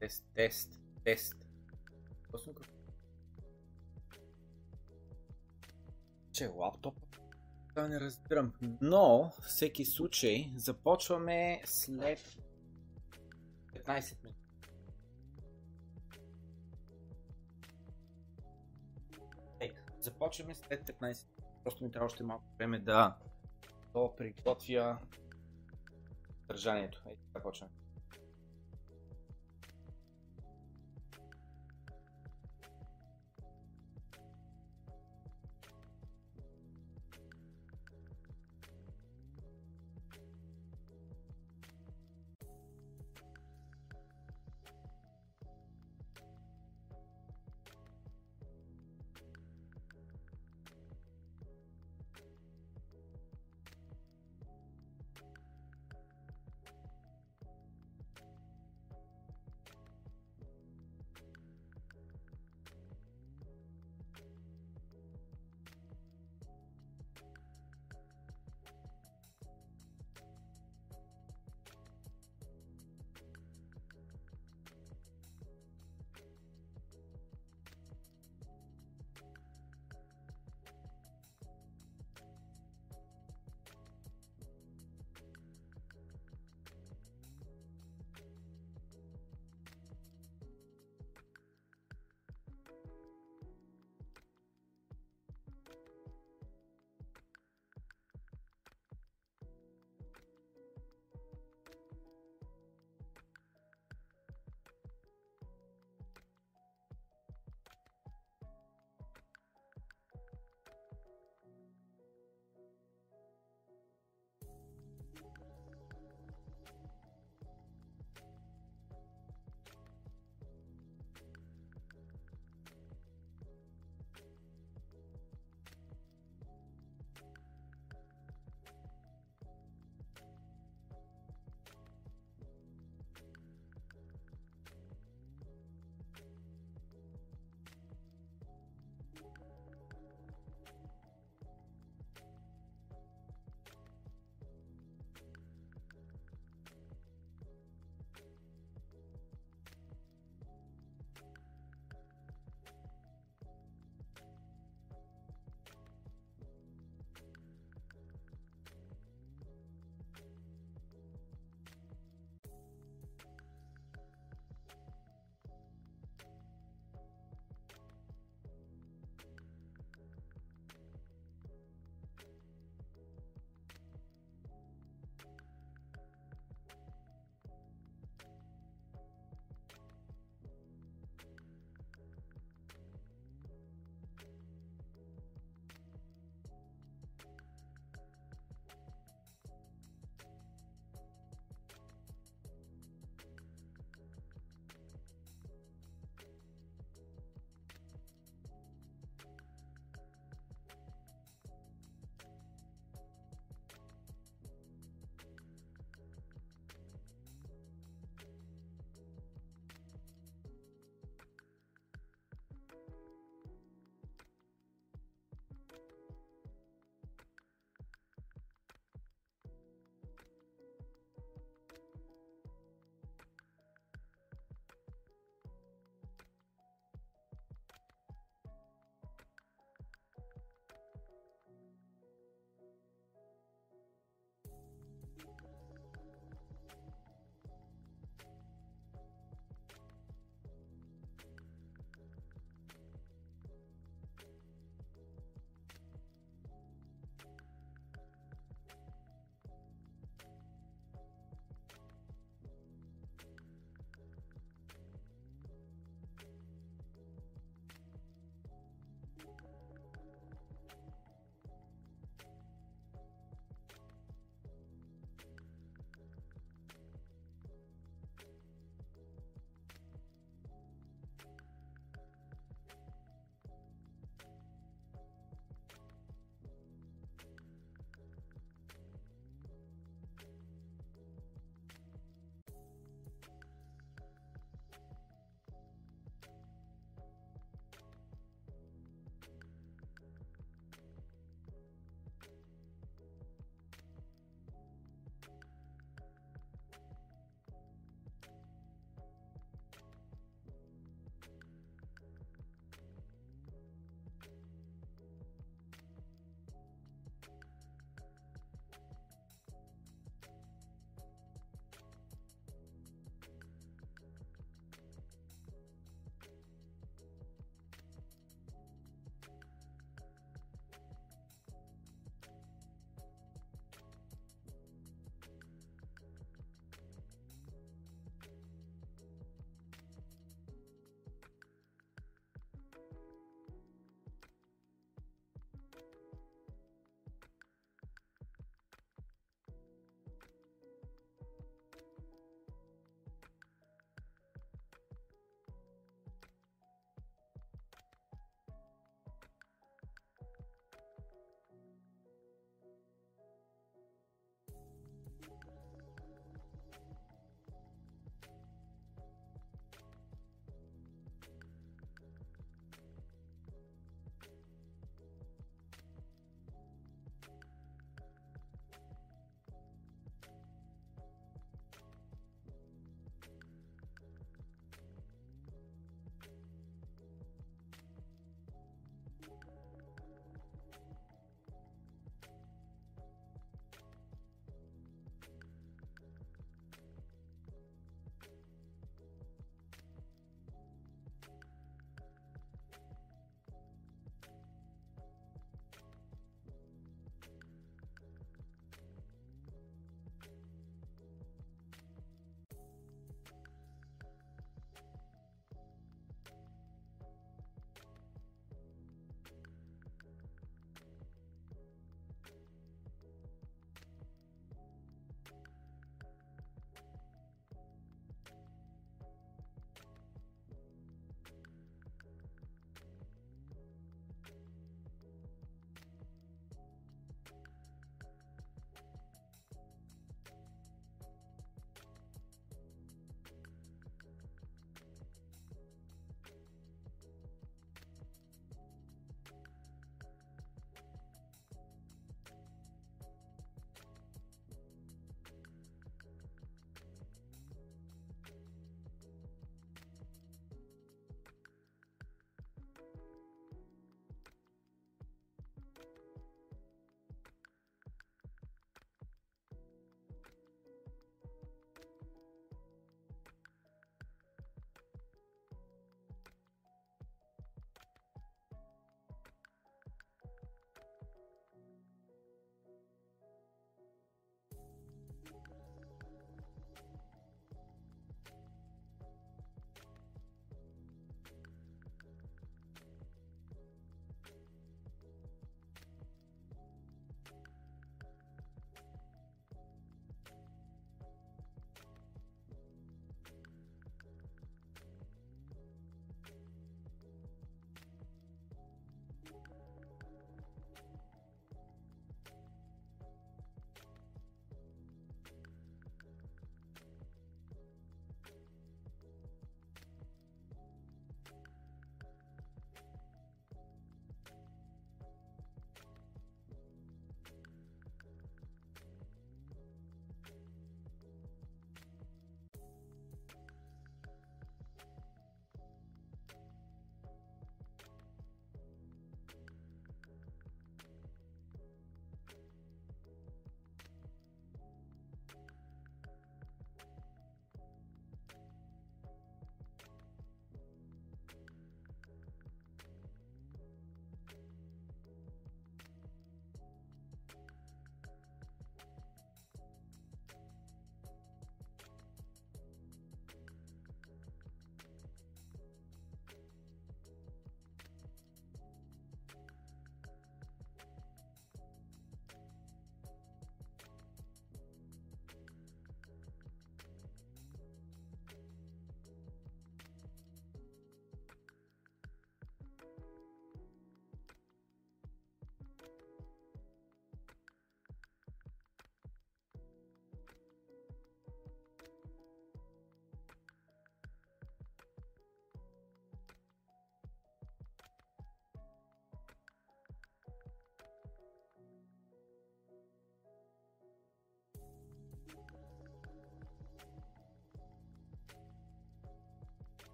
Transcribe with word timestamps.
Тест, 0.00 0.24
тест, 0.34 0.80
тест. 1.04 1.34
Какво? 2.22 2.52
Че 6.32 6.46
лаптоп? 6.46 6.94
Това 7.68 7.88
не 7.88 8.00
разбирам. 8.00 8.52
Но, 8.80 9.32
всеки 9.42 9.84
случай, 9.84 10.52
започваме 10.56 11.62
след 11.64 12.36
15 13.74 14.24
минути. 14.24 14.40
Започваме 20.00 20.54
след 20.54 20.86
15 20.86 21.26
Просто 21.66 21.84
ми 21.84 21.90
трябва 21.90 22.06
още 22.06 22.22
малко 22.22 22.44
време 22.58 22.78
да, 22.78 23.16
да 23.94 24.16
приготвя 24.16 24.98
държанието. 26.48 27.02
Ей, 27.06 27.16
така 27.16 27.42
почваме. 27.42 27.72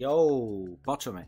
Йоу, 0.00 0.76
почваме. 0.84 1.26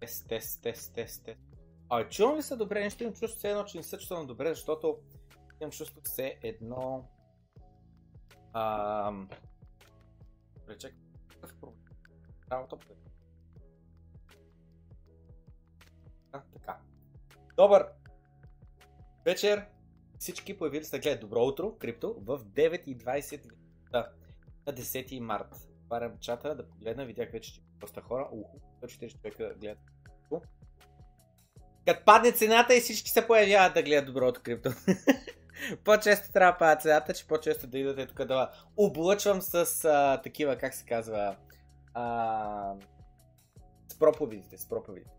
Тест, 0.00 0.28
тест, 0.28 0.62
тест, 0.62 0.94
тест, 0.94 1.24
тест. 1.24 1.40
А 1.88 2.08
чувам 2.08 2.36
ли 2.36 2.42
се 2.42 2.56
добре? 2.56 2.80
Нещо 2.80 3.02
имам 3.02 3.14
чувство 3.14 3.38
все 3.38 3.50
едно, 3.50 3.64
че 3.64 3.76
не 3.76 3.82
се 3.82 3.98
чувствам 3.98 4.26
добре, 4.26 4.48
защото 4.54 4.98
имам 5.60 5.70
чувство 5.70 6.00
все 6.04 6.38
едно... 6.42 7.08
Ам... 8.52 9.28
Добре, 10.60 10.76
Какъв 11.28 11.54
проблем? 11.60 11.84
Работа 12.50 12.76
А, 16.32 16.42
така. 16.52 16.78
Добър 17.56 17.86
вечер. 19.28 19.66
Всички 20.18 20.58
появили 20.58 20.84
се 20.84 20.96
да 20.96 21.02
гледат 21.02 21.20
Добро 21.20 21.44
утро, 21.44 21.76
крипто, 21.78 22.14
в 22.20 22.38
9.20 22.44 23.52
да, 23.90 24.12
на 24.66 24.72
10 24.72 25.20
март. 25.20 25.68
Отварям 25.82 26.18
чата 26.20 26.56
да 26.56 26.68
погледна, 26.68 27.04
видях 27.04 27.30
вече, 27.30 27.54
че 27.54 27.60
доста 27.78 28.00
хора. 28.00 28.28
Уху, 28.32 28.58
140 28.82 29.20
човека 29.20 29.54
гледат 29.60 29.78
като 31.88 32.04
падне 32.04 32.32
цената 32.32 32.74
и 32.74 32.80
всички 32.80 33.10
се 33.10 33.26
появяват 33.26 33.74
да 33.74 33.82
гледат 33.82 34.06
доброто 34.06 34.40
крипто. 34.42 34.70
по-често 35.84 36.32
трябва 36.32 36.52
да 36.52 36.58
падат 36.58 36.82
цената, 36.82 37.14
че 37.14 37.26
по-често 37.26 37.66
да 37.66 37.78
идвате 37.78 38.06
тук 38.06 38.24
да 38.24 38.50
облъчвам 38.76 39.42
с 39.42 39.84
а, 39.84 40.20
такива, 40.22 40.56
как 40.56 40.74
се 40.74 40.84
казва, 40.84 41.36
а, 41.94 42.74
с 43.88 43.98
проповедите, 43.98 44.58
с 44.58 44.68
проповедите. 44.68 45.10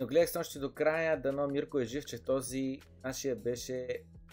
Но 0.00 0.06
гледах 0.06 0.30
още 0.38 0.58
до 0.58 0.74
края, 0.74 1.20
дано 1.20 1.48
Мирко 1.48 1.78
е 1.78 1.84
жив, 1.84 2.04
че 2.04 2.22
този 2.22 2.80
нашия 3.04 3.36
беше 3.36 3.88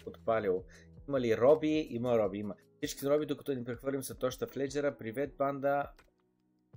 отпалил. 0.06 0.64
Има 1.08 1.20
ли 1.20 1.36
Роби? 1.36 1.86
Има 1.90 2.18
Роби, 2.18 2.38
има. 2.38 2.54
Всички 2.76 3.06
Роби, 3.06 3.26
докато 3.26 3.54
ни 3.54 3.64
прехвърлим 3.64 4.02
Сатоща 4.02 4.46
в 4.46 4.56
Леджера. 4.56 4.96
Привет, 4.96 5.36
банда 5.38 5.86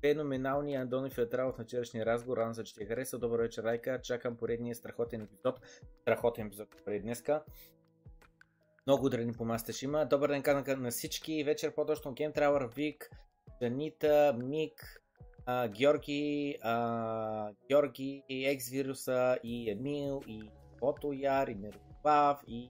феноменалния 0.01 0.81
Андони 0.81 1.09
Феотралов 1.09 1.57
на 1.57 1.63
вчерашния 1.63 2.05
разговор. 2.05 2.37
Рано 2.37 2.53
за 2.53 2.63
че 2.63 2.75
ти 2.75 2.85
хареса. 2.85 3.17
Добър 3.17 3.39
вечер, 3.39 3.63
Райка. 3.63 4.01
Чакам 4.01 4.37
поредния 4.37 4.75
страхотен 4.75 5.21
епизод. 5.21 5.59
Страхотен 6.01 6.47
епизод 6.47 6.67
пред 6.85 7.01
днеска. 7.01 7.43
Много 8.87 9.05
ударени 9.05 9.33
по 9.33 9.45
мастеш 9.45 9.83
има. 9.83 10.05
Добър 10.05 10.29
ден 10.29 10.43
канака 10.43 10.77
на 10.77 10.91
всички. 10.91 11.43
Вечер 11.43 11.75
по-точно 11.75 12.11
Game 12.13 12.35
Traveler, 12.35 12.75
Вик, 12.75 13.09
Жанита, 13.61 14.35
Мик, 14.37 15.01
а, 15.45 15.67
Георги, 15.67 16.57
а, 16.61 17.51
Георги, 17.67 18.23
Екс-вируса 18.29 19.37
и 19.43 19.71
Емил 19.71 20.21
и 20.27 20.41
Фотояр 20.79 21.47
и 21.47 21.55
Мирослав 21.55 22.43
и 22.47 22.69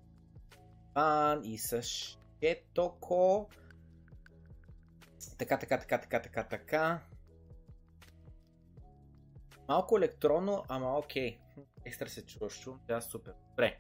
Пан 0.94 1.42
и 1.44 1.58
Сашетоко. 1.58 3.50
Така, 5.38 5.60
така, 5.60 5.80
така, 5.80 5.98
така, 5.98 6.22
така, 6.22 6.44
така. 6.44 7.09
Малко 9.70 9.98
електронно, 9.98 10.64
ама 10.68 10.98
окей. 10.98 11.40
Екстра 11.86 12.08
се 12.08 12.26
чуваш, 12.26 12.60
чувам, 12.60 12.80
тя 12.88 13.02
супер. 13.02 13.34
Добре. 13.50 13.80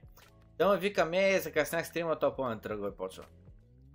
Да 0.58 0.69
ме 0.69 0.78
викаме, 0.78 1.39
закъснях 1.39 1.88
стрима, 1.88 2.19
то 2.19 2.36
по 2.36 2.56
тръгва 2.56 2.88
и 2.88 2.97
почва. 2.97 3.25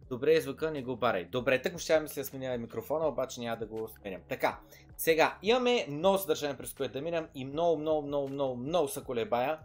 Добре, 0.08 0.40
звука 0.40 0.70
не 0.70 0.82
го 0.82 0.96
барай. 0.96 1.24
Добре, 1.24 1.62
така 1.62 1.78
ще 1.78 2.00
ми 2.00 2.08
се 2.08 2.24
сменя 2.24 2.58
микрофона, 2.58 3.08
обаче 3.08 3.40
няма 3.40 3.56
да 3.56 3.66
го 3.66 3.88
сменям. 3.88 4.20
Така, 4.28 4.60
сега, 4.96 5.38
имаме 5.42 5.86
много 5.88 6.18
съдържание 6.18 6.56
през 6.56 6.74
което 6.74 6.92
да 6.92 7.02
минем 7.02 7.28
и 7.34 7.44
много, 7.44 7.80
много, 7.80 8.06
много, 8.06 8.28
много, 8.28 8.56
много 8.56 8.88
са 8.88 9.04
колебая. 9.04 9.58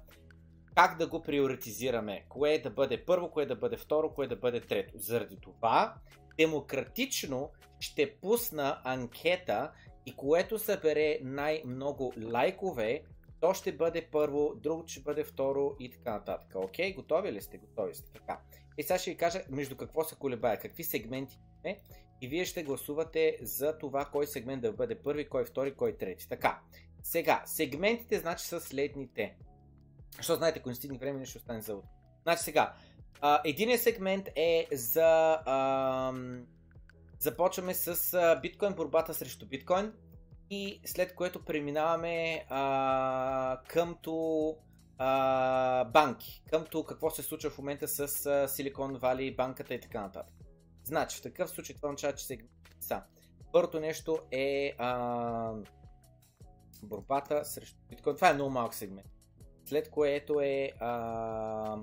Как 0.76 0.98
да 0.98 1.08
го 1.08 1.22
приоритизираме? 1.22 2.26
Кое 2.30 2.60
да 2.60 2.70
бъде 2.70 3.06
първо, 3.06 3.32
кое 3.32 3.46
да 3.46 3.56
бъде 3.56 3.78
второ, 3.78 4.14
кое 4.14 4.28
да 4.28 4.36
бъде 4.36 4.62
трето. 4.62 4.94
Заради 4.98 5.38
това, 5.42 5.96
демократично 6.38 7.52
ще 7.80 8.16
пусна 8.16 8.82
анкета 8.84 9.72
и 10.10 10.16
което 10.16 10.60
събере 10.60 11.20
най-много 11.24 12.14
лайкове, 12.34 13.04
то 13.40 13.54
ще 13.54 13.72
бъде 13.72 14.08
първо, 14.12 14.56
друго 14.56 14.84
ще 14.88 15.00
бъде 15.00 15.24
второ 15.24 15.76
и 15.80 15.92
така 15.92 16.12
нататък. 16.12 16.56
Окей, 16.56 16.94
готови 16.94 17.32
ли 17.32 17.42
сте? 17.42 17.58
Готови 17.58 17.96
сте. 17.96 18.12
Така. 18.12 18.40
И 18.78 18.84
сега 18.84 19.00
ще 19.00 19.12
ви 19.12 19.18
кажа 19.18 19.42
между 19.50 19.78
какво 19.78 20.04
се 20.04 20.16
колебая, 20.16 20.60
какви 20.60 20.84
сегменти 20.84 21.40
е 21.64 21.80
и 22.22 22.28
вие 22.28 22.46
ще 22.46 22.64
гласувате 22.64 23.38
за 23.42 23.78
това 23.78 24.06
кой 24.06 24.28
сегмент 24.28 24.62
да 24.62 24.74
бъде 24.74 24.96
първи, 24.96 25.30
кой 25.30 25.46
втори, 25.46 25.74
кой 25.74 25.98
трети. 25.98 26.30
Така, 26.30 26.60
сега, 27.04 27.44
сегментите 27.46 28.20
значи 28.20 28.46
са 28.46 28.60
следните. 28.60 29.36
Що 30.22 30.36
знаете, 30.36 30.60
ако 30.60 30.70
не 30.70 30.76
стигне 30.76 30.98
време, 30.98 31.26
ще 31.26 31.38
остане 31.38 31.62
за 31.62 31.78
Значи 32.24 32.44
сега, 32.44 32.74
единият 33.46 33.82
сегмент 33.82 34.30
е 34.36 34.68
за 34.72 35.40
ам, 35.46 36.46
Започваме 37.20 37.74
с 37.74 38.40
биткоин, 38.42 38.74
борбата 38.74 39.14
срещу 39.14 39.46
биткоин 39.46 39.94
и 40.50 40.82
след 40.86 41.16
което 41.16 41.46
преминаваме 41.46 42.46
а, 42.50 43.62
къмто 43.68 44.56
а, 44.98 45.86
банки, 45.86 46.44
къмто 46.50 46.84
какво 46.84 47.10
се 47.10 47.24
случва 47.24 47.50
в 47.50 47.58
момента 47.58 47.88
с 47.88 48.08
Silicon 48.48 49.00
Valley, 49.00 49.36
банката 49.36 49.74
и 49.74 49.82
така 49.82 50.02
нататък. 50.02 50.36
Значи, 50.84 51.18
в 51.18 51.22
такъв 51.22 51.50
случай 51.50 51.76
това 51.76 51.90
означава, 51.90 52.14
че 52.14 52.26
се 52.26 52.38
са. 52.82 53.04
Първото 53.52 53.80
нещо 53.80 54.20
е 54.32 54.76
а, 54.78 55.54
борбата 56.84 57.46
срещу 57.46 57.78
биткоин. 57.90 58.16
Това 58.16 58.30
е 58.30 58.34
много 58.34 58.50
малък 58.50 58.74
сегмент. 58.74 59.08
След 59.66 59.90
което 59.90 60.42
е 60.42 60.72
а, 60.80 61.78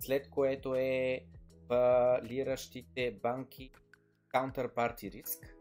след 0.00 0.30
което 0.30 0.74
е 0.74 1.20
фалиращите 1.68 3.18
банки 3.22 3.70
counterparty 4.34 5.12
риск. 5.12 5.56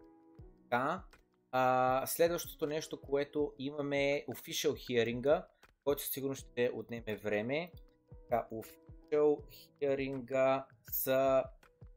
Да. 0.69 1.03
А, 1.51 2.03
следващото 2.07 2.67
нещо, 2.67 3.01
което 3.01 3.53
имаме 3.57 4.13
е 4.13 4.25
official 4.25 4.71
hearing 4.71 5.43
който 5.87 6.03
сигурно 6.03 6.35
ще 6.35 6.71
отнеме 6.73 7.15
време. 7.15 7.71
Така, 8.09 8.47
official 8.51 9.37
hearing 9.81 10.63
с 10.91 11.43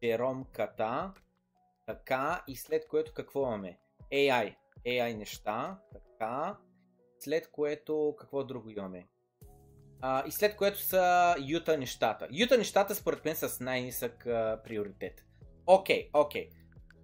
Жеромката. 0.02 1.12
Така, 1.86 2.44
и 2.48 2.56
след 2.56 2.88
което 2.88 3.12
какво 3.14 3.42
имаме? 3.42 3.78
AI. 4.12 4.56
AI 4.86 5.16
неща. 5.16 5.78
Така. 5.92 6.58
След 7.18 7.50
което 7.50 8.14
какво 8.18 8.44
друго 8.44 8.70
имаме? 8.70 9.08
А, 10.00 10.26
и 10.26 10.30
след 10.30 10.56
което 10.56 10.78
са 10.78 11.34
юта 11.48 11.78
нещата. 11.78 12.28
Юта 12.32 12.58
нещата 12.58 12.94
според 12.94 13.24
мен 13.24 13.36
са 13.36 13.48
с 13.48 13.60
най-нисък 13.60 14.24
приоритет. 14.64 15.24
Окей, 15.66 16.10
okay, 16.10 16.20
окей. 16.26 16.50
Okay. 16.50 16.59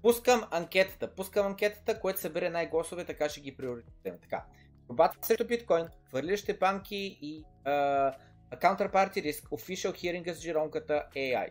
Пускам 0.07 0.45
анкетата. 0.51 1.15
Пускам 1.15 1.47
анкетата, 1.47 2.01
което 2.01 2.21
събере 2.21 2.51
най-гласове, 2.51 3.05
така 3.05 3.29
ще 3.29 3.41
ги 3.41 3.57
приоритетираме. 3.57 4.21
Така. 4.21 4.45
Борбата 4.87 5.19
срещу 5.23 5.47
биткоин, 5.47 5.87
хвърлящите 6.09 6.57
банки 6.59 7.19
и 7.23 7.45
uh, 7.65 8.15
Counterparty 8.53 9.17
Risk, 9.17 9.49
Official 9.49 9.93
Hearing 9.93 10.33
с 10.33 10.41
жиронката 10.41 11.07
AI. 11.17 11.49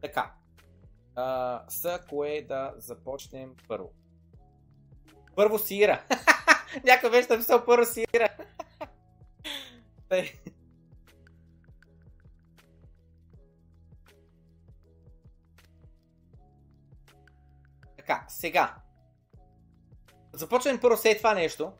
Така. 0.00 0.32
Uh, 1.16 1.60
с 1.68 2.00
кое 2.08 2.44
да 2.48 2.74
започнем 2.76 3.54
първо? 3.68 3.92
Първо 5.36 5.58
си 5.58 5.76
Ира. 5.76 6.04
Някой 6.84 7.10
беше 7.10 7.28
написал 7.30 7.64
първо 7.64 7.84
си 7.84 8.04
Така, 18.02 18.24
сега. 18.28 18.76
Започваме 20.32 20.80
първо 20.80 20.96
след 20.96 21.16
това 21.16 21.34
нещо. 21.34 21.72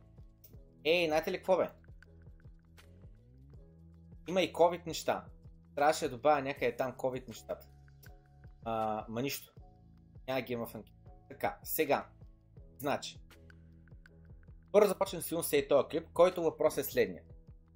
Ей, 0.85 1.07
знаете 1.07 1.33
ли 1.33 1.37
какво 1.37 1.57
бе? 1.57 1.69
Има 4.29 4.43
и 4.43 4.53
COVID 4.53 4.87
неща. 4.87 5.25
Трябваше 5.75 6.09
да 6.09 6.17
добавя 6.17 6.43
някъде 6.43 6.77
там 6.77 6.93
COVID 6.93 7.29
нещата. 7.29 7.67
А, 8.65 9.05
ма 9.09 9.23
нищо. 9.23 9.53
Няма 10.29 10.41
ги 10.41 10.53
има 10.53 10.67
в 10.67 10.75
анкета. 10.75 10.99
Така, 11.29 11.59
сега. 11.63 12.07
Значи. 12.79 13.21
Първо 14.73 14.89
започнем 14.89 15.23
с 15.23 15.43
се 15.43 15.57
и 15.57 15.69
този 15.69 15.89
клип, 15.89 16.09
който 16.13 16.43
въпрос 16.43 16.77
е 16.77 16.85
следния. 16.85 17.23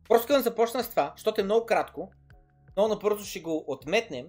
Просто 0.09 0.33
да 0.33 0.43
започна 0.43 0.85
с 0.85 0.91
това, 0.91 1.13
защото 1.17 1.41
е 1.41 1.45
много 1.45 1.67
кратко. 1.67 2.13
Много 2.77 2.89
набързо 2.89 3.25
ще 3.25 3.41
го 3.41 3.65
отметнем 3.67 4.27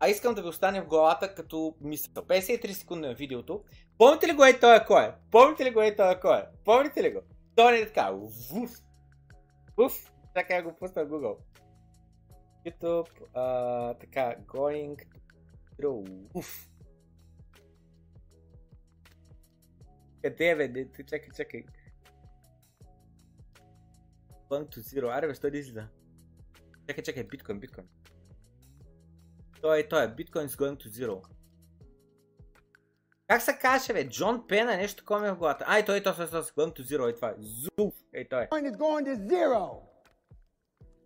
а 0.00 0.08
искам 0.08 0.34
да 0.34 0.42
ви 0.42 0.48
остане 0.48 0.80
в 0.80 0.86
главата 0.86 1.34
като 1.34 1.76
мисъл. 1.80 2.24
53 2.24 2.72
секунди 2.72 3.08
на 3.08 3.14
видеото. 3.14 3.64
Помните 3.98 4.26
ли 4.28 4.32
го 4.32 4.44
е 4.44 4.60
той 4.60 4.84
кой? 4.84 5.12
Помните 5.30 5.64
ли 5.64 5.70
го 5.70 5.82
е 5.82 5.96
той 5.96 6.20
кой? 6.20 6.42
Помните 6.64 7.02
ли 7.02 7.12
го? 7.12 7.20
Той 7.56 7.78
е 7.78 7.86
така. 7.86 8.10
Вуф. 8.10 8.80
Вуф. 9.76 10.12
Така 10.34 10.62
го 10.62 10.76
пусна 10.76 11.04
в 11.04 11.08
Google. 11.08 11.36
YouTube. 12.66 13.08
А, 13.34 13.94
така. 13.94 14.36
Going 14.46 14.96
to 15.82 16.26
Уф. 16.34 16.68
Къде 20.22 20.50
е, 20.50 20.68
бе? 20.68 20.88
Чакай, 21.06 21.28
чакай. 21.36 21.64
Going 24.50 24.68
to 24.68 24.78
zero. 24.78 25.18
Аре, 25.18 25.26
бе, 25.26 25.34
що 25.34 25.50
не 25.50 25.58
излиза? 25.58 25.88
Чакай, 26.88 27.04
чакай, 27.04 27.24
биткоин, 27.24 27.60
биткоин. 27.60 27.86
Той 29.60 29.78
е, 29.78 29.88
той 29.88 30.04
е. 30.04 30.08
Bitcoin 30.08 30.46
is 30.46 30.56
going 30.56 30.84
to 30.84 30.88
zero. 30.88 31.22
Как 33.28 33.42
се 33.42 33.58
каже, 33.58 33.92
бе? 33.92 34.08
Джон 34.08 34.46
Пена, 34.46 34.76
нещо 34.76 34.98
такова 34.98 35.20
ми 35.20 35.28
е 35.28 35.32
в 35.32 35.36
главата. 35.36 35.64
Ай, 35.68 35.84
той, 35.84 36.02
той, 36.02 36.14
той, 36.14 36.30
той, 36.30 36.42
going 36.42 36.80
to 36.80 36.82
zero, 36.82 37.10
е 37.10 37.14
това. 37.14 37.34
Зуф, 37.38 37.94
е 38.12 38.28
той. 38.28 38.46
Bitcoin 38.46 38.72
is 38.72 38.76
going 38.76 39.04
to 39.04 39.28
zero. 39.28 39.80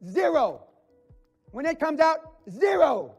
Zero. 0.05 0.61
When 1.53 1.67
it 1.67 1.79
comes 1.81 2.01
out, 2.01 2.21
zero. 2.49 3.11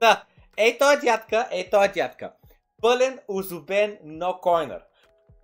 Да, 0.00 0.24
е 0.56 0.78
той 0.78 1.00
дядка, 1.00 1.48
е 1.50 1.70
той 1.70 1.88
дядка. 1.88 2.32
Пълен, 2.82 3.18
озубен, 3.28 3.98
но 4.04 4.40
койнер. 4.40 4.84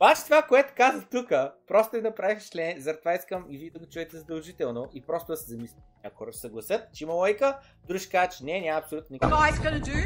Обаче 0.02 0.24
това, 0.24 0.42
което 0.42 0.72
казах 0.76 1.04
тук, 1.10 1.32
просто 1.68 1.96
е 1.96 2.00
да 2.00 2.14
правиш 2.14 2.48
член, 2.48 2.80
заради 2.80 2.98
това 2.98 3.14
искам 3.14 3.46
и 3.50 3.58
вие 3.58 3.70
да 3.70 3.78
го 3.78 3.86
чуете 3.86 4.16
задължително 4.16 4.88
и 4.94 5.02
просто 5.02 5.32
да 5.32 5.36
се 5.36 5.50
замислите. 5.50 5.82
Ако 6.04 6.16
хора 6.16 6.32
се 6.32 6.40
съгласят, 6.40 6.82
че 6.94 7.04
има 7.04 7.12
лойка, 7.12 7.58
други 7.88 8.00
ще 8.00 8.10
кажат, 8.10 8.36
че 8.38 8.44
не, 8.44 8.60
няма 8.60 8.78
абсолютно 8.78 9.14
никакъв. 9.14 9.38
guys 9.38 9.52
going 9.52 9.80
to 9.80 9.90
do 9.92 9.98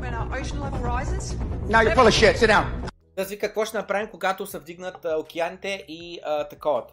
when 0.00 0.12
our 0.14 0.28
ocean 0.40 0.58
level 0.64 0.82
rises? 0.82 1.24
Now 1.68 1.80
you're 1.82 1.96
full 1.96 2.08
of 2.08 2.14
shit. 2.20 2.36
Sit 2.36 2.50
down. 2.50 2.90
Да 3.16 3.24
ви 3.24 3.38
какво 3.38 3.64
ще 3.64 3.76
направим, 3.76 4.08
когато 4.10 4.46
се 4.46 4.58
вдигнат 4.58 5.04
а, 5.04 5.18
океаните 5.18 5.84
и 5.88 6.20
а, 6.24 6.48
такова. 6.48 6.86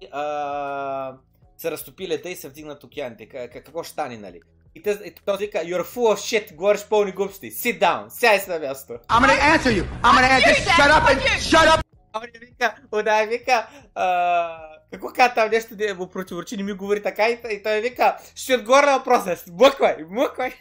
И, 0.00 0.08
а, 0.12 1.16
се 1.56 1.70
разтопи 1.70 2.08
леда 2.08 2.28
и 2.28 2.36
се 2.36 2.48
вдигнат 2.48 2.84
океаните. 2.84 3.28
Какво 3.28 3.82
ще 3.82 3.92
стане, 3.92 4.16
нали? 4.16 4.40
И 4.78 4.82
този, 4.82 4.98
и 5.04 5.14
този 5.26 5.44
вика, 5.44 5.58
you're 5.58 5.84
full 5.84 6.14
of 6.14 6.16
shit, 6.16 6.54
говориш 6.54 6.84
пълни 6.84 7.12
глупости. 7.12 7.52
Sit 7.52 7.80
down, 7.80 8.08
сяй 8.08 8.40
се 8.40 8.50
на 8.50 8.58
място. 8.58 8.92
I'm 8.92 9.22
gonna 9.22 9.56
answer 9.56 9.70
you. 9.70 9.84
I'm 10.02 10.14
gonna 10.14 10.30
answer. 10.36 10.54
You, 10.54 10.78
Shut 10.78 10.90
up 10.90 11.04
and 11.10 11.20
shut 11.50 11.68
up. 11.68 11.80
А 12.12 12.18
он 12.18 12.26
вика, 12.40 12.74
Одай 12.92 13.26
вика, 13.26 13.66
а, 13.94 14.58
какво 14.92 15.08
каза 15.08 15.34
там 15.34 15.50
нещо 15.50 15.76
да 15.76 15.94
му 15.94 16.06
противоречи, 16.06 16.56
не 16.56 16.62
ми 16.62 16.72
говори 16.72 17.02
така 17.02 17.28
и, 17.28 17.38
и 17.50 17.62
той 17.62 17.80
вика, 17.80 18.16
ще 18.34 18.56
отговоря 18.56 18.86
на 18.86 18.98
въпроса, 18.98 19.36
мъквай, 19.52 19.96
мъквай. 20.10 20.52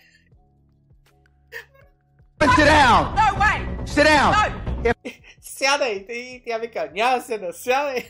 Sit 2.40 2.68
down. 2.68 3.04
No 3.16 3.28
way! 3.42 3.60
Sit 3.86 4.06
down. 4.06 4.32
No! 4.84 4.94
Сядай! 5.42 6.06
И 6.10 6.44
тя 6.46 6.58
вика, 6.58 6.90
няма 6.94 7.22
се 7.22 7.38
да 7.38 7.54
сядай. 7.54 8.10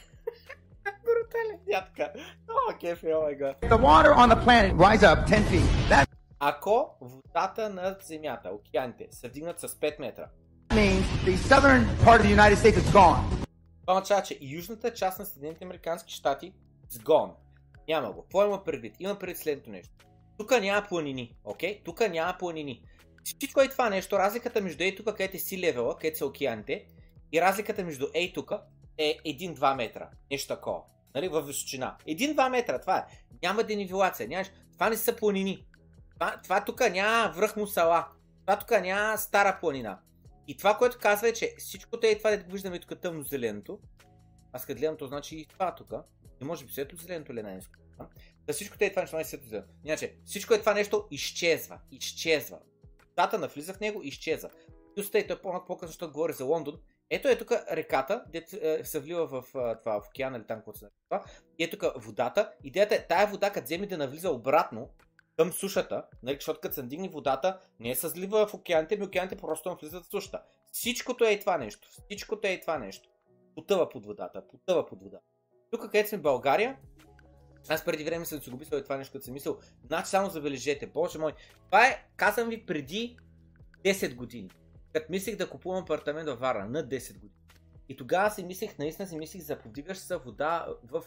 Брутален 1.03 1.59
дядка. 1.71 2.13
О, 2.49 2.77
кефи, 2.79 3.13
о 3.13 3.21
май 3.21 3.35
гад. 3.35 3.55
The 3.61 3.77
water 3.77 4.13
on 4.15 4.29
the 4.29 4.45
planet 4.45 4.73
rise 4.77 5.03
up 5.03 5.27
10 5.27 5.43
feet. 5.51 5.89
That 5.89 6.07
Ако 6.39 6.97
водата 7.01 7.69
на 7.69 7.97
земята, 8.01 8.49
океаните, 8.49 9.07
се 9.11 9.27
вдигнат 9.27 9.59
с 9.59 9.67
5 9.67 9.99
метра, 9.99 10.27
means 10.69 11.03
the 11.25 11.35
southern 11.35 11.85
part 12.05 12.19
of 12.19 12.23
the 12.25 12.35
United 12.35 12.55
States 12.55 12.77
is 12.77 12.91
gone. 12.91 13.47
това 13.81 13.93
означава, 13.93 14.23
че 14.23 14.37
и 14.41 14.55
южната 14.55 14.93
част 14.93 15.19
на 15.19 15.25
Съединените 15.25 15.65
Американски 15.65 16.13
щати 16.13 16.53
сгон. 16.89 17.31
Няма 17.87 18.11
го. 18.11 18.21
Какво 18.21 18.45
има 18.45 18.63
предвид? 18.63 18.95
Има 18.99 19.19
предвид 19.19 19.37
следното 19.37 19.69
нещо. 19.69 19.93
Тук 20.37 20.51
няма 20.51 20.87
планини, 20.87 21.35
окей? 21.43 21.81
Тук 21.85 22.09
няма 22.09 22.35
планини. 22.39 22.83
Всичко 23.23 23.61
е 23.61 23.69
това 23.69 23.89
нещо, 23.89 24.19
разликата 24.19 24.61
между 24.61 24.83
ей 24.83 24.95
тук, 24.95 25.05
където 25.05 25.35
е 25.35 25.39
си 25.39 25.59
левела, 25.59 25.95
където 25.95 26.17
са 26.17 26.25
океаните, 26.25 26.85
и 27.31 27.41
разликата 27.41 27.83
между 27.83 28.07
ей 28.13 28.33
тук 28.33 28.51
е 28.97 29.17
1-2 29.25 29.75
метра. 29.75 30.09
Нещо 30.31 30.55
такова. 30.55 30.81
Нали? 31.15 31.27
Във 31.27 31.47
височина. 31.47 31.97
1-2 32.07 32.49
метра, 32.49 32.79
това 32.81 32.97
е. 32.97 33.05
Няма 33.43 33.63
денивелация. 33.63 34.27
Нямаш... 34.27 34.51
Това 34.73 34.89
не 34.89 34.97
са 34.97 35.15
планини. 35.15 35.65
Това, 36.13 36.39
това 36.43 36.65
тук 36.65 36.79
няма 36.79 37.33
връх 37.35 37.55
Мусала. 37.55 38.07
Това 38.41 38.59
тук 38.59 38.71
няма 38.71 39.17
стара 39.17 39.57
планина. 39.61 39.99
И 40.47 40.57
това, 40.57 40.77
което 40.77 40.97
казва 40.99 41.29
е, 41.29 41.33
че 41.33 41.55
всичко 41.57 41.99
те 41.99 42.07
и 42.07 42.17
това, 42.17 42.31
да 42.31 42.37
виждаме 42.37 42.79
тук 42.79 42.99
тъмно-зеленото, 42.99 43.79
аз 44.53 44.65
като 44.65 44.79
гледам, 44.79 44.97
то 44.97 45.07
значи 45.07 45.35
и 45.37 45.45
това 45.45 45.75
тук. 45.75 45.93
И 46.41 46.45
може 46.45 46.65
би 46.65 46.71
светло-зеленото 46.71 47.33
ли 47.33 47.39
е 47.39 47.43
най-низко. 47.43 47.73
Да 48.45 48.53
всичко 48.53 48.77
те 48.77 48.85
и 48.85 48.89
това 48.89 49.01
нещо 49.01 49.15
не 49.15 49.21
е 49.21 49.25
светло-зелено. 49.25 49.67
Иначе, 49.85 50.15
всичко 50.25 50.53
е 50.53 50.59
това 50.59 50.73
нещо 50.73 51.07
изчезва. 51.11 51.79
Изчезва. 51.91 52.59
Дата 53.15 53.39
навлиза 53.39 53.73
в 53.73 53.79
него 53.79 54.01
изчезва. 54.03 54.49
Плюс 54.95 55.11
тъй, 55.11 55.27
той 55.27 55.41
по-малко 55.41 55.67
по-късно, 55.67 55.87
защото 55.87 56.13
говори 56.13 56.33
за 56.33 56.45
Лондон. 56.45 56.79
Ето 57.09 57.27
е 57.27 57.37
тук 57.37 57.51
реката, 57.51 58.23
дето 58.27 58.55
е, 58.61 58.83
се 58.83 58.99
влива 58.99 59.27
в 59.27 59.55
а, 59.55 59.79
това, 59.79 60.01
в 60.01 60.07
океана 60.07 60.37
или 60.37 60.47
там, 60.47 60.57
какво 60.57 60.73
се 60.73 60.85
нарича. 60.85 61.29
И 61.59 61.63
е 61.63 61.69
тук 61.69 61.83
водата. 61.95 62.53
Идеята 62.63 62.95
е 62.95 63.07
тая 63.07 63.27
вода, 63.27 63.49
като 63.49 63.65
вземе 63.65 63.87
да 63.87 63.97
навлиза 63.97 64.31
обратно 64.31 64.89
към 65.37 65.53
сушата, 65.53 66.05
нали, 66.23 66.35
защото 66.35 66.59
като 66.59 66.75
се 66.75 66.81
надигне 66.81 67.09
водата, 67.09 67.59
не 67.79 67.95
се 67.95 68.07
злива 68.07 68.47
в 68.47 68.53
океаните, 68.53 68.97
ми 68.97 69.05
океаните 69.05 69.35
просто 69.35 69.69
навлизат 69.69 70.05
в 70.05 70.09
сушата. 70.09 70.41
Всичкото 70.71 71.23
е 71.23 71.31
и 71.31 71.39
това 71.39 71.57
нещо. 71.57 71.87
Всичкото 71.89 72.47
е 72.47 72.51
и 72.51 72.61
това 72.61 72.77
нещо. 72.77 73.09
Потъва 73.55 73.89
под 73.89 74.05
водата, 74.05 74.47
потъва 74.47 74.85
под 74.85 75.03
водата. 75.03 75.25
Тук, 75.71 75.81
където 75.81 76.09
сме 76.09 76.17
България, 76.17 76.77
аз 77.69 77.85
преди 77.85 78.03
време 78.03 78.25
съм 78.25 78.41
си 78.41 78.49
го 78.49 78.59
и 78.61 78.83
това 78.83 78.97
нещо, 78.97 79.13
като 79.13 79.25
съм 79.25 79.33
мислил. 79.33 79.59
Значи 79.85 80.09
само 80.09 80.29
забележете, 80.29 80.87
боже 80.87 81.19
мой. 81.19 81.33
Това 81.65 81.87
е, 81.87 82.07
казвам 82.15 82.49
ви, 82.49 82.65
преди 82.65 83.17
10 83.85 84.15
години. 84.15 84.49
Като 84.93 85.05
мислих 85.09 85.35
да 85.35 85.49
купувам 85.49 85.83
апартамент 85.83 86.29
във 86.29 86.39
Варна, 86.39 86.65
над 86.65 86.89
10 86.89 87.13
години. 87.13 87.31
И 87.89 87.97
тогава 87.97 88.31
си 88.31 88.43
мислех, 88.43 88.77
наистина 88.77 89.07
си 89.07 89.17
мислех 89.17 89.41
за 89.41 89.59
повдигаща 89.59 90.05
се 90.05 90.17
вода 90.17 90.67
в 90.83 91.03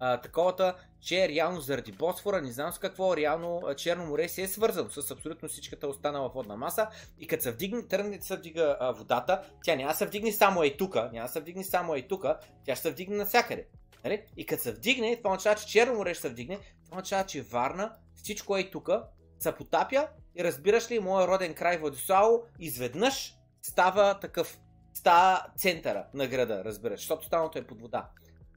а, 0.00 0.20
таковата, 0.20 0.74
че 1.00 1.28
реално 1.28 1.60
заради 1.60 1.92
Босфора, 1.92 2.42
не 2.42 2.52
знам 2.52 2.72
с 2.72 2.78
какво, 2.78 3.16
реално 3.16 3.62
Черно 3.76 4.06
море 4.06 4.28
се 4.28 4.42
е 4.42 4.48
свързано 4.48 4.90
с 4.90 5.10
абсолютно 5.10 5.48
всичката 5.48 5.88
останала 5.88 6.28
водна 6.28 6.56
маса. 6.56 6.88
И 7.18 7.26
като 7.26 7.42
се 7.42 7.52
вдигне, 7.52 7.86
тръгне 7.86 8.20
се 8.20 8.36
вдига 8.36 8.76
а, 8.80 8.92
водата, 8.92 9.42
тя 9.64 9.76
няма 9.76 9.90
да 9.90 9.96
се 9.96 10.06
вдигне 10.06 10.32
само 10.32 10.62
ей 10.62 10.76
тука, 10.76 11.10
няма 11.12 11.26
да 11.26 11.32
се 11.32 11.40
вдигне 11.40 11.64
само 11.64 11.94
ей 11.94 12.08
тука, 12.08 12.38
тя 12.64 12.74
ще 12.74 12.82
се 12.82 12.90
вдигне 12.90 13.16
навсякъде. 13.16 13.66
Нали? 14.04 14.22
И 14.36 14.46
като 14.46 14.62
се 14.62 14.72
вдигне, 14.72 15.16
това 15.16 15.30
означава, 15.30 15.56
че 15.56 15.66
Черно 15.66 15.94
море 15.94 16.14
ще 16.14 16.22
се 16.22 16.28
вдигне, 16.28 16.58
това 16.84 16.96
означава, 16.96 17.26
че 17.26 17.42
Варна, 17.42 17.92
всичко 18.14 18.56
е 18.56 18.70
тука, 18.70 19.04
се 19.40 19.52
потапя 19.52 20.08
и 20.36 20.44
разбираш 20.44 20.90
ли, 20.90 20.98
моя 20.98 21.28
роден 21.28 21.54
край 21.54 21.78
Владиславо 21.78 22.42
изведнъж 22.58 23.34
става 23.62 24.20
такъв, 24.20 24.60
става 24.94 25.46
центъра 25.56 26.04
на 26.14 26.26
града, 26.26 26.64
разбираш, 26.64 27.00
защото 27.00 27.22
останалото 27.22 27.58
е 27.58 27.66
под 27.66 27.80
вода. 27.80 28.08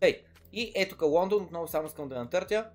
Тъй, 0.02 0.24
и 0.54 0.72
ето 0.76 0.92
тук 0.96 1.02
Лондон, 1.02 1.44
отново 1.44 1.68
само 1.68 1.88
искам 1.88 2.10
да 2.10 2.16
натъртя. 2.16 2.70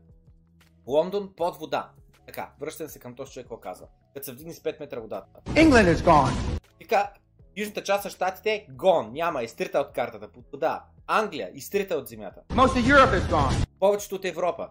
Лондон 0.87 1.33
под 1.37 1.57
вода. 1.57 1.90
Така, 2.27 2.51
връщам 2.61 2.88
се 2.88 2.99
към 2.99 3.14
този 3.14 3.33
човек, 3.33 3.44
какво 3.44 3.61
казва. 3.61 3.87
Като 4.14 4.25
се 4.25 4.33
вдигне 4.33 4.53
с 4.53 4.61
5 4.61 4.81
метра 4.81 5.01
водата. 5.01 5.27
England 5.44 5.94
is 5.94 5.97
gone. 5.97 6.61
Така, 6.81 7.12
южната 7.57 7.83
част 7.83 8.05
на 8.05 8.11
щатите 8.11 8.53
е 8.53 8.66
гон, 8.71 9.12
няма, 9.12 9.42
изтрита 9.42 9.79
от 9.79 9.92
картата, 9.92 10.29
под 10.29 10.44
вода. 10.53 10.85
Англия, 11.07 11.51
изтрита 11.55 11.94
от 11.94 12.09
земята. 12.09 12.40
Most 12.51 12.68
of 12.68 12.94
Europe 12.94 13.21
is 13.21 13.31
gone. 13.31 13.66
Повечето 13.81 14.14
от 14.14 14.25
Европа. 14.25 14.68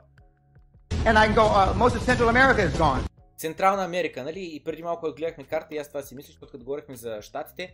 And 0.89 1.15
I 1.17 1.27
can 1.27 1.35
go, 1.35 1.45
uh, 1.45 1.73
most 1.83 1.95
of 1.95 2.01
Central 2.03 2.29
America 2.29 2.61
is 2.69 2.77
gone. 2.77 3.16
Централна 3.37 3.85
Америка, 3.85 4.23
нали? 4.23 4.55
И 4.55 4.63
преди 4.63 4.83
малко 4.83 5.13
гледахме 5.13 5.43
карта 5.43 5.75
и 5.75 5.77
аз 5.77 5.87
това 5.87 6.01
си 6.01 6.15
мислих, 6.15 6.31
защото 6.31 6.51
като 6.51 6.65
говорихме 6.65 6.95
за 6.95 7.21
щатите, 7.21 7.73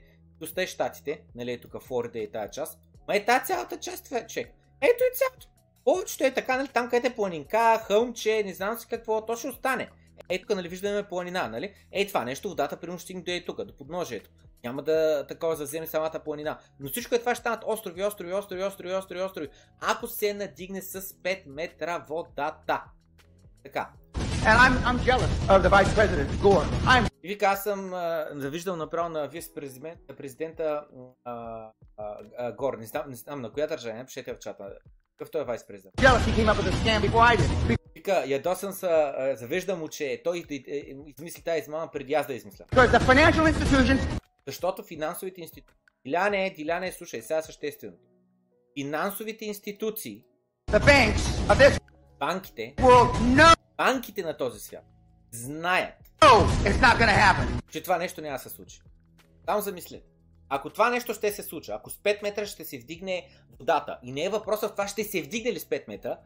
е 0.57 0.67
щатите, 0.67 1.21
нали, 1.35 1.51
е 1.51 1.59
тук 1.61 1.83
Флорида 1.83 2.19
и 2.19 2.31
тая 2.31 2.49
част. 2.49 2.79
Ма 3.07 3.15
е 3.15 3.25
тази 3.25 3.45
цялата 3.45 3.79
част, 3.79 4.07
човек. 4.07 4.53
Ето 4.81 5.03
и 5.03 5.17
цялото. 5.17 5.47
Повечето 5.85 6.23
е 6.23 6.33
така, 6.33 6.57
нали, 6.57 6.67
там 6.67 6.89
където 6.89 7.07
е 7.07 7.15
планинка, 7.15 7.81
хълмче, 7.83 8.43
не 8.43 8.53
знам 8.53 8.77
си 8.77 8.87
какво, 8.89 9.25
то 9.25 9.35
ще 9.35 9.47
остане. 9.47 9.89
Ей 10.29 10.41
тук, 10.41 10.49
нали, 10.49 10.69
виждаме 10.69 11.03
планина, 11.03 11.47
нали? 11.47 11.73
Ей 11.91 12.07
това 12.07 12.25
нещо, 12.25 12.49
водата 12.49 12.77
примерно 12.77 12.99
ще 12.99 13.03
стигне 13.03 13.21
до 13.21 13.31
е 13.31 13.45
тук, 13.45 13.63
до 13.63 13.77
подножието. 13.77 14.29
Няма 14.63 14.83
да 14.83 15.27
такова 15.27 15.55
заземе 15.55 15.87
самата 15.87 16.21
планина. 16.23 16.59
Но 16.79 16.89
всичко 16.89 17.15
е 17.15 17.19
това 17.19 17.35
ще 17.35 17.39
станат 17.39 17.63
острови, 17.65 18.03
острови, 18.03 18.33
острови, 18.33 18.63
острови, 18.63 18.93
острови, 18.93 19.21
острови. 19.21 19.49
Ако 19.81 20.07
се 20.07 20.33
надигне 20.33 20.81
с 20.81 21.01
5 21.01 21.47
метра 21.47 21.97
водата. 21.97 22.83
Така. 23.63 23.89
And 24.49 24.57
I'm, 24.65 24.75
I'm 24.87 24.99
jealous 25.09 25.31
of 25.53 25.63
the 25.63 25.69
Vice 25.69 25.93
President, 25.93 26.29
Gore. 26.41 26.65
I'm 26.85 27.07
И 27.23 27.27
вика, 27.27 27.45
аз 27.45 27.63
съм 27.63 27.93
а, 27.93 28.27
завиждал 28.35 28.75
направо 28.75 29.09
на 29.09 29.27
вице-президент, 29.27 29.99
президента 30.17 30.85
а, 31.25 31.69
а, 32.37 32.51
Гор. 32.51 32.77
Не 32.77 32.85
знам, 32.85 33.03
не 33.09 33.15
знам 33.15 33.41
на 33.41 33.51
коя 33.51 33.67
държава, 33.67 33.97
не 33.97 34.05
пишете 34.05 34.33
в 34.33 34.39
чата. 34.39 34.63
Какъв 35.17 35.31
той 35.31 35.41
е 35.41 35.45
did. 35.45 35.89
Вика, 37.95 38.23
ядосан 38.27 38.73
се, 38.73 38.87
а, 38.87 39.35
завиждам 39.35 39.79
му, 39.79 39.87
че 39.87 40.21
той 40.23 40.43
е, 40.51 40.55
е, 40.67 40.83
измисли 41.17 41.43
тази 41.43 41.59
измама 41.59 41.89
преди 41.93 42.13
аз 42.13 42.27
да 42.27 42.33
измисля. 42.33 42.65
Защото 44.47 44.83
финансовите 44.83 45.41
институции... 45.41 45.77
Диляне, 46.05 46.53
Диляне, 46.55 46.91
слушай, 46.91 47.21
сега 47.21 47.41
съществено. 47.41 47.93
Финансовите 48.79 49.45
институции, 49.45 50.25
the 50.71 50.79
banks 50.79 51.23
of 51.49 51.55
this 51.55 51.79
банките, 52.19 52.75
банките 53.83 54.23
на 54.23 54.37
този 54.37 54.59
свят 54.59 54.85
знаят, 55.31 55.93
че 57.71 57.83
това 57.83 57.97
нещо 57.97 58.21
няма 58.21 58.37
да 58.37 58.43
се 58.43 58.49
случи. 58.49 58.81
Само 59.45 59.61
замислете. 59.61 60.05
Ако 60.49 60.69
това 60.69 60.89
нещо 60.89 61.13
ще 61.13 61.31
се 61.31 61.43
случи, 61.43 61.71
ако 61.71 61.89
с 61.89 61.97
5 61.97 62.23
метра 62.23 62.45
ще 62.45 62.65
се 62.65 62.77
вдигне 62.77 63.29
водата, 63.59 63.99
и 64.03 64.11
не 64.11 64.23
е 64.23 64.29
въпросът 64.29 64.69
в 64.69 64.73
това 64.73 64.87
ще 64.87 65.03
се 65.03 65.21
вдигне 65.21 65.53
ли 65.53 65.59
с 65.59 65.65
5 65.65 65.87
метра, 65.87 66.17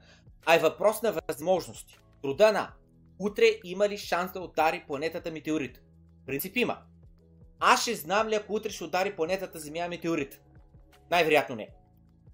а 0.45 0.55
е 0.55 0.59
въпрос 0.59 1.01
на 1.01 1.19
възможности. 1.27 1.99
Труда 2.21 2.51
на 2.51 2.73
утре 3.19 3.45
има 3.63 3.89
ли 3.89 3.97
шанс 3.97 4.31
да 4.31 4.39
удари 4.39 4.83
планетата 4.87 5.31
метеорит? 5.31 5.81
Принцип 6.25 6.57
има. 6.57 6.77
Аз 7.59 7.81
ще 7.81 7.95
знам 7.95 8.27
ли 8.27 8.35
ако 8.35 8.53
утре 8.53 8.69
ще 8.69 8.83
удари 8.83 9.15
планетата 9.15 9.59
Земя 9.59 9.87
метеорит? 9.87 10.41
Най-вероятно 11.11 11.55
не. 11.55 11.69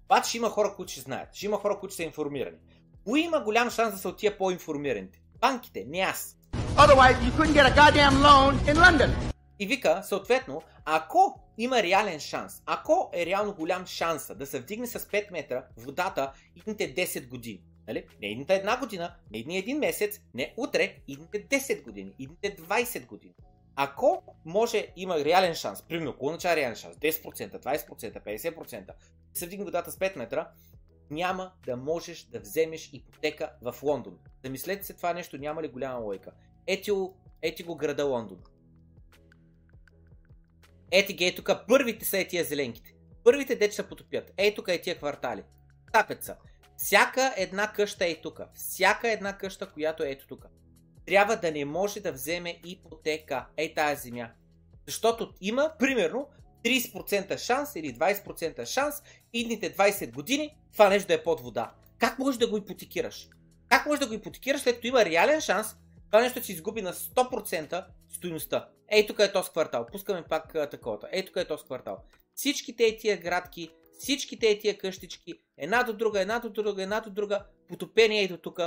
Обаче 0.04 0.28
ще 0.28 0.38
има 0.38 0.50
хора, 0.50 0.74
които 0.76 0.92
ще 0.92 1.00
знаят. 1.00 1.34
Ще 1.34 1.46
има 1.46 1.56
хора, 1.56 1.78
които 1.80 1.92
ще 1.92 2.02
са 2.02 2.06
информирани. 2.06 2.58
Кои 3.04 3.20
има 3.20 3.40
голям 3.40 3.70
шанс 3.70 3.94
да 3.94 3.98
са 3.98 4.08
от 4.08 4.16
тия 4.16 4.38
по-информираните? 4.38 5.20
Банките, 5.40 5.84
не 5.88 5.98
аз. 5.98 6.38
Otherwise, 6.54 7.20
you 7.20 7.30
couldn't 7.30 7.52
get 7.52 7.66
a 7.66 7.74
goddamn 7.76 8.10
loan 8.10 8.74
in 8.74 8.74
London. 8.74 9.10
И 9.58 9.66
вика, 9.66 10.02
съответно, 10.04 10.62
ако 10.84 11.40
има 11.58 11.82
реален 11.82 12.20
шанс, 12.20 12.62
ако 12.66 13.10
е 13.12 13.26
реално 13.26 13.54
голям 13.54 13.86
шанса 13.86 14.34
да 14.34 14.46
се 14.46 14.60
вдигне 14.60 14.86
с 14.86 15.00
5 15.00 15.32
метра 15.32 15.64
водата 15.76 16.32
идните 16.56 16.94
10 16.94 17.28
години, 17.28 17.62
нали? 17.88 18.06
не 18.22 18.28
идните 18.28 18.54
една 18.54 18.78
година, 18.78 19.14
не 19.30 19.38
идния 19.38 19.58
един 19.58 19.78
месец, 19.78 20.20
не 20.34 20.54
утре, 20.56 20.96
идните 21.08 21.48
10 21.48 21.82
години, 21.82 22.12
идните 22.18 22.56
20 22.56 23.06
години. 23.06 23.34
Ако 23.76 24.22
може, 24.44 24.86
има 24.96 25.18
реален 25.24 25.54
шанс, 25.54 25.82
примерно, 25.82 26.12
какво 26.12 26.26
означава 26.26 26.56
реален 26.56 26.76
шанс? 26.76 26.96
10%, 26.96 27.62
20%, 27.62 28.22
50%, 28.22 28.86
да 28.86 28.94
се 29.34 29.46
вдигне 29.46 29.64
водата 29.64 29.90
с 29.90 29.96
5 29.96 30.16
метра, 30.16 30.48
няма 31.10 31.52
да 31.66 31.76
можеш 31.76 32.24
да 32.24 32.40
вземеш 32.40 32.90
ипотека 32.92 33.52
в 33.62 33.74
Лондон. 33.82 34.18
Замислете 34.44 34.86
се 34.86 34.94
това 34.94 35.12
нещо, 35.12 35.38
няма 35.38 35.62
ли 35.62 35.68
голяма 35.68 35.98
лойка. 35.98 36.32
Ети, 36.66 36.90
ети 37.42 37.62
го 37.62 37.76
града 37.76 38.04
Лондон. 38.04 38.38
Ети 40.90 41.12
ги 41.12 41.24
е 41.24 41.34
тук, 41.34 41.50
първите 41.68 42.04
са 42.04 42.18
е 42.18 42.28
тия 42.28 42.44
зеленките. 42.44 42.94
Първите 43.24 43.56
дече 43.56 43.76
се 43.76 43.88
потопят. 43.88 44.32
Ей 44.36 44.54
тук 44.54 44.68
е 44.68 44.80
тия 44.80 44.98
квартали. 44.98 45.42
Тапят 45.92 46.24
са. 46.24 46.36
Всяка 46.76 47.34
една 47.36 47.72
къща 47.72 48.06
е 48.06 48.20
тук. 48.20 48.40
Всяка 48.54 49.12
една 49.12 49.38
къща, 49.38 49.72
която 49.72 50.02
е 50.02 50.10
ето 50.10 50.26
тук. 50.26 50.46
Трябва 51.06 51.36
да 51.36 51.52
не 51.52 51.64
може 51.64 52.00
да 52.00 52.12
вземе 52.12 52.60
ипотека. 52.64 53.46
Ей 53.56 53.74
тази 53.74 54.02
земя. 54.02 54.30
Защото 54.86 55.34
има, 55.40 55.72
примерно, 55.78 56.28
30% 56.64 57.38
шанс 57.38 57.76
или 57.76 57.94
20% 57.94 58.64
шанс 58.64 58.94
идните 59.32 59.76
20 59.76 60.12
години 60.12 60.56
това 60.74 60.88
нещо 60.88 61.08
да 61.08 61.14
е 61.14 61.22
под 61.22 61.40
вода. 61.40 61.72
Как 61.98 62.18
можеш 62.18 62.38
да 62.38 62.48
го 62.48 62.56
ипотекираш? 62.56 63.28
Как 63.68 63.86
можеш 63.86 64.00
да 64.00 64.06
го 64.06 64.14
ипотекираш, 64.14 64.60
след 64.60 64.74
като 64.74 64.86
има 64.86 65.04
реален 65.04 65.40
шанс 65.40 65.76
това 66.14 66.22
нещо 66.22 66.44
се 66.44 66.52
изгуби 66.52 66.82
на 66.82 66.92
100% 66.92 67.84
стоиността? 68.08 68.68
Ей, 68.88 69.06
тук 69.06 69.18
е 69.18 69.32
този 69.32 69.50
квартал. 69.50 69.86
Пускаме 69.86 70.22
пак 70.22 70.54
а, 70.54 70.70
таковата. 70.70 71.08
Ей, 71.12 71.24
тук 71.24 71.36
е 71.36 71.44
този 71.44 71.64
квартал. 71.64 71.98
Всичките 72.34 72.84
е 72.84 72.96
тия 72.96 73.16
градки, 73.16 73.70
всичките 73.98 74.50
е 74.50 74.58
тия 74.58 74.78
къщички, 74.78 75.34
една 75.58 75.82
до 75.82 75.92
друга, 75.92 76.20
една 76.20 76.38
до 76.38 76.50
друга, 76.50 76.82
една 76.82 77.00
до 77.00 77.10
друга, 77.10 77.44
потопени 77.68 78.18
ей 78.18 78.28
до 78.28 78.36
тук, 78.36 78.60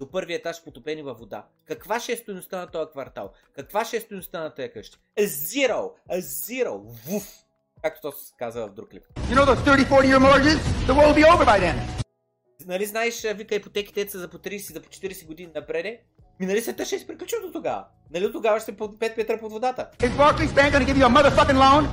до 0.00 0.10
първия 0.10 0.36
етаж 0.36 0.64
потопени 0.64 1.02
във 1.02 1.18
вода. 1.18 1.46
Каква 1.64 2.00
ще 2.00 2.12
е 2.12 2.16
стоеността 2.16 2.58
на 2.58 2.70
този 2.70 2.90
квартал? 2.90 3.32
Каква 3.52 3.84
ще 3.84 3.96
е 3.96 4.00
стоеността 4.00 4.40
на 4.40 4.54
тези 4.54 4.72
къщи? 4.72 4.98
Zero! 5.18 5.92
Zero! 6.10 6.78
Вуф! 6.78 7.43
Както 7.84 8.00
то 8.00 8.12
се 8.12 8.32
казва 8.38 8.66
в 8.66 8.74
друг 8.74 8.90
клип. 8.90 9.02
You 9.16 9.34
know 9.36 9.44
those 9.44 9.60
30, 9.60 9.84
40 9.84 10.06
year 10.10 10.18
mortgages? 10.18 10.58
The 10.88 10.94
world 10.94 11.08
will 11.08 11.22
be 11.22 11.26
over 11.34 11.44
by 11.44 11.58
then. 11.60 11.76
Нали 12.66 12.86
знаеш, 12.86 13.22
вика, 13.34 13.54
ипотеките 13.54 14.10
са 14.10 14.18
за 14.18 14.28
по 14.28 14.38
30, 14.38 14.72
за 14.72 14.80
по 14.80 14.88
40 14.88 15.26
години 15.26 15.52
напреде? 15.54 16.00
Ми 16.40 16.46
нали 16.46 16.60
света 16.60 16.84
ще 16.84 16.98
се 16.98 17.06
приключи 17.06 17.34
до 17.42 17.52
тогава? 17.52 17.84
Нали 18.10 18.24
до 18.24 18.32
тогава 18.32 18.60
ще 18.60 18.76
по 18.76 18.88
5 18.88 19.16
метра 19.16 19.40
под 19.40 19.52
водата? 19.52 19.90
Is 19.98 20.10
Barclays 20.10 20.48
Bank 20.48 20.72
to 20.72 20.86
give 20.86 20.96
you 20.96 21.06
a 21.06 21.08
motherfucking 21.08 21.58
loan? 21.58 21.88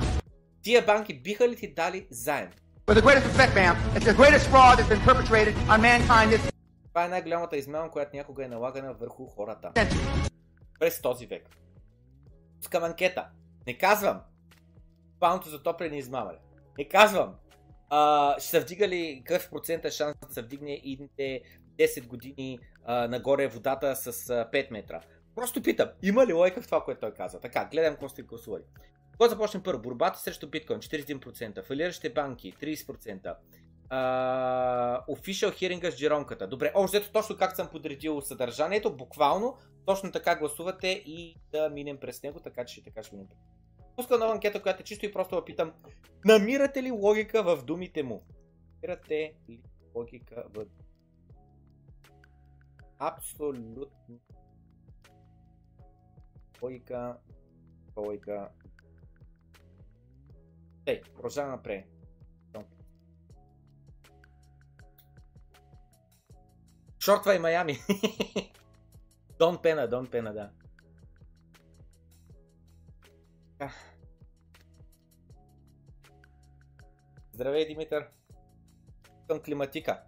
Тия 0.62 0.86
банки 0.86 1.14
биха 1.14 1.48
ли 1.48 1.56
ти 1.56 1.74
дали 1.74 2.06
заем? 2.10 2.48
With 2.86 2.94
the 2.98 3.02
greatest 3.02 3.26
respect, 3.30 3.54
ma'am, 3.54 3.76
it's 3.96 4.06
the 4.12 4.16
greatest 4.22 4.46
fraud 4.52 4.74
that's 4.78 4.90
been 4.94 5.04
perpetrated 5.10 5.54
on 5.68 5.80
mankind 5.80 6.28
this 6.32 6.52
Това 6.88 7.04
е 7.04 7.08
най-голямата 7.08 7.56
измама, 7.56 7.90
която 7.90 8.16
някога 8.16 8.44
е 8.44 8.48
налагана 8.48 8.94
върху 8.94 9.26
хората. 9.26 9.72
През 10.80 11.00
този 11.02 11.26
век. 11.26 11.48
Пускам 12.60 12.84
анкета. 12.84 13.26
Не 13.66 13.78
казвам. 13.78 14.20
Пауното 15.22 15.48
за 15.48 15.62
топлени 15.62 15.98
измамали. 15.98 16.36
Не 16.78 16.88
казвам. 16.88 17.34
А, 17.88 18.40
ще 18.40 18.60
вдига 18.60 18.88
ли 18.88 19.22
какъв 19.26 19.50
процент 19.50 19.84
е 19.84 19.90
шанс 19.90 20.16
да 20.28 20.34
се 20.34 20.42
вдигне 20.42 20.80
идните 20.84 21.42
10 21.78 22.06
години 22.06 22.58
а, 22.84 23.08
нагоре 23.08 23.48
водата 23.48 23.96
с 23.96 24.06
а, 24.30 24.48
5 24.52 24.70
метра? 24.70 25.00
Просто 25.34 25.62
питам, 25.62 25.88
има 26.02 26.26
ли 26.26 26.32
лойка 26.32 26.62
в 26.62 26.66
това, 26.66 26.84
което 26.84 27.00
той 27.00 27.14
каза? 27.14 27.40
Така, 27.40 27.68
гледам 27.72 27.92
какво 27.92 28.08
сте 28.08 28.22
гласували. 28.22 28.62
Какво 29.10 29.28
започнем 29.28 29.62
първо? 29.62 29.82
Борбата 29.82 30.18
срещу 30.18 30.50
биткоин 30.50 30.78
41%, 30.80 31.64
фалиращите 31.64 32.12
банки 32.12 32.54
30%, 32.62 33.34
Uh, 33.92 35.06
official 35.06 35.50
hearing 35.50 35.90
с 35.90 35.96
джеромката. 35.96 36.46
Добре, 36.46 36.72
още 36.74 37.12
точно 37.12 37.36
как 37.36 37.56
съм 37.56 37.68
подредил 37.68 38.20
съдържанието, 38.20 38.96
буквално, 38.96 39.56
точно 39.86 40.12
така 40.12 40.36
гласувате 40.36 40.88
и 40.88 41.36
да 41.52 41.70
минем 41.70 41.96
през 41.96 42.22
него, 42.22 42.40
така 42.40 42.64
че 42.64 42.84
така 42.84 43.02
ще 43.02 43.16
минем. 43.16 43.28
Пуска 43.96 44.18
нова 44.18 44.32
анкета, 44.32 44.62
която 44.62 44.80
е 44.80 44.84
чисто 44.84 45.06
и 45.06 45.12
просто 45.12 45.44
питам, 45.44 45.72
намирате 46.24 46.82
ли 46.82 46.90
логика 46.90 47.42
в 47.42 47.64
думите 47.64 48.02
му? 48.02 48.22
Намирате 48.82 49.34
ли 49.48 49.62
логика 49.94 50.44
в 50.54 50.66
Абсолютно. 52.98 54.20
Логика. 56.62 57.16
Логика. 57.96 58.48
Ей, 60.86 61.02
продължаваме 61.02 61.56
напред. 61.56 61.84
Шортва 67.04 67.34
и 67.34 67.38
Майами. 67.38 67.78
Дон 69.38 69.62
Пена, 69.62 69.88
Дон 69.88 70.06
Пена, 70.06 70.32
да. 70.32 70.50
Ах. 73.62 73.74
Здравей, 77.32 77.66
Димитър. 77.66 78.08
Пускам 79.04 79.42
климатика. 79.42 80.02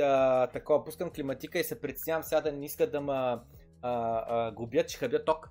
А, 0.00 0.46
такова, 0.46 0.84
пускам 0.84 1.10
климатика 1.10 1.58
и 1.58 1.64
се 1.64 1.80
притеснявам 1.80 2.22
сега 2.22 2.40
да 2.40 2.52
не 2.52 2.64
иска 2.64 2.90
да 2.90 3.00
ма 3.00 3.44
губят, 4.54 4.88
че 4.88 4.98
хабя 4.98 5.24
ток. 5.24 5.50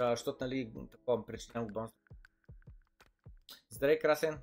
Защото, 0.00 0.44
нали, 0.44 0.72
такова 0.90 1.26
причинявам. 1.26 1.88
Здравей, 3.70 3.98
Красен. 3.98 4.40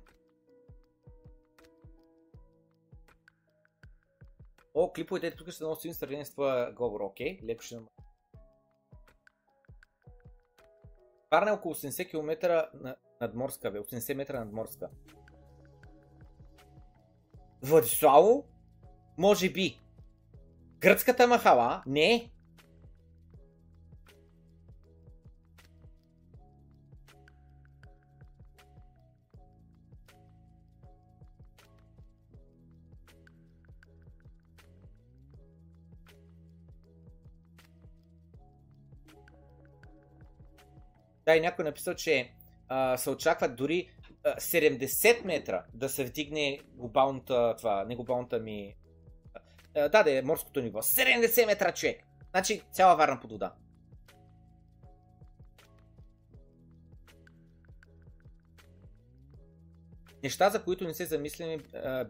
О, 4.78 4.92
клиповете 4.92 5.30
тук 5.30 5.50
ще 5.50 5.64
носи 5.64 5.80
силни 5.80 5.94
сравнение 5.94 6.24
с 6.24 6.30
твоя 6.32 6.72
говор. 6.72 7.00
Окей, 7.00 7.40
леко 7.48 7.62
ще 7.62 7.74
намаля. 7.74 7.90
Парна 11.30 11.50
е 11.50 11.54
около 11.54 11.74
80 11.74 12.10
км 12.10 12.68
на- 12.74 12.96
надморска, 13.20 13.70
бе. 13.70 13.78
80 13.80 14.14
метра 14.14 14.38
надморска. 14.38 14.88
Владиславо? 17.62 18.44
Може 19.18 19.50
би. 19.50 19.80
Гръцката 20.78 21.26
махала? 21.26 21.82
Не. 21.86 22.32
Да, 41.26 41.36
и 41.36 41.40
някой 41.40 41.64
написал, 41.64 41.94
че 41.94 42.32
а, 42.68 42.96
се 42.96 43.10
очаква 43.10 43.48
дори 43.48 43.90
а, 44.24 44.36
70 44.36 45.24
метра 45.24 45.64
да 45.74 45.88
се 45.88 46.04
вдигне 46.04 46.60
глобалната, 46.74 47.54
това, 47.58 47.84
не 47.84 47.96
глобалната 47.96 48.38
ми... 48.38 48.74
А, 49.74 49.88
да, 49.88 50.02
да 50.02 50.18
е 50.18 50.22
морското 50.22 50.60
ниво. 50.60 50.82
70 50.82 51.46
метра, 51.46 51.72
човек! 51.72 52.02
Значи 52.30 52.62
цяла 52.72 52.96
варна 52.96 53.20
под 53.20 53.30
вода. 53.30 53.54
Неща, 60.22 60.50
за 60.50 60.62
които 60.62 60.84
не 60.84 60.94
се 60.94 61.04
замисляме, 61.04 61.58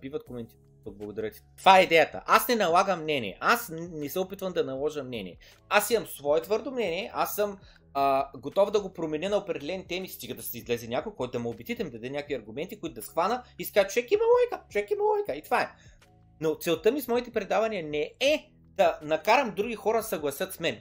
биват 0.00 0.24
коментирани. 0.24 0.62
Благодаря 0.90 1.30
ти. 1.30 1.40
Това 1.58 1.78
е 1.78 1.82
идеята. 1.82 2.22
Аз 2.26 2.48
не 2.48 2.54
налагам 2.54 3.02
мнение. 3.02 3.38
Аз 3.40 3.68
не 3.72 4.08
се 4.08 4.18
опитвам 4.18 4.52
да 4.52 4.64
наложа 4.64 5.04
мнение. 5.04 5.38
Аз 5.68 5.90
имам 5.90 6.06
свое 6.06 6.42
твърдо 6.42 6.70
мнение. 6.70 7.10
Аз 7.14 7.34
съм 7.34 7.58
а, 7.98 8.30
готов 8.36 8.70
да 8.70 8.80
го 8.80 8.92
променя 8.92 9.28
на 9.28 9.36
определени 9.36 9.86
теми, 9.86 10.08
стига 10.08 10.34
да 10.34 10.42
се 10.42 10.58
излезе 10.58 10.88
някой, 10.88 11.14
който 11.14 11.32
да 11.32 11.38
ме 11.38 11.48
убеди, 11.48 11.74
да 11.74 11.90
даде 11.90 12.10
някакви 12.10 12.34
аргументи, 12.34 12.80
които 12.80 12.94
да 12.94 13.02
схвана 13.02 13.42
и 13.58 13.64
ска, 13.64 13.86
човек 13.86 14.10
има 14.10 14.22
лойка, 14.24 14.66
човек 14.68 14.90
има 14.90 15.04
лойка. 15.04 15.34
И 15.34 15.42
това 15.42 15.62
е. 15.62 15.68
Но 16.40 16.54
целта 16.54 16.92
ми 16.92 17.00
с 17.00 17.08
моите 17.08 17.32
предавания 17.32 17.84
не 17.84 18.12
е 18.20 18.50
да 18.76 18.98
накарам 19.02 19.54
други 19.56 19.74
хора 19.74 19.96
да 19.96 20.02
съгласят 20.02 20.54
с 20.54 20.60
мен. 20.60 20.80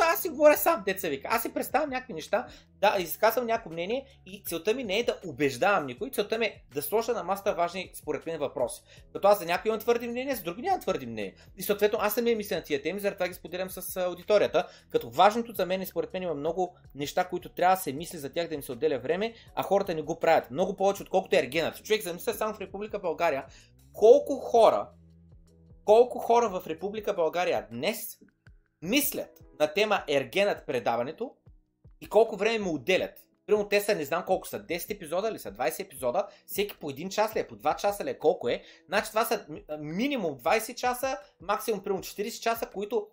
Аз 0.00 0.22
си 0.22 0.28
говоря 0.28 0.56
сам, 0.56 0.82
деца 0.86 1.08
вика. 1.08 1.28
Аз 1.30 1.42
си 1.42 1.54
представям 1.54 1.90
някакви 1.90 2.12
неща, 2.12 2.46
да 2.80 2.96
изказвам 2.98 3.46
някакво 3.46 3.70
мнение 3.70 4.06
и 4.26 4.42
целта 4.46 4.74
ми 4.74 4.84
не 4.84 4.98
е 4.98 5.04
да 5.04 5.18
убеждавам 5.26 5.86
никой, 5.86 6.10
целта 6.10 6.38
ми 6.38 6.46
е 6.46 6.64
да 6.74 6.82
сложа 6.82 7.12
на 7.12 7.22
масата 7.22 7.54
важни 7.54 7.90
според 7.94 8.26
мен 8.26 8.38
въпроси. 8.38 8.82
Като 9.12 9.28
аз 9.28 9.38
за 9.38 9.44
някои 9.46 9.68
имам 9.68 9.80
твърди 9.80 10.08
мнение, 10.08 10.34
за 10.34 10.42
други 10.42 10.62
нямам 10.62 10.80
твърди 10.80 11.06
мнение. 11.06 11.34
И 11.56 11.62
съответно 11.62 11.98
аз 12.02 12.14
самия 12.14 12.36
мисля 12.36 12.56
на 12.56 12.62
тия 12.62 12.82
теми, 12.82 13.00
заради 13.00 13.28
ги 13.28 13.34
споделям 13.34 13.70
с 13.70 13.96
аудиторията. 13.96 14.66
Като 14.90 15.10
важното 15.10 15.52
за 15.52 15.66
мен 15.66 15.82
и 15.82 15.86
според 15.86 16.12
мен 16.12 16.22
има 16.22 16.34
много 16.34 16.76
неща, 16.94 17.24
които 17.24 17.48
трябва 17.48 17.76
да 17.76 17.82
се 17.82 17.92
мисли 17.92 18.18
за 18.18 18.32
тях 18.32 18.48
да 18.48 18.54
им 18.54 18.62
се 18.62 18.72
отделя 18.72 18.98
време, 18.98 19.34
а 19.54 19.62
хората 19.62 19.94
не 19.94 20.02
го 20.02 20.20
правят. 20.20 20.50
Много 20.50 20.76
повече 20.76 21.02
отколкото 21.02 21.36
е 21.36 21.38
ергенът. 21.38 21.84
Човек 21.84 22.02
замисля 22.02 22.34
само 22.34 22.54
в 22.54 22.60
Република 22.60 22.98
България 22.98 23.44
колко 23.96 24.36
хора 24.36 24.88
колко 25.86 26.18
хора 26.18 26.48
в 26.48 26.66
Република 26.66 27.14
България 27.14 27.66
днес 27.70 28.18
мислят 28.82 29.44
на 29.60 29.74
тема 29.74 30.02
Ергенът 30.08 30.66
предаването 30.66 31.34
и 32.00 32.08
колко 32.08 32.36
време 32.36 32.58
му 32.58 32.74
отделят. 32.74 33.12
Примерно 33.46 33.68
те 33.68 33.80
са, 33.80 33.94
не 33.94 34.04
знам 34.04 34.24
колко 34.26 34.48
са, 34.48 34.60
10 34.60 34.94
епизода 34.94 35.32
ли 35.32 35.38
са, 35.38 35.52
20 35.52 35.80
епизода, 35.80 36.26
всеки 36.46 36.76
по 36.76 36.90
1 36.90 37.08
час 37.08 37.36
ли 37.36 37.40
е, 37.40 37.46
по 37.46 37.56
2 37.56 37.76
часа 37.76 38.04
ли 38.04 38.10
е, 38.10 38.18
колко 38.18 38.48
е. 38.48 38.62
Значи 38.86 39.08
това 39.08 39.24
са 39.24 39.46
минимум 39.78 40.38
20 40.38 40.74
часа, 40.74 41.18
максимум 41.40 41.82
примерно 41.82 42.02
40 42.02 42.40
часа, 42.40 42.66
които 42.66 43.06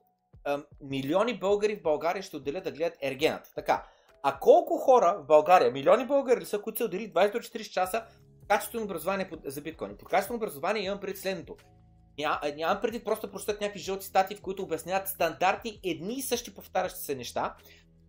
ам, 0.46 0.66
милиони 0.82 1.40
българи 1.40 1.76
в 1.76 1.82
България 1.82 2.24
ще 2.24 2.38
отделят 2.38 2.64
да 2.64 2.72
гледат 2.72 2.98
Ергенът. 3.02 3.52
Така. 3.56 3.86
А 4.24 4.40
колко 4.40 4.78
хора 4.78 5.18
в 5.20 5.26
България, 5.26 5.72
милиони 5.72 6.06
българи 6.06 6.42
ли 6.42 6.46
са, 6.46 6.62
които 6.62 6.78
са 6.78 6.86
отдели 6.86 7.14
20 7.14 7.32
до 7.32 7.38
40 7.38 7.70
часа 7.70 8.06
качествено 8.48 8.84
образование 8.84 9.30
за 9.46 9.62
биткоини? 9.62 9.98
Под 9.98 10.10
качествено 10.10 10.38
образование 10.38 10.84
имам 10.84 11.00
пред 11.00 11.18
следното. 11.18 11.56
Ня, 12.20 12.40
нямам 12.56 12.82
преди 12.82 13.04
просто 13.04 13.32
прочитат 13.32 13.62
някакви 13.62 13.80
жълти 13.80 14.06
статии, 14.06 14.38
в 14.38 14.42
които 14.42 14.64
обясняват 14.64 15.08
стандартни, 15.08 15.80
едни 15.84 16.14
и 16.14 16.22
същи 16.22 16.54
повтарящи 16.54 17.00
се 17.00 17.16
неща, 17.16 17.56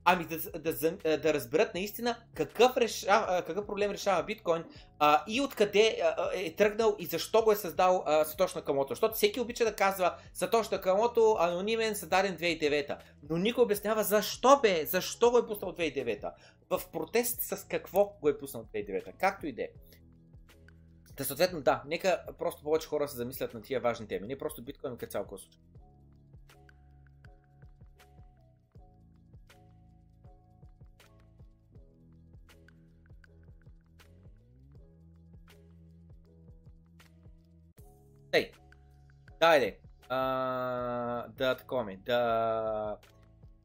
ами 0.04 0.24
да, 0.24 0.38
да, 0.38 0.72
да, 0.72 1.18
да 1.18 1.34
разберат 1.34 1.74
наистина 1.74 2.16
какъв, 2.34 2.76
решава, 2.76 3.42
какъв 3.42 3.66
проблем 3.66 3.90
решава 3.90 4.22
биткоин 4.22 4.64
а, 4.98 5.24
и 5.28 5.40
откъде 5.40 6.00
а, 6.02 6.30
е 6.34 6.54
тръгнал 6.54 6.96
и 6.98 7.06
защо 7.06 7.42
го 7.42 7.52
е 7.52 7.56
създал 7.56 8.02
а, 8.06 8.24
Сатош 8.24 8.54
Накамото. 8.54 8.88
Защото 8.88 9.14
всеки 9.14 9.40
обича 9.40 9.64
да 9.64 9.74
казва 9.74 10.14
Сатош 10.32 10.70
Накамото 10.70 11.36
анонимен, 11.40 11.94
създаден 11.94 12.36
2009. 12.36 12.96
Но 13.30 13.36
никой 13.36 13.64
обяснява 13.64 14.04
защо 14.04 14.60
бе, 14.62 14.86
защо 14.86 15.30
го 15.30 15.38
е 15.38 15.46
пуснал 15.46 15.72
2009. 15.72 16.30
В 16.70 16.82
протест 16.92 17.42
с 17.42 17.66
какво 17.68 18.16
го 18.20 18.28
е 18.28 18.38
пуснал 18.38 18.64
2009. 18.74 19.12
Както 19.20 19.46
и 19.46 19.52
да 19.52 19.62
е. 19.62 19.68
Та 21.16 21.24
съответно, 21.24 21.60
да, 21.60 21.82
нека 21.86 22.24
просто 22.38 22.62
повече 22.62 22.88
хора 22.88 23.08
се 23.08 23.16
замислят 23.16 23.54
на 23.54 23.62
тия 23.62 23.80
важни 23.80 24.08
теми. 24.08 24.26
Не 24.26 24.38
просто 24.38 24.62
биткоин 24.62 24.96
като 24.96 25.10
цяло 25.10 25.26
случай. 25.28 25.60
Ей, 38.32 38.52
дайде, 39.40 39.78
а, 40.08 41.28
да 41.28 41.56
таковаме, 41.56 41.96
да, 41.96 42.98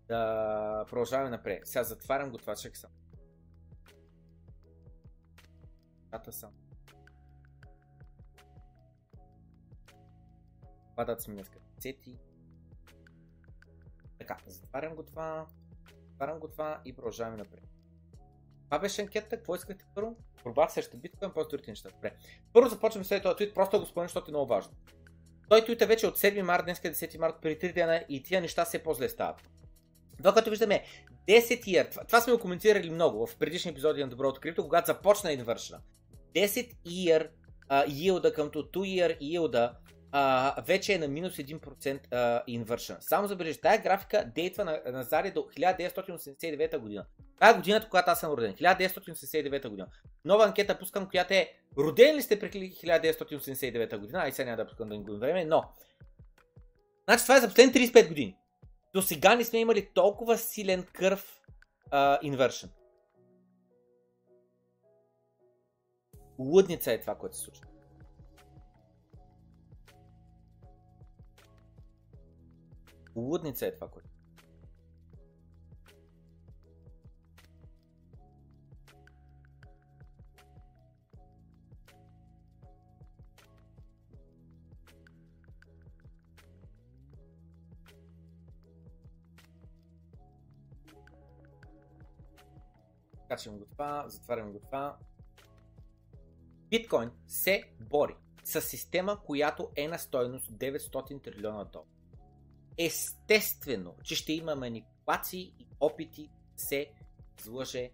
да 0.08 0.86
продължаваме 0.90 1.30
напред. 1.30 1.68
Сега 1.68 1.84
затварям 1.84 2.32
го 2.32 2.38
това, 2.38 2.56
чак 2.56 2.78
съм. 2.78 2.92
Чата 6.12 6.32
съм. 6.32 6.59
Падат 11.00 11.22
си 11.22 11.32
днеска 11.32 11.58
сети. 11.80 12.18
Така, 14.18 14.38
затварям 14.48 14.96
го 14.96 15.04
това, 15.04 15.48
затварям 16.10 16.40
го 16.40 16.48
това 16.48 16.82
и 16.86 16.96
продължаваме 16.96 17.38
напред. 17.38 17.64
Това 18.66 18.80
беше 18.80 19.02
анкетата, 19.02 19.36
какво 19.36 19.56
искате 19.56 19.86
първо? 19.96 20.16
Борба 20.44 20.70
срещу 20.70 20.98
биткоин, 20.98 21.32
после 21.34 21.50
другите 21.50 21.72
неща. 21.72 21.90
Добре. 21.90 22.16
Първо 22.54 22.70
започваме 22.70 23.06
след 23.06 23.24
този 23.24 23.36
твит, 23.36 23.54
просто 23.54 23.80
го 23.80 23.86
спомня, 23.86 24.08
защото 24.08 24.32
е 24.32 24.32
много 24.32 24.48
важно. 24.48 24.74
Той 25.50 25.66
твит 25.66 25.82
е 25.82 25.86
вече 25.86 26.08
от 26.08 26.18
7 26.18 26.42
март, 26.42 26.66
днес 26.66 26.80
е 26.80 26.94
10 26.94 27.18
март, 27.18 27.36
преди 27.42 27.60
3 27.60 27.74
дена 27.74 28.06
и 28.10 28.24
тия 28.24 28.42
неща 28.42 28.66
все 28.66 28.84
по-зле 28.84 29.10
стават. 29.10 29.50
Това, 30.18 30.34
което 30.34 30.50
виждаме, 30.50 30.84
10 31.28 31.40
year, 31.64 31.92
това, 31.92 32.04
това 32.04 32.22
сме 32.22 32.34
го 32.34 32.40
коментирали 32.40 32.90
много 32.90 33.28
в 33.28 33.38
предишни 33.38 33.72
епизоди 33.72 34.04
на 34.04 34.10
Доброто 34.10 34.42
крипто, 34.42 34.64
когато 34.64 34.88
започна 34.88 35.34
инвършна. 35.34 35.80
10 36.36 36.76
year 36.86 37.30
uh, 37.70 37.88
yield 37.88 38.34
към 38.34 38.52
2 38.52 38.68
year 38.70 39.20
yield 39.20 39.76
а, 40.12 40.56
вече 40.62 40.94
е 40.94 40.98
на 40.98 41.08
минус 41.08 41.34
1% 41.36 42.00
а. 42.12 42.98
Само 43.02 43.28
забележи, 43.28 43.62
тая 43.62 43.82
графика 43.82 44.32
дейтва 44.36 44.66
на, 44.66 44.82
назади 44.86 45.32
до 45.32 45.40
1989 45.40 46.78
година. 46.78 47.06
Това 47.36 47.50
е 47.50 47.54
годината, 47.54 47.90
когато 47.90 48.12
аз 48.12 48.20
съм 48.20 48.32
роден. 48.32 48.54
1989 48.54 49.70
година. 49.70 49.88
Нова 50.26 50.46
анкета 50.46 50.80
пускам, 50.80 51.10
която 51.10 51.34
е 51.34 51.54
роден 51.78 52.16
ли 52.16 52.22
сте 52.22 52.40
при 52.40 52.50
1989 52.52 53.98
година? 53.98 54.20
Ай, 54.20 54.32
сега 54.32 54.46
няма 54.46 54.58
да 54.58 54.68
пускам 54.68 54.90
да 54.90 54.96
ни 54.96 55.04
губим 55.04 55.20
време, 55.20 55.46
но... 55.46 55.64
Значи 57.08 57.24
това 57.24 57.38
е 57.38 57.40
за 57.40 57.48
последните 57.48 57.80
35 57.80 58.08
години. 58.08 58.38
До 58.94 59.02
сега 59.02 59.36
не 59.36 59.46
сме 59.46 59.60
имали 59.60 59.90
толкова 59.94 60.38
силен 60.38 60.86
кърв 60.94 61.24
инвършен. 62.22 62.70
Лудница 66.40 66.92
е 66.92 67.02
това, 67.02 67.16
което 67.16 67.38
се 67.38 67.44
случва. 67.44 67.69
Лудница 73.16 73.68
е 73.68 73.76
това, 73.76 73.88
което. 73.88 74.10
Качвам 93.28 93.58
го 93.58 93.66
това, 93.66 94.06
затварям 94.08 94.52
го 94.52 94.60
това. 94.60 94.98
Биткоин 96.70 97.12
се 97.28 97.72
бори 97.80 98.16
с 98.44 98.62
система, 98.62 99.24
която 99.24 99.70
е 99.76 99.88
на 99.88 100.00
стойност 100.00 100.52
900 100.52 101.24
трилиона 101.24 101.64
долара 101.64 101.99
естествено, 102.80 103.96
че 104.04 104.16
ще 104.16 104.34
има 104.34 104.56
манипулации 104.56 105.54
и 105.60 105.68
опити 105.80 106.30
да 106.54 106.64
се 106.64 106.92
излъже 107.40 107.92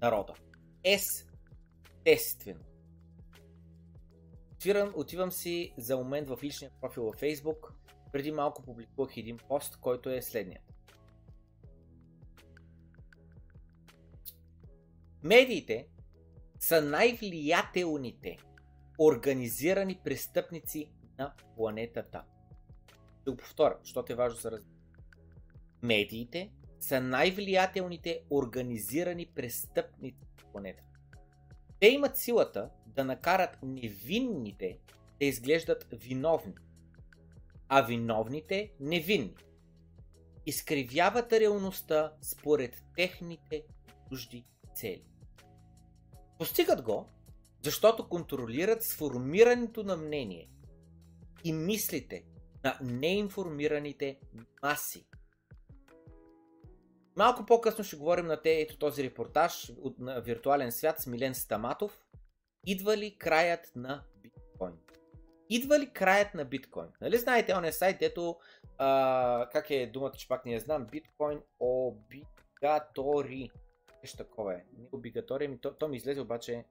народа. 0.00 0.34
Естествено. 0.84 2.64
Отивам, 4.54 4.92
отивам 4.96 5.32
си 5.32 5.74
за 5.78 5.96
момент 5.96 6.28
в 6.28 6.38
личния 6.42 6.70
профил 6.80 7.04
във 7.04 7.20
Facebook. 7.20 7.72
Преди 8.12 8.32
малко 8.32 8.62
публикувах 8.62 9.16
един 9.16 9.38
пост, 9.48 9.76
който 9.80 10.10
е 10.10 10.22
следният. 10.22 10.62
Медиите 15.22 15.88
са 16.60 16.82
най-влиятелните 16.82 18.38
организирани 18.98 20.00
престъпници 20.04 20.90
на 21.18 21.34
планетата. 21.56 22.24
Ще 23.26 23.30
го 23.30 23.36
повторя, 23.36 23.76
защото 23.82 24.12
е 24.12 24.16
важно 24.16 24.40
за 24.40 24.50
раз... 24.50 24.60
Медиите 25.82 26.50
са 26.80 27.00
най-влиятелните 27.00 28.22
организирани 28.30 29.26
престъпници 29.26 30.18
на 30.20 30.52
планетата. 30.52 30.98
Те 31.80 31.88
имат 31.88 32.16
силата 32.16 32.70
да 32.86 33.04
накарат 33.04 33.58
невинните 33.62 34.78
да 35.20 35.24
изглеждат 35.26 35.86
виновни, 35.92 36.54
а 37.68 37.82
виновните 37.82 38.72
невинни. 38.80 39.36
Изкривяват 40.46 41.32
реалността 41.32 42.12
според 42.22 42.82
техните 42.96 43.64
чужди 44.08 44.44
цели. 44.74 45.04
Постигат 46.38 46.82
го, 46.82 47.08
защото 47.62 48.08
контролират 48.08 48.82
сформирането 48.82 49.82
на 49.82 49.96
мнение 49.96 50.48
и 51.44 51.52
мислите 51.52 52.24
на 52.64 52.78
неинформираните 52.80 54.18
маси. 54.62 55.06
Малко 57.16 57.46
по-късно 57.46 57.84
ще 57.84 57.96
говорим 57.96 58.26
на 58.26 58.42
те, 58.42 58.60
ето 58.60 58.78
този 58.78 59.04
репортаж 59.04 59.72
от 59.82 59.98
на 59.98 60.20
виртуален 60.20 60.72
свят 60.72 61.00
с 61.00 61.06
Милен 61.06 61.34
Стаматов. 61.34 62.06
Идва 62.66 62.96
ли 62.96 63.16
краят 63.18 63.72
на 63.76 64.02
биткоин? 64.22 64.72
Идва 65.48 65.78
ли 65.78 65.90
краят 65.92 66.34
на 66.34 66.44
биткоин? 66.44 66.88
Нали 67.00 67.18
знаете, 67.18 67.54
он 67.54 67.64
е 67.64 67.72
сайт, 67.72 68.02
ето, 68.02 68.38
а, 68.78 69.48
как 69.52 69.70
е 69.70 69.86
думата, 69.86 70.12
че 70.12 70.28
пак 70.28 70.46
не 70.46 70.52
я 70.52 70.60
знам, 70.60 70.86
биткоин 70.86 71.40
обигатори. 71.60 73.50
Нещо 74.02 74.16
такова 74.16 74.54
е. 74.54 74.64
Не 74.78 74.88
обигатори, 74.92 75.44
ами 75.44 75.58
то, 75.58 75.74
то 75.74 75.88
ми 75.88 75.96
излезе 75.96 76.20
обаче 76.20 76.64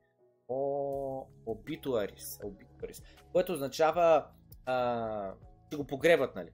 о, 0.47 1.27
обитуарис, 1.45 2.39
обитуарис, 2.43 3.03
което 3.31 3.53
означава, 3.53 4.27
а, 4.65 5.33
че 5.71 5.77
го 5.77 5.87
погребат, 5.87 6.35
нали? 6.35 6.49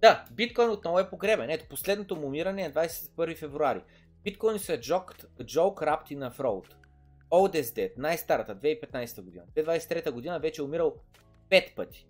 Да, 0.00 0.24
биткоин 0.30 0.70
отново 0.70 0.98
е 0.98 1.10
погребен. 1.10 1.50
Ето, 1.50 1.68
последното 1.68 2.16
му 2.16 2.26
умиране 2.26 2.64
е 2.64 2.72
21 2.72 3.36
февруари. 3.36 3.82
Биткоин 4.24 4.58
са 4.58 4.72
joke, 4.72 5.26
joke 5.40 5.84
wrapped 5.84 6.16
in 6.16 6.30
a 6.30 6.36
fraud. 6.36 6.74
Dead, 7.30 7.92
най-старата, 7.96 8.56
2015 8.56 9.22
година. 9.22 9.44
2023 9.56 10.10
година 10.10 10.40
вече 10.40 10.60
е 10.60 10.64
умирал 10.64 10.94
5 11.50 11.74
пъти. 11.74 12.06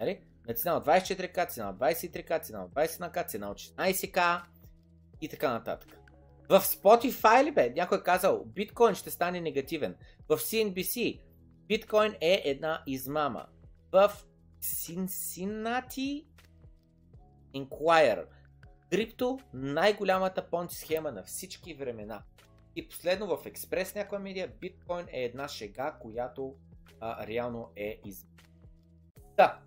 Нали? 0.00 0.20
На 0.48 0.54
цена 0.54 0.76
от 0.76 0.86
24к, 0.86 1.48
цена 1.48 1.70
от 1.70 1.76
23к, 1.76 2.42
цена 2.42 2.64
от 2.64 2.72
21к, 2.72 3.28
цена 3.28 3.50
от 3.50 3.58
16к 3.58 4.42
и 5.20 5.28
така 5.28 5.52
нататък. 5.52 5.98
В 6.48 6.60
Spotify 6.60 7.44
ли 7.44 7.50
бе? 7.50 7.72
Някой 7.76 7.98
е 7.98 8.02
казал, 8.02 8.44
биткоин 8.44 8.94
ще 8.94 9.10
стане 9.10 9.40
негативен. 9.40 9.96
В 10.28 10.38
CNBC, 10.38 11.20
биткоин 11.66 12.14
е 12.20 12.42
една 12.44 12.82
измама. 12.86 13.46
В 13.92 14.12
Cincinnati 14.60 16.26
Inquirer, 17.54 18.26
крипто 18.90 19.38
най-голямата 19.52 20.50
понти 20.50 20.74
схема 20.74 21.12
на 21.12 21.22
всички 21.22 21.74
времена. 21.74 22.22
И 22.76 22.88
последно 22.88 23.36
в 23.36 23.46
Експрес 23.46 23.94
някоя 23.94 24.20
медия, 24.20 24.52
биткоин 24.60 25.06
е 25.08 25.24
една 25.24 25.48
шега, 25.48 25.92
която 26.00 26.54
а, 27.00 27.26
реално 27.26 27.72
е 27.76 28.00
измама. 28.04 28.36
Да. 29.36 29.58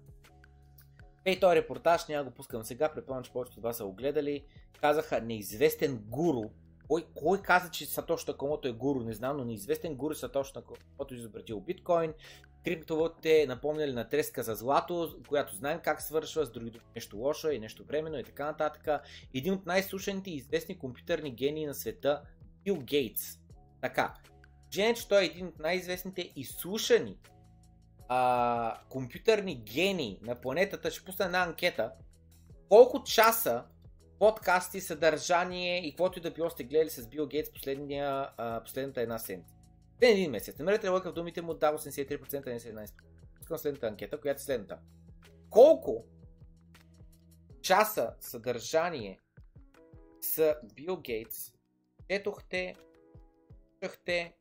Ей, 1.25 1.39
този 1.39 1.55
репортаж, 1.55 2.07
няма 2.07 2.23
го 2.23 2.31
пускам 2.31 2.63
сега, 2.63 2.93
предполагам, 2.93 3.23
че 3.23 3.31
повечето 3.31 3.59
от 3.59 3.63
вас 3.63 3.77
са 3.77 3.85
го 3.85 3.93
гледали. 3.93 4.45
Казаха 4.81 5.21
неизвестен 5.21 5.97
гуру. 5.97 6.49
Кой, 6.87 7.05
кой 7.15 7.41
каза, 7.41 7.71
че 7.71 7.85
Сатош 7.85 8.25
Накомото 8.25 8.67
е 8.67 8.71
гуру, 8.71 8.99
не 8.99 9.13
знам, 9.13 9.37
но 9.37 9.45
неизвестен 9.45 9.95
гуру 9.95 10.15
Сатош 10.15 10.53
Накомото 10.53 11.13
е 11.13 11.17
изобретил 11.17 11.59
биткоин. 11.59 12.13
Криптовалутите 12.69 13.45
напомняли 13.47 13.93
на 13.93 14.09
треска 14.09 14.43
за 14.43 14.55
злато, 14.55 15.15
която 15.27 15.55
знаем 15.55 15.79
как 15.83 16.01
свършва, 16.01 16.45
с 16.45 16.51
други 16.51 16.79
нещо 16.95 17.17
лошо 17.17 17.49
и 17.49 17.59
нещо 17.59 17.83
временно 17.83 18.19
и 18.19 18.23
така 18.23 18.45
нататък. 18.45 19.01
Един 19.33 19.53
от 19.53 19.65
най-слушаните 19.65 20.29
и 20.29 20.35
известни 20.35 20.79
компютърни 20.79 21.31
гении 21.31 21.65
на 21.65 21.73
света, 21.73 22.21
Бил 22.63 22.77
Гейтс. 22.77 23.39
Така, 23.81 24.13
Жене, 24.73 24.93
че 24.93 25.07
той 25.07 25.21
е 25.21 25.25
един 25.25 25.47
от 25.47 25.59
най-известните 25.59 26.31
и 26.35 26.43
слушани 26.43 27.17
а, 28.07 28.81
компютърни 28.89 29.55
гении 29.55 30.19
на 30.21 30.35
планетата, 30.35 30.91
ще 30.91 31.05
пусна 31.05 31.25
една 31.25 31.43
анкета. 31.43 31.91
Колко 32.69 33.03
часа 33.03 33.63
подкасти, 34.19 34.81
съдържание 34.81 35.87
и 35.87 35.91
каквото 35.91 36.19
и 36.19 36.21
да 36.21 36.31
било 36.31 36.49
сте 36.49 36.63
гледали 36.63 36.89
с 36.89 37.07
Бил 37.07 37.27
Гейтс 37.27 37.53
последния, 37.53 38.29
а, 38.37 38.63
последната 38.63 39.01
една 39.01 39.19
седмица. 39.19 39.58
Ден 39.99 40.11
един 40.11 40.31
месец. 40.31 40.59
Намерете 40.59 40.89
лъка 40.89 41.11
в 41.11 41.13
думите 41.13 41.41
му, 41.41 41.53
да, 41.53 41.73
83%, 41.73 42.45
не 42.45 42.59
17%. 42.59 42.91
Искам 43.41 43.57
следната 43.57 43.87
анкета, 43.87 44.21
която 44.21 44.39
е 44.39 44.43
следната. 44.43 44.79
Колко 45.49 46.05
часа 47.61 48.15
съдържание 48.19 49.19
с 50.21 50.55
Бил 50.75 50.97
Гейтс 50.97 51.53
четохте, 52.09 52.75
слушахте, 53.79 54.37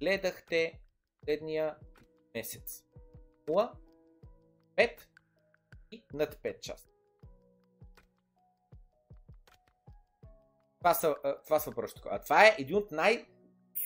гледахте 0.00 0.80
следния 1.24 1.76
месец? 2.34 2.84
0, 3.46 3.70
5 4.76 5.00
и 5.90 6.04
над 6.14 6.34
5 6.34 6.60
часа. 6.60 6.88
Това 10.78 10.94
са, 10.94 11.16
това 11.44 11.60
са. 11.60 11.72
А 12.10 12.18
това 12.18 12.46
е 12.46 12.56
един 12.58 12.76
от 12.76 12.90
най- 12.90 13.26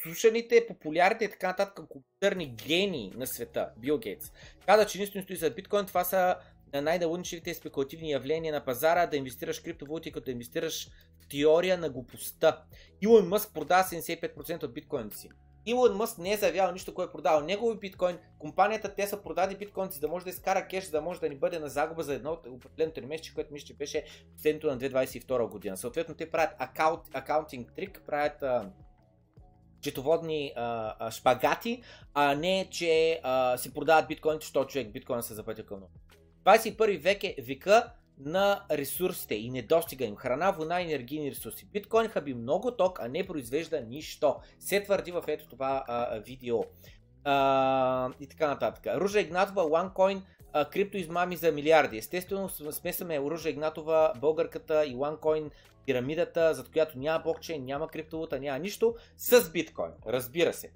слушаните, 0.07 0.67
популярните 0.67 1.25
и 1.25 1.31
така 1.31 1.47
нататък 1.47 1.89
компютърни 1.89 2.55
гении 2.67 3.13
на 3.17 3.27
света, 3.27 3.71
Бил 3.79 3.99
Гейтс. 3.99 4.33
Каза, 4.67 4.87
че 4.87 4.99
единствено 4.99 5.25
стои 5.25 5.37
за 5.37 5.51
биткоин, 5.51 5.87
това 5.87 6.05
са 6.05 6.37
най-налудничевите 6.73 7.55
спекулативни 7.55 8.11
явления 8.11 8.53
на 8.53 8.65
пазара, 8.65 9.07
да 9.07 9.17
инвестираш 9.17 9.61
в 9.61 9.63
криптовалути, 9.63 10.13
като 10.13 10.25
да 10.25 10.31
инвестираш 10.31 10.89
в 11.21 11.29
теория 11.29 11.79
на 11.79 11.91
глупостта. 11.91 12.63
Илон 13.01 13.29
Мъск 13.29 13.55
продава 13.55 13.83
75% 13.83 14.65
от 14.65 14.75
биткоините 14.75 15.17
си. 15.17 15.29
Илон 15.67 15.97
Мъск 15.97 16.19
не 16.19 16.33
е 16.33 16.37
заявявал 16.37 16.73
нищо, 16.73 16.95
кой 16.95 17.05
е 17.05 17.13
продавал 17.13 17.41
негови 17.41 17.79
биткоин. 17.79 18.19
Компанията 18.39 18.95
те 18.95 19.07
са 19.07 19.23
продади 19.23 19.57
биткоин, 19.57 19.91
за 19.91 20.01
да 20.01 20.09
може 20.09 20.25
да 20.25 20.31
изкара 20.31 20.67
кеш, 20.67 20.87
да 20.89 21.01
може 21.01 21.21
да 21.21 21.29
ни 21.29 21.37
бъде 21.37 21.59
на 21.59 21.69
загуба 21.69 22.03
за 22.03 22.15
едно 22.15 22.39
определено 22.49 22.93
тримесечие, 22.93 23.35
което 23.35 23.53
мисля, 23.53 23.67
че 23.67 23.75
беше 23.75 24.05
последното 24.35 24.67
на 24.67 24.79
2022 24.79 25.49
година. 25.49 25.77
Съответно, 25.77 26.15
те 26.15 26.31
правят 26.31 26.55
акаунт, 26.59 27.03
акаунтинг 27.13 27.73
трик, 27.73 28.03
правят 28.07 28.43
а, 28.43 28.71
четоводни 29.87 30.53
а, 30.57 31.11
шпагати, 31.11 31.83
а 32.15 32.35
не 32.35 32.69
че 32.71 33.21
а, 33.23 33.57
си 33.57 33.75
продават 33.75 34.09
биткоините, 34.09 34.45
защото 34.45 34.73
човек 34.73 34.93
биткоин 34.93 35.23
се 35.23 35.35
запътя 35.35 35.67
към 35.67 35.81
21 36.45 36.99
век 36.99 37.25
е 37.25 37.37
века 37.43 37.93
на 38.19 38.65
ресурсите 38.71 39.35
и 39.35 39.51
недостига 39.51 40.05
им. 40.05 40.17
Храна, 40.17 40.51
вода, 40.51 40.81
енергийни 40.81 41.31
ресурси. 41.31 41.69
Биткоин 41.73 42.09
хаби 42.09 42.35
много 42.35 42.71
ток, 42.71 43.01
а 43.01 43.09
не 43.09 43.27
произвежда 43.27 43.81
нищо. 43.81 44.37
Се 44.61 44.83
твърди 44.83 45.13
в 45.13 45.25
ето 45.27 45.49
това 45.49 45.85
а, 45.89 46.19
видео. 46.19 46.65
А, 47.25 48.11
и 48.21 48.27
така 48.27 48.47
нататък. 48.49 48.87
Ружа 48.97 49.21
Игнатова, 49.21 49.63
OneCoin, 49.63 50.23
а, 50.57 50.65
крипто 50.71 50.97
измами 50.97 51.37
за 51.37 51.53
милиарди. 51.53 51.99
Естествено, 51.99 52.49
смесваме 52.49 53.21
Ружа 53.21 53.51
Игнатова, 53.51 54.13
българката 54.21 54.85
и 54.85 54.97
OneCoin, 54.97 55.51
пирамидата, 55.87 56.55
зад 56.55 56.73
която 56.73 56.99
няма 56.99 57.23
блокчейн, 57.23 57.65
няма 57.65 57.89
криптовалута, 57.89 58.41
няма 58.41 58.59
нищо, 58.59 58.95
с 59.17 59.51
биткоин. 59.51 59.91
Разбира 60.07 60.53
се. 60.53 60.73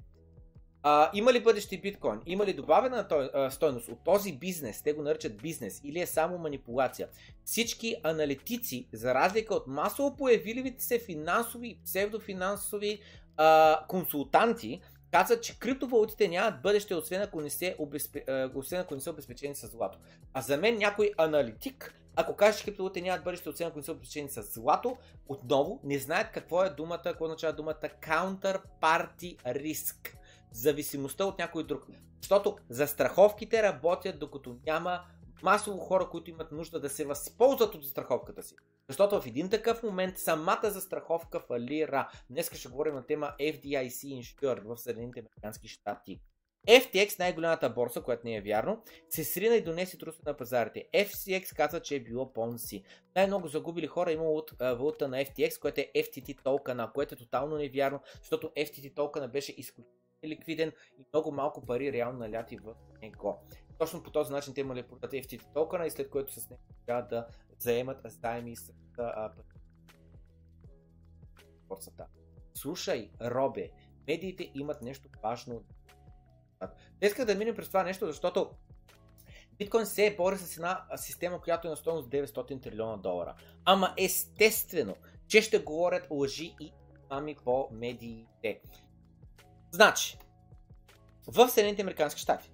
А, 0.82 1.10
има 1.14 1.32
ли 1.32 1.42
бъдещи 1.42 1.80
биткоин? 1.80 2.20
Има 2.26 2.46
ли 2.46 2.52
добавена 2.52 3.06
стойност 3.50 3.88
от 3.88 4.04
този 4.04 4.32
бизнес? 4.32 4.82
Те 4.82 4.92
го 4.92 5.02
наричат 5.02 5.42
бизнес 5.42 5.80
или 5.84 6.00
е 6.00 6.06
само 6.06 6.38
манипулация? 6.38 7.08
Всички 7.44 7.96
аналитици, 8.02 8.88
за 8.92 9.14
разлика 9.14 9.54
от 9.54 9.66
масово 9.66 10.16
появиливите 10.16 10.84
се 10.84 10.98
финансови 10.98 11.68
и 11.68 11.78
псевдофинансови 11.84 13.00
а, 13.36 13.80
консултанти, 13.88 14.80
казват, 15.10 15.42
че 15.42 15.58
криптовалутите 15.58 16.28
нямат 16.28 16.62
бъдеще, 16.62 16.94
освен 16.94 17.22
ако, 17.22 17.40
не 17.40 17.50
се 17.50 17.76
обезпе... 17.78 18.24
освен 18.54 18.80
ако 18.80 18.94
не 18.94 19.00
са 19.00 19.10
обезпечени 19.10 19.54
с 19.54 19.66
злато. 19.66 19.98
А 20.34 20.40
за 20.40 20.56
мен 20.56 20.78
някой 20.78 21.12
аналитик, 21.18 21.94
ако 22.16 22.36
каже, 22.36 22.58
че 22.58 22.64
криптовалутите 22.64 23.00
нямат 23.00 23.24
бъдеще, 23.24 23.48
освен 23.48 23.68
ако 23.68 23.78
не 23.78 23.84
са 23.84 23.92
обезпечени 23.92 24.28
с 24.28 24.42
злато, 24.42 24.96
отново 25.28 25.80
не 25.84 25.98
знаят 25.98 26.30
какво 26.32 26.64
е 26.64 26.70
думата, 26.70 27.00
какво 27.02 27.24
означава 27.24 27.52
думата 27.52 27.74
counterparty 28.02 29.36
risk 29.46 30.14
зависимостта 30.52 31.24
от 31.24 31.38
някой 31.38 31.64
друг. 31.64 31.86
Защото 32.20 32.56
застраховките 32.68 33.62
работят 33.62 34.18
докато 34.18 34.56
няма 34.66 35.00
масово 35.42 35.78
хора, 35.78 36.08
които 36.10 36.30
имат 36.30 36.52
нужда 36.52 36.80
да 36.80 36.88
се 36.88 37.04
възползват 37.04 37.74
от 37.74 37.82
застраховката 37.82 38.42
си. 38.42 38.54
Защото 38.88 39.20
в 39.20 39.26
един 39.26 39.50
такъв 39.50 39.82
момент 39.82 40.18
самата 40.18 40.70
застраховка 40.70 41.40
фалира. 41.40 42.10
Днес 42.30 42.54
ще 42.54 42.68
говорим 42.68 42.94
на 42.94 43.06
тема 43.06 43.32
FDIC 43.40 44.20
Insured 44.20 44.62
в 44.64 44.76
Съединените 44.76 45.20
Американски 45.20 45.68
щати. 45.68 46.20
FTX, 46.68 47.18
най-голямата 47.18 47.70
борса, 47.70 48.02
която 48.02 48.26
не 48.26 48.36
е 48.36 48.40
вярно, 48.40 48.82
се 49.08 49.24
срина 49.24 49.56
и 49.56 49.62
донесе 49.62 49.98
труса 49.98 50.22
на 50.26 50.36
пазарите. 50.36 50.88
FCX 50.94 51.56
каза, 51.56 51.80
че 51.80 51.96
е 51.96 52.00
било 52.00 52.24
Ponzi. 52.24 52.84
Най-много 53.16 53.48
загубили 53.48 53.86
хора 53.86 54.12
имало 54.12 54.36
от 54.36 54.50
валута 54.60 55.08
на 55.08 55.16
FTX, 55.16 55.60
което 55.60 55.80
е 55.80 55.90
FTT 55.96 56.42
токена, 56.42 56.92
което 56.94 57.14
е 57.14 57.18
тотално 57.18 57.56
невярно, 57.56 58.00
защото 58.18 58.48
FTT 58.56 58.94
токена 58.94 59.28
беше 59.28 59.52
изключително 59.52 60.00
ликвиден 60.24 60.72
и 60.98 61.04
много 61.12 61.32
малко 61.32 61.66
пари 61.66 61.92
реално 61.92 62.18
наляти 62.18 62.56
в 62.56 62.74
него. 63.02 63.38
Точно 63.80 64.02
по 64.02 64.10
този 64.10 64.32
начин 64.32 64.54
те 64.54 64.60
имали 64.60 64.82
продат 64.82 65.12
FTT 65.12 65.52
токена 65.54 65.86
и 65.86 65.90
след 65.90 66.10
което 66.10 66.32
с 66.32 66.50
него 66.50 66.62
трябва 66.86 67.02
да 67.02 67.26
заемат 67.58 67.98
заеми 68.04 68.56
с 68.56 68.72
борсата. 71.68 72.06
Слушай, 72.54 73.10
Робе, 73.20 73.70
медиите 74.08 74.50
имат 74.54 74.82
нещо 74.82 75.08
важно. 75.22 75.64
Исках 77.02 77.26
да 77.26 77.34
минем 77.34 77.56
през 77.56 77.68
това 77.68 77.82
нещо, 77.82 78.06
защото 78.06 78.50
биткоин 79.58 79.86
се 79.86 80.14
бори 80.16 80.38
с 80.38 80.56
една 80.56 80.86
система, 80.96 81.40
която 81.40 81.66
е 81.66 81.70
на 81.70 81.76
стоеност 81.76 82.08
900 82.08 82.62
трилиона 82.62 82.96
долара. 82.96 83.34
Ама 83.64 83.94
естествено, 83.98 84.96
че 85.28 85.42
ще 85.42 85.58
говорят 85.58 86.06
лъжи 86.10 86.54
и 86.60 86.72
ами 87.08 87.36
по 87.44 87.68
медиите. 87.72 88.60
Значи, 89.70 90.18
в 91.26 91.48
Съединените 91.48 91.82
Американски 91.82 92.20
щати 92.20 92.52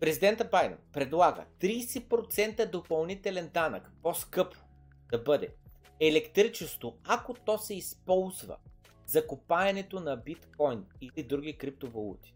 президента 0.00 0.44
Байден 0.44 0.78
предлага 0.92 1.44
30% 1.60 2.70
допълнителен 2.70 3.50
данък, 3.54 3.90
по-скъп 4.02 4.54
да 5.10 5.18
бъде 5.18 5.54
електричество, 6.00 6.98
ако 7.04 7.34
то 7.34 7.58
се 7.58 7.74
използва 7.74 8.56
за 9.06 9.26
копаенето 9.26 10.00
на 10.00 10.16
биткоин 10.16 10.84
или 11.00 11.22
други 11.22 11.58
криптовалути. 11.58 12.34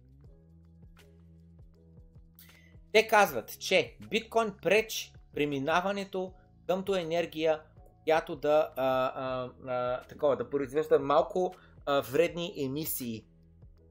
Те 2.93 3.09
казват, 3.09 3.59
че 3.59 3.97
биткоин 4.11 4.53
пречи 4.63 5.13
преминаването 5.35 6.33
къмто 6.67 6.95
енергия, 6.95 7.61
която 8.05 8.37
да, 8.37 8.73
а, 8.77 9.13
а, 9.15 9.51
а, 9.67 10.03
такова, 10.03 10.37
да 10.37 10.51
произвежда 10.51 10.99
малко 10.99 11.55
а, 11.87 12.01
вредни 12.01 12.55
емисии. 12.57 13.25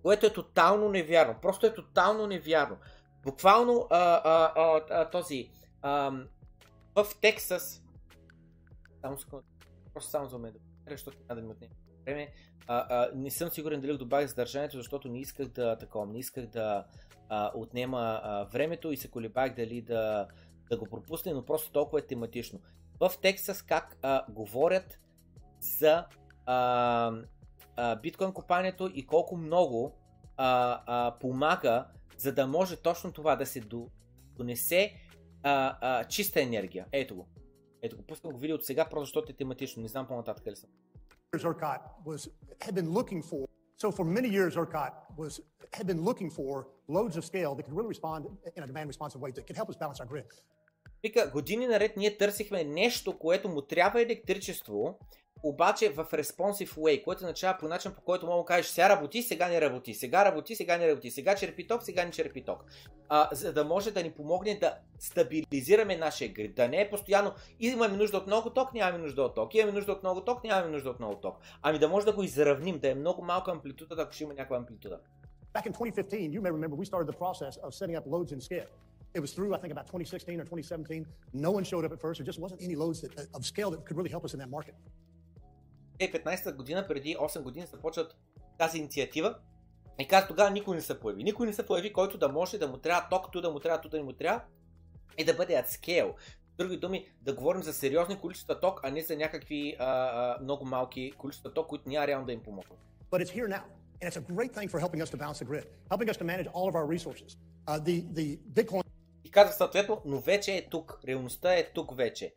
Което 0.04 0.26
е 0.26 0.34
тотално 0.34 0.90
невярно. 0.90 1.36
Просто 1.42 1.66
е 1.66 1.74
тотално 1.74 2.28
невярно. 2.28 2.78
Буквално 3.30 3.88
а, 3.90 3.98
а, 3.98 4.54
а, 4.56 4.82
а, 4.90 5.10
този 5.10 5.50
а, 5.82 6.12
в 6.96 7.06
Тексас 7.22 7.84
само 9.02 9.18
секунда, 9.18 9.46
просто 9.94 10.12
само 10.12 10.28
за 10.28 10.38
мен 10.38 10.54
да 10.54 10.60
защото 10.92 11.18
няма 11.30 11.42
да 11.42 11.48
ми 11.48 11.52
отнеме 11.52 11.74
време. 12.06 12.32
А, 12.68 12.86
а, 12.90 13.12
не 13.16 13.32
съм 13.32 13.50
сигурен 13.50 13.82
дали 13.82 13.98
добавих 13.98 14.30
съдържанието, 14.30 14.78
защото 14.78 15.10
не 15.10 15.20
исках 15.20 15.48
да 15.48 15.78
такова, 15.78 16.06
не 16.06 16.20
исках 16.20 16.48
да 16.48 16.86
а, 17.30 17.52
отнема 17.56 18.22
а, 18.24 18.44
времето 18.44 18.92
и 18.92 18.98
се 18.98 19.12
колебах 19.12 19.56
дали 19.56 19.82
да, 19.82 20.28
да 20.70 20.78
го 20.78 20.86
пропусне, 20.86 21.34
но 21.34 21.46
просто 21.46 21.72
толкова 21.72 22.00
е 22.00 22.08
тематично. 22.08 22.60
В 23.00 23.12
Тексас 23.22 23.62
как 23.62 23.98
а, 24.02 24.26
говорят 24.30 25.00
за 25.60 26.06
а, 26.46 27.12
а, 27.76 27.96
биткоин 27.96 28.34
копанието 28.34 28.92
и 28.94 29.06
колко 29.06 29.38
много 29.38 29.98
а, 30.38 30.82
а, 30.86 31.16
помага, 31.20 31.86
за 32.20 32.34
да 32.34 32.48
може 32.48 32.76
точно 32.76 33.12
това 33.12 33.36
да 33.36 33.46
се 33.46 33.60
до, 33.60 33.90
донесе 34.36 34.94
а, 35.44 35.78
а, 35.82 36.04
чиста 36.04 36.42
енергия. 36.42 36.86
Ето 36.92 37.16
го. 37.16 37.28
Ето 37.82 37.98
го, 37.98 38.04
пускам 38.04 38.32
го 38.32 38.38
видео 38.38 38.56
от 38.56 38.66
сега, 38.66 38.86
просто 38.90 39.06
защото 39.06 39.32
е 39.32 39.36
тематично. 39.36 39.82
Не 39.82 39.88
знам 39.88 40.08
по-нататък 40.08 40.48
ли 40.48 40.56
съм. 40.56 40.70
ERCOT 41.38 41.82
was 42.06 42.32
had 42.66 42.74
been 42.74 42.90
looking 43.00 43.22
for. 43.22 43.48
So 43.82 43.92
for 43.92 44.06
many 44.18 44.30
years, 44.38 44.52
ERCOT 44.56 44.94
was 45.18 45.32
had 45.78 45.86
been 45.92 46.02
looking 46.10 46.30
for 46.40 46.54
loads 46.98 47.16
of 47.20 47.24
scale 47.32 47.52
that 47.56 47.64
could 47.66 47.78
really 47.80 47.94
respond 47.96 48.22
in 48.58 48.64
a 48.64 48.68
demand 48.72 48.88
responsive 48.94 49.20
way 49.24 49.32
that 49.36 49.44
could 49.48 49.58
help 49.62 49.70
us 49.74 49.78
balance 49.84 50.00
our 50.04 50.10
grid. 50.14 50.30
Вика, 51.04 51.32
години 51.34 51.68
наред 51.68 51.98
ние 51.98 52.18
търсихме 52.18 52.64
нещо, 52.64 53.20
което 53.20 53.50
му 53.50 53.62
трябва 53.62 54.02
електричество, 54.02 55.00
обаче 55.44 55.90
в 55.90 56.06
responsive 56.06 56.74
way, 56.74 57.04
което 57.04 57.18
означава 57.24 57.58
по 57.60 57.68
начин 57.68 57.94
по 57.94 58.02
който 58.02 58.26
мога 58.26 58.44
да 58.44 58.46
кажеш 58.46 58.72
сега 58.72 58.90
работи, 58.90 59.22
сега 59.22 59.48
не 59.48 59.62
работи, 59.62 59.94
сега 59.94 60.26
работи, 60.26 60.56
сега 60.56 60.78
не 60.78 60.90
работи, 60.90 61.12
сега 61.12 61.36
черпи 61.36 61.68
ток, 61.68 61.84
сега 61.84 62.06
не 62.06 62.12
черпи 62.12 62.46
ток. 62.46 62.66
А, 63.10 63.30
за 63.32 63.54
да 63.54 63.66
може 63.66 63.92
да 63.92 64.04
ни 64.04 64.12
помогне 64.12 64.60
да 64.60 64.78
стабилизираме 65.00 65.98
нашия 65.98 66.34
грид, 66.34 66.56
да 66.56 66.68
не 66.68 66.82
е 66.82 66.90
постоянно 66.90 67.32
имаме 67.60 67.98
нужда 67.98 68.18
от 68.18 68.28
много 68.28 68.50
ток, 68.50 68.74
нямаме 68.74 69.04
нужда 69.04 69.22
от 69.22 69.36
ток, 69.36 69.56
имаме 69.56 69.72
нужда 69.72 69.92
от 69.92 70.04
много 70.04 70.22
ток, 70.22 70.44
нямаме 70.44 70.72
нужда 70.72 70.90
от 70.90 71.00
много 71.00 71.16
ток. 71.16 71.38
Ами 71.62 71.80
да 71.80 71.90
може 71.90 72.06
да 72.06 72.14
го 72.14 72.24
изравним, 72.24 72.80
да 72.80 72.90
е 72.90 72.96
много 72.96 73.22
малка 73.22 73.52
амплитуда, 73.52 74.02
ако 74.02 74.14
ще 74.14 74.24
има 74.24 74.34
някаква 74.34 74.58
амплитуда. 74.58 75.00
Back 75.54 75.66
in 75.66 75.74
2015, 75.74 76.32
you 76.32 76.42
may 76.42 76.52
remember 76.52 76.76
we 76.76 76.86
started 76.86 77.08
the 77.08 77.20
process 77.26 77.58
of 77.66 77.74
setting 77.74 77.98
up 78.00 78.06
loads 78.06 78.32
in 78.36 78.40
scale. 78.40 78.70
It 79.16 79.22
was 79.26 79.34
through, 79.34 79.56
I 79.56 79.58
think, 79.58 79.72
about 79.72 79.88
2016 79.88 80.40
or 80.40 80.44
2017. 80.44 81.06
No 81.34 81.50
one 81.50 81.64
showed 81.64 81.84
up 81.86 81.92
at 81.92 82.00
first. 82.00 82.20
There 82.20 82.26
just 82.26 82.40
wasn't 82.40 82.62
any 82.62 82.76
loads 82.76 83.02
that, 83.02 83.28
of 83.34 83.44
scale 83.44 83.72
that 83.72 83.84
could 83.86 83.98
really 83.98 84.12
help 84.12 84.24
us 84.24 84.34
in 84.34 84.40
that 84.40 84.52
market. 84.52 84.76
2015 86.00 86.56
година, 86.56 86.88
преди 86.88 87.16
8 87.16 87.42
години 87.42 87.66
започват 87.66 88.16
тази 88.58 88.78
инициатива. 88.78 89.36
И 90.00 90.08
каза, 90.08 90.28
тогава 90.28 90.50
никой 90.50 90.76
не 90.76 90.82
се 90.82 91.00
появи. 91.00 91.24
Никой 91.24 91.48
не 91.48 91.54
се 91.54 91.66
появи, 91.66 91.94
който 91.94 92.18
да 92.18 92.30
може 92.30 92.58
да 92.58 92.68
му 92.68 92.78
трябва 92.78 93.10
ток, 93.10 93.32
ту 93.32 93.42
да 93.42 93.52
му 93.52 93.60
трябва, 93.60 93.82
ту 93.82 93.90
да 93.90 93.98
не 93.98 94.04
му 94.04 94.14
трябва 94.14 94.42
и 95.18 95.24
да 95.24 95.34
бъде 95.34 95.54
at 95.54 95.68
scale. 95.68 96.14
С 96.54 96.56
други 96.58 96.78
думи, 96.78 97.08
да 97.22 97.34
говорим 97.34 97.64
за 97.64 97.74
сериозни 97.74 98.20
количества 98.20 98.60
ток, 98.60 98.80
а 98.84 98.92
не 98.92 99.02
за 99.02 99.18
някакви 99.18 99.76
а, 99.80 99.86
а, 99.86 100.38
много 100.42 100.66
малки 100.66 101.12
количества 101.18 101.54
ток, 101.54 101.68
които 101.68 101.90
няма 101.90 102.08
реално 102.08 102.26
да 102.26 102.34
им 102.34 102.44
помогнат. 102.44 102.80
But 103.12 103.26
it's 103.26 103.32
here 103.32 103.48
now. 103.48 103.64
And 104.02 104.10
it's 104.10 104.18
a 104.18 104.22
great 104.22 104.54
thing 104.54 104.70
for 104.70 104.80
helping 104.80 105.02
us 105.06 105.10
to 105.10 105.18
balance 105.18 105.40
the 105.40 105.48
grid, 105.52 105.66
helping 105.92 106.10
us 106.14 106.18
to 106.18 106.26
manage 106.32 106.48
all 106.54 106.68
of 106.72 106.76
our 106.80 106.88
resources. 106.96 107.32
Uh, 107.68 107.80
the, 107.88 107.96
the 108.14 108.40
Bitcoin 108.54 108.84
И 109.24 109.32
казах 109.32 109.56
съответно, 109.56 110.02
но 110.06 110.20
вече 110.20 110.56
е 110.56 110.70
тук. 110.70 111.00
Реалността 111.08 111.54
е 111.54 111.72
тук 111.74 111.98
вече. 111.98 112.34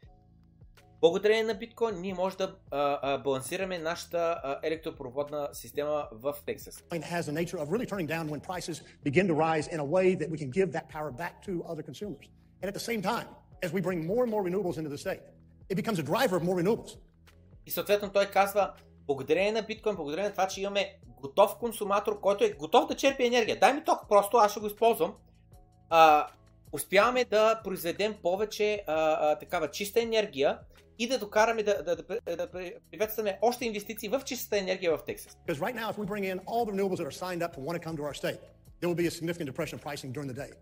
Благодарение 1.02 1.42
на 1.42 1.54
биткоин 1.54 2.00
ние 2.00 2.14
може 2.14 2.36
да 2.36 2.56
а, 2.70 2.98
а, 3.02 3.18
балансираме 3.18 3.78
нашата 3.78 4.18
а, 4.18 4.58
електропроводна 4.62 5.48
система 5.52 6.08
в 6.12 6.34
Тексас. 6.46 6.84
И 17.66 17.70
съответно 17.70 18.12
той 18.12 18.26
казва, 18.26 18.72
благодарение 19.06 19.52
на 19.52 19.62
биткоин, 19.62 19.96
благодарение 19.96 20.28
на 20.28 20.32
това, 20.32 20.48
че 20.48 20.60
имаме 20.60 20.98
готов 21.20 21.58
консуматор, 21.58 22.20
който 22.20 22.44
е 22.44 22.50
готов 22.50 22.88
да 22.88 22.96
черпи 22.96 23.26
енергия. 23.26 23.60
Дай 23.60 23.74
ми 23.74 23.84
ток, 23.84 24.08
просто 24.08 24.36
аз 24.36 24.50
ще 24.50 24.60
го 24.60 24.66
използвам. 24.66 25.14
А, 25.90 26.26
успяваме 26.72 27.24
да 27.24 27.60
произведем 27.64 28.14
повече 28.22 28.84
а, 28.86 28.92
а, 28.94 29.38
такава 29.38 29.70
чиста 29.70 30.00
енергия 30.00 30.58
и 30.98 31.08
да 31.08 31.18
докараме 31.18 31.62
да, 31.62 31.82
да, 31.82 31.96
да, 31.96 32.36
да 32.36 32.50
приветстваме 32.90 33.38
още 33.42 33.64
инвестиции 33.64 34.08
в 34.08 34.22
чистата 34.24 34.58
енергия 34.58 34.96
в 34.96 35.04
Тексас. 35.04 35.36
Because 35.46 35.58
right 35.58 35.74
now, 35.74 35.90
if 35.90 35.98
we 35.98 36.06
bring 36.06 36.24
in 36.24 36.38
all 36.46 36.64
the 36.66 36.72
renewables 36.72 36.98
that 36.98 37.06
are 37.06 37.18
signed 37.24 37.42
up 37.42 37.52
to 37.56 37.60
want 37.60 37.76
to 37.78 37.82
come 37.88 37.96
to 37.96 38.04
our 38.04 38.14
state, 38.14 38.38
there 38.80 38.88
will 38.90 39.02
be 39.04 39.06
a 39.06 39.14
significant 39.18 39.48
depression 39.52 39.76
of 39.78 39.82
pricing 39.82 40.12
during 40.12 40.28
the 40.32 40.38
day. 40.44 40.52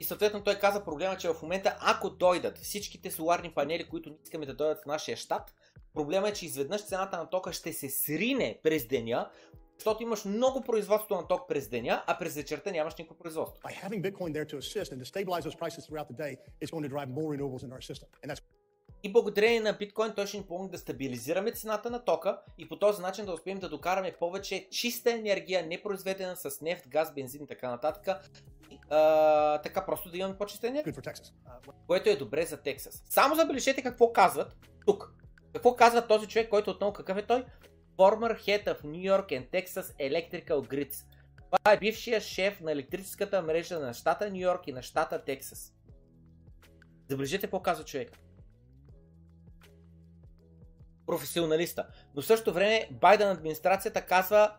И 0.00 0.04
съответно 0.04 0.44
той 0.44 0.54
каза 0.54 0.84
проблема, 0.84 1.16
че 1.16 1.28
в 1.28 1.42
момента 1.42 1.76
ако 1.80 2.10
дойдат 2.10 2.58
всичките 2.58 3.10
соларни 3.10 3.50
панели, 3.50 3.88
които 3.88 4.16
искаме 4.24 4.46
да 4.46 4.54
дойдат 4.54 4.82
в 4.82 4.86
нашия 4.86 5.16
щат, 5.16 5.54
проблема 5.94 6.28
е, 6.28 6.32
че 6.32 6.46
изведнъж 6.46 6.86
цената 6.86 7.16
на 7.16 7.30
тока 7.30 7.52
ще 7.52 7.72
се 7.72 7.88
срине 7.88 8.58
през 8.62 8.86
деня, 8.86 9.30
защото 9.78 10.02
имаш 10.02 10.24
много 10.24 10.60
производство 10.60 11.14
на 11.14 11.26
ток 11.28 11.48
през 11.48 11.68
деня, 11.68 12.04
а 12.06 12.18
през 12.18 12.34
вечерта 12.34 12.70
нямаш 12.70 12.94
никакво 12.98 13.18
производство. 13.18 13.62
By 13.62 13.88
having 13.88 14.02
Bitcoin 14.02 14.32
there 14.32 14.46
to 14.52 14.58
assist 14.58 14.92
and 14.92 14.98
to 15.00 15.04
stabilize 15.04 15.44
those 15.44 15.58
prices 15.64 15.86
throughout 15.86 16.08
the 16.08 16.18
day, 16.24 16.36
it's 16.62 16.70
going 16.70 16.86
to 16.88 16.92
drive 16.96 17.08
more 17.08 17.28
renewables 17.36 17.62
in 17.66 17.70
our 17.72 17.82
system. 17.90 18.08
And 18.22 18.30
that's 18.30 18.42
И 19.02 19.12
благодарение 19.12 19.60
на 19.60 19.72
биткоин 19.72 20.12
той 20.16 20.26
ще 20.26 20.36
ни 20.36 20.42
помогне 20.42 20.68
да 20.68 20.78
стабилизираме 20.78 21.52
цената 21.52 21.90
на 21.90 22.04
тока 22.04 22.40
и 22.58 22.68
по 22.68 22.78
този 22.78 23.02
начин 23.02 23.26
да 23.26 23.32
успеем 23.32 23.58
да 23.58 23.68
докараме 23.68 24.16
повече 24.20 24.68
чиста 24.70 25.12
енергия, 25.12 25.66
не 25.66 25.82
произведена 25.82 26.36
с 26.36 26.60
нефт, 26.60 26.88
газ, 26.88 27.14
бензин 27.14 27.42
и 27.42 27.46
така 27.46 27.70
нататък. 27.70 28.18
А, 28.90 29.58
така 29.58 29.86
просто 29.86 30.10
да 30.10 30.16
имаме 30.18 30.38
по-чиста 30.38 30.68
енергия, 30.68 30.94
което 31.86 32.10
е 32.10 32.16
добре 32.16 32.46
за 32.46 32.56
Тексас. 32.62 33.04
Само 33.08 33.34
забележете 33.34 33.82
какво 33.82 34.12
казват 34.12 34.56
тук. 34.86 35.14
Какво 35.52 35.76
казва 35.76 36.06
този 36.06 36.26
човек, 36.26 36.48
който 36.50 36.70
отново 36.70 36.92
какъв 36.92 37.18
е 37.18 37.26
той? 37.26 37.44
Former 37.96 38.40
head 38.40 38.64
of 38.64 38.82
New 38.82 39.12
York 39.12 39.26
and 39.26 39.50
Texas 39.50 39.82
Electrical 39.82 40.48
Grids. 40.48 41.04
Това 41.50 41.72
е 41.72 41.78
бившия 41.78 42.20
шеф 42.20 42.60
на 42.60 42.72
електрическата 42.72 43.42
мрежа 43.42 43.78
на 43.78 43.94
щата 43.94 44.30
Нью 44.30 44.40
Йорк 44.40 44.66
и 44.66 44.72
на 44.72 44.82
щата 44.82 45.24
Тексас. 45.24 45.74
Забележете 47.08 47.46
какво 47.46 47.62
казва 47.62 47.84
човека. 47.84 48.18
Професионалиста. 51.08 51.86
Но 52.14 52.22
в 52.22 52.26
същото 52.26 52.52
време 52.52 52.88
Байден 52.90 53.28
администрацията 53.28 54.02
казва 54.02 54.52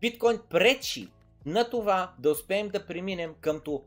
биткоин 0.00 0.40
пречи 0.50 1.08
на 1.46 1.70
това 1.70 2.14
да 2.18 2.30
успеем 2.30 2.68
да 2.68 2.86
преминем 2.86 3.34
къмто 3.40 3.84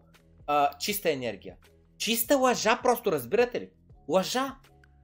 а, 0.48 0.78
чиста 0.78 1.12
енергия. 1.12 1.56
Чиста 1.98 2.38
лъжа 2.38 2.80
просто, 2.84 3.12
разбирате 3.12 3.62
ли? 3.62 3.70
Лъжа! 4.08 4.56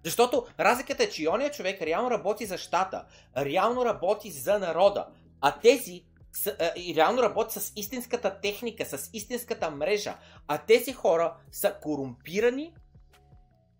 Защото 0.03 0.45
разликата 0.60 1.03
е, 1.03 1.10
че 1.10 1.30
ония 1.30 1.51
човек 1.51 1.82
реално 1.82 2.12
работи 2.12 2.45
за 2.45 2.58
щата, 2.58 3.06
реално 3.38 3.86
работи 3.86 4.32
за 4.32 4.60
народа, 4.60 5.08
а 5.41 5.60
тези 5.60 6.06
са, 6.34 6.56
а, 6.60 6.95
реално 6.95 7.22
работи 7.22 7.60
с 7.60 7.74
истинската 7.76 8.39
техника, 8.41 8.86
с 8.86 9.10
истинската 9.14 9.72
мрежа, 9.72 10.18
а 10.47 10.58
тези 10.58 10.93
хора 10.93 11.36
са 11.51 11.76
корумпирани 11.82 12.74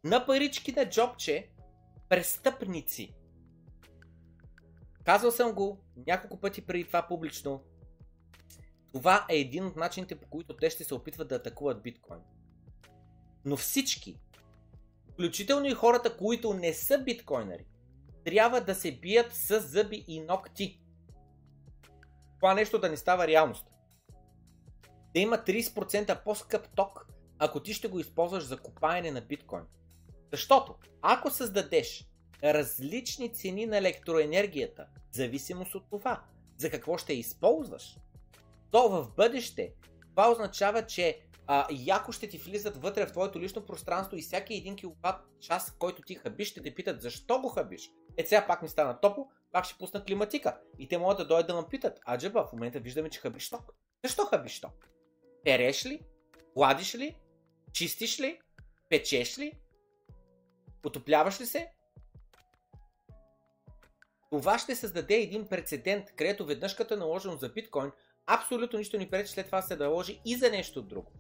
на 0.04 0.26
парички 0.26 0.72
на 0.72 0.90
джобче 0.90 1.50
престъпници. 2.10 3.16
Казвал 5.04 5.32
съм 5.32 5.54
го 5.54 5.80
няколко 6.08 6.40
пъти 6.40 6.66
преди 6.66 6.84
това 6.84 7.08
публично. 7.08 7.64
Това 8.94 9.26
е 9.30 9.36
един 9.36 9.66
от 9.66 9.76
начините 9.76 10.16
по 10.16 10.30
които 10.30 10.56
те 10.56 10.70
ще 10.70 10.84
се 10.84 10.94
опитват 10.94 11.28
да 11.28 11.36
атакуват 11.36 11.82
биткоин. 11.82 12.20
Но 13.46 13.58
всички, 13.58 14.20
включително 15.14 15.66
и 15.66 15.74
хората, 15.74 16.18
които 16.18 16.54
не 16.54 16.74
са 16.74 16.98
биткоинери, 16.98 17.66
трябва 18.24 18.62
да 18.62 18.76
се 18.76 18.92
бият 18.92 19.34
с 19.34 19.60
зъби 19.60 20.06
и 20.08 20.20
ногти. 20.20 20.82
Това 22.36 22.54
нещо 22.54 22.80
да 22.80 22.90
не 22.90 22.98
става 22.98 23.28
реалност. 23.28 23.68
Да 25.14 25.20
има 25.20 25.38
30% 25.38 26.24
по-скъп 26.24 26.68
ток, 26.76 27.08
ако 27.40 27.60
ти 27.60 27.74
ще 27.74 27.88
го 27.88 28.00
използваш 28.00 28.44
за 28.44 28.58
копаене 28.58 29.12
на 29.12 29.22
биткоин. 29.22 29.64
Защото, 30.32 30.76
ако 31.02 31.30
създадеш 31.30 32.08
различни 32.44 33.34
цени 33.34 33.66
на 33.66 33.78
електроенергията, 33.78 34.88
в 35.12 35.16
зависимост 35.16 35.76
от 35.76 35.90
това, 35.90 36.24
за 36.58 36.70
какво 36.70 36.98
ще 36.98 37.14
използваш, 37.14 37.98
то 38.72 38.90
в 38.90 39.12
бъдеще 39.16 39.74
това 40.10 40.32
означава, 40.32 40.86
че 40.86 41.22
а, 41.48 41.68
яко 41.72 42.12
ще 42.12 42.30
ти 42.30 42.38
влизат 42.38 42.78
вътре 42.78 43.06
в 43.06 43.12
твоето 43.12 43.40
лично 43.40 43.66
пространство 43.66 44.18
и 44.18 44.22
всяки 44.22 44.54
един 44.54 44.76
киловатт 44.76 45.26
час, 45.40 45.76
който 45.80 46.02
ти 46.02 46.16
хабиш, 46.16 46.48
ще 46.48 46.62
те 46.62 46.76
питат 46.76 47.02
защо 47.02 47.42
го 47.42 47.50
хабиш. 47.50 47.92
Е, 48.18 48.26
сега 48.26 48.48
пак 48.48 48.62
ми 48.62 48.70
стана 48.70 49.02
топло, 49.02 49.30
пак 49.52 49.66
ще 49.66 49.78
пусна 49.78 50.06
климатика. 50.06 50.60
И 50.80 50.88
те 50.88 50.98
могат 50.98 51.18
да 51.18 51.28
дойдат 51.28 51.48
да 51.48 51.56
ме 51.56 51.68
питат. 51.70 52.00
Аджаба, 52.10 52.48
в 52.48 52.54
момента 52.54 52.80
виждаме, 52.80 53.10
че 53.10 53.20
хабиш 53.20 53.50
ток. 53.50 53.72
Защо 54.04 54.26
хабиш 54.26 54.62
ток? 54.62 54.90
Переш 55.44 55.86
ли? 55.86 56.02
Гладиш 56.56 56.96
ли? 56.96 57.18
Чистиш 57.74 58.20
ли? 58.20 58.40
Печеш 58.90 59.40
ли? 59.40 59.54
Отопляваш 60.86 61.42
ли 61.42 61.46
се? 61.46 61.72
Това 64.30 64.60
ще 64.60 64.76
създаде 64.76 65.16
един 65.16 65.48
прецедент, 65.48 66.12
където 66.16 66.46
веднъж 66.46 66.74
като 66.74 66.94
е 66.94 66.98
наложено 66.98 67.38
за 67.38 67.50
биткоин, 67.50 67.92
абсолютно 68.28 68.80
нищо 68.80 68.98
ни 68.98 69.10
пречи 69.10 69.32
след 69.32 69.46
това 69.46 69.62
се 69.62 69.76
да 69.76 69.84
наложи 69.84 70.22
и 70.26 70.36
за 70.38 70.50
нещо 70.50 70.82
друго. 70.82 71.12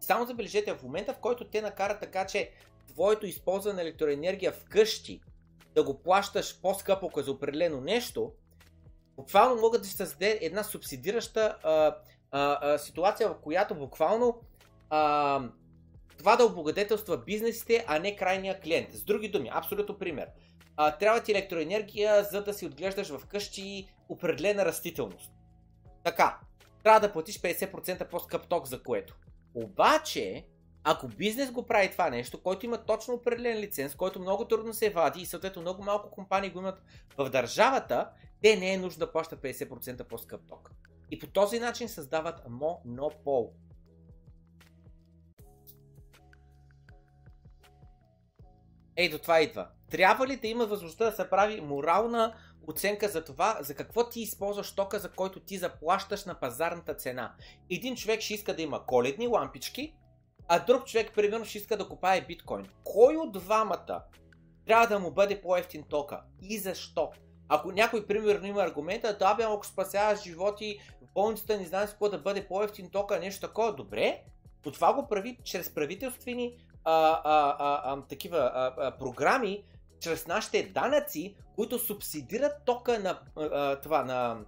Само 0.00 0.26
забележете, 0.26 0.74
в 0.74 0.82
момента 0.82 1.12
в 1.12 1.18
който 1.18 1.44
те 1.44 1.62
накарат 1.62 2.00
така, 2.00 2.26
че 2.26 2.50
твоето 2.88 3.26
използване 3.26 3.76
на 3.76 3.82
електроенергия 3.82 4.52
вкъщи 4.52 5.20
да 5.74 5.84
го 5.84 6.02
плащаш 6.02 6.60
по-скъпо 6.60 7.10
за 7.16 7.32
определено 7.32 7.80
нещо, 7.80 8.32
буквално 9.16 9.60
могат 9.60 9.82
да 9.82 9.88
се 9.88 9.96
създаде 9.96 10.38
една 10.42 10.62
субсидираща 10.62 11.58
а, 11.62 11.70
а, 11.70 11.94
а, 12.30 12.78
ситуация, 12.78 13.28
в 13.28 13.40
която 13.42 13.74
буквално 13.74 14.40
а, 14.90 15.40
това 16.18 16.36
да 16.36 16.44
облагодетелства 16.44 17.18
бизнесите, 17.18 17.84
а 17.88 17.98
не 17.98 18.16
крайния 18.16 18.60
клиент. 18.60 18.92
С 18.92 19.04
други 19.04 19.28
думи, 19.28 19.50
абсолютно 19.52 19.98
пример. 19.98 20.28
А, 20.76 20.90
трябва 20.90 21.20
ти 21.20 21.32
електроенергия, 21.32 22.24
за 22.24 22.44
да 22.44 22.54
си 22.54 22.66
отглеждаш 22.66 23.08
в 23.08 23.26
къщи 23.26 23.88
определена 24.08 24.64
растителност. 24.64 25.32
Така, 26.04 26.38
трябва 26.82 27.00
да 27.00 27.12
платиш 27.12 27.40
50% 27.40 28.08
по-скъп 28.08 28.48
ток 28.48 28.66
за 28.66 28.82
което. 28.82 29.16
Обаче, 29.54 30.44
ако 30.84 31.08
бизнес 31.08 31.50
го 31.50 31.66
прави 31.66 31.90
това 31.90 32.10
нещо, 32.10 32.42
който 32.42 32.66
има 32.66 32.84
точно 32.84 33.14
определен 33.14 33.58
лиценз, 33.58 33.94
който 33.94 34.20
много 34.20 34.44
трудно 34.44 34.72
се 34.72 34.90
вади 34.90 35.20
и 35.20 35.26
съответно 35.26 35.62
много 35.62 35.82
малко 35.82 36.10
компании 36.10 36.50
го 36.50 36.58
имат 36.58 36.82
в 37.18 37.30
държавата, 37.30 38.10
те 38.42 38.56
не 38.56 38.72
е 38.72 38.78
нужно 38.78 38.98
да 38.98 39.12
плащат 39.12 39.42
50% 39.42 40.04
по-скъп 40.04 40.40
ток. 40.48 40.70
И 41.10 41.18
по 41.18 41.26
този 41.26 41.58
начин 41.58 41.88
създават 41.88 42.42
монопол. 42.48 43.52
Ей, 48.96 49.08
до 49.10 49.18
това 49.18 49.40
идва. 49.40 49.68
Трябва 49.90 50.26
ли 50.26 50.36
да 50.36 50.46
има 50.46 50.66
възможността 50.66 51.04
да 51.04 51.12
се 51.12 51.30
прави 51.30 51.60
морална 51.60 52.34
оценка 52.68 53.08
за 53.08 53.24
това, 53.24 53.58
за 53.60 53.74
какво 53.74 54.08
ти 54.08 54.20
използваш 54.20 54.74
тока, 54.74 54.98
за 54.98 55.10
който 55.10 55.40
ти 55.40 55.58
заплащаш 55.58 56.24
на 56.24 56.40
пазарната 56.40 56.94
цена. 56.94 57.34
Един 57.70 57.96
човек 57.96 58.20
ще 58.20 58.34
иска 58.34 58.56
да 58.56 58.62
има 58.62 58.86
коледни 58.86 59.26
лампички, 59.26 59.94
а 60.48 60.58
друг 60.58 60.86
човек, 60.86 61.14
примерно, 61.14 61.44
ще 61.44 61.58
иска 61.58 61.76
да 61.76 61.88
купае 61.88 62.20
биткоин. 62.20 62.68
Кой 62.84 63.16
от 63.16 63.32
двамата 63.32 64.02
трябва 64.66 64.86
да 64.86 64.98
му 64.98 65.10
бъде 65.10 65.42
по-ефтин 65.42 65.82
тока? 65.88 66.22
И 66.42 66.58
защо? 66.58 67.10
Ако 67.48 67.72
някой, 67.72 68.06
примерно, 68.06 68.46
има 68.46 68.62
аргумента, 68.62 69.18
да 69.18 69.34
бе, 69.34 69.42
ако 69.42 69.66
спасяваш 69.66 70.22
животи 70.22 70.78
болницата, 71.14 71.58
не 71.58 71.64
знам 71.64 71.86
с 71.86 71.90
какво 71.90 72.08
да 72.08 72.18
бъде 72.18 72.48
по-ефтин 72.48 72.90
тока, 72.90 73.18
нещо 73.18 73.46
такова, 73.46 73.74
добре, 73.74 74.22
но 74.66 74.72
това 74.72 74.94
го 74.94 75.08
прави 75.08 75.38
чрез 75.44 75.74
правителствени 75.74 76.56
а, 76.84 77.20
а, 77.24 77.56
а, 77.58 77.92
а, 77.92 78.02
такива 78.02 78.38
а, 78.38 78.74
а, 78.78 78.90
програми, 78.90 79.64
чрез 80.00 80.26
нашите 80.26 80.62
данъци, 80.62 81.36
които 81.54 81.78
субсидират 81.78 82.64
тока 82.64 82.98
на 82.98 83.20
а, 83.36 83.76
това, 83.80 84.04
на 84.04 84.40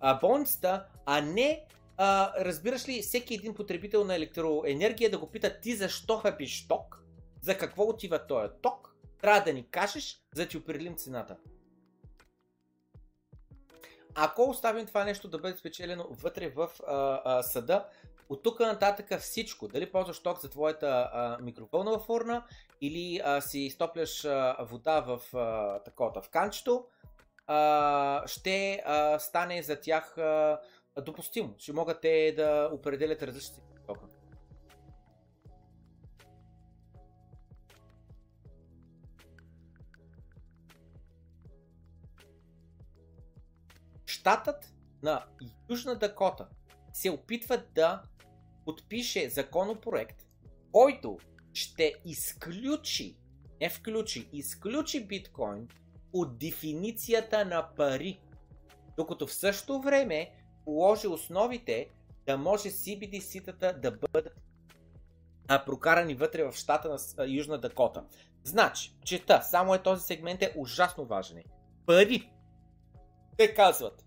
а, 0.00 0.18
болницата, 0.18 0.86
а 1.06 1.20
не 1.20 1.64
а, 1.96 2.32
разбираш 2.44 2.88
ли, 2.88 3.02
всеки 3.02 3.34
един 3.34 3.54
потребител 3.54 4.04
на 4.04 4.14
електроенергия 4.14 5.10
да 5.10 5.18
го 5.18 5.30
пита 5.30 5.60
ти 5.60 5.76
защо 5.76 6.16
хапиш 6.16 6.68
ток, 6.68 7.02
за 7.42 7.58
какво 7.58 7.82
отива 7.82 8.26
този 8.26 8.52
ток, 8.62 8.94
трябва 9.20 9.40
да 9.40 9.52
ни 9.52 9.66
кажеш, 9.70 10.22
за 10.34 10.42
да 10.42 10.48
ти 10.48 10.56
определим 10.56 10.96
цената. 10.96 11.36
Ако 14.14 14.42
оставим 14.42 14.86
това 14.86 15.04
нещо 15.04 15.28
да 15.28 15.38
бъде 15.38 15.56
спечелено 15.56 16.06
вътре 16.10 16.48
в 16.48 16.70
а, 16.86 17.20
а, 17.24 17.42
съда, 17.42 17.84
от 18.28 18.42
тук 18.42 18.60
нататък 18.60 19.20
всичко, 19.20 19.68
дали 19.68 19.92
ползваш 19.92 20.22
ток 20.22 20.40
за 20.40 20.50
твоята 20.50 21.10
а, 21.12 21.38
микровълнова 21.42 21.98
фурна 21.98 22.44
или 22.80 23.20
а, 23.24 23.40
си 23.40 23.58
изтопляш 23.58 24.24
а, 24.24 24.56
вода 24.60 25.00
в 25.00 25.36
а, 25.36 25.78
такова 25.82 26.22
в 26.22 26.28
канчето, 26.30 26.86
а, 27.46 28.22
ще 28.26 28.82
а, 28.86 29.18
стане 29.18 29.62
за 29.62 29.80
тях 29.80 30.18
а, 30.18 30.60
допустимо. 31.00 31.54
Ще 31.58 31.72
могат 31.72 32.00
те 32.00 32.32
да 32.36 32.70
определят 32.72 33.22
различни 33.22 33.62
тока. 33.86 34.06
Штатът 44.06 44.72
на 45.02 45.24
Южна 45.70 45.94
Дакота 45.94 46.48
се 46.92 47.10
опитва 47.10 47.62
да 47.74 48.02
подпише 48.68 49.30
законопроект, 49.30 50.26
който 50.72 51.18
ще 51.52 51.94
изключи, 52.04 53.16
не 53.60 53.70
включи, 53.70 54.28
изключи 54.32 55.06
биткоин 55.06 55.68
от 56.12 56.38
дефиницията 56.38 57.44
на 57.44 57.74
пари, 57.76 58.20
докато 58.96 59.26
в 59.26 59.34
същото 59.34 59.80
време 59.80 60.30
положи 60.64 61.06
основите 61.06 61.90
да 62.26 62.36
може 62.36 62.68
CBDC-тата 62.68 63.80
да 63.80 63.90
бъдат 63.90 64.34
а, 65.48 65.64
прокарани 65.64 66.14
вътре 66.14 66.44
в 66.44 66.52
щата 66.52 66.88
на 66.88 67.26
Южна 67.26 67.58
Дакота. 67.58 68.04
Значи, 68.44 68.96
чета, 69.04 69.42
само 69.42 69.74
е 69.74 69.82
този 69.82 70.04
сегмент 70.04 70.42
е 70.42 70.54
ужасно 70.56 71.04
важен. 71.04 71.42
Пари, 71.86 72.32
те 73.36 73.54
казват, 73.54 74.04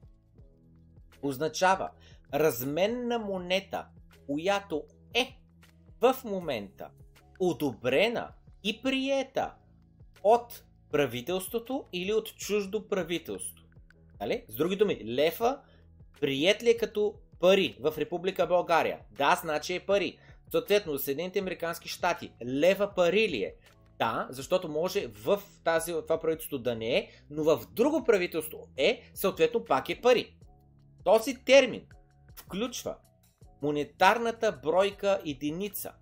означава 1.22 1.90
разменна 2.34 3.20
монета, 3.20 3.88
която 4.28 4.84
е 5.14 5.38
в 6.02 6.16
момента 6.26 6.90
одобрена 7.40 8.32
и 8.64 8.82
приета 8.82 9.54
от 10.24 10.64
правителството 10.92 11.86
или 11.94 12.14
от 12.14 12.36
чуждо 12.36 12.88
правителство. 12.88 13.66
Нали? 14.20 14.44
С 14.48 14.56
други 14.56 14.76
думи, 14.76 15.02
лефа 15.06 15.60
прият 16.22 16.64
ли 16.64 16.70
е 16.70 16.78
като 16.78 17.16
пари 17.40 17.78
в 17.80 17.94
Република 17.98 18.48
България? 18.48 19.00
Да, 19.18 19.40
значи 19.42 19.76
е 19.76 19.80
пари. 19.80 20.18
Съответно, 20.52 21.00
Съединените 21.00 21.40
Американски 21.40 21.90
щати, 21.90 22.32
лева 22.46 22.92
пари 22.96 23.30
ли 23.30 23.44
е? 23.44 23.56
Да, 24.00 24.28
защото 24.30 24.70
може 24.70 25.08
в 25.08 25.42
тази, 25.64 25.92
това 25.92 26.20
правителство 26.20 26.58
да 26.58 26.76
не 26.76 26.98
е, 26.98 27.10
но 27.30 27.44
в 27.44 27.62
друго 27.72 28.04
правителство 28.04 28.68
е, 28.78 29.12
съответно 29.14 29.66
пак 29.66 29.90
е 29.90 30.02
пари. 30.02 30.36
Този 31.04 31.44
термин 31.44 31.86
включва 32.36 32.96
монетарната 33.62 34.60
бройка 34.64 35.22
единица, 35.26 35.94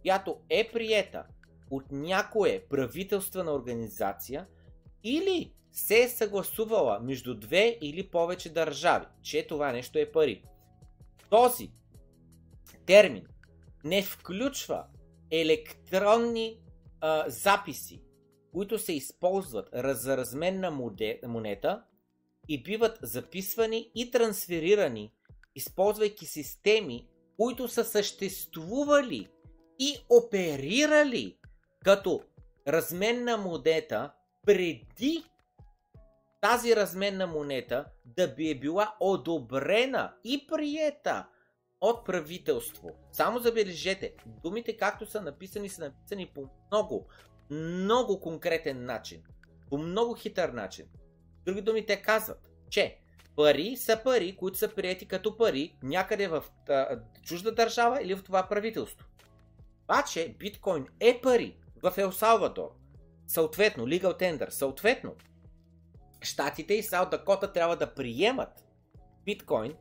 която 0.00 0.36
е 0.50 0.70
приета 0.72 1.24
от 1.70 1.84
някое 1.90 2.66
правителствена 2.70 3.52
организация 3.52 4.46
или 5.04 5.52
се 5.72 6.02
е 6.02 6.08
съгласувала 6.08 7.00
между 7.00 7.34
две 7.34 7.78
или 7.80 8.08
повече 8.10 8.52
държави, 8.52 9.06
че 9.22 9.46
това 9.46 9.72
нещо 9.72 9.98
е 9.98 10.12
пари. 10.12 10.44
Този 11.30 11.70
термин 12.86 13.26
не 13.84 14.02
включва 14.02 14.84
електронни 15.30 16.60
а, 17.00 17.24
записи, 17.30 18.02
които 18.52 18.78
се 18.78 18.92
използват 18.92 19.68
за 19.74 20.16
разменна 20.16 20.70
монета 21.26 21.82
и 22.48 22.62
биват 22.62 22.98
записвани 23.02 23.90
и 23.94 24.10
трансферирани 24.10 25.12
използвайки 25.54 26.26
системи, 26.26 27.08
които 27.36 27.68
са 27.68 27.84
съществували 27.84 29.28
и 29.78 29.96
оперирали 30.10 31.38
като 31.84 32.22
разменна 32.68 33.36
монета 33.36 34.12
преди 34.46 35.24
тази 36.40 36.76
разменна 36.76 37.26
монета 37.26 37.84
да 38.04 38.34
би 38.34 38.50
е 38.50 38.58
била 38.58 38.96
одобрена 39.00 40.14
и 40.24 40.46
приета 40.46 41.26
от 41.80 42.04
правителство. 42.04 42.90
Само 43.12 43.38
забележете, 43.38 44.14
думите 44.42 44.76
както 44.76 45.06
са 45.06 45.20
написани, 45.20 45.68
са 45.68 45.84
написани 45.84 46.26
по 46.34 46.48
много, 46.70 47.08
много 47.50 48.20
конкретен 48.20 48.84
начин. 48.84 49.22
По 49.70 49.78
много 49.78 50.14
хитър 50.14 50.48
начин. 50.48 50.86
Други 51.44 51.60
думи, 51.60 51.86
те 51.86 52.02
казват, 52.02 52.50
че 52.70 52.98
пари 53.36 53.76
са 53.76 54.00
пари, 54.04 54.36
които 54.36 54.58
са 54.58 54.74
прияти 54.74 55.08
като 55.08 55.36
пари 55.36 55.76
някъде 55.82 56.28
в 56.28 56.44
а, 56.68 56.98
чужда 57.22 57.54
държава 57.54 58.02
или 58.02 58.14
в 58.14 58.22
това 58.22 58.48
правителство. 58.48 59.08
Обаче 59.84 60.36
биткоин 60.38 60.86
е 61.00 61.20
пари 61.20 61.56
в 61.82 61.92
Ел 61.98 62.12
Салвадор, 62.12 62.70
съответно, 63.26 63.86
legal 63.86 64.20
tender, 64.20 64.48
съответно, 64.48 65.14
Штатите 66.24 66.74
и 66.74 66.82
Саут 66.82 67.10
Дакота 67.10 67.52
трябва 67.52 67.76
да 67.76 67.94
приемат 67.94 68.66
биткоин 69.24 69.74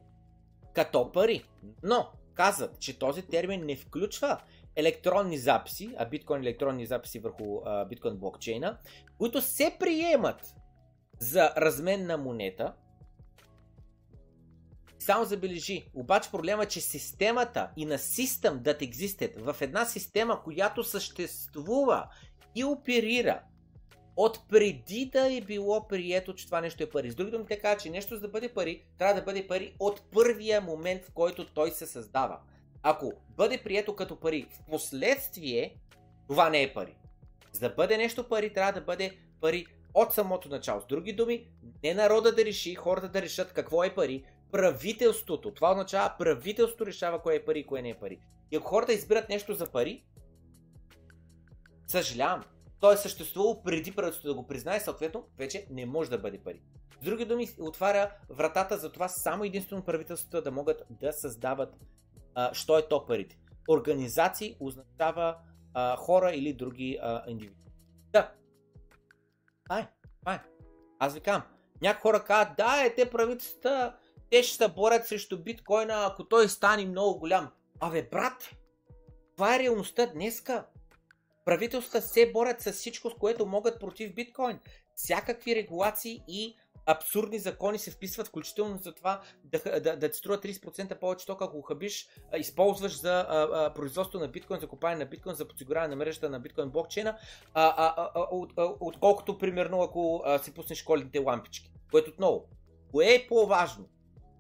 като 0.74 1.12
пари. 1.12 1.45
Но 1.84 2.10
казват, 2.34 2.80
че 2.80 2.99
този 2.99 3.22
термин 3.22 3.66
не 3.66 3.76
включва 3.76 4.41
електронни 4.76 5.38
записи, 5.38 5.95
а 5.97 6.06
биткоин 6.06 6.41
електронни 6.41 6.86
записи 6.86 7.20
върху 7.20 7.62
а, 7.66 7.86
биткоин 7.86 8.18
блокчейна, 8.18 8.78
които 9.18 9.41
се 9.41 9.76
приемат 9.80 10.56
за 11.20 11.54
размен 11.58 12.06
на 12.06 12.18
монета. 12.18 12.74
Само 15.04 15.26
забележи, 15.26 15.89
обаче 15.93 16.32
проблема 16.32 16.64
е, 16.64 16.68
че 16.68 16.82
системата 16.82 17.70
и 17.78 17.86
на 17.86 17.97
System 17.97 18.60
that 18.60 18.91
existed 18.91 19.54
в 19.54 19.62
една 19.62 19.86
система, 19.86 20.43
която 20.43 20.84
съществува 20.84 22.08
и 22.56 22.64
оперира 22.64 23.41
от 24.16 24.47
преди 24.49 25.10
да 25.14 25.34
е 25.34 25.41
било 25.41 25.88
прието, 25.88 26.34
че 26.34 26.45
това 26.45 26.62
нещо 26.62 26.84
е 26.84 26.89
пари. 26.89 27.12
С 27.12 27.16
други 27.16 27.32
думи, 27.32 27.45
те 27.45 27.60
казват, 27.60 27.82
че 27.82 27.89
нещо 27.89 28.16
за 28.16 28.22
да 28.22 28.28
бъде 28.28 28.54
пари, 28.54 28.84
трябва 28.97 29.16
да 29.16 29.22
бъде 29.22 29.47
пари 29.47 29.76
от 29.80 30.01
първия 30.12 30.62
момент, 30.62 31.06
в 31.06 31.12
който 31.14 31.45
той 31.45 31.72
се 31.72 31.86
създава. 31.86 32.39
Ако 32.84 33.14
бъде 33.30 33.64
прието 33.64 33.95
като 33.95 34.20
пари 34.20 34.47
в 34.49 34.72
последствие, 34.72 35.78
това 36.28 36.49
не 36.49 36.64
е 36.64 36.74
пари. 36.74 36.95
За 37.51 37.60
да 37.60 37.70
бъде 37.70 37.97
нещо 37.97 38.30
пари, 38.30 38.54
трябва 38.54 38.72
да 38.72 38.82
бъде 38.82 39.18
пари 39.41 39.66
от 39.93 40.14
самото 40.14 40.49
начало. 40.49 40.82
С 40.82 40.86
други 40.86 41.14
думи, 41.14 41.47
не 41.84 41.93
народа 41.93 42.36
да 42.36 42.45
реши, 42.45 42.76
хората 42.76 43.10
да 43.10 43.22
решат 43.22 43.54
какво 43.54 43.84
е 43.84 43.95
пари, 43.95 44.24
правителството. 44.54 45.54
Това 45.54 45.72
означава 45.72 46.16
правителството 46.20 46.86
решава 46.86 47.22
кое 47.22 47.36
е 47.36 47.45
пари 47.45 47.60
и 47.60 47.66
кое 47.66 47.82
не 47.82 47.89
е 47.89 47.99
пари. 47.99 48.20
И 48.51 48.56
ако 48.56 48.68
хората 48.68 48.93
избират 48.93 49.30
нещо 49.30 49.54
за 49.54 49.72
пари, 49.72 50.06
съжалявам, 51.88 52.43
то 52.80 52.91
е 52.91 52.97
съществувало 52.97 53.64
преди 53.64 53.91
правителството 53.95 54.28
да 54.28 54.41
го 54.41 54.47
признае, 54.47 54.80
съответно 54.80 55.28
вече 55.38 55.68
не 55.70 55.86
може 55.86 56.10
да 56.10 56.18
бъде 56.18 56.39
пари. 56.43 56.62
С 57.01 57.06
други 57.06 57.26
думи, 57.26 57.47
отваря 57.60 58.12
вратата 58.30 58.78
за 58.78 58.91
това 58.91 59.08
само 59.08 59.43
единствено 59.43 59.86
правителството 59.86 60.41
да 60.41 60.51
могат 60.51 60.84
да 60.89 61.14
създават 61.14 61.76
а, 62.36 62.54
що 62.54 62.78
е 62.78 62.88
то 62.88 63.06
парите. 63.06 63.38
Организации 63.70 64.58
означава 64.60 65.38
а, 65.74 65.95
хора 65.95 66.32
или 66.32 66.54
други 66.54 66.99
индивиди. 67.28 67.72
Да. 68.12 68.32
Това 69.64 69.80
е. 69.80 69.88
Това 70.20 70.34
е. 70.34 70.43
Аз 70.99 71.14
ви 71.14 71.22
казвам. 71.22 71.43
Някои 71.82 72.01
хора 72.01 72.24
казват, 72.24 72.58
да, 72.58 72.86
е, 72.86 72.95
те 72.95 73.10
правителствата, 73.10 73.97
те 74.34 74.43
ще 74.43 74.55
се 74.55 74.67
борят 74.67 75.07
срещу 75.07 75.43
биткоина, 75.43 76.07
ако 76.11 76.23
той 76.23 76.49
стане 76.49 76.86
много 76.86 77.19
голям. 77.19 77.51
Абе, 77.79 78.07
брат, 78.11 78.55
това 79.36 79.55
е 79.55 79.59
реалността 79.59 80.05
днеска. 80.05 80.65
Правителствата 81.45 82.01
се 82.01 82.31
борят 82.31 82.61
с 82.61 82.71
всичко, 82.71 83.09
с 83.09 83.13
което 83.13 83.45
могат 83.45 83.79
против 83.79 84.13
биткоин. 84.13 84.59
Всякакви 84.95 85.55
регулации 85.55 86.23
и 86.27 86.55
абсурдни 86.86 87.39
закони 87.39 87.79
се 87.79 87.91
вписват, 87.91 88.27
включително 88.27 88.77
за 88.77 88.93
това 88.93 89.21
да, 89.43 89.79
да, 89.79 89.97
да 89.97 90.11
ти 90.11 90.17
струва 90.17 90.38
30% 90.38 90.99
повече 90.99 91.25
тока, 91.25 91.45
ако 91.45 91.61
хабиш, 91.61 92.07
използваш 92.38 93.01
за 93.01 93.25
а, 93.29 93.49
а, 93.53 93.73
производство 93.73 94.19
на 94.19 94.27
биткоин, 94.27 94.59
за 94.59 94.67
купане 94.67 94.95
на 94.95 95.05
биткоин, 95.05 95.36
за 95.36 95.47
подсигуряване 95.47 95.89
на 95.89 95.95
мрежата 95.95 96.29
на 96.29 96.39
биткоин 96.39 96.69
блокчейна, 96.69 97.17
а, 97.53 97.73
а, 97.77 98.11
а, 98.15 98.19
от, 98.31 98.53
а, 98.57 98.73
отколкото 98.79 99.38
примерно 99.38 99.81
ако 99.81 100.21
а, 100.25 100.39
си 100.39 100.53
пуснеш 100.53 100.84
коледните 100.84 101.19
лампички. 101.19 101.71
Което 101.91 102.11
отново, 102.11 102.45
кое 102.91 103.05
е 103.05 103.27
по-важно? 103.27 103.89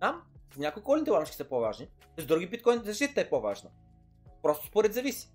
Там, 0.03 0.23
с 0.53 0.57
някои 0.57 0.83
коледните 0.83 1.11
лампички 1.11 1.35
са 1.35 1.49
по-важни, 1.49 1.87
с 2.17 2.25
други 2.25 2.49
биткоин 2.49 2.83
защита 2.83 3.21
е 3.21 3.29
по-важна. 3.29 3.69
Просто 4.41 4.67
според 4.67 4.93
зависи. 4.93 5.31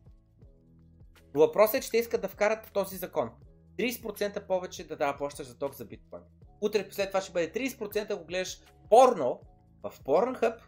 Въпросът 1.34 1.74
е, 1.74 1.80
че 1.80 1.90
те 1.90 1.96
искат 1.96 2.20
да 2.20 2.28
вкарат 2.28 2.72
този 2.72 2.96
закон. 2.96 3.30
30% 3.78 4.46
повече 4.46 4.88
да 4.88 4.96
дава 4.96 5.18
плащаш 5.18 5.46
за 5.46 5.58
ток 5.58 5.74
за 5.74 5.84
биткоин. 5.84 6.22
Утре 6.60 6.88
след 6.90 7.10
това 7.10 7.20
ще 7.20 7.32
бъде 7.32 7.52
30% 7.52 8.10
ако 8.10 8.24
гледаш 8.24 8.60
порно 8.90 9.40
в 9.82 10.00
Pornhub, 10.04 10.60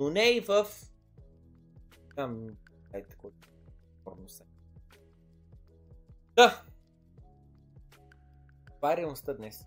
но 0.00 0.10
не 0.10 0.30
и 0.30 0.40
в... 0.40 0.66
Там... 2.16 2.46
Ай, 2.94 3.04
такова... 3.04 3.32
Порно 4.04 4.28
са. 4.28 4.44
Да! 6.36 6.62
Това 8.76 8.92
е 8.92 8.96
реалността 8.96 9.34
днес. 9.34 9.66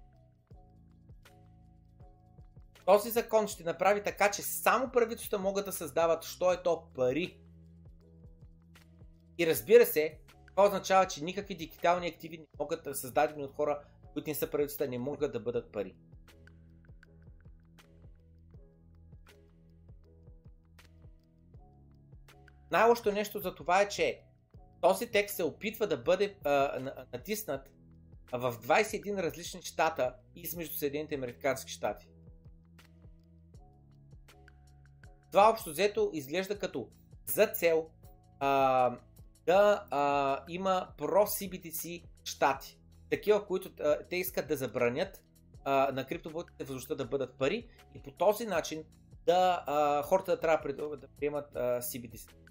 Този 2.88 3.10
закон 3.10 3.48
ще 3.48 3.64
направи 3.64 4.04
така, 4.04 4.32
че 4.32 4.42
само 4.42 4.92
правителствата 4.92 5.44
могат 5.44 5.66
да 5.66 5.72
създават, 5.72 6.24
що 6.24 6.54
е 6.54 6.64
то 6.64 6.84
пари. 6.96 7.40
И 9.38 9.48
разбира 9.48 9.86
се, 9.86 10.20
това 10.48 10.66
означава, 10.66 11.08
че 11.08 11.24
никакви 11.24 11.56
дигитални 11.56 12.08
активи 12.08 12.38
не 12.38 12.46
могат 12.60 12.84
да 12.84 12.96
създадени 12.96 13.44
от 13.44 13.56
хора, 13.56 13.80
които 14.14 14.30
не 14.30 14.36
са 14.36 14.50
правителства, 14.50 14.88
не 14.88 14.98
могат 14.98 15.34
да 15.34 15.40
бъдат 15.40 15.72
пари. 15.72 15.96
Най-лошото 22.72 23.12
нещо 23.12 23.40
за 23.40 23.56
това 23.56 23.82
е, 23.82 23.90
че 23.90 24.22
този 24.82 25.12
текст 25.12 25.36
се 25.36 25.44
опитва 25.44 25.88
да 25.88 25.98
бъде 25.98 26.36
а, 26.44 26.80
натиснат 27.14 27.70
в 28.32 28.54
21 28.54 29.24
различни 29.24 29.62
щата 29.62 30.16
измежду 30.36 30.76
Съединените 30.76 31.16
Американски 31.16 31.72
щати. 31.72 32.08
Това 35.32 35.50
общо 35.50 35.70
взето 35.70 36.10
изглежда 36.14 36.60
като 36.60 36.88
за 37.26 37.48
цел 37.48 37.88
а, 38.40 38.98
да 39.46 39.86
а, 39.92 40.44
има 40.48 40.88
про-CBTC 40.98 42.04
щати. 42.24 42.80
Такива, 43.10 43.46
които 43.46 43.70
а, 43.80 43.98
те 44.10 44.16
искат 44.16 44.48
да 44.48 44.58
забранят 44.58 45.24
а, 45.64 45.92
на 45.92 46.06
криптовалутите 46.06 46.64
възможността 46.64 46.96
да 46.96 47.06
бъдат 47.06 47.38
пари 47.38 47.68
и 47.96 48.02
по 48.02 48.12
този 48.12 48.46
начин 48.46 48.84
да 49.26 49.64
а, 49.68 50.04
хората 50.04 50.32
да 50.32 50.40
трябва 50.40 50.98
да 50.98 51.08
приемат 51.08 51.56
а, 51.56 51.82
CBTC. 51.82 52.47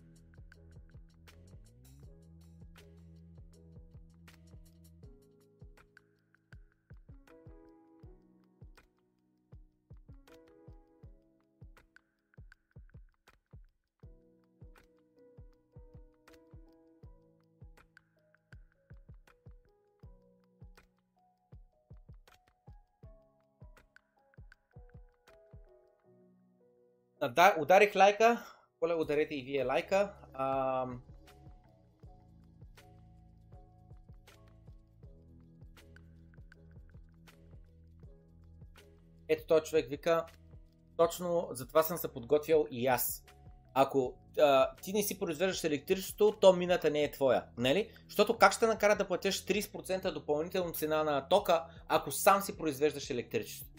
Да, 27.28 27.56
ударих 27.58 27.94
лайка. 27.96 28.46
Моля, 28.82 28.96
ударете 28.96 29.34
и 29.34 29.42
вие 29.42 29.64
лайка. 29.64 30.12
А... 30.34 30.86
Ето 39.28 39.46
този 39.46 39.64
човек 39.64 39.88
вика, 39.88 40.26
точно 40.96 41.48
за 41.50 41.68
това 41.68 41.82
съм 41.82 41.96
се 41.96 42.12
подготвил 42.12 42.66
и 42.70 42.86
аз. 42.86 43.24
Ако 43.74 44.14
а, 44.38 44.74
ти 44.82 44.92
не 44.92 45.02
си 45.02 45.18
произвеждаш 45.18 45.64
електричеството, 45.64 46.38
то 46.40 46.52
мината 46.52 46.90
не 46.90 47.02
е 47.02 47.10
твоя, 47.10 47.44
нали? 47.58 47.90
Защото 48.08 48.38
как 48.38 48.52
ще 48.52 48.66
накара 48.66 48.96
да 48.96 49.06
платиш 49.06 49.44
30% 49.44 50.12
допълнително 50.12 50.72
цена 50.72 51.04
на 51.04 51.28
тока, 51.28 51.64
ако 51.88 52.10
сам 52.10 52.42
си 52.42 52.56
произвеждаш 52.56 53.10
електричество? 53.10 53.75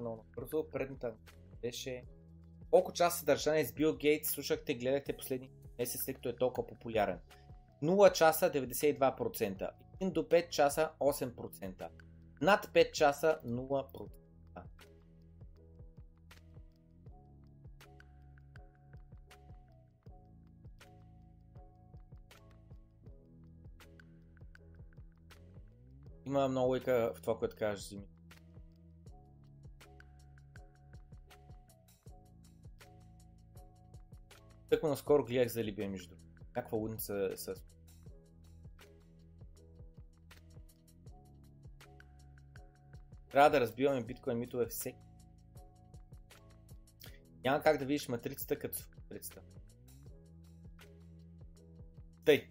Много 0.00 0.24
бързо. 0.36 0.70
Предната 0.70 1.14
беше 1.62 2.04
колко 2.70 2.92
часа 2.92 3.18
съдържание 3.18 3.64
с 3.64 3.72
Бил 3.72 3.96
Гейтс 3.96 4.30
слушахте, 4.30 4.74
гледахте 4.74 5.16
последни 5.16 5.50
месец, 5.78 6.00
след 6.04 6.16
като 6.16 6.28
е 6.28 6.36
толкова 6.36 6.66
популярен. 6.66 7.18
0 7.82 8.12
часа 8.12 8.50
92%, 8.50 9.70
1 10.00 10.12
до 10.12 10.22
5 10.22 10.48
часа 10.48 10.90
8%, 11.00 11.88
над 12.40 12.66
5 12.66 12.92
часа 12.92 13.38
0%. 13.46 14.08
Има 26.26 26.48
много 26.48 26.68
лойка 26.68 27.12
в 27.16 27.20
това, 27.20 27.38
което 27.38 27.56
кажеш, 27.56 27.84
Зими. 27.84 28.15
Тъкмо 34.76 34.88
наскоро 34.88 35.24
гледах 35.24 35.48
за 35.48 35.64
Либия, 35.64 35.90
между 35.90 36.08
другото. 36.08 36.40
Някаква 36.56 36.78
лудница 36.78 37.32
с... 37.36 37.54
Трябва 43.30 43.50
да 43.50 43.60
разбиваме 43.60 44.04
биткоин 44.04 44.38
митове 44.38 44.66
всеки. 44.66 44.98
Няма 47.44 47.60
как 47.60 47.78
да 47.78 47.84
видиш 47.84 48.08
матрицата 48.08 48.58
като 48.58 48.78
матрицата. 48.96 49.42
Тъй. 52.24 52.50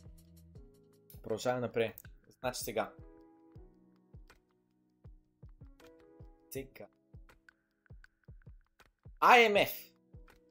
Продължаваме 1.21 1.61
напред. 1.61 2.01
Значи 2.39 2.59
сега. 2.63 2.93
Сега. 6.51 6.87
IMF 9.21 9.94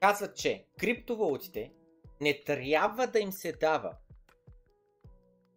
казва, 0.05 0.33
че 0.33 0.67
криптовалутите 0.81 1.73
не 2.21 2.45
трябва 2.45 3.07
да 3.07 3.19
им 3.19 3.33
се 3.33 3.53
дава 3.53 3.97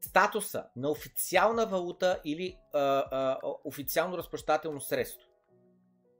статуса 0.02 0.66
на 0.76 0.90
официална 0.90 1.66
валута 1.66 2.22
или 2.26 2.58
а, 2.74 2.80
а, 2.80 3.40
официално 3.64 4.18
разплащателно 4.18 4.82
средство, 4.82 5.30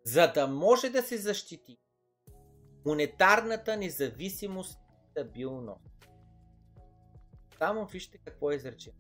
за 0.06 0.32
да 0.32 0.48
може 0.48 0.90
да 0.90 1.02
се 1.02 1.18
защити 1.18 1.78
монетарната 2.86 3.78
независимост 3.78 4.74
и 4.74 5.10
стабилност. 5.12 5.82
Само 7.58 7.86
вижте 7.86 8.18
какво 8.18 8.52
е 8.52 8.56
изречено. 8.56 8.98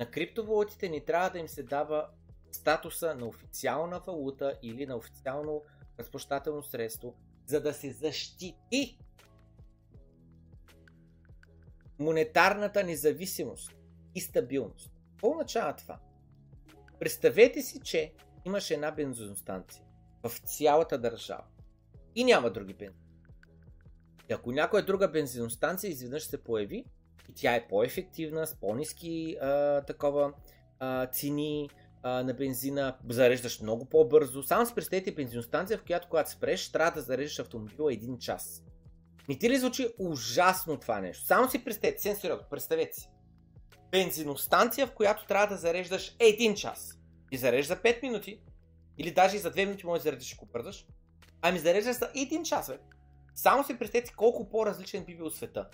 На 0.00 0.10
криптовалутите 0.10 0.88
ни 0.88 1.04
трябва 1.04 1.30
да 1.30 1.38
им 1.38 1.48
се 1.48 1.62
дава 1.62 2.08
статуса 2.52 3.14
на 3.14 3.26
официална 3.26 4.00
валута 4.06 4.58
или 4.62 4.86
на 4.86 4.96
официално 4.96 5.62
разплащателно 5.98 6.62
средство, 6.62 7.14
за 7.46 7.60
да 7.60 7.72
се 7.74 7.90
защити 7.90 8.98
монетарната 11.98 12.84
независимост 12.84 13.72
и 14.14 14.20
стабилност. 14.20 14.92
Какво 15.10 15.30
означава 15.30 15.76
това? 15.76 15.98
Представете 17.00 17.62
си, 17.62 17.80
че 17.80 18.12
имаш 18.44 18.70
една 18.70 18.90
бензиностанция 18.90 19.84
в 20.22 20.38
цялата 20.38 20.98
държава 20.98 21.44
и 22.14 22.24
няма 22.24 22.50
други 22.50 22.74
бензини. 22.74 23.04
И 24.30 24.32
ако 24.32 24.52
някоя 24.52 24.84
друга 24.84 25.08
бензиностанция 25.08 25.90
изведнъж 25.90 26.22
се 26.22 26.44
появи 26.44 26.84
и 27.28 27.34
тя 27.34 27.54
е 27.54 27.68
по-ефективна, 27.68 28.46
с 28.46 28.54
по-низки 28.54 29.36
а, 29.40 29.80
такова 29.82 30.32
а, 30.78 31.06
цени 31.06 31.70
на 32.04 32.34
бензина, 32.34 32.98
зареждаш 33.08 33.60
много 33.60 33.84
по-бързо. 33.84 34.42
Само 34.42 34.66
си 34.66 34.74
представете 34.74 35.12
бензиностанция, 35.12 35.78
в 35.78 35.84
която 35.84 36.08
когато 36.08 36.30
спреш, 36.30 36.72
трябва 36.72 36.90
да 36.90 37.00
зареждаш 37.00 37.38
автомобила 37.38 37.92
един 37.92 38.18
час. 38.18 38.64
Не 39.28 39.38
ти 39.38 39.50
ли 39.50 39.58
звучи 39.58 39.88
ужасно 39.98 40.76
това 40.76 41.00
нещо? 41.00 41.26
Само 41.26 41.50
си 41.50 41.64
представете, 41.64 42.14
сериозно, 42.14 42.46
представете 42.50 43.00
си. 43.00 43.10
Бензиностанция, 43.90 44.86
в 44.86 44.92
която 44.92 45.26
трябва 45.26 45.46
да 45.46 45.56
зареждаш 45.56 46.16
един 46.18 46.54
час. 46.54 46.98
И 47.30 47.36
зарежда 47.36 47.76
5 47.76 48.02
минути. 48.02 48.40
Или 48.98 49.10
даже 49.10 49.36
и 49.36 49.38
за 49.38 49.52
2 49.52 49.64
минути 49.66 49.86
може 49.86 49.98
да 49.98 50.02
зареждаш, 50.02 50.34
ако 50.34 50.46
бързаш. 50.46 50.86
Ами 51.42 51.58
зареждаш 51.58 51.96
за 51.96 52.10
един 52.14 52.44
час, 52.44 52.68
бе. 52.68 52.78
Само 53.34 53.64
си 53.64 53.78
представете 53.78 54.12
колко 54.16 54.48
по-различен 54.50 55.04
би 55.04 55.16
бил 55.16 55.30
света. 55.30 55.68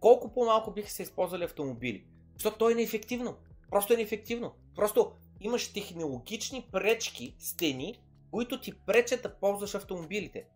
Колко 0.00 0.32
по-малко 0.32 0.72
биха 0.72 0.90
се 0.90 1.02
използвали 1.02 1.44
автомобили. 1.44 2.06
Защото 2.34 2.58
то 2.58 2.70
е 2.70 2.74
неефективно. 2.74 3.36
Просто 3.70 3.92
е 3.92 3.96
неефективно. 3.96 4.52
Просто 4.76 5.12
имаш 5.44 5.72
технологични 5.72 6.68
пречки, 6.72 7.36
стени, 7.38 8.02
които 8.30 8.60
ти 8.60 8.72
пречат 8.86 9.22
да 9.22 9.38
ползваш 9.38 9.74
автомобилите. 9.74 10.46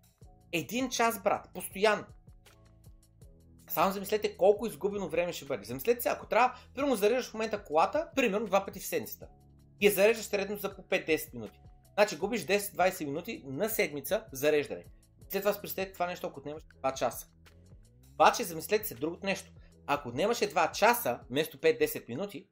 Един 0.53 0.91
час, 0.91 1.23
брат, 1.23 1.49
постоянно. 1.55 2.05
Само 3.71 3.93
замислете 3.93 4.37
колко 4.37 4.67
изгубено 4.67 5.09
време 5.09 5.33
ще 5.33 5.45
бъде. 5.45 5.65
Замислете 5.65 6.03
се, 6.03 6.09
ако 6.09 6.27
трябва, 6.27 6.59
примерно 6.75 6.97
зареждаш 6.97 7.31
в 7.31 7.35
момента 7.35 7.65
колата, 7.65 8.09
примерно 8.17 8.47
два 8.47 8.65
пъти 8.65 8.81
в 8.81 8.87
седмицата. 8.87 9.29
И 9.81 9.87
я 9.87 9.93
зареждаш 9.93 10.27
средно 10.27 10.57
за 10.57 10.77
по 10.77 10.83
5-10 10.83 11.35
минути. 11.35 11.61
Значи 11.95 12.17
губиш 12.17 12.41
10-20 12.41 13.05
минути 13.05 13.43
на 13.47 13.69
седмица 13.69 14.25
зареждане. 14.33 14.85
След 15.31 15.43
това 15.43 15.61
представете 15.61 15.93
това 15.93 16.07
нещо, 16.07 16.27
ако 16.27 16.41
отнемаш 16.41 16.63
2 16.83 16.95
часа. 16.95 17.27
Обаче 18.15 18.45
замислете 18.45 18.89
се 18.89 18.95
другото 18.95 19.27
нещо. 19.27 19.51
Ако 19.87 20.09
отнемаше 20.09 20.51
2 20.51 20.73
часа 20.73 21.21
вместо 21.31 21.59
5-10 21.59 22.09
минути, 22.09 22.47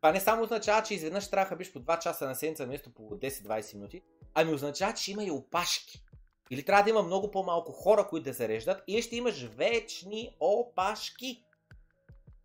това 0.00 0.12
не 0.12 0.20
само 0.20 0.42
означава, 0.42 0.82
че 0.82 0.94
изведнъж 0.94 1.30
трябва 1.30 1.50
да 1.50 1.56
биш 1.56 1.72
по 1.72 1.78
2 1.78 1.98
часа 1.98 2.26
на 2.26 2.34
седмица 2.34 2.64
вместо 2.64 2.94
по 2.94 3.02
10-20 3.02 3.74
минути, 3.74 4.02
ами 4.34 4.54
означава, 4.54 4.94
че 4.94 5.12
има 5.12 5.24
и 5.24 5.30
опашки. 5.30 6.04
Или 6.50 6.64
трябва 6.64 6.84
да 6.84 6.90
има 6.90 7.02
много 7.02 7.30
по-малко 7.30 7.72
хора, 7.72 8.06
които 8.06 8.24
да 8.24 8.32
зареждат, 8.32 8.82
или 8.86 9.02
ще 9.02 9.16
имаш 9.16 9.42
вечни 9.42 10.36
опашки. 10.40 11.44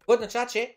Което 0.05 0.19
означава, 0.19 0.49
че 0.49 0.75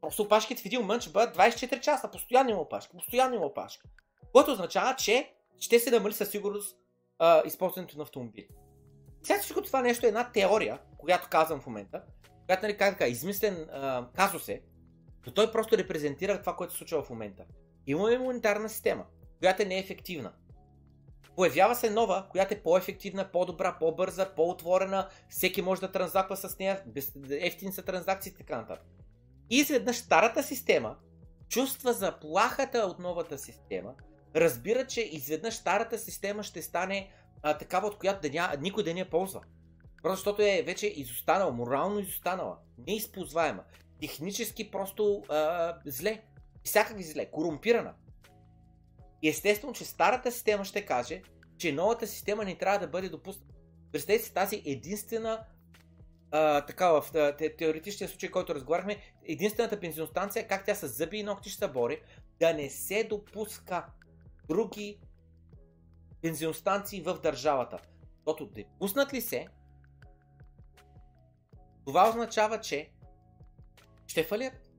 просто 0.00 0.22
опашките 0.22 0.62
в 0.62 0.66
един 0.66 0.80
момент 0.80 1.02
ще 1.02 1.12
бъдат 1.12 1.36
24 1.36 1.80
часа, 1.80 2.10
постоянно 2.10 2.50
има 2.50 2.60
опашки, 2.60 2.96
постоянно 2.96 3.34
има 3.34 3.46
опашки. 3.46 3.88
Което 4.32 4.52
означава, 4.52 4.96
че 4.96 5.32
ще 5.60 5.78
се 5.78 5.90
намали 5.90 6.12
със 6.12 6.30
сигурност 6.30 6.76
а, 7.18 7.42
използването 7.46 7.96
на 7.96 8.02
автомобили. 8.02 8.48
Сега 9.22 9.38
всичко 9.38 9.62
това 9.62 9.82
нещо 9.82 10.06
е 10.06 10.08
една 10.08 10.32
теория, 10.32 10.78
която 10.98 11.28
казвам 11.30 11.60
в 11.60 11.66
момента, 11.66 12.02
която, 12.46 12.62
нали, 12.62 12.76
как 12.76 12.94
така, 12.94 13.06
измислен 13.06 13.68
а, 13.72 14.08
казус 14.14 14.48
е, 14.48 14.62
но 15.26 15.32
той 15.32 15.52
просто 15.52 15.78
репрезентира 15.78 16.40
това, 16.40 16.56
което 16.56 16.72
се 16.72 16.78
случва 16.78 17.02
в 17.02 17.10
момента. 17.10 17.44
Имаме 17.86 18.18
монетарна 18.18 18.68
система, 18.68 19.04
която 19.38 19.62
е 19.62 19.66
неефективна. 19.66 20.32
Появява 21.36 21.74
се 21.74 21.90
нова, 21.90 22.26
която 22.30 22.54
е 22.54 22.62
по-ефективна, 22.62 23.32
по-добра, 23.32 23.76
по-бърза, 23.80 24.34
по-отворена, 24.36 25.08
всеки 25.28 25.62
може 25.62 25.80
да 25.80 25.92
транзаква 25.92 26.36
с 26.36 26.58
нея, 26.58 26.82
ефтини 27.30 27.72
са 27.72 27.82
транзакции 27.82 28.32
и 28.32 28.34
така 28.34 28.56
нататък. 28.56 28.86
И 29.50 29.56
изведнъж 29.56 29.96
старата 29.96 30.42
система 30.42 30.96
чувства 31.48 31.92
заплахата 31.92 32.78
от 32.78 32.98
новата 32.98 33.38
система, 33.38 33.94
разбира, 34.34 34.86
че 34.86 35.00
изведнъж 35.00 35.54
старата 35.54 35.98
система 35.98 36.42
ще 36.42 36.62
стане 36.62 37.10
а, 37.42 37.58
такава, 37.58 37.86
от 37.86 37.98
която 37.98 38.28
да 38.28 38.30
ня, 38.30 38.52
никой 38.60 38.84
да 38.84 38.94
не 38.94 39.00
я 39.00 39.10
ползва. 39.10 39.40
Просто 40.02 40.16
защото 40.16 40.42
е 40.42 40.62
вече 40.66 40.86
изостанала, 40.86 41.52
морално 41.52 41.98
изостанала, 41.98 42.56
неизползваема, 42.86 43.64
технически 44.00 44.70
просто 44.70 45.22
а, 45.28 45.74
зле, 45.86 46.22
всякакви 46.64 47.02
зле, 47.02 47.30
корумпирана. 47.30 47.94
И 49.22 49.28
естествено, 49.28 49.72
че 49.72 49.84
старата 49.84 50.32
система 50.32 50.64
ще 50.64 50.86
каже, 50.86 51.22
че 51.58 51.72
новата 51.72 52.06
система 52.06 52.44
не 52.44 52.58
трябва 52.58 52.78
да 52.78 52.88
бъде 52.88 53.08
допусната. 53.08 53.54
Представете 53.92 54.24
си 54.24 54.34
тази 54.34 54.62
единствена 54.66 55.44
а, 56.30 56.66
така 56.66 57.00
в 57.00 57.34
те, 57.38 57.56
теоретичния 57.56 58.08
случай, 58.08 58.30
който 58.30 58.54
разговаряхме, 58.54 58.96
единствената 59.24 59.76
бензиностанция, 59.76 60.48
как 60.48 60.64
тя 60.64 60.74
с 60.74 60.88
зъби 60.88 61.18
и 61.18 61.22
ногти 61.22 61.50
ще 61.50 61.58
се 61.58 61.72
бори, 61.72 62.00
да 62.40 62.54
не 62.54 62.70
се 62.70 63.04
допуска 63.04 63.86
други 64.48 65.00
бензиностанции 66.22 67.00
в 67.00 67.18
държавата. 67.22 67.78
Защото 68.16 68.46
допуснат 68.46 69.12
ли 69.12 69.20
се, 69.20 69.48
това 71.86 72.08
означава, 72.08 72.60
че 72.60 72.90
ще 74.06 74.24
фалират. 74.24 74.70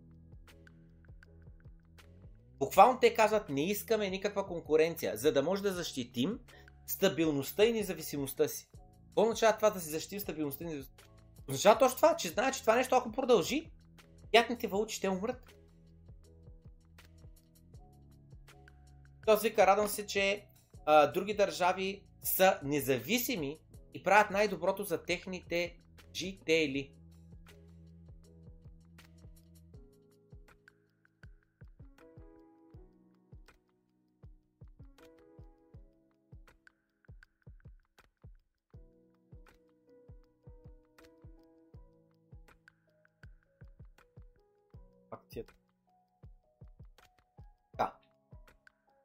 Буквално 2.59 2.99
те 2.99 3.13
казват, 3.13 3.49
не 3.49 3.69
искаме 3.69 4.09
никаква 4.09 4.47
конкуренция, 4.47 5.17
за 5.17 5.32
да 5.32 5.43
може 5.43 5.63
да 5.63 5.73
защитим 5.73 6.39
стабилността 6.88 7.65
и 7.65 7.73
независимостта 7.73 8.47
си. 8.47 8.69
Какво 9.05 9.21
означава 9.21 9.55
това 9.55 9.69
да 9.69 9.80
си 9.80 9.89
защитим 9.89 10.19
стабилността 10.19 10.63
и 10.63 10.67
независимостта? 10.67 11.03
Означава 11.49 11.80
точно 11.80 11.95
това, 11.95 12.15
че 12.15 12.30
знаят, 12.30 12.55
че 12.55 12.61
това 12.61 12.75
нещо 12.75 12.95
ако 12.95 13.11
продължи, 13.11 13.71
тяхните 14.32 14.67
валути 14.67 14.95
ще 14.95 15.09
умрат. 15.09 15.53
Той 19.25 19.38
вика, 19.43 19.67
радвам 19.67 19.88
се, 19.88 20.07
че 20.07 20.45
а, 20.86 21.07
други 21.07 21.34
държави 21.34 22.03
са 22.23 22.59
независими 22.63 23.59
и 23.93 24.03
правят 24.03 24.32
най-доброто 24.32 24.84
за 24.84 25.03
техните 25.03 25.78
жители. 26.15 26.97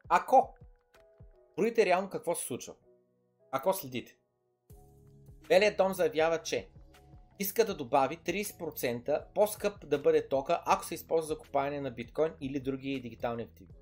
Ако 0.09 0.55
броите 1.57 1.85
реално 1.85 2.09
какво 2.09 2.35
се 2.35 2.45
случва, 2.45 2.73
ако 3.51 3.73
следите, 3.73 4.17
Белият 5.47 5.77
дом 5.77 5.93
заявява, 5.93 6.41
че 6.41 6.69
иска 7.39 7.65
да 7.65 7.77
добави 7.77 8.17
30% 8.17 9.25
по-скъп 9.35 9.87
да 9.87 9.99
бъде 9.99 10.27
тока, 10.27 10.63
ако 10.65 10.85
се 10.85 10.95
използва 10.95 11.27
за 11.27 11.37
купаване 11.37 11.81
на 11.81 11.91
биткоин 11.91 12.33
или 12.41 12.59
други 12.59 13.01
дигитални 13.01 13.43
активи. 13.43 13.73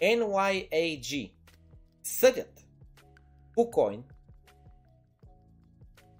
NYAG 0.00 1.32
съдят 2.02 2.66
KuCoin 3.56 4.02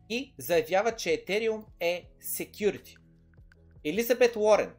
и 0.08 0.34
заявява, 0.38 0.96
че 0.96 1.08
Ethereum 1.08 1.64
е 1.80 2.10
security. 2.20 2.96
Елизабет 3.84 4.36
Уорен 4.36 4.74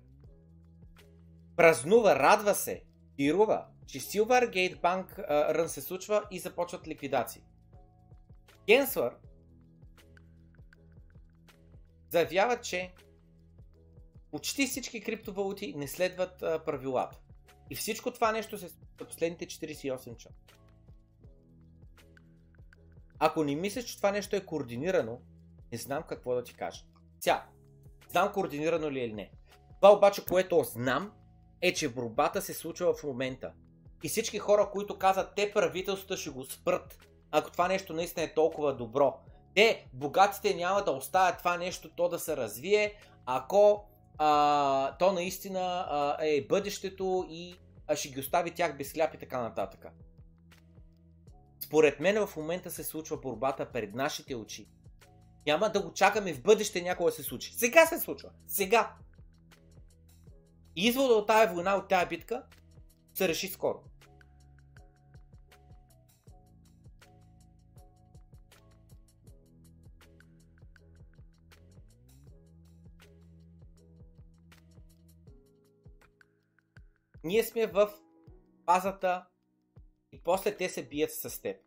празнува, 1.56 2.16
радва 2.16 2.56
се, 2.56 2.84
пирува, 3.18 3.68
че 3.88 4.00
Silvergate 4.00 4.82
Bank 4.82 5.18
рън 5.30 5.70
се 5.70 5.82
случва 5.82 6.24
и 6.32 6.40
започват 6.40 6.88
ликвидации. 6.88 7.44
Генсвър 8.68 9.16
заявява, 12.10 12.62
че 12.62 12.94
почти 14.32 14.68
всички 14.68 15.02
криптовалути 15.02 15.74
не 15.78 15.88
следват 15.88 16.40
правилата. 16.40 17.20
И 17.70 17.76
всичко 17.76 18.12
това 18.12 18.32
нещо 18.32 18.58
се 18.58 18.70
случва 18.70 19.08
последните 19.08 19.46
48 19.46 20.18
часа. 20.18 20.36
Ако 23.20 23.44
не 23.44 23.56
мислиш, 23.56 23.86
че 23.86 23.98
това 23.98 24.12
нещо 24.12 24.36
е 24.36 24.46
координирано, 24.46 25.22
не 25.72 25.78
знам 25.78 26.04
какво 26.04 26.36
да 26.36 26.44
ти 26.44 26.54
кажа. 26.54 26.84
Сега, 27.20 27.46
знам 28.10 28.34
координирано 28.34 28.92
ли 28.92 29.00
е 29.00 29.06
или 29.06 29.14
не. 29.14 29.32
Това 29.82 29.94
обаче, 29.94 30.26
което 30.26 30.64
знам, 30.64 31.12
е, 31.62 31.74
че 31.74 31.90
борбата 31.90 32.42
се 32.42 32.54
случва 32.54 32.94
в 32.94 33.04
момента. 33.04 33.54
И 34.04 34.10
всички 34.10 34.40
хора, 34.40 34.70
които 34.72 34.98
казват, 34.98 35.36
те 35.36 35.52
правителствата 35.54 36.18
ще 36.18 36.30
го 36.30 36.46
спрат, 36.46 37.00
ако 37.32 37.52
това 37.52 37.68
нещо 37.68 37.94
наистина 37.94 38.26
е 38.26 38.34
толкова 38.34 38.76
добро. 38.76 39.20
Те, 39.56 39.88
богатите, 39.94 40.56
няма 40.56 40.84
да 40.84 40.92
оставят 40.92 41.38
това 41.38 41.58
нещо 41.58 41.90
то 41.90 42.10
да 42.10 42.20
се 42.20 42.38
развие, 42.38 42.94
ако 43.26 43.86
а, 44.18 44.98
то 44.98 45.12
наистина 45.12 45.88
а, 45.90 46.18
е 46.22 46.42
бъдещето 46.42 47.26
и 47.30 47.56
а, 47.88 47.96
ще 47.96 48.10
ги 48.10 48.20
остави 48.20 48.52
тях 48.52 48.78
без 48.78 48.94
хляб 48.94 49.14
и 49.14 49.18
така 49.18 49.42
нататък. 49.42 49.86
Според 51.60 52.00
мен 52.00 52.28
в 52.28 52.36
момента 52.36 52.72
се 52.72 52.84
случва 52.84 53.18
борбата 53.18 53.72
пред 53.72 53.96
нашите 53.96 54.36
очи. 54.36 54.68
Няма 55.48 55.70
да 55.70 55.82
го 55.82 55.94
чакаме 55.94 56.34
в 56.34 56.42
бъдеще 56.42 56.82
някога 56.82 57.12
се 57.12 57.24
случи. 57.24 57.54
Сега 57.54 57.86
се 57.86 58.00
случва. 58.00 58.30
Сега. 58.48 58.94
Извода 60.76 61.14
от 61.14 61.28
тази 61.28 61.54
война, 61.54 61.76
от 61.76 61.88
тази 61.88 62.06
битка, 62.06 62.44
се 63.18 63.28
реши 63.28 63.48
скоро. 63.48 63.84
Ние 77.24 77.44
сме 77.44 77.68
в 77.68 77.90
фазата 78.66 79.26
и 80.12 80.22
после 80.24 80.58
те 80.58 80.70
се 80.70 80.88
бият 80.88 81.12
с 81.12 81.42
теб. 81.42 81.58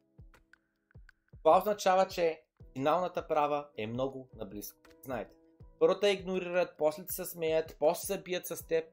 Това 1.38 1.58
означава, 1.58 2.08
че 2.08 2.42
финалната 2.72 3.26
права 3.26 3.68
е 3.76 3.86
много 3.86 4.28
наблизко. 4.36 4.78
Знаете, 5.04 5.34
първо 5.78 6.00
те 6.00 6.08
игнорират, 6.08 6.74
после 6.78 7.04
се 7.08 7.24
смеят, 7.24 7.76
после 7.78 8.06
се 8.06 8.22
бият 8.22 8.46
с 8.46 8.66
теб, 8.66 8.84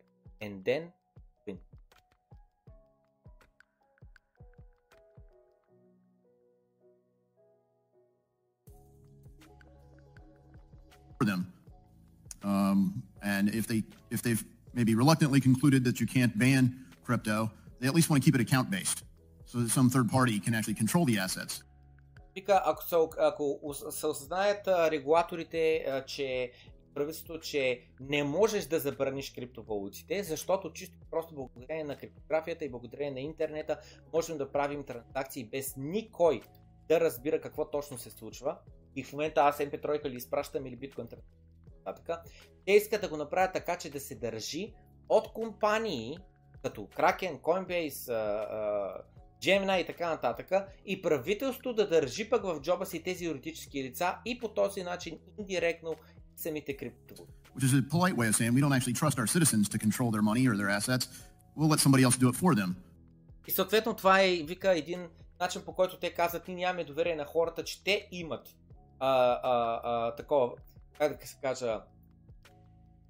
and 0.41 0.61
then 0.61 0.91
for 11.17 11.25
them. 11.25 11.41
Um, 12.43 13.03
and 13.21 13.49
if 13.53 13.65
they 13.67 13.83
if 14.11 14.21
they've 14.21 14.43
maybe 14.73 14.93
reluctantly 14.95 15.41
concluded 15.49 15.83
that 15.87 15.99
you 16.01 16.07
can't 16.07 16.33
ban 16.37 16.63
crypto, 17.03 17.51
they 17.79 17.87
at 17.87 17.95
least 17.95 18.09
want 18.09 18.21
to 18.21 18.25
keep 18.25 18.35
it 18.39 18.41
account 18.41 18.69
based, 18.69 19.03
so 19.45 19.59
that 19.59 19.69
some 19.69 19.89
third 19.89 20.09
party 20.09 20.39
can 20.39 20.53
actually 20.53 20.77
control 20.83 21.05
the 21.05 21.17
assets. 21.17 21.63
Ако 22.47 22.83
се, 22.83 22.95
ако 23.19 23.73
се 23.91 24.07
осъзнаят 24.07 24.67
регулаторите, 24.67 25.85
че 26.07 26.51
правителството, 26.93 27.39
че 27.39 27.81
не 27.99 28.23
можеш 28.23 28.65
да 28.65 28.79
забраниш 28.79 29.31
криптовалутите, 29.31 30.23
защото 30.23 30.73
чисто 30.73 30.97
просто 31.11 31.35
благодарение 31.35 31.83
на 31.83 31.97
криптографията 31.97 32.65
и 32.65 32.69
благодарение 32.69 33.11
на 33.11 33.19
интернета 33.19 33.79
можем 34.13 34.37
да 34.37 34.51
правим 34.51 34.83
транзакции 34.83 35.43
без 35.43 35.73
никой 35.77 36.41
да 36.87 36.99
разбира 36.99 37.41
какво 37.41 37.69
точно 37.69 37.97
се 37.97 38.09
случва. 38.09 38.57
И 38.97 39.03
в 39.03 39.11
момента 39.11 39.41
аз 39.41 39.57
MP3 39.57 40.09
ли 40.09 40.15
изпращам 40.15 40.65
или 40.65 40.75
биткоин 40.75 41.07
нататък. 41.85 42.17
Те 42.65 42.71
искат 42.71 43.01
да 43.01 43.09
го 43.09 43.17
направят 43.17 43.53
така, 43.53 43.77
че 43.77 43.89
да 43.89 43.99
се 43.99 44.15
държи 44.15 44.73
от 45.09 45.33
компании 45.33 46.17
като 46.63 46.81
Kraken, 46.81 47.41
Coinbase, 47.41 48.11
Gemini 49.43 49.81
и 49.81 49.85
така 49.85 50.09
нататък 50.09 50.51
и 50.85 51.01
правителството 51.01 51.73
да 51.73 51.89
държи 51.89 52.29
пък 52.29 52.43
в 52.43 52.61
джоба 52.61 52.85
си 52.85 53.03
тези 53.03 53.25
юридически 53.25 53.83
лица 53.83 54.15
и 54.25 54.39
по 54.39 54.47
този 54.47 54.83
начин 54.83 55.19
индиректно 55.39 55.95
самите 56.35 56.77
криптовалути. 56.77 57.33
Which 57.57 57.65
is 57.65 57.73
a 57.73 57.89
polite 57.89 58.15
way 58.15 58.27
of 58.29 58.35
saying 58.35 58.53
we 58.53 58.61
don't 58.61 58.75
actually 58.77 58.97
trust 59.03 59.17
our 59.21 59.27
citizens 59.35 59.65
to 59.73 59.77
control 59.85 60.09
their 60.15 60.25
money 60.31 60.43
or 60.49 60.55
their 60.61 60.71
assets. 60.79 61.03
We'll 61.57 61.71
let 61.73 61.79
somebody 61.85 62.03
else 62.07 62.17
do 62.17 62.29
it 62.31 62.35
for 62.35 62.55
them. 62.55 62.75
И 63.47 63.51
съответно 63.51 63.93
това 63.95 64.21
е, 64.21 64.43
вика, 64.43 64.77
един 64.77 65.07
начин 65.39 65.61
по 65.65 65.73
който 65.73 65.99
те 65.99 66.13
казват, 66.13 66.47
ние 66.47 66.57
нямаме 66.57 66.83
доверие 66.83 67.15
на 67.15 67.25
хората, 67.25 67.63
че 67.63 67.83
те 67.83 68.07
имат 68.11 68.55
а, 68.99 69.39
а, 69.43 69.81
а, 69.83 70.15
такова, 70.15 70.51
как 70.97 71.21
да 71.21 71.27
се 71.27 71.37
кажа, 71.41 71.81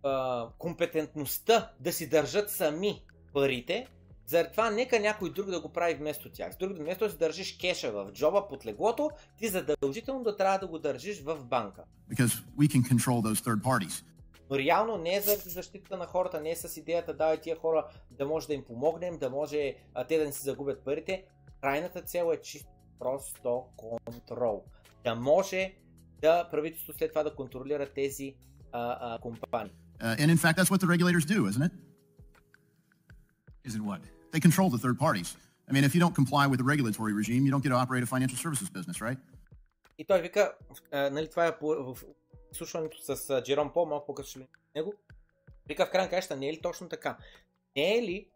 а, 0.03 0.47
компетентността 0.57 1.71
да 1.79 1.93
си 1.93 2.09
държат 2.09 2.49
сами 2.49 3.03
парите, 3.33 3.87
заради 4.25 4.51
това 4.51 4.69
нека 4.69 4.99
някой 4.99 5.33
друг 5.33 5.45
да 5.45 5.61
го 5.61 5.69
прави 5.69 5.95
вместо 5.95 6.31
тях. 6.31 6.53
С 6.53 6.57
други 6.57 6.73
думи, 6.73 6.85
вместо 6.85 7.05
да 7.05 7.11
си 7.11 7.17
държиш 7.17 7.57
кеша 7.57 7.91
в 7.91 8.11
джоба 8.13 8.47
под 8.47 8.65
леглото, 8.65 9.09
ти 9.37 9.47
задължително 9.47 10.23
да 10.23 10.37
трябва 10.37 10.59
да 10.59 10.67
го 10.67 10.79
държиш 10.79 11.21
в 11.23 11.45
банка. 11.45 11.83
Но 14.49 14.57
реално 14.57 14.97
не 14.97 15.15
е 15.15 15.21
за 15.21 15.35
защита 15.35 15.97
на 15.97 16.05
хората, 16.05 16.41
не 16.41 16.51
е 16.51 16.55
с 16.55 16.77
идеята 16.77 17.13
да 17.13 17.37
тия 17.37 17.55
хора 17.55 17.87
да 18.11 18.25
може 18.25 18.47
да 18.47 18.53
им 18.53 18.63
помогнем, 18.63 19.17
да 19.17 19.29
може 19.29 19.75
а, 19.93 20.07
те 20.07 20.17
да 20.17 20.25
не 20.25 20.31
си 20.31 20.41
загубят 20.41 20.83
парите. 20.83 21.25
Крайната 21.61 22.01
цел 22.01 22.31
е 22.33 22.41
чисто 22.41 22.69
просто 22.99 23.65
контрол. 23.75 24.63
Да 25.07 25.15
може 25.15 25.73
да 26.21 26.49
правителството 26.51 26.97
след 26.97 27.11
това 27.11 27.23
да 27.23 27.35
контролира 27.35 27.93
тези 27.93 28.35
а, 28.71 28.97
а, 29.01 29.19
компании. 29.19 29.73
Uh, 29.99 30.19
and 30.21 30.29
in 30.35 30.39
fact, 30.43 30.55
that's 30.57 30.71
what 30.73 30.81
the 30.85 30.89
regulators 30.95 31.25
do, 31.35 31.39
isn't 31.51 31.63
it? 31.67 31.73
Isn't 33.67 33.85
what? 33.91 34.01
They 34.33 34.41
control 34.47 34.67
the 34.75 34.81
third 34.85 34.97
parties. 35.05 35.29
I 35.69 35.71
mean, 35.73 35.83
if 35.89 35.93
you 35.95 36.01
don't 36.05 36.17
comply 36.21 36.43
with 36.51 36.59
the 36.61 36.67
regulatory 36.73 37.13
regime, 37.21 37.41
you 37.45 37.51
don't 37.53 37.63
get 37.65 37.71
to 37.75 37.79
operate 37.83 38.03
a 38.07 38.09
financial 38.15 38.39
services 38.45 38.69
business, 38.77 38.97
right? 39.07 39.19
И 39.97 40.05
той 40.05 40.21
вика, 40.21 40.53
а, 40.91 41.09
нали 41.09 41.29
това 41.29 41.45
е 41.45 41.59
по, 41.59 41.67
в 41.67 41.97
слушването 42.51 42.97
с 43.01 43.29
а, 43.29 43.43
Джером 43.43 43.73
Пол, 43.73 43.85
малко 43.85 44.05
по-късно 44.05 44.47
него. 44.75 44.93
Вика 45.67 45.85
в 45.85 45.91
крайна 45.91 46.09
краща, 46.09 46.35
не 46.35 46.49
е 46.49 46.53
ли 46.53 46.61
точно 46.61 46.89
така? 46.89 47.17
Не 47.75 47.97
е 47.97 48.01
ли 48.01 48.27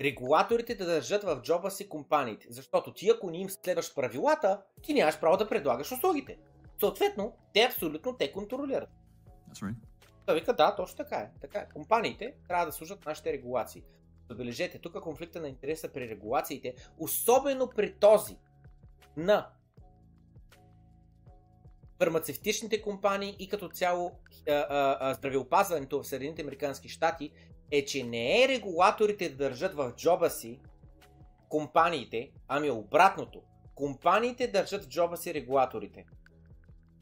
регулаторите 0.00 0.74
да 0.74 0.86
държат 0.86 1.24
в 1.24 1.40
джоба 1.42 1.70
си 1.70 1.88
компаниите? 1.88 2.46
Защото 2.50 2.92
ти 2.92 3.10
ако 3.10 3.30
не 3.30 3.38
им 3.38 3.50
следваш 3.50 3.94
правилата, 3.94 4.62
ти 4.82 4.94
нямаш 4.94 5.20
право 5.20 5.36
да 5.36 5.48
предлагаш 5.48 5.92
услугите. 5.92 6.38
Съответно, 6.80 7.36
те 7.52 7.62
абсолютно 7.62 8.16
те 8.16 8.32
контролират. 8.32 8.90
That's 9.50 9.62
right. 9.62 9.74
Той 10.26 10.34
вика, 10.34 10.52
да, 10.52 10.76
точно 10.76 10.96
така 10.96 11.16
е. 11.16 11.30
Така 11.40 11.58
е. 11.58 11.68
Компаниите 11.74 12.34
трябва 12.48 12.66
да 12.66 12.72
служат 12.72 13.06
нашите 13.06 13.32
регулации. 13.32 13.82
Забележете, 14.28 14.78
тук 14.78 15.00
конфликта 15.00 15.40
на 15.40 15.48
интереса 15.48 15.92
при 15.92 16.08
регулациите, 16.08 16.74
особено 16.98 17.70
при 17.76 17.94
този 17.94 18.38
на 19.16 19.48
фармацевтичните 21.98 22.82
компании 22.82 23.36
и 23.38 23.48
като 23.48 23.68
цяло 23.68 24.12
а, 24.48 24.52
а, 24.52 24.96
а, 25.00 25.14
здравеопазването 25.14 26.02
в 26.02 26.06
Съединените 26.06 26.42
Американски 26.42 26.88
щати 26.88 27.32
е, 27.78 27.84
че 27.84 28.02
не 28.02 28.42
е 28.42 28.48
регулаторите 28.48 29.28
да 29.28 29.36
държат 29.36 29.74
в 29.74 29.92
джоба 29.96 30.30
си 30.30 30.60
компаниите, 31.48 32.30
ами 32.48 32.70
обратното. 32.70 33.42
Компаниите 33.74 34.46
държат 34.46 34.84
в 34.84 34.88
джоба 34.88 35.16
си 35.16 35.34
регулаторите. 35.34 36.04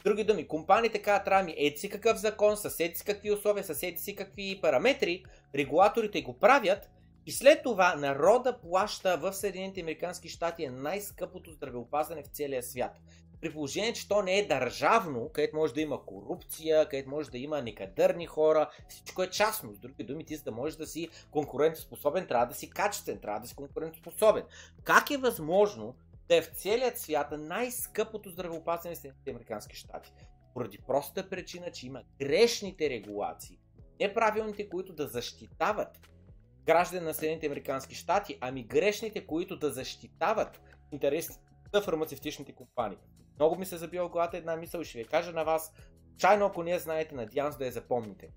Други 0.05 0.25
думи, 0.25 0.49
компаниите 0.49 1.03
казват, 1.03 1.25
трябва 1.25 1.45
ми 1.45 1.55
еди 1.57 1.77
си 1.77 1.89
какъв 1.89 2.19
закон, 2.19 2.57
съседи 2.57 2.95
си 2.95 3.05
какви 3.05 3.33
условия, 3.33 3.65
съседи 3.65 3.99
си 3.99 4.17
какви 4.17 4.59
параметри, 4.63 5.25
регулаторите 5.55 6.23
го 6.23 6.39
правят 6.39 6.91
и 7.27 7.33
след 7.33 7.63
това 7.63 7.95
народа 7.95 8.59
плаща 8.61 9.17
в 9.17 9.33
Съединените 9.33 9.81
Американски 9.81 10.29
щати 10.29 10.65
е 10.65 10.71
най-скъпото 10.71 11.51
здравеопазване 11.51 12.23
в 12.23 12.27
целия 12.27 12.63
свят. 12.63 13.01
При 13.43 13.53
положение, 13.53 13.93
че 13.93 14.09
то 14.09 14.23
не 14.23 14.39
е 14.39 14.47
държавно, 14.47 15.29
където 15.29 15.57
може 15.57 15.75
да 15.75 15.81
има 15.81 16.07
корупция, 16.07 16.89
където 16.89 17.11
може 17.11 17.31
да 17.31 17.39
има 17.39 17.63
некадърни 17.63 18.27
хора, 18.27 18.71
всичко 18.89 19.23
е 19.23 19.31
частно. 19.31 19.75
С 19.75 19.79
други 19.79 20.05
думи, 20.05 20.25
ти 20.25 20.37
за 20.37 20.43
да 20.43 20.53
можеш 20.53 20.77
да 20.77 20.87
си 20.87 21.09
конкурентоспособен, 21.31 22.27
трябва 22.27 22.47
да 22.47 22.55
си 22.55 22.71
качествен, 22.71 23.19
трябва 23.19 23.41
да 23.41 23.49
си 23.49 23.55
конкурентоспособен. 23.55 24.45
Как 24.85 25.11
е 25.11 25.17
възможно 25.17 25.95
да 26.29 26.37
е 26.37 26.43
в 26.43 26.47
целият 26.47 26.99
свят 26.99 27.27
най-скъпото 27.39 28.31
здравеопазване 28.31 28.95
в 28.95 28.99
Съединените 28.99 29.31
Американски 29.31 29.77
щати? 29.77 30.13
Поради 30.55 30.79
простата 30.79 31.31
причина, 31.31 31.71
че 31.71 31.87
има 31.87 32.03
грешните 32.19 32.91
регулации, 32.91 33.59
неправилните, 34.01 34.69
които 34.69 34.93
да 34.93 35.07
защитават 35.07 36.09
граждани 36.67 37.07
на 37.07 37.15
Съединените 37.15 37.47
Американски 37.47 37.95
щати, 37.95 38.39
ами 38.41 38.65
грешните, 38.65 39.27
които 39.27 39.57
да 39.57 39.71
защитават 39.71 40.61
интересите 40.93 41.41
на 41.75 41.83
фармацевтичните 41.83 42.53
компании. 42.53 42.99
Много 43.39 43.59
ми 43.59 43.67
се 43.67 43.77
забива 43.77 44.09
в 44.09 44.11
главата 44.11 44.37
една 44.37 44.57
мисъл 44.57 44.81
и 44.81 44.85
ще 44.85 44.99
ви 44.99 45.05
кажа 45.05 45.33
на 45.33 45.45
вас. 45.45 45.73
Чайно, 46.19 46.47
ако 46.47 46.63
не 46.63 46.79
знаете, 46.79 47.15
надявам 47.15 47.53
се 47.53 47.59
да 47.59 47.65
я 47.65 47.73
запомните. 47.73 48.29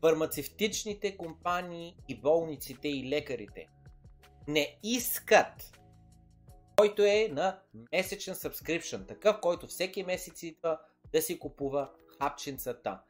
фармацевтичните 0.00 1.16
компании 1.16 1.96
и 2.08 2.20
болниците 2.20 2.88
и 2.88 3.08
лекарите 3.08 3.68
не 4.48 4.78
искат 4.82 5.72
който 6.76 7.02
е 7.02 7.28
на 7.32 7.58
месечен 7.92 8.34
subscription, 8.34 9.08
такъв, 9.08 9.40
който 9.40 9.66
всеки 9.66 10.02
месец 10.02 10.42
идва 10.42 10.78
да 11.12 11.22
си 11.22 11.38
купува 11.38 11.90
хапченцата. 12.18 13.00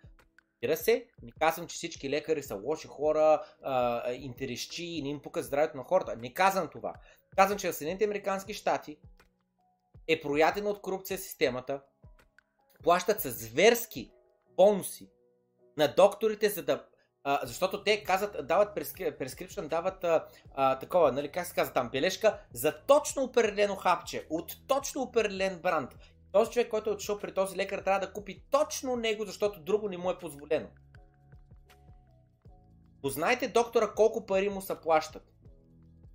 Разбира 0.62 0.76
се, 0.76 1.06
не 1.22 1.32
казвам, 1.40 1.66
че 1.66 1.74
всички 1.74 2.10
лекари 2.10 2.42
са 2.42 2.54
лоши 2.54 2.86
хора, 2.86 3.42
а, 3.62 4.12
интересчи 4.12 4.84
и 4.84 5.02
не 5.02 5.08
им 5.08 5.22
пукат 5.22 5.44
здравето 5.44 5.76
на 5.76 5.84
хората. 5.84 6.16
Не 6.16 6.34
казвам 6.34 6.68
това. 6.72 6.94
Казвам, 7.36 7.58
че 7.58 7.72
в 7.72 7.74
Съединените 7.74 8.04
Американски 8.04 8.54
щати 8.54 8.96
е 10.08 10.20
проядена 10.20 10.70
от 10.70 10.80
корупция 10.80 11.18
системата, 11.18 11.82
плащат 12.82 13.20
с 13.20 13.30
зверски 13.30 14.12
бонуси 14.56 15.10
на 15.76 15.94
докторите, 15.94 16.48
за 16.48 16.62
да 16.62 16.86
а, 17.24 17.40
защото 17.42 17.84
те 17.84 18.04
казват, 18.04 18.46
дават 18.46 18.74
прескрипшн, 19.18 19.66
дават 19.66 20.04
а, 20.04 20.26
а, 20.54 20.78
такова, 20.78 21.12
нали, 21.12 21.28
как 21.28 21.46
се 21.46 21.54
казва 21.54 21.74
там, 21.74 21.90
бележка 21.90 22.40
за 22.52 22.80
точно 22.86 23.22
определено 23.22 23.76
хапче, 23.76 24.26
от 24.30 24.52
точно 24.66 25.02
определен 25.02 25.58
бранд. 25.58 25.90
Този 26.32 26.50
човек, 26.50 26.70
който 26.70 26.90
е 26.90 26.92
отишъл 26.92 27.18
при 27.18 27.34
този 27.34 27.56
лекар, 27.56 27.78
трябва 27.78 28.06
да 28.06 28.12
купи 28.12 28.44
точно 28.50 28.96
него, 28.96 29.24
защото 29.24 29.60
друго 29.60 29.88
не 29.88 29.98
му 29.98 30.10
е 30.10 30.18
позволено. 30.18 30.68
Познайте 33.02 33.48
доктора 33.48 33.92
колко 33.94 34.26
пари 34.26 34.48
му 34.48 34.60
се 34.60 34.80
плащат, 34.80 35.32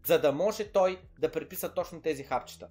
за 0.05 0.21
да 0.21 0.31
може 0.31 0.71
той 0.71 1.01
да 1.19 1.31
преписа 1.31 1.73
точно 1.73 2.01
тези 2.01 2.23
хапчета. 2.23 2.67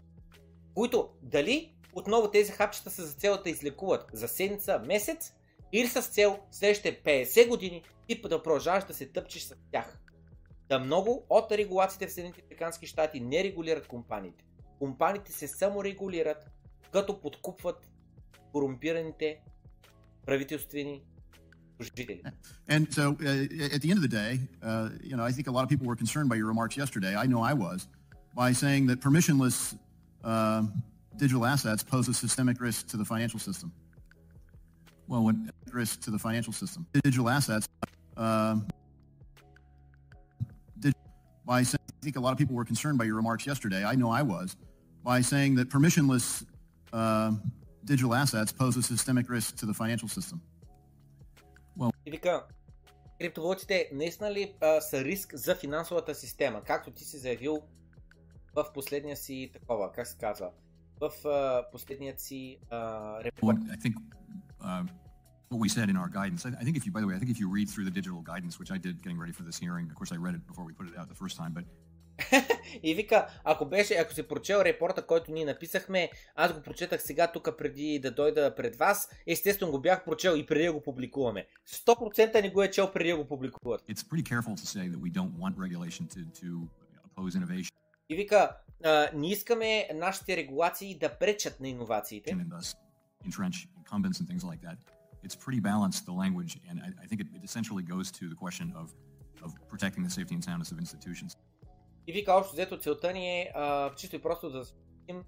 Които 0.76 1.08
дали 1.22 1.74
отново 1.92 2.30
тези 2.30 2.52
хапчета 2.52 2.90
са 2.90 3.06
за 3.06 3.14
цел 3.14 3.38
да 3.44 3.50
излекуват 3.50 4.10
за 4.12 4.28
седмица, 4.28 4.78
месец 4.78 5.32
или 5.72 5.88
с 5.88 6.02
цел 6.02 6.38
следващите 6.50 7.02
50 7.02 7.48
години 7.48 7.82
ти 8.06 8.20
да 8.20 8.42
продължаваш 8.42 8.84
да 8.84 8.94
се 8.94 9.06
тъпчеш 9.06 9.42
с 9.42 9.54
тях. 9.72 9.98
Да 10.68 10.78
много 10.78 11.26
от 11.30 11.52
регулациите 11.52 12.06
в 12.06 12.12
Съединените 12.12 12.42
Американски 12.46 12.86
щати 12.86 13.20
не 13.20 13.44
регулират 13.44 13.86
компаниите. 13.86 14.44
Компаниите 14.78 15.32
се 15.32 15.48
саморегулират, 15.48 16.50
като 16.92 17.20
подкупват 17.20 17.90
корумпираните 18.52 19.40
правителствени. 20.26 21.02
And 22.70 22.84
so 22.98 23.04
uh, 23.12 23.74
at 23.76 23.80
the 23.82 23.90
end 23.92 23.98
of 24.00 24.04
the 24.08 24.14
day, 24.22 24.32
uh, 24.62 24.88
you 25.10 25.14
know, 25.16 25.24
I 25.30 25.32
think 25.36 25.46
a 25.52 25.54
lot 25.56 25.62
of 25.66 25.68
people 25.72 25.86
were 25.90 26.00
concerned 26.04 26.28
by 26.32 26.36
your 26.40 26.48
remarks 26.54 26.74
yesterday. 26.82 27.12
I 27.24 27.26
know 27.32 27.42
I 27.52 27.54
was 27.66 27.80
by 28.42 28.50
saying 28.62 28.82
that 28.88 28.98
permissionless 29.06 29.58
uh, 30.25 30.63
digital 31.17 31.45
assets 31.45 31.83
pose 31.83 32.07
a 32.07 32.13
systemic 32.13 32.61
risk 32.61 32.87
to 32.87 32.97
the 32.97 33.05
financial 33.05 33.39
system. 33.39 33.71
Well, 35.07 35.23
when 35.23 35.51
risk 35.71 36.01
to 36.01 36.11
the 36.11 36.19
financial 36.19 36.53
system, 36.53 36.85
digital 37.03 37.29
assets 37.29 37.67
um, 38.17 38.67
did, 40.79 40.93
by 41.45 41.63
saying, 41.63 41.79
I 42.01 42.03
think 42.03 42.15
a 42.15 42.19
lot 42.19 42.31
of 42.31 42.37
people 42.37 42.55
were 42.55 42.65
concerned 42.65 42.97
by 42.97 43.05
your 43.05 43.15
remarks 43.15 43.45
yesterday. 43.45 43.83
I 43.83 43.95
know 43.95 44.09
I 44.09 44.21
was 44.21 44.55
by 45.03 45.21
saying 45.21 45.55
that 45.55 45.69
permissionless 45.69 46.45
uh, 46.93 47.31
digital 47.85 48.13
assets 48.13 48.51
pose 48.51 48.77
a 48.77 48.83
systemic 48.83 49.29
risk 49.29 49.55
to 49.57 49.65
the 49.65 49.73
financial 49.73 50.07
system. 50.07 50.41
Well, 51.75 51.91
и 52.05 52.11
вика, 52.11 52.43
криптовалутите 53.19 53.89
наистина 53.93 54.31
ли 54.31 54.53
а, 54.61 54.81
са 54.81 55.03
риск 55.03 55.35
за 55.35 55.55
финансовата 55.55 56.15
система, 56.15 56.63
както 56.63 56.91
ти 56.91 57.03
си 57.03 57.17
заявил 57.17 57.61
в 58.56 58.72
последния 58.74 59.16
си 59.16 59.50
такова, 59.52 59.92
как 59.92 60.06
се 60.06 60.16
казва, 60.16 60.50
в 61.00 61.28
а, 61.28 61.64
последният 61.72 62.20
си 62.20 62.58
а, 62.70 63.24
репорт. 63.24 63.56
Well, 63.56 63.76
I 63.76 63.76
think, 63.76 63.94
uh, 64.60 64.84
what 65.50 65.60
we 65.64 65.68
said 65.68 65.88
in 65.92 65.96
our 66.02 66.10
guidance. 66.20 66.42
I, 66.46 66.50
I, 66.60 66.64
think 66.64 66.76
if 66.80 66.84
you, 66.86 66.92
by 66.96 67.00
the 67.02 67.08
way, 67.08 67.14
I 67.16 67.20
think 67.20 67.30
if 67.36 67.40
you 67.42 67.48
read 67.58 67.68
through 67.72 67.86
the 67.90 67.96
digital 68.00 68.22
guidance, 68.32 68.54
which 68.60 68.72
I 68.76 68.78
did 68.86 68.94
getting 69.04 69.20
ready 69.24 69.34
for 69.38 69.44
this 69.48 69.58
hearing, 69.64 69.84
of 69.92 69.94
course 70.00 70.12
I 70.16 70.18
read 70.26 70.34
it 70.38 70.44
before 70.50 70.64
we 70.68 70.72
put 70.80 70.86
it 70.90 70.94
out 70.98 71.06
the 71.14 71.20
first 71.24 71.36
time, 71.40 71.52
but 71.58 71.64
и 72.82 72.94
вика, 72.94 73.26
ако 73.44 73.66
беше, 73.66 73.94
ако 73.94 74.14
си 74.14 74.22
прочел 74.22 74.58
репорта, 74.64 75.06
който 75.06 75.32
ние 75.32 75.44
написахме, 75.44 76.10
аз 76.34 76.52
го 76.52 76.62
прочетах 76.62 77.02
сега 77.02 77.32
тук 77.32 77.48
преди 77.58 77.98
да 78.02 78.10
дойда 78.10 78.54
пред 78.54 78.76
вас, 78.76 79.08
естествено 79.26 79.72
го 79.72 79.80
бях 79.80 80.04
прочел 80.04 80.36
и 80.36 80.46
преди 80.46 80.64
да 80.64 80.72
го 80.72 80.82
публикуваме. 80.82 81.46
100% 81.68 82.42
не 82.42 82.50
го 82.50 82.62
е 82.62 82.70
чел 82.70 82.92
преди 82.92 83.10
да 83.10 83.16
го 83.16 83.24
публикуват. 83.28 83.82
It's 83.88 84.08
pretty 84.08 84.22
careful 84.22 84.54
to 84.54 84.66
say 84.66 84.90
that 84.92 85.00
we 85.00 85.10
don't 85.12 85.34
want 85.42 85.54
regulation 85.56 86.06
to, 86.14 86.20
to 86.40 86.48
oppose 87.06 87.34
innovation. 87.36 87.85
И 88.08 88.16
вика, 88.16 88.56
а, 88.84 89.08
не 89.14 89.30
искаме 89.30 89.88
нашите 89.94 90.36
регулации 90.36 90.98
да 90.98 91.18
пречат 91.18 91.60
на 91.60 91.68
иновациите. 91.68 92.36
It's 95.26 95.38
pretty 95.46 95.62
balanced, 95.72 96.02
the 96.06 96.16
language, 96.24 96.52
and 96.68 96.76
I, 96.86 96.88
I 97.04 97.06
think 97.08 97.20
it, 97.24 97.28
it, 97.36 97.42
essentially 97.50 97.84
goes 97.94 98.06
to 98.18 98.24
the 98.32 98.38
question 98.44 98.66
of, 98.80 98.86
of 99.44 99.48
protecting 99.72 100.02
the 100.06 100.12
safety 100.18 100.34
and 100.36 100.44
soundness 100.48 100.70
of 100.74 100.78
institutions. 100.78 101.36
И 102.06 102.12
вика, 102.12 102.32
общо 102.32 102.52
взето 102.52 102.78
целта 102.78 103.12
ни 103.12 103.40
е 103.40 103.52
а, 103.54 103.94
чисто 103.94 104.16
и 104.16 104.22
просто 104.22 104.50
да 104.50 104.62
защитим 104.62 105.24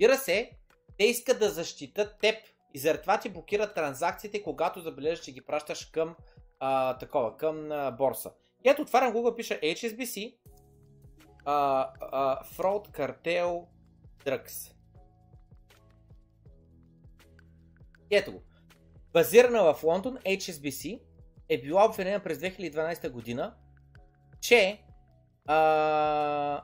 Ира 0.01 0.17
се, 0.17 0.51
те 0.99 1.05
искат 1.05 1.39
да 1.39 1.51
защитат 1.51 2.19
теб 2.19 2.37
и 2.75 2.79
заради 2.79 3.23
ти 3.23 3.29
блокират 3.29 3.75
транзакциите, 3.75 4.43
когато 4.43 4.81
забележиш, 4.81 5.25
че 5.25 5.33
ги 5.33 5.41
пращаш 5.41 5.85
към 5.85 6.17
а, 6.61 6.99
такова, 6.99 7.37
към 7.37 7.73
а, 7.73 7.91
борса. 7.91 8.33
Ето 8.67 8.83
отварям 8.83 9.15
Google, 9.15 9.37
пиша 9.37 9.55
HSBC, 9.55 10.35
uh, 11.45 11.87
uh, 12.13 12.45
Fraud 12.45 12.91
Cartel 12.91 13.65
Drugs. 14.25 14.73
Ето 18.11 18.33
го. 18.33 18.43
Базирана 19.13 19.75
в 19.75 19.83
Лондон, 19.85 20.17
HSBC 20.17 21.01
е 21.49 21.61
била 21.61 21.87
обвинена 21.87 22.23
през 22.23 22.39
2012 22.39 23.11
година, 23.11 23.55
че 24.41 24.83
uh, 25.49 26.63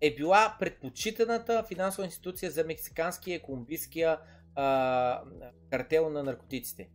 е 0.00 0.14
била 0.14 0.56
предпочитаната 0.60 1.64
финансова 1.68 2.04
институция 2.04 2.50
за 2.50 2.64
мексиканския 2.64 3.36
и 3.36 3.42
колумбийския 3.42 4.18
uh, 4.56 5.50
картел 5.70 6.10
на 6.10 6.22
наркотиците. 6.22 6.88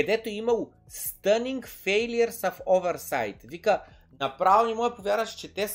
Където 0.00 0.28
е 0.28 0.32
имало 0.32 0.70
stunning 0.90 1.66
failures 1.66 2.30
of 2.30 2.64
oversight. 2.64 3.36
Вика, 3.44 3.84
направо 4.20 4.66
не 4.66 4.74
му 4.74 4.94
повярваш, 4.96 5.34
че 5.34 5.54
те 5.54 5.68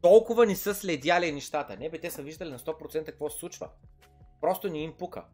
толкова 0.00 0.46
не 0.46 0.56
са 0.56 0.74
следяли 0.74 1.32
нещата. 1.32 1.76
Не 1.76 1.90
бе, 1.90 1.98
те 1.98 2.10
са 2.10 2.22
виждали 2.22 2.50
на 2.50 2.58
100% 2.58 3.04
какво 3.04 3.30
се 3.30 3.38
случва. 3.38 3.70
Просто 4.40 4.68
не 4.68 4.78
им 4.78 4.94
пука. 4.98 5.24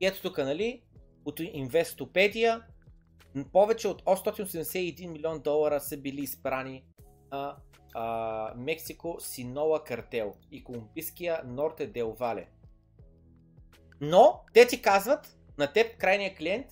И 0.00 0.06
ето 0.06 0.22
тук, 0.22 0.38
нали, 0.38 0.82
от 1.24 1.40
Инвестопедия, 1.40 2.62
повече 3.52 3.88
от 3.88 4.02
881 4.02 5.06
милион 5.08 5.40
долара 5.40 5.80
са 5.80 5.96
били 5.96 6.22
изпрани 6.22 6.84
на 7.32 7.56
а, 7.94 8.54
Мексико 8.56 9.16
Синола 9.20 9.84
картел 9.84 10.34
и 10.50 10.64
колумбийския 10.64 11.42
Норте 11.44 11.86
Дел 11.86 12.12
Вале. 12.12 12.48
Но 14.00 14.44
те 14.52 14.66
ти 14.66 14.82
казват 14.82 15.36
на 15.58 15.72
теб, 15.72 15.96
крайния 15.96 16.34
клиент, 16.34 16.66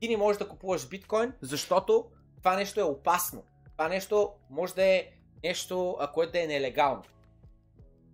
ти 0.00 0.08
не 0.08 0.16
можеш 0.16 0.38
да 0.38 0.48
купуваш 0.48 0.88
биткоин, 0.88 1.32
защото 1.40 2.10
това 2.38 2.56
нещо 2.56 2.80
е 2.80 2.84
опасно. 2.84 3.44
Това 3.72 3.88
нещо 3.88 4.32
може 4.50 4.74
да 4.74 4.84
е 4.84 5.08
нещо, 5.44 5.98
което 6.14 6.32
да 6.32 6.42
е 6.42 6.46
нелегално. 6.46 7.02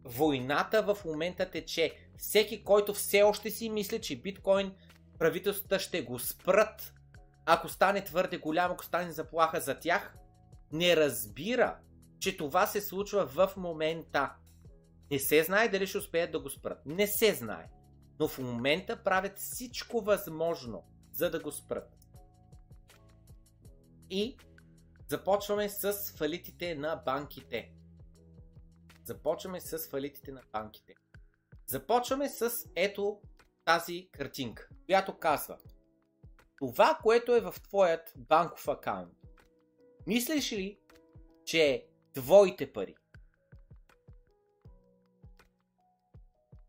Войната 0.05 0.83
в 0.83 1.05
момента 1.05 1.51
тече. 1.51 1.95
Всеки, 2.19 2.65
който 2.65 2.95
все 2.95 3.23
още 3.23 3.51
си 3.51 3.71
мисли, 3.71 4.01
че 4.01 4.21
биткоин 4.21 4.75
правителствата 5.19 5.79
ще 5.79 6.03
го 6.03 6.19
спрат, 6.19 6.95
ако 7.47 7.69
стане 7.69 8.05
твърде 8.05 8.39
голям, 8.39 8.73
ако 8.73 8.85
стане 8.85 9.13
заплаха 9.13 9.61
за 9.61 9.79
тях, 9.79 10.17
не 10.73 10.97
разбира, 10.97 11.77
че 12.19 12.37
това 12.37 12.67
се 12.67 12.81
случва 12.81 13.27
в 13.27 13.51
момента. 13.57 14.33
Не 15.11 15.19
се 15.19 15.43
знае 15.43 15.69
дали 15.69 15.87
ще 15.87 15.99
успеят 15.99 16.33
да 16.33 16.41
го 16.41 16.51
спрат. 16.51 16.87
Не 16.87 17.07
се 17.07 17.35
знае. 17.35 17.69
Но 18.21 18.29
в 18.29 18.39
момента 18.39 19.03
правят 19.05 19.39
всичко 19.39 20.01
възможно, 20.01 20.85
за 21.12 21.30
да 21.30 21.40
го 21.40 21.52
спрат. 21.52 22.09
И 24.10 24.36
започваме 25.09 25.68
с 25.68 26.12
фалитите 26.16 26.74
на 26.74 26.97
банките. 26.97 27.72
Започваме 29.05 29.60
с 29.60 29.89
фалитите 29.89 30.32
на 30.32 30.43
банките. 30.52 30.94
Започваме 31.66 32.28
с 32.28 32.51
ето 32.76 33.20
тази 33.64 34.09
картинка, 34.12 34.68
която 34.86 35.18
казва 35.18 35.59
това, 36.59 36.98
което 37.02 37.34
е 37.34 37.40
в 37.40 37.55
твоят 37.62 38.12
банков 38.16 38.68
акаунт. 38.68 39.12
Мислиш 40.06 40.52
ли, 40.52 40.78
че 41.44 41.70
е 41.70 41.86
твоите 42.14 42.72
пари? 42.72 42.94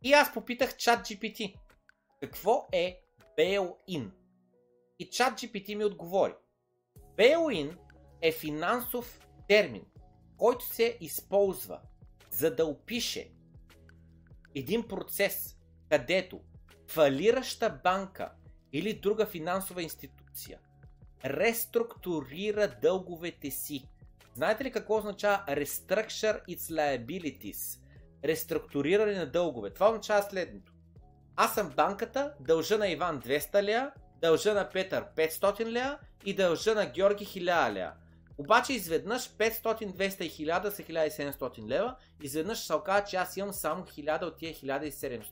И 0.03 0.13
аз 0.13 0.33
попитах 0.33 0.77
чат 0.77 0.99
GPT. 0.99 1.59
Какво 2.19 2.67
е 2.71 3.01
bail-in? 3.37 4.11
И 4.99 5.09
чат 5.09 5.33
GPT 5.33 5.75
ми 5.75 5.85
отговори. 5.85 6.33
Bail-in 7.17 7.77
е 8.21 8.31
финансов 8.31 9.27
термин, 9.47 9.85
който 10.37 10.65
се 10.65 10.97
използва 11.01 11.79
за 12.31 12.55
да 12.55 12.65
опише 12.65 13.31
един 14.55 14.87
процес, 14.87 15.57
където 15.89 16.41
фалираща 16.87 17.79
банка 17.83 18.31
или 18.73 18.93
друга 18.93 19.25
финансова 19.25 19.81
институция 19.81 20.59
реструктурира 21.25 22.75
дълговете 22.81 23.51
си. 23.51 23.89
Знаете 24.35 24.63
ли 24.63 24.71
какво 24.71 24.97
означава 24.97 25.43
restructure 25.47 26.45
its 26.45 26.57
liabilities? 26.57 27.79
Реструктуриране 28.25 29.15
на 29.15 29.31
дългове. 29.31 29.73
Това 29.73 29.89
означава 29.89 30.23
следното. 30.23 30.73
Аз 31.35 31.53
съм 31.53 31.69
банката, 31.69 32.33
дължа 32.39 32.77
на 32.77 32.87
Иван 32.87 33.21
200 33.21 33.63
ля, 33.63 33.91
дължа 34.23 34.53
на 34.53 34.69
Петър 34.69 35.05
500 35.15 35.73
ля 35.73 35.99
и 36.25 36.35
дължа 36.35 36.75
на 36.75 36.85
Георги 36.85 37.25
1000 37.25 37.75
ля. 37.75 37.93
Обаче 38.37 38.73
изведнъж 38.73 39.29
500, 39.29 39.63
200 39.63 40.21
и 40.21 40.47
1000 40.47 40.69
са 40.69 40.83
1700 40.83 41.67
лева, 41.67 41.95
изведнъж 42.21 42.59
се 42.59 42.73
оказа, 42.73 43.05
че 43.05 43.15
аз 43.15 43.37
имам 43.37 43.53
само 43.53 43.83
1000 43.83 44.23
от 44.23 44.37
тия 44.37 44.53
1700. 44.53 45.23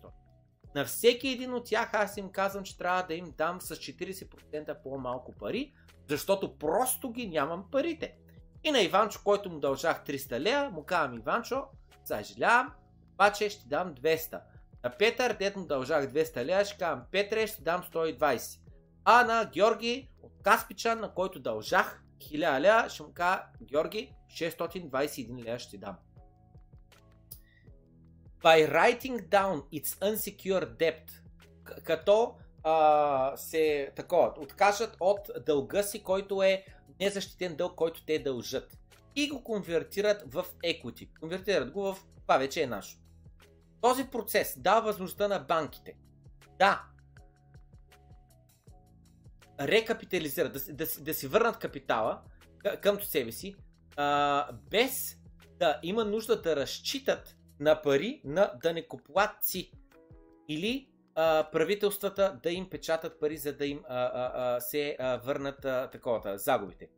На 0.75 0.85
всеки 0.85 1.27
един 1.27 1.53
от 1.53 1.65
тях 1.65 1.89
аз 1.93 2.17
им 2.17 2.29
казвам, 2.31 2.63
че 2.63 2.77
трябва 2.77 3.03
да 3.03 3.13
им 3.13 3.33
дам 3.37 3.61
с 3.61 3.75
40% 3.75 4.83
по-малко 4.83 5.31
пари, 5.31 5.73
защото 6.09 6.57
просто 6.57 7.11
ги 7.11 7.27
нямам 7.27 7.65
парите. 7.71 8.15
И 8.63 8.71
на 8.71 8.81
Иванчо, 8.81 9.19
който 9.23 9.49
му 9.49 9.59
дължах 9.59 10.05
300 10.05 10.39
лея, 10.39 10.69
му 10.69 10.83
казвам 10.83 11.17
Иванчо, 11.17 11.63
съжалявам, 12.05 12.73
обаче 13.13 13.49
ще 13.49 13.67
дам 13.67 13.95
200. 13.95 14.41
На 14.83 14.89
Петър, 14.97 15.33
дет 15.33 15.55
му 15.55 15.65
дължах 15.65 16.05
200 16.05 16.45
лея, 16.45 16.65
ще 16.65 16.77
казвам 16.77 17.05
Петре, 17.11 17.47
ще 17.47 17.61
дам 17.61 17.83
120. 17.93 18.60
А 19.05 19.23
на 19.23 19.49
Георги 19.53 20.09
от 20.21 20.31
Каспичан, 20.43 20.99
на 20.99 21.13
който 21.13 21.39
дължах 21.39 22.03
1000 22.19 22.59
лея, 22.59 22.89
ще 22.89 23.03
му 23.03 23.13
кажа 23.13 23.43
Георги, 23.61 24.13
621 24.29 25.43
лея 25.43 25.59
ще 25.59 25.77
дам. 25.77 25.95
By 28.43 28.71
writing 28.73 29.29
down 29.29 29.63
its 29.81 29.85
unsecured 29.85 30.77
debt, 30.77 31.11
като 31.83 32.35
а, 32.63 33.37
се 33.37 33.91
такова, 33.95 34.33
откажат 34.37 34.97
от 34.99 35.29
дълга 35.45 35.83
си, 35.83 36.03
който 36.03 36.43
е 36.43 36.65
незащитен 36.99 37.55
дълг, 37.55 37.75
който 37.75 38.05
те 38.05 38.19
дължат. 38.19 38.77
И 39.15 39.29
го 39.29 39.43
конвертират 39.43 40.33
в 40.33 40.45
equity. 40.63 41.19
Конвертират 41.19 41.71
го 41.71 41.81
в 41.81 41.97
това 42.21 42.37
вече 42.37 42.63
е 42.63 42.67
наше. 42.67 42.97
Този 43.81 44.07
процес 44.07 44.59
дава 44.59 44.81
възможността 44.81 45.27
на 45.27 45.39
банките 45.39 45.93
да 46.59 46.83
рекапитализират, 49.67 50.53
да, 50.53 50.73
да, 50.73 50.85
да 50.99 51.13
си 51.13 51.27
върнат 51.27 51.57
капитала 51.57 52.21
към 52.81 53.01
себе 53.01 53.31
си, 53.31 53.55
а, 53.97 54.51
без 54.71 55.17
да 55.59 55.79
има 55.83 56.05
нужда 56.05 56.41
да 56.41 56.55
разчитат 56.55 57.35
на 57.59 57.81
пари 57.81 58.21
на 58.23 58.51
данекоплатци 58.63 59.71
или 60.47 60.89
а, 61.15 61.49
правителствата 61.51 62.39
да 62.43 62.51
им 62.51 62.69
печатат 62.69 63.19
пари, 63.19 63.37
за 63.37 63.53
да 63.53 63.65
им 63.65 63.81
а, 63.87 63.95
а, 63.95 64.31
а, 64.33 64.59
се 64.59 64.95
а, 64.99 65.17
върнат 65.17 65.65
а, 65.65 65.89
таковата, 65.89 66.37
загубите. 66.37 66.89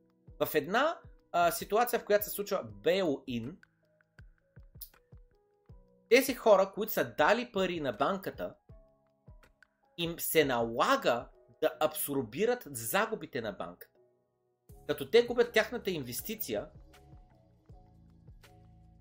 В 0.45 0.55
една 0.55 0.97
а, 1.31 1.51
ситуация, 1.51 1.99
в 1.99 2.05
която 2.05 2.25
се 2.25 2.31
случва 2.31 2.63
bail-in, 2.83 3.55
тези 6.09 6.33
хора, 6.33 6.71
които 6.75 6.93
са 6.93 7.13
дали 7.17 7.51
пари 7.51 7.79
на 7.79 7.93
банката, 7.93 8.55
им 9.97 10.15
се 10.19 10.45
налага 10.45 11.27
да 11.63 11.71
абсорбират 11.79 12.63
загубите 12.71 13.41
на 13.41 13.51
банката. 13.51 13.99
Като 14.87 15.09
те 15.09 15.25
губят 15.25 15.51
тяхната 15.51 15.91
инвестиция, 15.91 16.67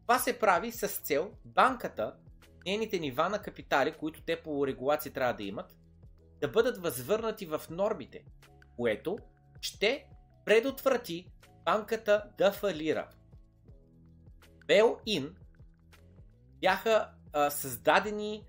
това 0.00 0.18
се 0.18 0.38
прави 0.38 0.72
с 0.72 0.88
цел 0.88 1.32
банката, 1.44 2.16
нейните 2.66 2.98
нива 2.98 3.28
на 3.28 3.42
капитали, 3.42 3.92
които 3.92 4.22
те 4.22 4.42
по 4.42 4.66
регулация 4.66 5.12
трябва 5.12 5.34
да 5.34 5.42
имат, 5.42 5.76
да 6.40 6.48
бъдат 6.48 6.78
възвърнати 6.78 7.46
в 7.46 7.62
нормите, 7.70 8.24
което 8.76 9.18
ще 9.60 10.06
предотврати 10.44 11.32
банката 11.64 12.30
да 12.38 12.52
фалира. 12.52 13.08
Bail-in 14.68 15.34
бяха 16.60 17.10
а, 17.32 17.50
създадени, 17.50 18.44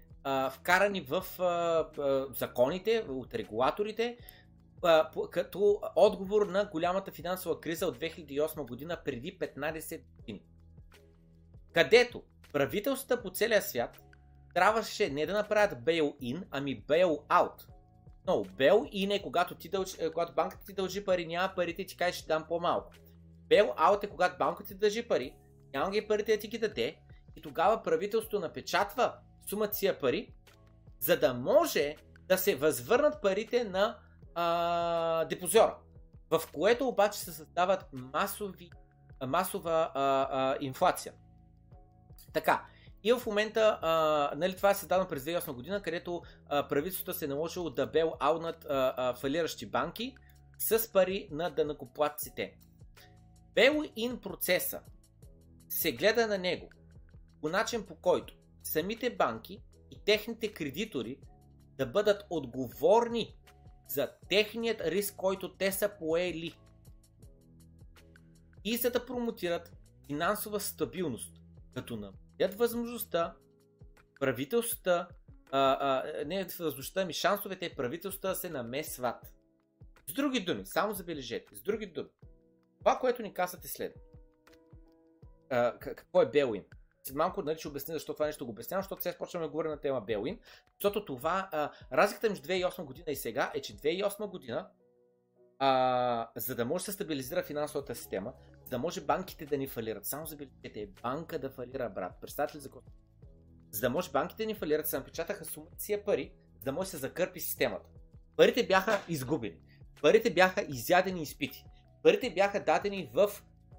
вкарани 0.52 1.02
в 1.02 1.26
законите 2.36 3.06
от 3.10 3.34
регулаторите, 3.34 4.18
като 5.32 5.82
отговор 5.96 6.46
на 6.46 6.66
голямата 6.66 7.12
финансова 7.12 7.62
криза 7.62 7.88
от 7.88 8.00
2008 8.00 8.68
година 8.68 8.98
преди 9.06 9.40
15 9.40 10.02
години 10.18 10.42
където 11.74 12.24
правителствата 12.54 13.24
по 13.24 13.30
целия 13.30 13.62
свят 13.62 14.04
трябваше 14.54 15.10
не 15.10 15.26
да 15.26 15.34
направят 15.34 15.80
bail-in, 15.80 16.44
ами 16.52 16.84
bail-out. 16.84 17.68
Но 18.28 18.34
bail-in 18.34 19.16
е 19.16 19.22
когато, 19.22 19.56
ти 19.56 19.70
дължи, 19.70 19.96
е, 20.00 20.12
когато 20.12 20.34
банката 20.34 20.66
ти 20.66 20.74
дължи 20.74 21.06
пари, 21.06 21.26
няма 21.26 21.54
парите 21.56 21.86
ти 21.86 21.98
каже 21.98 22.18
ще 22.18 22.28
дам 22.28 22.46
по-малко. 22.48 22.92
Bail-out 23.50 24.04
е 24.04 24.08
когато 24.08 24.38
банката 24.38 24.68
ти 24.68 24.76
дължи 24.76 25.08
пари, 25.08 25.36
няма 25.74 25.92
ги 25.92 26.08
парите 26.08 26.36
да 26.36 26.40
ти 26.40 26.48
ги 26.48 26.58
даде 26.58 26.96
и 27.36 27.42
тогава 27.42 27.84
правителството 27.84 28.40
напечатва 28.40 29.14
сумата 29.50 29.74
си 29.74 29.94
пари, 30.02 30.34
за 31.00 31.20
да 31.20 31.34
може 31.34 31.96
да 32.28 32.38
се 32.38 32.56
възвърнат 32.56 33.22
парите 33.22 33.64
на 33.64 33.98
а, 34.36 35.26
депозора. 35.26 35.78
В 36.30 36.42
което 36.54 36.88
обаче 36.88 37.20
се 37.20 37.32
създават 37.32 37.86
масови, 37.94 38.70
масова 39.28 39.92
а, 39.94 40.28
а, 40.32 40.58
инфлация. 40.62 41.14
Така, 42.34 42.66
и 43.04 43.14
в 43.14 43.26
момента, 43.26 43.80
а, 43.82 44.32
нали, 44.36 44.56
това 44.56 44.70
е 44.70 44.76
създадено 44.76 45.08
през 45.08 45.24
2008 45.24 45.52
година, 45.52 45.82
където 45.82 46.22
правителството 46.50 47.14
се 47.14 47.26
е 47.26 47.28
наложило 47.28 47.70
да 47.70 47.88
бел 47.88 48.14
аунат 48.20 48.66
а, 48.66 48.94
а, 48.98 49.14
фалиращи 49.14 49.66
банки 49.66 50.16
с 50.60 50.92
пари 50.92 51.28
на 51.32 51.50
дънакоплатците. 51.50 52.58
Бел 53.56 53.84
ин 53.96 54.22
процеса 54.22 54.82
се 55.70 55.92
гледа 55.92 56.28
на 56.28 56.38
него 56.38 56.70
по 57.42 57.50
начин 57.50 57.86
по 57.86 57.96
който 57.96 58.36
самите 58.64 59.16
банки 59.16 59.64
и 59.92 60.00
техните 60.06 60.54
кредитори 60.54 61.20
да 61.78 61.86
бъдат 61.86 62.26
отговорни 62.30 63.38
за 63.88 64.12
техният 64.30 64.82
риск, 64.82 65.16
който 65.16 65.54
те 65.58 65.72
са 65.72 65.92
поели. 66.00 66.56
И 68.64 68.78
за 68.78 68.92
да 68.92 69.06
промотират 69.06 69.72
финансова 70.08 70.60
стабилност, 70.60 71.42
като 71.74 71.96
намалят 71.96 72.58
възможността 72.58 73.36
правителствата, 74.20 75.08
не 76.26 76.44
възможността, 76.60 77.06
ми 77.06 77.14
шансовете 77.14 77.76
правителствата 77.76 78.28
да 78.28 78.36
се 78.36 78.50
намесват. 78.50 79.34
С 80.08 80.14
други 80.14 80.40
думи, 80.40 80.66
само 80.66 80.94
забележете, 80.94 81.56
с 81.56 81.62
други 81.62 81.86
думи, 81.86 82.10
това, 82.80 83.00
което 83.00 83.22
ни 83.22 83.34
казвате 83.34 83.68
след. 83.68 83.96
А, 85.50 85.80
какво 85.80 86.22
е 86.22 86.30
Белуин? 86.30 86.64
След 87.04 87.16
малко 87.16 87.42
нали, 87.42 87.60
ще 87.60 87.68
обясня 87.68 87.94
защо 87.94 88.14
това 88.14 88.26
нещо 88.26 88.46
го 88.46 88.52
обяснявам, 88.52 88.84
защото 88.84 89.02
сега 89.02 89.18
почваме 89.18 89.46
да 89.46 89.52
говорим 89.52 89.72
на 89.72 89.80
тема 89.80 90.02
Белуин. 90.02 90.40
Защото 90.74 91.06
това, 91.06 91.50
а, 91.52 91.72
разликата 91.92 92.30
между 92.30 92.48
2008 92.48 92.84
година 92.84 93.12
и 93.12 93.16
сега 93.16 93.52
е, 93.56 93.62
че 93.62 93.78
2008 93.78 94.28
година, 94.28 94.70
а, 95.60 96.30
за 96.36 96.56
да 96.56 96.66
може 96.66 96.82
да 96.82 96.86
се 96.86 96.92
стабилизира 96.92 97.44
финансовата 97.44 97.96
система, 97.96 98.34
за 98.64 98.70
да 98.70 98.80
може 98.80 99.02
банките 99.02 99.46
да 99.46 99.58
ни 99.58 99.68
фалират, 99.68 100.06
само 100.06 100.26
забележете, 100.26 100.90
банка 101.04 101.40
да 101.40 101.50
фалира, 101.50 101.90
брат. 101.90 102.12
Представете 102.22 102.58
ли 102.58 102.62
за 102.62 102.70
какво? 102.70 102.82
За 103.72 103.82
да 103.82 103.90
може 103.90 104.12
банките 104.12 104.44
да 104.44 104.48
ни 104.48 104.56
фалират, 104.56 104.88
се 104.88 104.98
напечатаха 104.98 105.46
сумация 105.46 106.06
пари, 106.06 106.34
за 106.60 106.64
да 106.66 106.72
може 106.72 106.88
да 106.88 106.92
се 106.92 106.98
закърпи 106.98 107.40
системата. 107.40 107.90
Парите 108.36 108.68
бяха 108.68 109.00
изгубени. 109.10 109.58
Парите 110.02 110.34
бяха 110.34 110.62
изядени 110.62 111.20
и 111.20 111.24
изпити. 111.24 111.66
Парите 112.04 112.34
бяха 112.34 112.64
дадени 112.64 113.10
в 113.14 113.30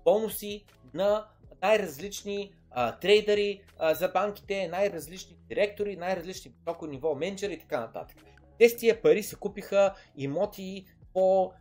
бонуси 0.05 0.65
на 0.95 1.29
най-различни 1.63 2.55
а, 2.75 2.99
трейдери 2.99 3.63
а, 3.79 3.95
за 3.95 4.09
банките, 4.09 4.69
най-различни 4.69 5.37
директори, 5.49 5.97
най-различни 5.97 6.53
високо 6.59 6.87
ниво 6.87 7.15
менеджери 7.15 7.53
и 7.53 7.59
така 7.59 7.81
нататък. 7.81 8.17
Те 8.59 8.69
с 8.69 8.77
тия 8.77 9.03
пари 9.03 9.23
се 9.23 9.37
купиха 9.37 9.95
имоти 10.17 10.87
по 11.15 11.53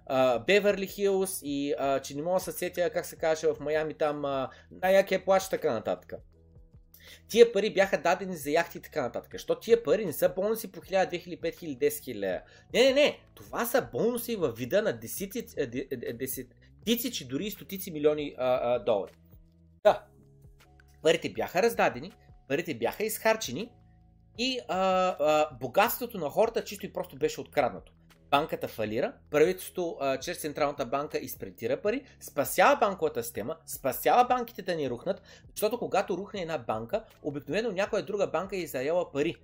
Беверли 0.47 0.87
Хилс 0.87 1.39
и 1.43 1.73
а, 1.79 1.99
че 1.99 2.15
не 2.15 2.21
мога 2.21 2.39
да 2.39 2.39
се 2.39 2.51
сетя, 2.51 2.89
как 2.89 3.05
се 3.05 3.15
каже 3.15 3.47
в 3.47 3.59
Майами 3.59 3.93
там, 3.93 4.25
а, 4.25 4.49
най-якия 4.71 5.25
плащ 5.25 5.49
така 5.49 5.73
нататък. 5.73 6.13
Тия 7.27 7.51
пари 7.51 7.73
бяха 7.73 8.01
дадени 8.01 8.35
за 8.35 8.51
яхти 8.51 8.77
и 8.77 8.81
така 8.81 9.01
нататък. 9.01 9.31
Защото 9.31 9.61
тия 9.61 9.83
пари 9.83 10.05
не 10.05 10.13
са 10.13 10.29
бонуси 10.29 10.71
по 10.71 10.79
1000, 10.79 11.11
2000, 11.11 11.41
5000, 11.41 11.77
10 11.77 11.89
000 11.89 12.41
Не, 12.73 12.83
не, 12.83 12.93
не. 12.93 13.19
Това 13.35 13.65
са 13.65 13.87
бонуси 13.91 14.35
в 14.35 14.53
вида 14.57 14.81
на 14.81 14.93
десетици, 14.93 15.55
десетици 16.13 17.27
дори 17.27 17.51
стотици 17.51 17.91
милиони 17.91 18.35
а, 18.37 18.73
а, 18.73 18.79
долари. 18.79 19.11
Да. 19.83 20.05
Парите 21.03 21.29
бяха 21.29 21.63
раздадени, 21.63 22.11
парите 22.47 22.73
бяха 22.73 23.03
изхарчени 23.03 23.71
и 24.37 24.59
а, 24.67 24.77
а, 25.19 25.49
богатството 25.59 26.17
на 26.17 26.29
хората 26.29 26.63
чисто 26.63 26.85
и 26.85 26.93
просто 26.93 27.15
беше 27.15 27.41
откраднато 27.41 27.93
банката 28.29 28.67
фалира, 28.67 29.13
правителството 29.31 29.97
а, 29.99 30.19
чрез 30.19 30.41
Централната 30.41 30.85
банка 30.85 31.17
изпретира 31.17 31.81
пари, 31.81 32.03
спасява 32.19 32.77
банковата 32.79 33.23
система, 33.23 33.57
спасява 33.65 34.25
банките 34.25 34.61
да 34.61 34.75
ни 34.75 34.89
рухнат, 34.89 35.21
защото 35.55 35.79
когато 35.79 36.17
рухне 36.17 36.41
една 36.41 36.57
банка, 36.57 37.03
обикновено 37.23 37.71
някоя 37.71 38.05
друга 38.05 38.27
банка 38.27 38.57
е 38.57 38.67
заела 38.67 39.11
пари. 39.11 39.35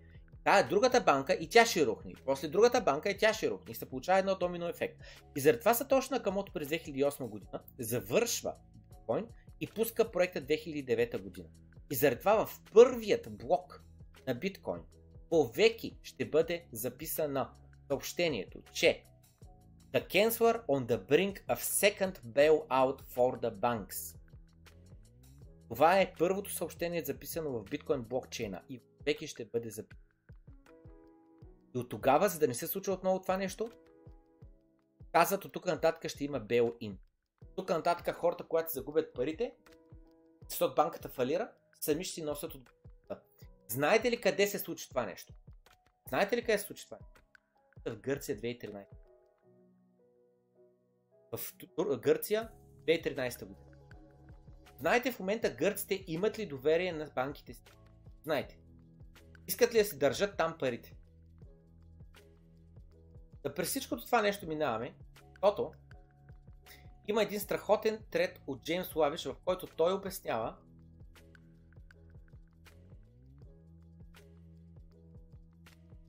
Тая 0.44 0.68
другата 0.68 1.02
банка 1.02 1.34
и 1.34 1.49
тя 1.49 1.65
ще 1.65 1.86
рухне. 1.86 2.14
После 2.26 2.48
другата 2.48 2.81
банка 2.81 3.10
и 3.10 3.18
тя 3.18 3.34
ще 3.34 3.49
рухне. 3.49 3.72
И 3.72 3.76
се 3.76 3.90
получава 3.90 4.19
едно 4.19 4.36
домино 4.36 4.68
ефект. 4.68 4.98
И 5.36 5.40
заради 5.40 5.60
това 5.60 5.73
са 5.73 5.88
точно 5.88 6.18
Накамото 6.18 6.53
през 6.53 6.68
2008 6.68 7.27
година 7.27 7.60
завършва 7.80 8.53
биткоин 9.10 9.26
и 9.61 9.68
пуска 9.68 10.11
проекта 10.11 10.41
2009 10.41 11.22
година. 11.22 11.48
И 11.91 11.95
заради 11.95 12.19
това 12.19 12.45
в 12.45 12.61
първият 12.73 13.38
блок 13.38 13.84
на 14.27 14.36
биткоин 14.36 14.81
повеки 15.30 15.98
ще 16.03 16.30
бъде 16.30 16.65
записана 16.72 17.49
съобщението, 17.88 18.61
че 18.73 19.06
The 19.94 20.07
Chancellor 20.07 20.65
on 20.65 20.86
the 20.86 20.98
brink 20.98 21.45
of 21.48 21.60
second 21.60 22.19
bailout 22.22 23.02
for 23.02 23.40
the 23.41 23.52
banks. 23.52 24.15
Това 25.69 25.99
е 25.99 26.14
първото 26.19 26.52
съобщение 26.52 27.06
записано 27.06 27.49
в 27.49 27.64
биткоин 27.64 28.02
блокчейна 28.02 28.61
и 28.69 28.81
веки 29.06 29.27
ще 29.27 29.45
бъде 29.45 29.69
записано. 29.69 30.06
От 31.76 31.90
тогава, 31.90 32.30
за 32.30 32.40
да 32.40 32.48
не 32.48 32.53
се 32.53 32.68
случва 32.68 32.94
отново 32.94 33.22
това 33.22 33.38
нещо, 33.38 33.72
казват 35.11 35.45
от 35.45 35.53
тук 35.53 35.65
нататък 35.65 36.11
ще 36.11 36.23
има 36.23 36.41
bail-in. 36.41 36.95
Тук 37.56 37.70
нататък 37.70 38.16
хората, 38.16 38.48
когато 38.48 38.72
загубят 38.72 39.14
парите, 39.14 39.56
защото 40.49 40.76
банката 40.76 41.10
фалира, 41.10 41.52
сами 41.80 42.03
ще 42.03 42.14
си 42.14 42.22
носят 42.22 42.56
отговорността. 42.56 43.20
Знаете 43.68 44.11
ли 44.11 44.22
къде 44.22 44.48
се 44.48 44.60
случи 44.60 44.90
това 44.90 45.06
нещо? 45.06 45.34
Знаете 46.10 46.38
ли 46.38 46.41
къде 46.41 46.57
се 46.57 46.66
случи 46.66 46.86
това 46.86 46.98
в 47.86 47.95
Гърция 47.95 48.38
2013. 48.38 48.86
В 51.32 51.99
Гърция 52.02 52.52
2013 52.86 53.45
година. 53.45 53.70
Знаете 54.80 55.11
в 55.11 55.20
момента 55.20 55.49
гърците 55.49 56.03
имат 56.07 56.40
ли 56.40 56.45
доверие 56.45 56.91
на 56.91 57.06
банките 57.16 57.53
си? 57.53 57.64
Знаете. 58.24 58.60
Искат 59.48 59.74
ли 59.74 59.78
да 59.78 59.86
си 59.86 59.98
държат 59.98 60.38
там 60.38 60.57
парите? 60.60 60.98
Да 63.44 63.53
през 63.53 63.70
всичкото 63.70 64.06
това 64.06 64.22
нещо 64.22 64.48
минаваме, 64.48 64.95
защото 65.32 65.72
има 67.10 67.23
един 67.23 67.40
страхотен 67.40 67.99
трет 68.11 68.41
от 68.48 68.64
Джеймс 68.64 68.95
Лавиш, 68.95 69.26
в 69.26 69.36
който 69.45 69.68
той 69.68 69.94
обяснява 69.94 70.56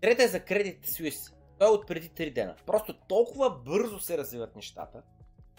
Трета 0.01 0.23
е 0.23 0.29
за 0.29 0.41
Credit 0.41 0.87
Suisse. 0.87 1.35
Той 1.59 1.69
е 1.69 1.71
от 1.71 1.87
преди 1.87 2.11
3 2.11 2.35
дена. 2.35 2.57
Просто 2.67 2.99
толкова 3.09 3.51
бързо 3.51 4.01
се 4.01 4.19
развиват 4.19 4.57
нещата. 4.57 5.03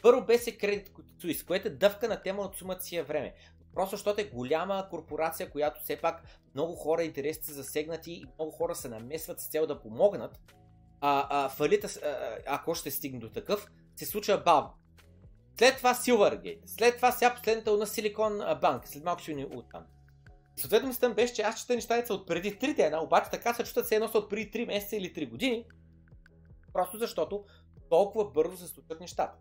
Първо 0.01 0.25
беше 0.25 0.57
кредит 0.57 0.91
Суис, 1.21 1.43
което 1.43 1.67
е 1.67 1.71
дъвка 1.71 2.07
на 2.07 2.21
тема 2.21 2.41
от 2.41 2.55
сумата 2.55 2.81
си 2.81 2.95
е 2.95 3.03
време. 3.03 3.33
Просто 3.73 3.95
защото 3.95 4.21
е 4.21 4.29
голяма 4.33 4.87
корпорация, 4.89 5.49
която 5.49 5.81
все 5.81 6.01
пак 6.01 6.23
много 6.55 6.75
хора 6.75 7.03
интересите 7.03 7.45
са 7.45 7.53
засегнати 7.53 8.11
и 8.11 8.25
много 8.37 8.51
хора 8.51 8.75
се 8.75 8.89
намесват 8.89 9.39
с 9.39 9.49
цел 9.49 9.67
да 9.67 9.81
помогнат. 9.81 10.39
А, 11.01 11.27
а 11.29 11.49
фалита, 11.49 11.87
а, 11.87 12.37
ако 12.45 12.75
ще 12.75 12.91
стигне 12.91 13.19
до 13.19 13.29
такъв, 13.29 13.67
се 13.95 14.05
случва 14.05 14.37
бавно. 14.37 14.80
След 15.61 15.77
това 15.77 15.93
Silvergate, 15.93 16.59
след 16.65 16.95
това 16.95 17.11
сега 17.11 17.35
последната 17.35 17.71
на 17.71 17.85
Silicon 17.85 18.61
Bank, 18.61 18.85
след 18.85 19.03
малко 19.03 19.21
ще 19.21 19.33
ни 19.33 19.45
оттам. 19.45 19.83
Съответно 20.55 20.87
мислям 20.87 21.13
беше, 21.13 21.33
че 21.33 21.41
аз 21.41 21.61
чета 21.61 21.75
нещата 21.75 22.13
от 22.13 22.27
преди 22.27 22.59
3 22.59 22.75
дена, 22.75 23.03
обаче 23.03 23.29
така 23.31 23.53
се 23.53 23.63
чувстват 23.63 23.87
се 23.87 23.95
едно 23.95 24.09
от 24.13 24.29
преди 24.29 24.51
3 24.51 24.65
месеца 24.65 24.95
или 24.95 25.13
3 25.13 25.29
години, 25.29 25.65
Просто 26.73 26.97
защото 26.97 27.45
толкова 27.89 28.31
бързо 28.31 28.57
се 28.57 28.67
случват 28.67 28.99
нещата. 28.99 29.37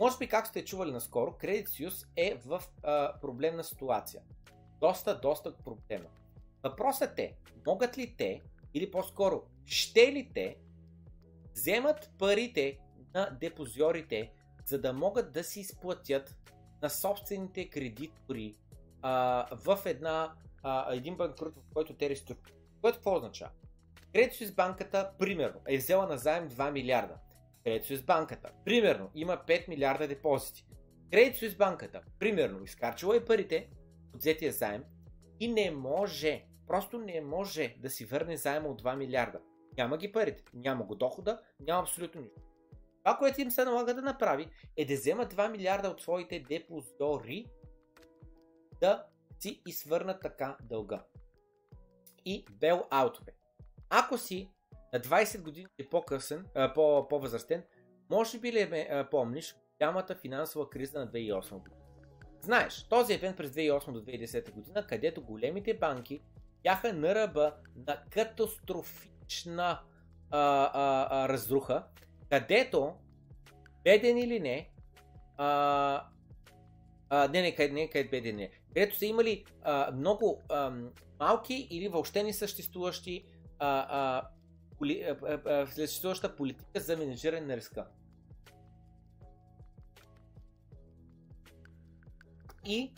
Може 0.00 0.18
би, 0.18 0.28
както 0.28 0.50
сте 0.50 0.64
чували 0.64 0.92
наскоро, 0.92 1.30
Credit 1.30 1.66
Suisse 1.66 2.06
е 2.16 2.40
в 2.46 2.62
а, 2.82 3.20
проблемна 3.20 3.64
ситуация. 3.64 4.22
Доста, 4.80 5.20
доста 5.20 5.56
проблемна. 5.56 6.08
Въпросът 6.62 7.18
е, 7.18 7.36
могат 7.66 7.98
ли 7.98 8.14
те, 8.18 8.42
или 8.74 8.90
по-скоро, 8.90 9.42
ще 9.66 10.12
ли 10.12 10.30
те 10.34 10.56
вземат 11.54 12.10
парите 12.18 12.78
на 13.14 13.30
депозиорите, 13.40 14.32
за 14.66 14.80
да 14.80 14.92
могат 14.92 15.32
да 15.32 15.44
си 15.44 15.60
изплатят 15.60 16.36
на 16.82 16.90
собствените 16.90 17.70
кредитори 17.70 18.54
а, 19.02 19.46
в 19.56 19.78
една, 19.86 20.34
а, 20.62 20.94
един 20.94 21.16
банкрут, 21.16 21.56
в 21.56 21.62
който 21.74 21.94
те 21.94 22.10
реструктурират. 22.10 22.62
Което 22.80 22.98
какво 22.98 23.16
означава? 23.16 23.50
Credit 24.12 24.30
Suisse 24.30 24.54
банката, 24.54 25.10
примерно, 25.18 25.60
е 25.68 25.76
взела 25.76 26.06
на 26.06 26.18
заем 26.18 26.50
2 26.50 26.70
милиарда. 26.70 27.14
Credit 27.64 27.82
Suisse 27.82 28.04
банката, 28.04 28.50
примерно, 28.64 29.10
има 29.14 29.42
5 29.46 29.68
милиарда 29.68 30.08
депозити. 30.08 30.66
Credit 31.10 31.34
Suisse 31.34 31.56
банката, 31.56 32.00
примерно, 32.18 32.64
изкарчила 32.64 33.16
е 33.16 33.24
парите 33.24 33.68
от 34.14 34.20
взетия 34.20 34.52
заем 34.52 34.84
и 35.40 35.48
не 35.48 35.70
може, 35.70 36.44
просто 36.66 36.98
не 36.98 37.20
може 37.20 37.74
да 37.78 37.90
си 37.90 38.04
върне 38.04 38.36
заема 38.36 38.68
от 38.68 38.82
2 38.82 38.96
милиарда. 38.96 39.40
Няма 39.76 39.96
ги 39.96 40.12
парите, 40.12 40.44
няма 40.54 40.84
го 40.84 40.94
дохода, 40.94 41.40
няма 41.60 41.82
абсолютно 41.82 42.20
нищо. 42.20 42.45
Това, 43.06 43.18
което 43.18 43.40
им 43.40 43.50
се 43.50 43.64
налага 43.64 43.94
да 43.94 44.02
направи, 44.02 44.50
е 44.76 44.84
да 44.84 44.94
взема 44.94 45.26
2 45.26 45.50
милиарда 45.50 45.88
от 45.88 46.02
своите 46.02 46.40
депозитори 46.40 47.46
да 48.80 49.04
си 49.38 49.62
извърнат 49.66 50.22
така 50.22 50.56
дълга. 50.62 51.04
И 52.24 52.44
бел 52.50 52.84
аутове. 52.90 53.32
Ако 53.90 54.18
си 54.18 54.50
на 54.92 55.00
20 55.00 55.42
години 55.42 55.66
и 55.78 55.88
по-късен, 55.88 56.46
по, 56.74 57.08
по-възрастен, 57.08 57.64
може 58.10 58.38
би 58.38 58.52
ли 58.52 58.66
ме 58.66 59.06
помниш 59.10 59.56
голямата 59.78 60.14
финансова 60.14 60.70
криза 60.70 60.98
на 60.98 61.08
2008 61.08 61.50
година? 61.50 61.80
Знаеш, 62.40 62.88
този 62.88 63.14
евент 63.14 63.36
през 63.36 63.50
2008 63.50 63.92
до 63.92 64.04
2010 64.04 64.52
година, 64.52 64.86
където 64.86 65.24
големите 65.24 65.78
банки 65.78 66.20
бяха 66.62 66.92
на 66.92 67.14
ръба 67.14 67.54
на 67.86 68.02
катастрофична 68.10 69.80
а, 70.30 70.70
а, 70.74 71.08
а, 71.10 71.28
разруха, 71.28 71.84
където, 72.30 72.94
беден 73.84 74.18
или 74.18 74.40
не, 74.40 74.70
а, 75.36 76.08
а, 77.08 77.28
не, 77.28 77.42
не, 77.42 77.54
къде, 77.54 77.72
не, 77.72 77.90
къде 77.90 78.08
беден 78.08 78.36
не, 78.36 78.50
където 78.68 78.96
са 78.98 79.06
имали 79.06 79.44
а, 79.62 79.92
много 79.92 80.42
а, 80.48 80.72
малки 81.20 81.68
или 81.70 81.88
въобще 81.88 82.22
не 82.22 82.32
съществуващи 82.32 83.26
а, 83.58 84.28
а, 84.78 85.66
съществуваща 85.66 86.36
политика 86.36 86.80
за 86.80 86.96
менеджиране 86.96 87.46
на 87.46 87.56
риска. 87.56 87.86
И 92.64 92.94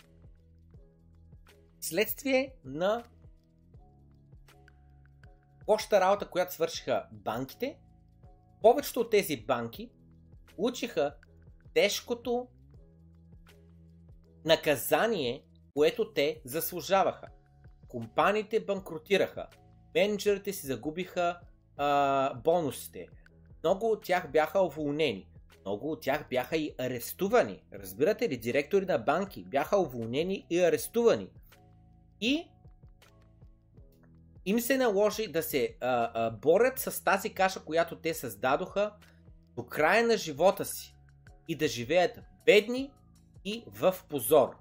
следствие 1.80 2.54
на 2.64 3.04
лошата 5.68 6.00
работа, 6.00 6.30
която 6.30 6.54
свършиха 6.54 7.06
банките, 7.12 7.78
повечето 8.62 9.00
от 9.00 9.10
тези 9.10 9.36
банки 9.36 9.90
получиха 10.56 11.14
тежкото 11.74 12.48
наказание, 14.44 15.44
което 15.74 16.12
те 16.12 16.40
заслужаваха. 16.44 17.26
Компаниите 17.88 18.60
банкротираха, 18.60 19.46
менеджерите 19.94 20.52
си 20.52 20.66
загубиха 20.66 21.40
а, 21.76 22.34
бонусите, 22.34 23.06
много 23.64 23.90
от 23.90 24.02
тях 24.02 24.30
бяха 24.32 24.60
уволнени, 24.60 25.28
много 25.60 25.92
от 25.92 26.02
тях 26.02 26.26
бяха 26.30 26.56
и 26.56 26.74
арестувани. 26.78 27.62
Разбирате 27.72 28.28
ли, 28.28 28.36
директори 28.36 28.86
на 28.86 28.98
банки 28.98 29.44
бяха 29.44 29.78
уволнени 29.78 30.46
и 30.50 30.60
арестувани. 30.60 31.28
И 32.20 32.46
им 34.48 34.60
се 34.60 34.76
наложи 34.76 35.28
да 35.28 35.42
се 35.42 35.76
а, 35.80 36.10
а, 36.14 36.30
борят 36.30 36.78
с 36.78 37.04
тази 37.04 37.34
каша, 37.34 37.64
която 37.64 37.96
те 37.96 38.14
създадоха 38.14 38.92
до 39.56 39.66
края 39.66 40.06
на 40.06 40.16
живота 40.16 40.64
си 40.64 40.96
и 41.48 41.56
да 41.56 41.68
живеят 41.68 42.18
бедни 42.46 42.92
и 43.44 43.64
в 43.66 43.94
позор. 44.08 44.56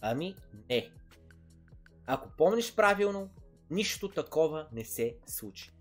Ами 0.00 0.34
не. 0.70 0.90
Ако 2.06 2.28
помниш 2.36 2.74
правилно, 2.74 3.30
нищо 3.70 4.08
такова 4.08 4.68
не 4.72 4.84
се 4.84 5.16
случи. 5.26 5.72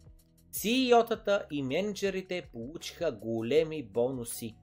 CEO-тата 0.51 1.45
и 1.51 1.63
менеджерите 1.63 2.49
получиха 2.51 3.11
големи 3.11 3.83
бонуси. 3.83 4.55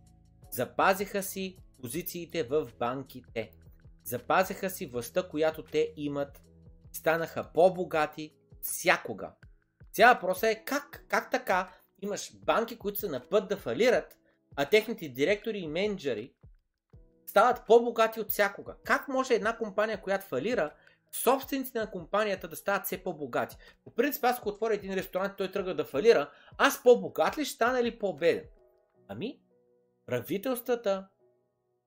Запазиха 0.50 1.22
си 1.22 1.56
позициите 1.80 2.42
в 2.42 2.68
банките. 2.78 3.50
Запазиха 4.04 4.70
си 4.70 4.86
властта, 4.86 5.28
която 5.28 5.62
те 5.62 5.92
имат. 5.96 6.42
Станаха 6.92 7.50
по-богати 7.54 8.34
всякога. 8.64 9.30
Сега 9.92 10.12
въпросът 10.12 10.44
е 10.44 10.64
как, 10.64 11.04
как 11.08 11.30
така 11.30 11.72
имаш 12.02 12.36
банки, 12.36 12.78
които 12.78 12.98
са 12.98 13.08
на 13.08 13.28
път 13.28 13.48
да 13.48 13.56
фалират, 13.56 14.18
а 14.56 14.64
техните 14.64 15.08
директори 15.08 15.58
и 15.58 15.68
менеджери 15.68 16.32
стават 17.26 17.66
по-богати 17.66 18.20
от 18.20 18.30
всякога. 18.30 18.74
Как 18.84 19.08
може 19.08 19.34
една 19.34 19.56
компания, 19.56 20.02
която 20.02 20.26
фалира, 20.26 20.74
собствениците 21.12 21.78
на 21.78 21.90
компанията 21.90 22.48
да 22.48 22.56
стават 22.56 22.84
все 22.84 23.02
по-богати? 23.02 23.56
По 23.84 23.90
принцип, 23.90 24.24
аз 24.24 24.38
ако 24.38 24.48
отворя 24.48 24.74
един 24.74 24.94
ресторант, 24.94 25.36
той 25.38 25.52
тръгва 25.52 25.74
да 25.74 25.84
фалира, 25.84 26.30
аз 26.58 26.82
по-богат 26.82 27.38
ли 27.38 27.44
ще 27.44 27.54
стана 27.54 27.80
или 27.80 27.98
по-беден? 27.98 28.44
Ами, 29.08 29.40
правителствата 30.06 31.08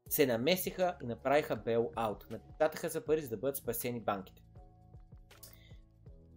се 0.09 0.25
намесиха 0.25 0.97
и 1.03 1.05
направиха 1.05 1.57
bail-out. 1.57 2.31
Напечатаха 2.31 2.89
за 2.89 3.05
пари, 3.05 3.21
за 3.21 3.29
да 3.29 3.37
бъдат 3.37 3.57
спасени 3.57 3.99
банките. 3.99 4.41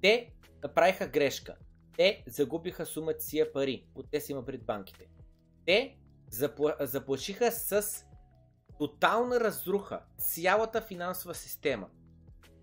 Те 0.02 0.32
направиха 0.62 1.08
грешка. 1.08 1.56
Те 1.96 2.24
загубиха 2.26 2.86
сумата 2.86 3.14
сия 3.18 3.52
пари. 3.52 3.86
От 3.94 4.10
те 4.10 4.20
си 4.20 4.32
има 4.32 4.44
пред 4.44 4.64
банките. 4.64 5.08
Те 5.66 5.98
запла... 6.30 6.76
заплашиха 6.80 7.52
с 7.52 8.04
тотална 8.78 9.40
разруха 9.40 10.00
цялата 10.18 10.80
финансова 10.80 11.34
система 11.34 11.88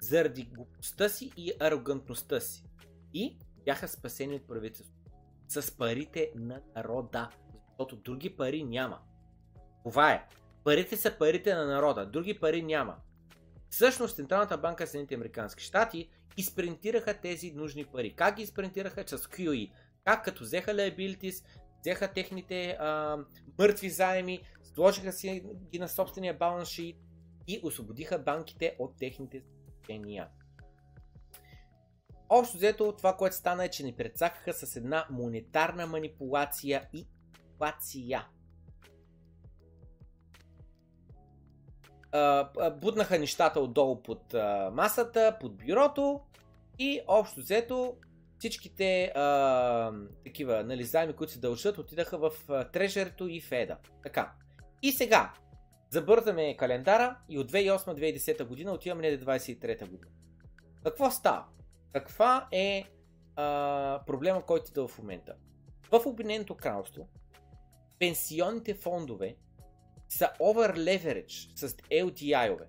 заради 0.01 0.43
глупостта 0.43 1.09
си 1.09 1.31
и 1.37 1.51
арогантността 1.59 2.39
си. 2.39 2.63
И 3.13 3.37
бяха 3.65 3.87
спасени 3.87 4.35
от 4.35 4.47
правителството. 4.47 5.11
С 5.47 5.77
парите 5.77 6.31
на 6.35 6.61
народа. 6.75 7.29
Защото 7.67 7.95
други 7.95 8.35
пари 8.35 8.63
няма. 8.63 8.99
Това 9.83 10.11
е. 10.11 10.27
Парите 10.63 10.97
са 10.97 11.17
парите 11.19 11.55
на 11.55 11.65
народа. 11.65 12.05
Други 12.05 12.39
пари 12.39 12.63
няма. 12.63 12.95
Всъщност 13.69 14.15
Централната 14.15 14.57
банка 14.57 14.83
на 14.83 14.87
Съединените 14.87 15.15
Американски 15.15 15.63
щати 15.63 16.09
изпринтираха 16.37 17.21
тези 17.21 17.51
нужни 17.51 17.85
пари. 17.85 18.13
Как 18.15 18.35
ги 18.35 18.43
изпринтираха? 18.43 19.07
С 19.07 19.17
QE. 19.17 19.71
Как 20.05 20.25
като 20.25 20.43
взеха 20.43 20.71
liabilities, 20.71 21.45
взеха 21.79 22.13
техните 22.13 22.77
а, 22.79 23.17
мъртви 23.59 23.89
заеми, 23.89 24.39
сложиха 24.63 25.11
си 25.11 25.43
ги 25.71 25.79
на 25.79 25.89
собствения 25.89 26.37
баланс 26.37 26.69
шит 26.69 26.97
и 27.47 27.59
освободиха 27.63 28.19
банките 28.19 28.75
от 28.79 28.97
техните 28.97 29.39
задължения. 29.39 30.27
Общо 32.29 32.57
взето 32.57 32.95
това, 32.97 33.17
което 33.17 33.35
стана 33.35 33.65
е, 33.65 33.69
че 33.69 33.83
ни 33.83 33.93
прецакаха 33.93 34.53
с 34.53 34.75
една 34.75 35.07
монетарна 35.09 35.87
манипулация 35.87 36.89
и 36.93 37.07
инфлация. 37.51 38.27
Буднаха 42.81 43.19
нещата 43.19 43.59
отдолу 43.59 44.03
под 44.03 44.33
масата, 44.71 45.37
под 45.41 45.57
бюрото 45.57 46.21
и 46.79 47.01
общо 47.07 47.39
взето 47.39 47.97
всичките 48.39 49.11
а, 49.15 49.91
такива 50.23 50.63
нали, 50.63 50.83
заеми, 50.83 51.13
които 51.13 51.33
се 51.33 51.39
дължат, 51.39 51.77
отидаха 51.77 52.17
в 52.17 52.31
Трежерето 52.73 53.27
и 53.27 53.41
Феда. 53.41 53.77
Така. 54.03 54.31
И 54.81 54.91
сега, 54.91 55.33
забързаме 55.89 56.57
календара 56.57 57.17
и 57.29 57.39
от 57.39 57.51
2008-2010 57.51 58.43
година 58.43 58.71
отиваме 58.71 59.11
на 59.11 59.17
2023 59.17 59.89
година. 59.89 60.11
Какво 60.83 61.11
става? 61.11 61.45
Каква 61.93 62.47
е 62.51 62.85
а, 63.35 64.01
проблема, 64.07 64.45
който 64.45 64.71
идва 64.71 64.87
в 64.87 64.97
момента? 64.97 65.33
В 65.91 66.05
Обединеното 66.05 66.55
кралство 66.55 67.07
пенсионните 67.99 68.73
фондове 68.73 69.35
са 70.09 70.29
over 70.39 70.75
leverage 70.77 71.55
с 71.55 71.69
LTI-ове 71.69 72.65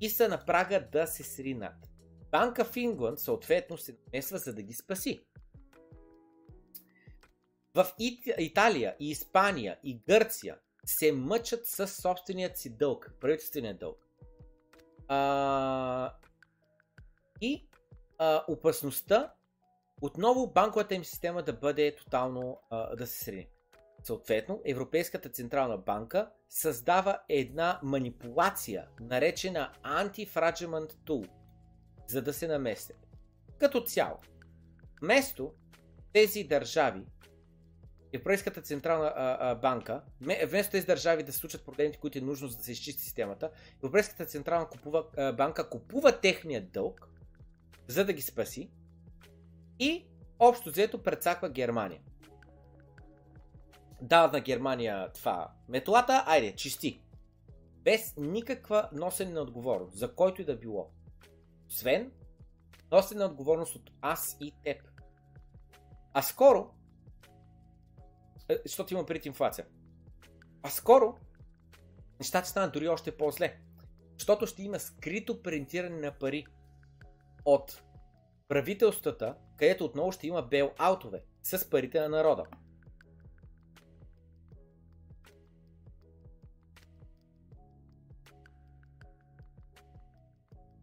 и 0.00 0.10
са 0.10 0.28
на 0.28 0.44
прага 0.44 0.88
да 0.92 1.06
се 1.06 1.22
сринат. 1.22 1.90
Банка 2.36 2.64
в 2.64 2.76
Ингланд 2.76 3.18
съответно 3.18 3.78
се 3.78 3.96
намесва 4.06 4.38
за 4.38 4.54
да 4.54 4.62
ги 4.62 4.74
спаси. 4.74 5.26
В 7.74 7.86
Италия 8.38 8.96
и 9.00 9.10
Испания 9.10 9.78
и 9.84 9.98
Гърция 10.08 10.58
се 10.86 11.12
мъчат 11.12 11.66
с 11.66 11.88
собственият 11.88 12.58
си 12.58 12.76
дълг, 12.76 13.12
правителствения 13.20 13.78
дълг. 13.78 14.08
А, 15.08 16.14
и 17.40 17.68
а, 18.18 18.44
опасността 18.48 19.32
отново 20.02 20.52
банковата 20.52 20.94
им 20.94 21.04
система 21.04 21.42
да 21.42 21.52
бъде 21.52 21.96
тотално 21.96 22.60
а, 22.70 22.96
да 22.96 23.06
се 23.06 23.24
срини. 23.24 23.48
Съответно, 24.04 24.60
Европейската 24.64 25.28
централна 25.28 25.78
банка 25.78 26.30
създава 26.48 27.20
една 27.28 27.80
манипулация, 27.82 28.88
наречена 29.00 29.72
Anti-Fragment 29.84 30.92
Tool, 30.92 31.28
за 32.08 32.22
да 32.22 32.32
се 32.32 32.48
наместят. 32.48 33.06
Като 33.58 33.80
цяло, 33.80 34.18
вместо 35.02 35.52
тези 36.12 36.44
държави, 36.44 37.02
Европейската 38.12 38.62
централна 38.62 39.12
а, 39.16 39.36
а, 39.40 39.54
банка, 39.54 40.02
вместо 40.20 40.70
тези 40.70 40.86
държави 40.86 41.22
да 41.22 41.32
случат 41.32 41.64
проблемите, 41.64 41.98
които 41.98 42.18
е 42.18 42.20
нужно 42.20 42.48
за 42.48 42.56
да 42.56 42.62
се 42.62 42.72
изчисти 42.72 43.02
системата, 43.02 43.50
Европейската 43.84 44.26
централна 44.26 44.68
купува, 44.68 45.04
а, 45.16 45.32
банка 45.32 45.68
купува 45.68 46.20
техния 46.20 46.66
дълг, 46.66 47.08
за 47.88 48.04
да 48.04 48.12
ги 48.12 48.22
спаси 48.22 48.70
и 49.78 50.06
общо 50.38 50.70
взето 50.70 51.02
прецаква 51.02 51.50
Германия. 51.50 52.00
Дава 54.02 54.32
на 54.32 54.40
Германия 54.40 55.12
това 55.12 55.52
метлата, 55.68 56.24
айде, 56.26 56.56
чисти. 56.56 57.02
Без 57.82 58.14
никаква 58.16 58.88
носене 58.92 59.32
на 59.32 59.40
отговорност, 59.40 59.96
за 59.96 60.14
който 60.14 60.42
и 60.42 60.44
да 60.44 60.56
било. 60.56 60.90
Освен 61.68 62.12
носене 62.92 63.20
на 63.20 63.26
отговорност 63.26 63.74
от 63.74 63.90
аз 64.00 64.36
и 64.40 64.52
теб. 64.64 64.82
А 66.12 66.22
скоро, 66.22 66.74
е, 68.48 68.58
защото 68.66 68.94
има 68.94 69.06
пред 69.06 69.26
инфлация, 69.26 69.66
а 70.62 70.70
скоро 70.70 71.16
нещата 72.20 72.48
станат 72.48 72.72
дори 72.72 72.88
още 72.88 73.16
по-зле. 73.16 73.58
Защото 74.18 74.46
ще 74.46 74.62
има 74.62 74.80
скрито 74.80 75.42
принтиране 75.42 76.00
на 76.00 76.18
пари 76.18 76.46
от 77.44 77.82
правителствата, 78.48 79.36
където 79.56 79.84
отново 79.84 80.12
ще 80.12 80.26
има 80.26 80.48
бейл-аутове 80.48 81.22
с 81.42 81.70
парите 81.70 82.00
на 82.00 82.08
народа. 82.08 82.44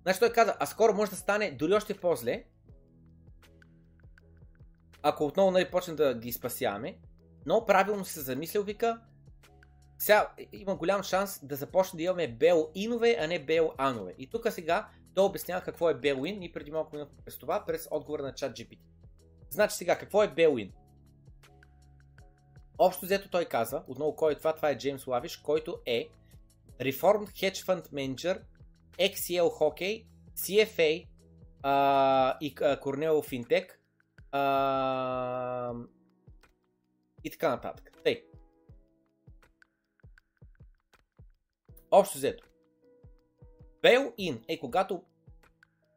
Значи 0.03 0.19
той 0.19 0.33
каза, 0.33 0.55
а 0.59 0.65
скоро 0.65 0.93
може 0.93 1.11
да 1.11 1.17
стане 1.17 1.51
дори 1.51 1.73
още 1.73 1.97
по-зле, 1.97 2.43
ако 5.01 5.25
отново 5.25 5.51
нали, 5.51 5.71
почнем 5.71 5.95
да 5.95 6.15
ги 6.15 6.31
спасяваме, 6.31 6.97
но 7.45 7.65
правилно 7.65 8.05
се 8.05 8.21
замислял, 8.21 8.63
вика, 8.63 9.01
сега 9.99 10.33
има 10.53 10.75
голям 10.75 11.03
шанс 11.03 11.39
да 11.45 11.55
започне 11.55 11.97
да 11.97 12.03
имаме 12.03 12.37
бел-инове, 12.37 13.17
а 13.19 13.27
не 13.27 13.45
бел-анове. 13.45 14.13
И 14.17 14.29
тук 14.29 14.51
сега 14.51 14.87
да 15.15 15.21
обяснява 15.21 15.61
какво 15.61 15.89
е 15.89 15.93
бел-ин 15.93 16.43
и 16.43 16.51
преди 16.51 16.71
малко 16.71 16.95
минахме 16.95 17.17
през 17.25 17.37
това, 17.37 17.65
през 17.65 17.87
отговора 17.91 18.23
на 18.23 18.33
чат 18.33 18.57
GPT. 18.57 18.79
Значи 19.49 19.75
сега, 19.75 19.97
какво 19.97 20.23
е 20.23 20.27
Белуин? 20.27 20.71
Общо 22.77 23.05
взето 23.05 23.29
той 23.29 23.45
казва, 23.45 23.83
отново 23.87 24.15
кой 24.15 24.31
е 24.33 24.35
това, 24.35 24.55
това 24.55 24.69
е 24.69 24.77
Джеймс 24.77 25.07
Лавиш, 25.07 25.37
който 25.37 25.79
е 25.85 26.09
Reformed 26.79 27.29
Hedge 27.29 27.65
Fund 27.65 27.87
Manager, 27.87 28.41
XCL 28.97 29.59
Hockey, 29.59 30.05
CFA 30.35 31.07
а, 31.63 32.37
и 32.41 32.55
Cornell 32.55 33.21
Fintech 33.21 33.69
а, 34.31 35.73
и 37.23 37.29
така 37.29 37.49
нататък. 37.49 37.91
Тъй. 38.03 38.23
Общо 41.91 42.17
взето. 42.17 42.47
Bail-in 43.83 44.43
е 44.47 44.59
когато 44.59 45.03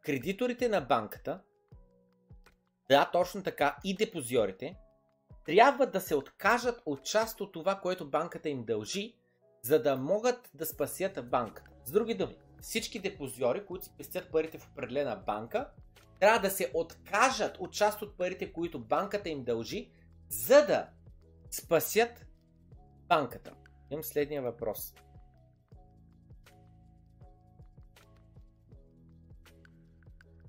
кредиторите 0.02 0.68
на 0.68 0.80
банката, 0.80 1.40
да, 2.88 3.10
точно 3.12 3.42
така, 3.42 3.76
и 3.84 3.96
депозиорите, 3.96 4.76
трябва 5.44 5.86
да 5.86 6.00
се 6.00 6.14
откажат 6.14 6.82
от 6.86 7.04
част 7.04 7.40
от 7.40 7.52
това, 7.52 7.80
което 7.80 8.10
банката 8.10 8.48
им 8.48 8.64
дължи, 8.64 9.16
за 9.62 9.82
да 9.82 9.96
могат 9.96 10.50
да 10.54 10.66
спасят 10.66 11.30
банката. 11.30 11.70
С 11.84 11.92
други 11.92 12.14
думи, 12.14 12.36
всички 12.60 12.98
депозиори, 12.98 13.66
които 13.66 13.84
си 13.84 13.90
пестят 13.98 14.32
парите 14.32 14.58
в 14.58 14.70
определена 14.72 15.16
банка, 15.26 15.70
трябва 16.20 16.40
да 16.40 16.50
се 16.50 16.70
откажат 16.74 17.56
от 17.58 17.72
част 17.72 18.02
от 18.02 18.16
парите, 18.16 18.52
които 18.52 18.84
банката 18.84 19.28
им 19.28 19.44
дължи, 19.44 19.90
за 20.28 20.66
да 20.66 20.90
спасят 21.50 22.26
банката. 23.08 23.54
Имам 23.90 24.04
следния 24.04 24.42
въпрос. 24.42 24.94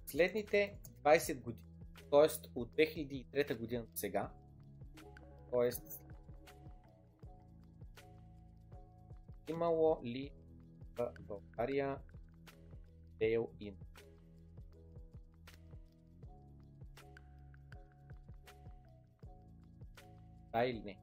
Следните 0.05 0.77
20 1.03 1.41
години, 1.41 1.63
т.е. 2.11 2.49
от 2.55 2.69
2003 2.71 3.57
година 3.57 3.83
до 3.83 3.97
сега, 3.97 4.29
т.е. 5.51 5.69
имало 9.51 10.01
ли 10.03 10.31
България 11.19 11.97
bail-in? 13.19 13.75
Да 20.51 20.65
или 20.65 20.79
не? 20.79 20.97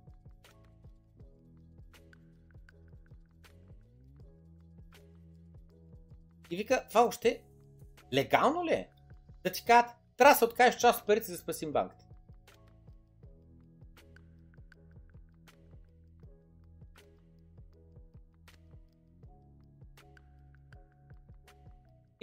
И 6.50 6.56
вика, 6.56 6.86
това 6.88 7.04
още 7.06 7.44
легално 8.12 8.64
ли 8.64 8.72
е? 8.72 8.90
Да 9.42 9.52
ти 9.52 9.64
кажат, 9.64 9.90
трябва 10.16 10.34
да 10.34 10.38
се 10.38 10.44
откажеш 10.44 10.80
част 10.80 11.00
от 11.00 11.06
парите 11.06 11.26
за 11.26 11.32
да 11.32 11.38
спасим 11.38 11.72
банката. 11.72 12.03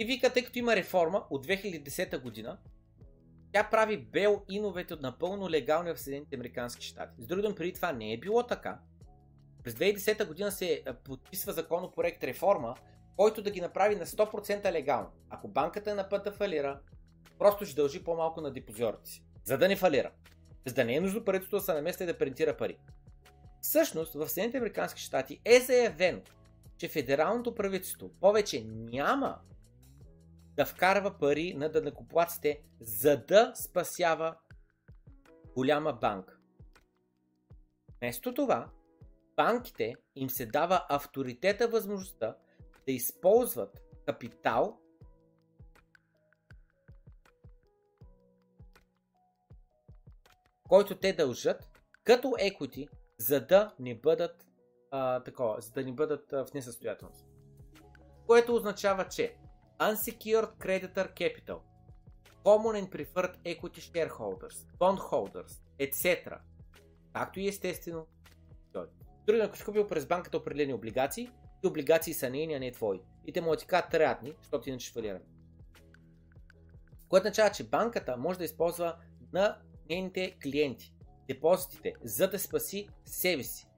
И 0.02 0.04
вика, 0.04 0.32
тъй 0.32 0.44
като 0.44 0.58
има 0.58 0.76
реформа 0.76 1.24
от 1.30 1.46
2010 1.46 2.22
година, 2.22 2.58
тя 3.52 3.68
прави 3.70 3.96
бел 3.96 4.42
иновете 4.48 4.96
напълно 4.96 5.50
легални 5.50 5.92
в 5.92 6.00
Съединените 6.00 6.36
Американски 6.36 6.86
щати. 6.86 7.22
С 7.22 7.26
други 7.26 7.42
думи, 7.42 7.54
преди 7.54 7.72
това 7.72 7.92
не 7.92 8.12
е 8.12 8.18
било 8.18 8.42
така. 8.42 8.78
През 9.64 9.74
2010 9.74 10.26
година 10.26 10.52
се 10.52 10.84
подписва 11.04 11.52
законопроект 11.52 12.24
реформа, 12.24 12.74
който 13.16 13.42
да 13.42 13.50
ги 13.50 13.60
направи 13.60 13.96
на 13.96 14.06
100% 14.06 14.72
легално. 14.72 15.08
Ако 15.30 15.48
банката 15.48 15.90
е 15.90 15.94
на 15.94 16.08
път 16.08 16.24
да 16.24 16.32
фалира, 16.32 16.80
просто 17.38 17.66
ще 17.66 17.76
дължи 17.76 18.04
по-малко 18.04 18.40
на 18.40 18.52
депозиорите 18.52 19.10
си, 19.10 19.24
за 19.44 19.58
да 19.58 19.68
не 19.68 19.76
фалира. 19.76 20.10
За 20.66 20.74
да 20.74 20.84
не 20.84 20.94
е 20.94 21.00
нужно 21.00 21.24
правителството 21.24 21.60
да 21.60 21.64
се 21.64 21.74
намества 21.74 22.04
и 22.04 22.06
да 22.06 22.18
принтира 22.18 22.56
пари. 22.56 22.78
Всъщност, 23.60 24.14
в 24.14 24.28
Съединените 24.28 24.58
Американски 24.58 25.00
щати 25.00 25.40
е 25.44 25.60
заявено, 25.60 26.20
че 26.78 26.88
федералното 26.88 27.54
правителство 27.54 28.10
повече 28.20 28.64
няма 28.66 29.38
да 30.56 30.66
вкарва 30.66 31.18
пари 31.18 31.54
на 31.54 31.68
дънакоплаците, 31.68 32.62
за 32.80 33.16
да 33.16 33.52
спасява 33.54 34.36
голяма 35.54 35.92
банка. 35.92 36.36
Вместо 37.98 38.34
това, 38.34 38.70
банките 39.36 39.94
им 40.16 40.30
се 40.30 40.46
дава 40.46 40.86
авторитета 40.88 41.68
възможността 41.68 42.36
да 42.86 42.92
използват 42.92 43.82
капитал 44.06 44.82
който 50.72 50.98
те 50.98 51.12
дължат 51.12 51.68
като 52.04 52.28
equity, 52.28 52.88
за 53.18 53.46
да 53.46 53.74
не 53.78 53.94
бъдат 53.94 54.46
а, 54.90 55.22
такова, 55.22 55.60
за 55.60 55.70
да 55.70 55.84
не 55.84 55.92
бъдат 55.92 56.32
а, 56.32 56.44
в 56.44 56.54
несъстоятелност. 56.54 57.26
Което 58.26 58.54
означава, 58.54 59.08
че 59.08 59.36
Unsecured 59.88 60.50
Creditor 60.58 61.08
Capital, 61.20 61.58
Common 62.44 62.74
and 62.80 62.88
Preferred 62.94 63.36
Equity 63.52 63.80
Shareholders, 63.90 64.56
Bondholders, 64.78 65.52
etc. 65.80 66.38
Както 67.12 67.40
и 67.40 67.48
естествено 67.48 68.06
Други, 69.26 69.40
ако 69.40 69.56
си 69.56 69.64
купил 69.64 69.86
през 69.86 70.06
банката 70.06 70.36
определени 70.36 70.74
облигации, 70.74 71.28
и 71.64 71.66
облигации 71.66 72.14
са 72.14 72.30
нейни, 72.30 72.54
а 72.54 72.60
не 72.60 72.72
твои. 72.72 73.00
И 73.26 73.32
те 73.32 73.40
му 73.40 73.56
ти 73.56 73.66
кажат 73.66 73.90
трябни, 73.90 74.34
защото 74.40 74.68
иначе 74.68 74.92
фалираме. 74.92 75.24
Което 77.08 77.24
означава, 77.24 77.50
че 77.50 77.68
банката 77.68 78.16
може 78.16 78.38
да 78.38 78.44
използва 78.44 78.96
на 79.32 79.58
нейните 79.90 80.36
клиенти 80.42 80.94
депозитите, 81.28 81.94
за 82.04 82.30
да 82.30 82.38
спаси 82.38 82.88
себе 83.04 83.42
си, 83.42 83.68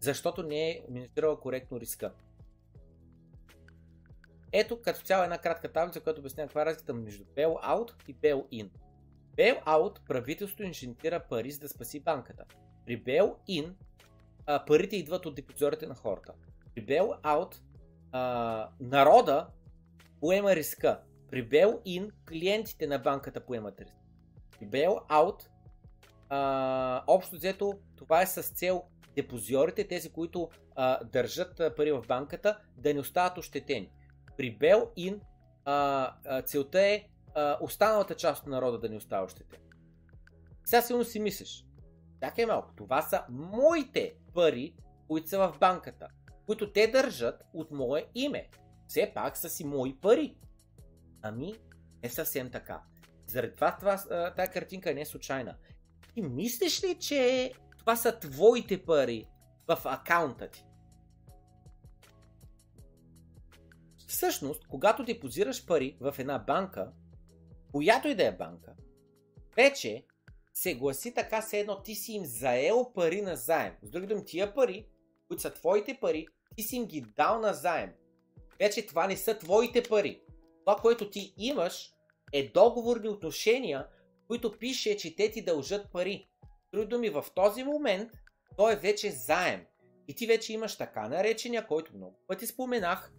защото 0.00 0.42
не 0.42 0.70
е 0.70 0.82
менеджирала 0.90 1.40
коректно 1.40 1.80
риска. 1.80 2.12
Ето 4.58 4.82
като 4.82 5.00
цяло 5.00 5.24
една 5.24 5.38
кратка 5.38 5.72
таблица, 5.72 6.00
която 6.00 6.20
обяснява 6.20 6.48
каква 6.48 6.62
е 6.62 6.66
разликата 6.66 6.94
между 6.94 7.24
bail-out 7.24 7.90
и 8.08 8.14
bail-in. 8.14 8.70
Bail-out 9.36 10.06
правителството 10.06 10.62
инжентира 10.62 11.20
пари 11.20 11.50
за 11.50 11.60
да 11.60 11.68
спаси 11.68 12.00
банката. 12.00 12.44
При 12.86 13.04
bail-in 13.04 13.72
парите 14.66 14.96
идват 14.96 15.26
от 15.26 15.34
депозорите 15.34 15.86
на 15.86 15.94
хората. 15.94 16.32
При 16.74 16.86
bail-out 16.86 17.54
народа 18.80 19.46
поема 20.20 20.56
риска. 20.56 21.00
При 21.30 21.48
bail-in 21.48 22.10
клиентите 22.28 22.86
на 22.86 22.98
банката 22.98 23.46
поемат 23.46 23.80
риска. 23.80 23.96
При 24.58 24.66
bail-out 24.66 25.48
общо 27.06 27.36
взето 27.36 27.78
това 27.96 28.22
е 28.22 28.26
с 28.26 28.42
цел 28.42 28.82
депозиорите, 29.14 29.88
тези, 29.88 30.12
които 30.12 30.50
а, 30.74 31.04
държат 31.04 31.62
пари 31.76 31.92
в 31.92 32.04
банката, 32.08 32.58
да 32.76 32.94
не 32.94 33.00
остават 33.00 33.38
ощетени. 33.38 33.90
При 34.36 34.58
Bail-in 34.58 35.20
а, 35.64 36.12
а, 36.24 36.42
целта 36.42 36.80
е 36.80 37.08
а, 37.34 37.58
останалата 37.60 38.14
част 38.14 38.42
от 38.42 38.48
народа 38.48 38.78
да 38.78 38.88
не 38.88 38.96
остава 38.96 39.24
ощетен. 39.24 39.60
Сега 40.64 40.82
силно 40.82 41.04
си 41.04 41.20
мислиш, 41.20 41.64
чакай 42.22 42.46
малко, 42.46 42.72
това 42.76 43.02
са 43.02 43.24
моите 43.28 44.14
пари, 44.34 44.74
които 45.08 45.28
са 45.28 45.38
в 45.38 45.58
банката, 45.60 46.08
които 46.46 46.72
те 46.72 46.86
държат 46.86 47.44
от 47.52 47.70
мое 47.70 48.06
име. 48.14 48.48
Все 48.88 49.12
пак 49.14 49.36
са 49.36 49.48
си 49.48 49.64
мои 49.64 49.96
пари. 50.00 50.36
Ами, 51.22 51.54
е 52.02 52.08
съвсем 52.08 52.50
така. 52.50 52.82
Заради 53.26 53.54
това, 53.54 53.76
това 53.76 53.96
тази 54.36 54.50
картинка 54.50 54.94
не 54.94 55.00
е 55.00 55.06
случайна. 55.06 55.56
Ти 56.14 56.22
мислиш 56.22 56.84
ли, 56.84 56.98
че 56.98 57.52
това 57.78 57.96
са 57.96 58.18
твоите 58.18 58.84
пари 58.84 59.26
в 59.68 59.78
акаунта 59.84 60.50
ти? 60.50 60.65
Всъщност, 64.06 64.66
когато 64.68 65.04
депозираш 65.04 65.66
пари 65.66 65.96
в 66.00 66.14
една 66.18 66.38
банка, 66.38 66.92
която 67.72 68.08
и 68.08 68.14
да 68.14 68.26
е 68.26 68.36
банка, 68.36 68.74
вече 69.56 70.04
се 70.54 70.74
гласи 70.74 71.14
така 71.14 71.42
се 71.42 71.60
едно 71.60 71.82
ти 71.82 71.94
си 71.94 72.12
им 72.12 72.24
заел 72.24 72.92
пари 72.94 73.22
на 73.22 73.36
заем. 73.36 73.74
С 73.82 73.90
други 73.90 74.06
думи, 74.06 74.24
тия 74.24 74.54
пари, 74.54 74.86
които 75.28 75.42
са 75.42 75.54
твоите 75.54 75.98
пари, 76.00 76.26
ти 76.56 76.62
си 76.62 76.76
им 76.76 76.86
ги 76.86 77.00
дал 77.16 77.40
на 77.40 77.52
заем. 77.54 77.92
Вече 78.58 78.86
това 78.86 79.06
не 79.06 79.16
са 79.16 79.38
твоите 79.38 79.82
пари. 79.82 80.22
Това, 80.60 80.76
което 80.76 81.10
ти 81.10 81.34
имаш, 81.36 81.92
е 82.32 82.48
договорни 82.48 83.08
отношения, 83.08 83.86
които 84.26 84.58
пише, 84.58 84.96
че 84.96 85.16
те 85.16 85.30
ти 85.30 85.44
дължат 85.44 85.92
пари. 85.92 86.28
Други 86.72 86.86
думи, 86.86 87.10
в 87.10 87.24
този 87.34 87.64
момент 87.64 88.12
той 88.56 88.72
е 88.72 88.76
вече 88.76 89.10
заем. 89.10 89.66
И 90.08 90.14
ти 90.14 90.26
вече 90.26 90.52
имаш 90.52 90.76
така 90.76 91.08
наречения, 91.08 91.66
който 91.66 91.96
много 91.96 92.18
пъти 92.26 92.46
споменах, 92.46 93.12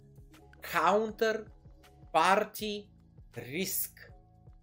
counter 0.61 1.45
party 2.13 2.87
risk. 3.35 4.11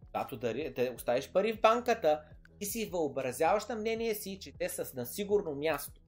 Когато 0.07 0.37
да, 0.37 0.73
да 0.73 0.93
оставиш 0.97 1.33
пари 1.33 1.53
в 1.53 1.61
банката, 1.61 2.23
ти 2.59 2.67
си 2.67 2.87
въобразяваш 2.93 3.67
на 3.67 3.77
мнение 3.77 4.15
си, 4.15 4.39
че 4.41 4.53
те 4.59 4.69
са 4.69 4.87
на 4.95 5.07
сигурно 5.07 5.55
място. 5.55 6.01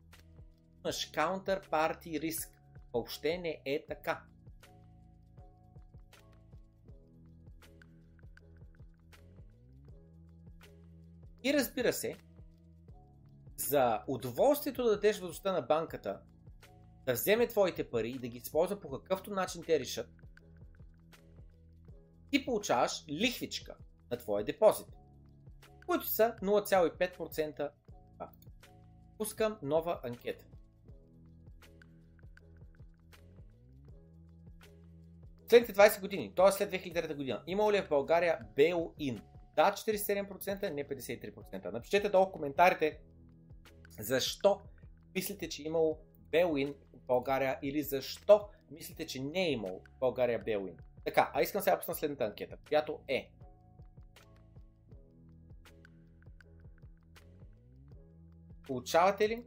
Имаш 0.84 1.10
counter 1.12 1.68
party 1.68 2.20
risk. 2.20 2.48
Въобще 2.92 3.38
не 3.38 3.62
е 3.64 3.84
така. 3.88 4.22
И 11.42 11.54
разбира 11.54 11.92
се, 11.92 12.16
за 13.56 14.02
удоволствието 14.06 14.84
да 14.84 14.90
дадеш 14.90 15.16
възможността 15.16 15.52
на 15.52 15.62
банката 15.62 16.20
да 17.06 17.12
вземе 17.12 17.46
твоите 17.46 17.90
пари 17.90 18.10
и 18.10 18.18
да 18.18 18.28
ги 18.28 18.38
използва 18.38 18.80
по 18.80 18.90
какъвто 18.90 19.30
начин 19.30 19.62
те 19.66 19.80
решат, 19.80 20.10
ти 22.30 22.44
получаваш 22.44 23.04
лихвичка 23.08 23.76
на 24.10 24.16
твоя 24.16 24.44
депозит, 24.44 24.86
които 25.86 26.06
са 26.06 26.36
0,5%. 26.42 27.70
Пускам 29.18 29.58
нова 29.62 30.00
анкета. 30.04 30.44
Следните 35.48 35.74
20 35.74 36.00
години, 36.00 36.34
т.е. 36.36 36.52
след 36.52 36.72
2009 36.72 37.14
година, 37.14 37.42
имало 37.46 37.72
ли 37.72 37.76
е 37.76 37.82
в 37.82 37.88
България 37.88 38.38
bail-in? 38.56 39.22
Да, 39.56 39.72
47%, 39.72 40.70
не 40.70 40.88
53%. 40.88 41.72
Напишете 41.72 42.08
долу 42.08 42.26
в 42.26 42.32
коментарите 42.32 43.00
защо 43.98 44.60
мислите, 45.14 45.48
че 45.48 45.62
имало 45.62 45.98
bail-in 46.32 46.74
в 46.92 47.06
България 47.06 47.58
или 47.62 47.82
защо 47.82 48.48
мислите, 48.70 49.06
че 49.06 49.22
не 49.22 49.46
е 49.46 49.50
имало 49.50 49.80
в 49.80 49.98
България 49.98 50.44
bail-in. 50.44 50.78
Така, 51.04 51.30
а 51.34 51.42
искам 51.42 51.62
сега 51.62 51.78
пусна 51.78 51.94
следната 51.94 52.24
анкета, 52.24 52.56
която 52.68 53.00
е 53.08 53.30
Получавате 58.66 59.28
ли 59.28 59.44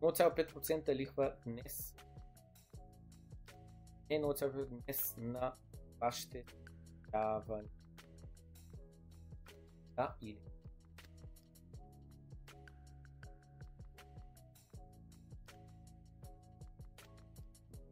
0,5% 0.00 0.94
лихва 0.94 1.34
днес? 1.46 1.94
Не 4.10 4.20
0,5% 4.20 4.66
днес 4.66 5.14
на 5.18 5.54
вашите 6.00 6.44
давания. 7.12 7.70
Да 9.96 10.14
или 10.20 10.38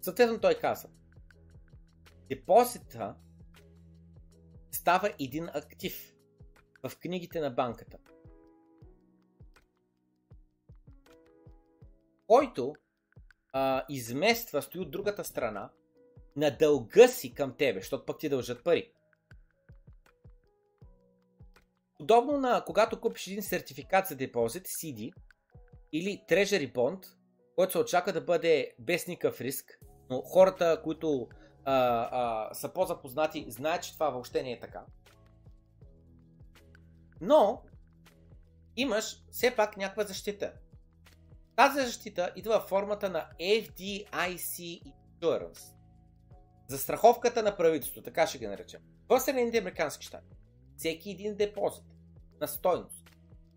Съответно 0.06 0.40
той 0.40 0.54
каза, 0.54 0.88
депозита 2.28 3.14
става 4.72 5.12
един 5.20 5.48
актив 5.48 6.14
в 6.82 6.98
книгите 6.98 7.40
на 7.40 7.50
банката. 7.50 7.98
който 12.26 12.74
а, 13.52 13.84
измества, 13.88 14.62
стои 14.62 14.80
от 14.80 14.90
другата 14.90 15.24
страна, 15.24 15.70
на 16.36 16.56
дълга 16.56 17.08
си 17.08 17.34
към 17.34 17.56
тебе, 17.56 17.80
защото 17.80 18.06
пък 18.06 18.18
ти 18.18 18.28
дължат 18.28 18.64
пари. 18.64 18.92
Подобно 21.98 22.38
на 22.38 22.64
когато 22.64 23.00
купиш 23.00 23.26
един 23.26 23.42
сертификат 23.42 24.06
за 24.06 24.16
депозит, 24.16 24.66
CD, 24.66 25.12
или 25.92 26.24
Treasury 26.28 26.72
Bond, 26.72 27.06
който 27.56 27.72
се 27.72 27.78
очаква 27.78 28.12
да 28.12 28.20
бъде 28.20 28.74
без 28.78 29.06
никакъв 29.06 29.40
риск, 29.40 29.78
но 30.10 30.22
хората, 30.22 30.80
които 30.84 31.28
а, 31.64 31.74
а, 32.12 32.54
са 32.54 32.68
по-запознати, 32.68 33.46
знаят, 33.48 33.82
че 33.82 33.92
това 33.92 34.10
въобще 34.10 34.42
не 34.42 34.52
е 34.52 34.60
така. 34.60 34.84
Но 37.20 37.62
имаш 38.76 39.24
все 39.30 39.56
пак 39.56 39.76
някаква 39.76 40.04
защита. 40.04 40.52
Тази 41.56 41.80
защита 41.80 42.32
идва 42.36 42.60
в 42.60 42.68
формата 42.68 43.10
на 43.10 43.28
FDIC 43.40 44.82
Insurance. 45.20 45.62
За 46.68 46.78
страховката 46.78 47.42
на 47.42 47.56
правителството, 47.56 48.04
така 48.04 48.26
ще 48.26 48.38
ги 48.38 48.46
наречем. 48.46 48.80
В 49.08 49.20
Съединените 49.20 49.58
Американски 49.58 50.06
щати 50.06 50.36
всеки 50.76 51.10
един 51.10 51.36
депозит 51.36 51.84
на 52.40 52.48
стойност 52.48 53.10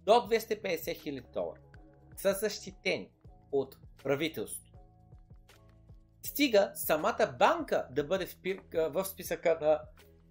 до 0.05 0.11
250 0.11 0.61
000 0.61 1.33
долара 1.33 1.59
са 2.17 2.33
защитени 2.33 3.09
от 3.51 3.77
правителството. 4.03 4.68
Стига 6.23 6.71
самата 6.75 7.35
банка 7.39 7.87
да 7.91 8.03
бъде 8.03 8.27
в 8.73 9.05
списъка 9.05 9.57
на 9.61 9.81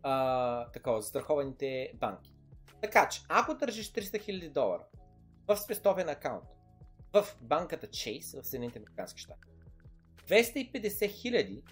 а, 0.02 0.70
такова, 0.70 1.00
застрахованите 1.00 1.92
банки. 1.94 2.34
Така 2.82 3.08
че, 3.08 3.20
ако 3.28 3.54
държиш 3.54 3.92
300 3.92 4.00
000 4.00 4.52
долара 4.52 4.84
в 5.46 5.56
спестовен 5.56 6.08
акаунт 6.08 6.44
в 7.12 7.26
банката 7.40 7.86
Chase 7.86 8.42
в 8.42 8.46
Съединените 8.46 8.78
Американски 8.78 9.20
щати. 9.20 9.40
250 10.28 11.10
хиляди 11.10 11.62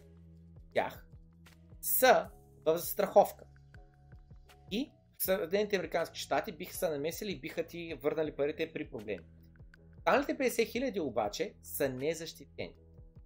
тях 0.74 1.06
са 1.82 2.28
в 2.66 2.78
застраховка. 2.78 3.44
И 4.70 4.90
в 5.18 5.22
Съединените 5.22 5.76
Американски 5.76 6.18
щати 6.18 6.52
биха 6.52 6.76
се 6.76 6.88
намесили 6.88 7.32
и 7.32 7.40
биха 7.40 7.66
ти 7.66 7.94
върнали 7.94 8.36
парите 8.36 8.72
при 8.72 8.90
проблеми. 8.90 9.24
Останалите 9.98 10.38
50 10.38 10.66
хиляди 10.66 11.00
обаче 11.00 11.54
са 11.62 11.88
незащитени. 11.88 12.74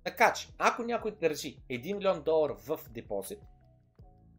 Така 0.05 0.33
че, 0.33 0.49
ако 0.59 0.83
някой 0.83 1.11
държи 1.11 1.59
1 1.71 1.95
милион 1.97 2.23
долара 2.23 2.55
в 2.55 2.81
депозит, 2.91 3.39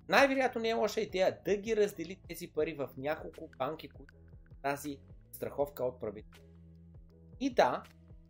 най-вероятно 0.10 0.62
не 0.62 0.70
е 0.70 0.74
лоша 0.74 1.02
идея 1.02 1.40
да 1.46 1.58
ги 1.58 1.76
раздели 1.76 2.20
тези 2.30 2.48
пари 2.48 2.74
в 2.74 2.90
няколко 2.98 3.50
банки, 3.58 3.90
които 3.90 4.14
тази 4.62 4.98
страховка 5.32 5.84
от 5.84 6.00
правителството. 6.00 6.50
И 7.40 7.54
да, 7.54 7.84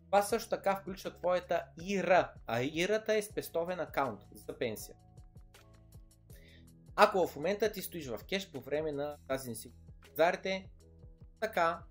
това 0.06 0.22
също 0.22 0.50
така 0.50 0.76
включва 0.76 1.14
твоята 1.14 1.64
ИРА, 1.82 2.34
а 2.48 2.62
ИРАта 2.62 3.14
е 3.14 3.22
спестовен 3.22 3.80
акаунт 3.80 4.22
за 4.32 4.58
пенсия. 4.58 4.96
Ако 6.96 7.28
в 7.28 7.36
момента 7.36 7.72
ти 7.72 7.82
стоиш 7.82 8.08
в 8.08 8.20
кеш 8.30 8.52
по 8.52 8.62
време 8.62 8.92
на 8.92 9.18
тази 9.28 9.50
несигурност, 9.50 9.82
така, 11.40 11.84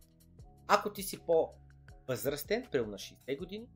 ако 0.69 0.93
ти 0.93 1.03
си 1.03 1.19
по-възрастен, 1.27 2.67
примерно 2.73 2.91
на 2.91 2.99
60 2.99 3.39
години, 3.39 3.67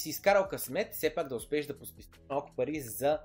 си 0.00 0.08
изкарал 0.08 0.48
късмет, 0.48 0.94
все 0.94 1.14
пак 1.14 1.28
да 1.28 1.36
успееш 1.36 1.66
да 1.66 1.78
поспестиш 1.78 2.20
малко 2.30 2.56
пари 2.56 2.80
за 2.80 3.18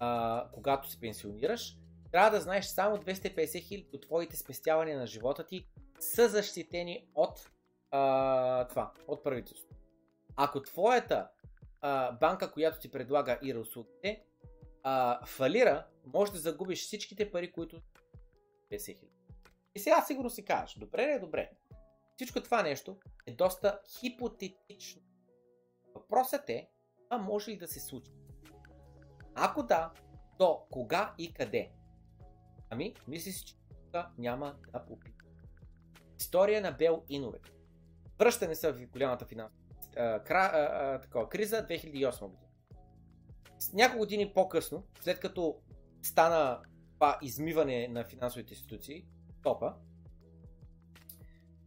а, 0.00 0.48
когато 0.52 0.90
се 0.90 1.00
пенсионираш, 1.00 1.76
трябва 2.12 2.30
да 2.30 2.40
знаеш 2.40 2.64
само 2.64 2.96
250 2.96 3.62
хиляди 3.62 3.88
от 3.92 4.02
твоите 4.02 4.36
спестявания 4.36 4.98
на 4.98 5.06
живота 5.06 5.46
ти 5.46 5.66
са 6.00 6.28
защитени 6.28 7.08
от 7.14 7.50
а, 7.90 8.68
това, 8.68 8.92
от 9.08 9.24
правителството. 9.24 9.76
Ако 10.36 10.62
твоята 10.62 11.28
а, 11.80 12.12
банка, 12.12 12.52
която 12.52 12.80
ти 12.80 12.90
предлага 12.90 13.38
и 13.42 13.54
услугите, 13.54 14.22
а, 14.82 15.26
фалира, 15.26 15.86
може 16.06 16.32
да 16.32 16.38
загубиш 16.38 16.82
всичките 16.82 17.30
пари, 17.30 17.52
които 17.52 17.82
50 18.70 18.86
хиляди. 18.86 19.12
И 19.74 19.78
сега 19.78 20.02
сигурно 20.02 20.30
си 20.30 20.44
кажеш, 20.44 20.74
добре 20.74 21.06
ли 21.06 21.10
е 21.10 21.18
добре? 21.18 21.50
Всичко 22.16 22.42
това 22.42 22.62
нещо 22.62 22.96
е 23.26 23.32
доста 23.32 23.80
хипотетично. 24.00 25.02
Въпросът 25.94 26.50
е, 26.50 26.68
а 27.10 27.18
може 27.18 27.50
ли 27.50 27.58
да 27.58 27.68
се 27.68 27.80
случи? 27.80 28.12
Ако 29.34 29.62
да, 29.62 29.92
то 30.38 30.66
кога 30.70 31.14
и 31.18 31.32
къде? 31.32 31.72
Ами, 32.70 32.94
мисля 33.08 33.32
си, 33.32 33.44
че 33.44 33.54
няма 34.18 34.54
да 34.72 34.86
попитам. 34.86 35.26
История 36.18 36.62
на 36.62 36.72
Бел 36.72 37.02
Иновете 37.08 37.52
връщане 38.22 38.54
се 38.54 38.72
в 38.72 38.86
голямата 38.86 39.26
финансова 39.26 39.58
криза 41.30 41.66
2008 41.66 42.20
година. 42.20 42.48
Няколко 43.72 43.98
години 43.98 44.32
по-късно, 44.34 44.86
след 45.00 45.20
като 45.20 45.58
стана 46.02 46.60
това 46.94 47.18
измиване 47.22 47.88
на 47.88 48.04
финансовите 48.04 48.54
институции, 48.54 49.06
топа, 49.42 49.74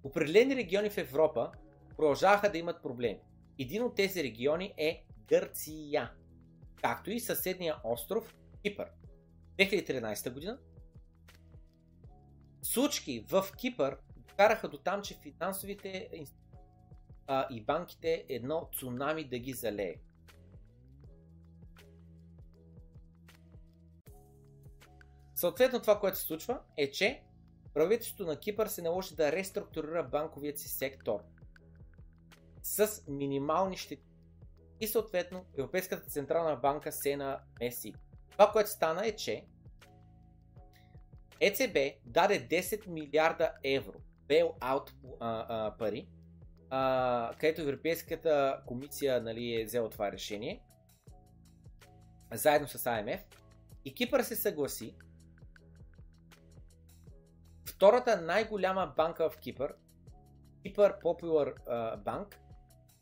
определени 0.04 0.56
региони 0.56 0.90
в 0.90 0.98
Европа 0.98 1.52
продължаваха 1.98 2.52
да 2.52 2.58
имат 2.58 2.82
проблеми. 2.82 3.20
Един 3.60 3.84
от 3.84 3.96
тези 3.96 4.24
региони 4.24 4.74
е 4.78 5.06
Гърция, 5.28 6.12
както 6.82 7.12
и 7.12 7.20
съседния 7.20 7.76
остров 7.84 8.36
Кипър. 8.62 8.88
2013 9.58 10.34
година 10.34 10.60
случки 12.62 13.26
в 13.30 13.46
Кипър 13.58 13.98
караха 14.38 14.70
до 14.70 14.78
там, 14.78 15.02
че 15.02 15.20
финансовите 15.22 16.10
а, 17.28 17.48
и 17.52 17.64
банките 17.64 18.26
едно 18.30 18.70
цунами 18.80 19.24
да 19.24 19.40
ги 19.40 19.54
залее. 19.54 19.96
Съответно 25.36 25.82
това, 25.82 26.00
което 26.00 26.18
се 26.18 26.24
случва 26.24 26.60
е, 26.78 26.92
че 26.92 27.24
правителството 27.74 28.26
на 28.26 28.40
Кипър 28.40 28.68
се 28.68 28.82
наложи 28.82 29.16
да 29.16 29.32
реструктурира 29.32 30.04
банковият 30.04 30.60
си 30.60 30.70
сектор 30.70 31.24
с 32.66 33.04
минимални 33.08 33.78
щети. 33.78 34.04
И 34.82 34.88
съответно 34.88 35.46
Европейската 35.58 36.10
централна 36.10 36.56
банка 36.56 36.92
се 36.92 37.18
намеси. 37.18 37.94
Това, 38.32 38.52
което 38.52 38.70
стана 38.70 39.08
е, 39.08 39.16
че 39.16 39.46
ЕЦБ 41.40 41.78
даде 42.06 42.48
10 42.48 42.88
милиарда 42.88 43.54
евро 43.64 44.00
bail-out 44.30 44.90
пари, 45.78 46.08
а, 46.70 47.32
където 47.40 47.62
Европейската 47.62 48.62
комисия 48.66 49.22
нали, 49.22 49.62
е 49.62 49.66
взела 49.66 49.90
това 49.90 50.12
решение, 50.12 50.64
заедно 52.34 52.68
с 52.68 52.86
АМФ, 52.86 53.22
и 53.86 53.94
Кипър 53.94 54.22
се 54.22 54.36
съгласи 54.36 54.96
втората 57.66 58.22
най-голяма 58.22 58.94
банка 58.98 59.30
в 59.30 59.38
Кипър, 59.38 59.76
Кипър 60.64 61.00
Popular 61.00 61.56
Bank, 62.04 62.36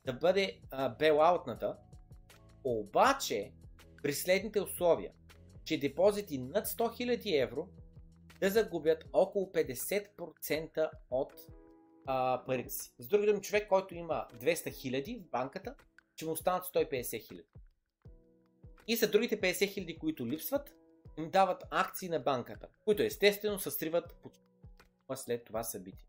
да 0.05 0.13
бъде 0.13 0.59
белаутната, 0.99 1.77
обаче 2.63 3.51
при 4.03 4.13
следните 4.13 4.61
условия, 4.61 5.11
че 5.65 5.79
депозити 5.79 6.37
над 6.37 6.67
100 6.67 6.77
000 6.77 7.43
евро 7.43 7.67
да 8.39 8.49
загубят 8.49 9.05
около 9.13 9.45
50% 9.45 10.89
от 11.11 11.33
а, 12.05 12.43
парите 12.45 12.69
си. 12.69 12.93
С 12.99 13.07
други 13.07 13.25
думи, 13.25 13.41
човек, 13.41 13.69
който 13.69 13.95
има 13.95 14.27
200 14.33 14.73
хиляди 14.73 15.23
в 15.25 15.29
банката, 15.29 15.75
ще 16.15 16.25
му 16.25 16.31
останат 16.31 16.63
150 16.63 17.27
хиляди. 17.27 17.47
И 18.87 18.95
за 18.95 19.11
другите 19.11 19.41
50 19.41 19.73
хиляди, 19.73 19.99
които 19.99 20.27
липсват, 20.27 20.75
им 21.17 21.29
дават 21.29 21.63
акции 21.71 22.09
на 22.09 22.19
банката, 22.19 22.67
които 22.85 23.03
естествено 23.03 23.59
се 23.59 23.71
сриват 23.71 24.15
след 25.15 25.43
това 25.43 25.63
събитие. 25.63 26.07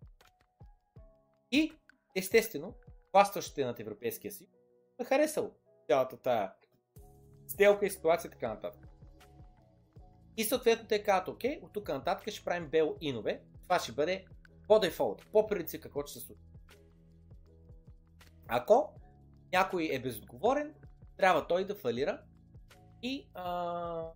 И 1.53 1.73
естествено, 2.17 2.75
властващите 3.15 3.65
над 3.65 3.81
Европейския 3.81 4.33
си, 4.33 4.49
са 4.97 5.05
харесало 5.05 5.51
цялата 5.87 6.17
тая 6.17 6.53
сделка 7.47 7.87
и 7.87 7.91
ситуация 7.91 8.29
и 8.29 8.33
така 8.33 8.49
нататък. 8.49 8.89
И 10.37 10.45
съответно 10.45 10.89
те 10.89 11.03
казват, 11.03 11.29
окей, 11.29 11.61
от 11.63 11.73
тук 11.73 11.89
нататък 11.89 12.31
ще 12.31 12.45
правим 12.45 12.69
бел 12.69 12.97
инове. 13.01 13.43
Това 13.63 13.79
ще 13.79 13.93
бъде 13.93 14.25
по 14.69 14.79
дефолт, 14.79 15.27
по 15.33 15.47
принцип 15.47 15.83
какво 15.83 16.03
ще 16.03 16.13
се 16.13 16.27
случи. 16.27 16.41
Ако 18.49 18.95
някой 19.53 19.89
е 19.93 20.03
безотговорен, 20.03 20.75
трябва 21.17 21.47
той 21.47 21.67
да 21.67 21.75
фалира 21.75 22.23
и 23.03 23.29
а... 23.35 24.09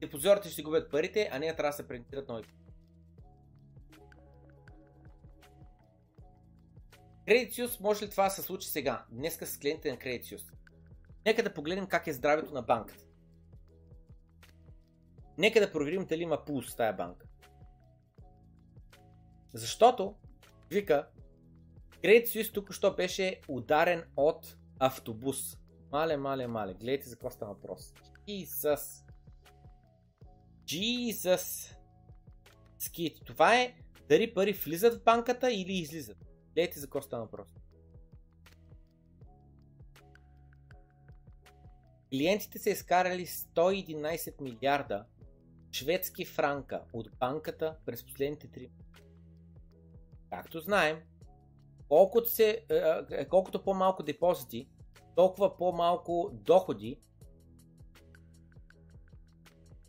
депозиторите 0.00 0.48
ще 0.48 0.62
губят 0.62 0.90
парите, 0.90 1.28
а 1.32 1.38
не 1.38 1.56
трябва 1.56 1.70
да 1.70 1.76
се 1.76 1.88
принтират 1.88 2.28
нови. 2.28 2.44
Credit 7.26 7.50
Suisse 7.50 7.80
може 7.80 8.04
ли 8.04 8.10
това 8.10 8.24
да 8.24 8.30
се 8.30 8.42
случи 8.42 8.68
сега? 8.68 9.04
Днеска 9.10 9.46
с 9.46 9.58
клиентите 9.58 9.90
на 9.90 9.96
Credit 9.96 10.22
Suisse. 10.22 10.52
Нека 11.26 11.42
да 11.42 11.54
погледнем 11.54 11.86
как 11.86 12.06
е 12.06 12.12
здравето 12.12 12.54
на 12.54 12.62
банката. 12.62 13.04
Нека 15.38 15.60
да 15.60 15.72
проверим 15.72 16.06
дали 16.06 16.22
има 16.22 16.44
пулс 16.44 16.72
в 16.72 16.76
тая 16.76 16.92
банка. 16.92 17.26
Защото, 19.54 20.14
вика, 20.70 21.08
Credit 22.02 22.26
Suisse 22.26 22.54
тук 22.54 22.72
що 22.72 22.94
беше 22.94 23.40
ударен 23.48 24.04
от 24.16 24.56
автобус. 24.78 25.56
Мале, 25.92 26.16
мале, 26.16 26.46
мале. 26.46 26.74
Гледайте 26.74 27.08
за 27.08 27.16
какво 27.16 27.30
става 27.30 27.54
въпрос. 27.54 27.92
Jesus. 28.28 29.04
Jesus. 30.66 31.76
Скит. 32.78 33.18
Това 33.26 33.60
е 33.60 33.74
дали 34.08 34.34
пари 34.34 34.52
влизат 34.52 34.94
в 34.94 35.04
банката 35.04 35.52
или 35.52 35.72
излизат. 35.72 36.25
Гледайте 36.56 36.80
за 36.80 36.86
какво 36.86 37.02
става 37.02 37.22
въпрос. 37.22 37.48
Клиентите 42.10 42.58
са 42.58 42.70
изкарали 42.70 43.26
111 43.26 44.40
милиарда 44.40 45.04
шведски 45.72 46.24
франка 46.24 46.84
от 46.92 47.08
банката 47.18 47.76
през 47.86 48.04
последните 48.06 48.48
3 48.48 48.70
Както 50.30 50.60
знаем, 50.60 51.02
колкото, 51.88 52.30
се, 52.30 52.64
е, 52.70 52.82
е, 53.10 53.28
колкото 53.28 53.64
по-малко 53.64 54.02
депозити, 54.02 54.68
толкова 55.16 55.56
по-малко 55.56 56.30
доходи, 56.32 57.00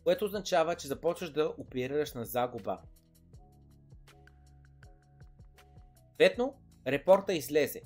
което 0.04 0.24
означава, 0.24 0.74
че 0.74 0.88
започваш 0.88 1.30
да 1.30 1.54
оперираш 1.58 2.12
на 2.12 2.24
загуба. 2.24 2.80
Съответно, 6.18 6.54
репорта 6.86 7.34
излезе. 7.34 7.82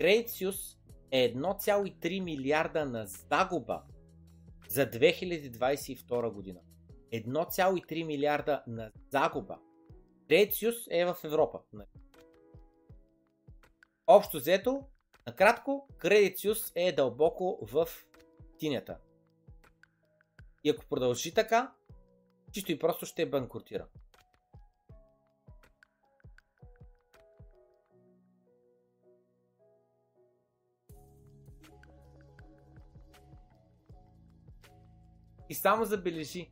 Suisse 0.00 0.78
е 1.10 1.34
1,3 1.34 2.20
милиарда 2.20 2.84
на 2.84 3.06
загуба 3.06 3.82
за 4.68 4.90
2022 4.90 6.32
година. 6.32 6.60
1,3 7.12 8.04
милиарда 8.04 8.64
на 8.66 8.92
загуба. 9.10 9.58
Suisse 10.30 10.86
е 10.90 11.04
в 11.04 11.16
Европа. 11.24 11.60
Общо 14.06 14.36
взето, 14.36 14.82
накратко, 15.26 15.88
Suisse 15.98 16.72
е 16.76 16.92
дълбоко 16.92 17.58
в 17.62 17.88
тинята. 18.58 18.98
И 20.64 20.70
ако 20.70 20.86
продължи 20.86 21.34
така, 21.34 21.72
чисто 22.52 22.72
и 22.72 22.78
просто 22.78 23.06
ще 23.06 23.26
банкротира. 23.26 23.86
И 35.48 35.54
само 35.54 35.84
забележи, 35.84 36.50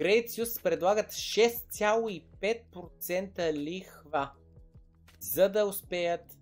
Suisse 0.00 0.62
предлагат 0.62 1.12
6,5% 1.12 3.52
лихва, 3.52 4.30
за 5.20 5.48
да 5.48 5.66
успеят 5.66 6.38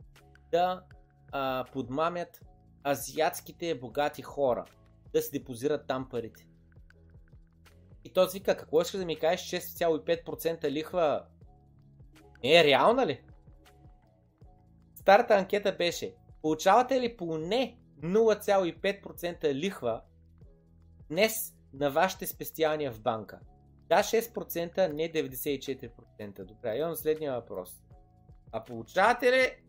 да 0.51 0.83
а, 1.33 1.65
подмамят 1.73 2.41
азиатските 2.87 3.75
богати 3.75 4.23
хора, 4.23 4.65
да 5.13 5.23
се 5.23 5.31
депозират 5.31 5.87
там 5.87 6.09
парите. 6.09 6.47
И 8.05 8.13
той 8.13 8.27
вика, 8.33 8.57
какво 8.57 8.81
искаш 8.81 9.01
да 9.01 9.07
ми 9.07 9.19
кажеш 9.19 9.51
6,5% 9.51 10.71
лихва 10.71 11.27
не 12.43 12.61
е 12.61 12.65
реална 12.65 13.07
ли? 13.07 13.23
Старата 14.95 15.35
анкета 15.35 15.73
беше, 15.73 16.15
получавате 16.43 17.01
ли 17.01 17.17
поне 17.17 17.79
0,5% 18.01 19.55
лихва 19.55 20.03
днес 21.11 21.56
на 21.79 21.91
вашите 21.91 22.27
спестявания 22.27 22.93
в 22.93 23.01
банка. 23.01 23.41
Да, 23.89 23.99
6%, 23.99 24.93
не 24.93 25.13
94%. 25.13 26.45
Добре, 26.45 26.77
имам 26.77 26.97
следния 26.97 27.33
въпрос. 27.33 27.83
А 28.53 28.65
получавате 28.65 29.33
ли 29.33 29.63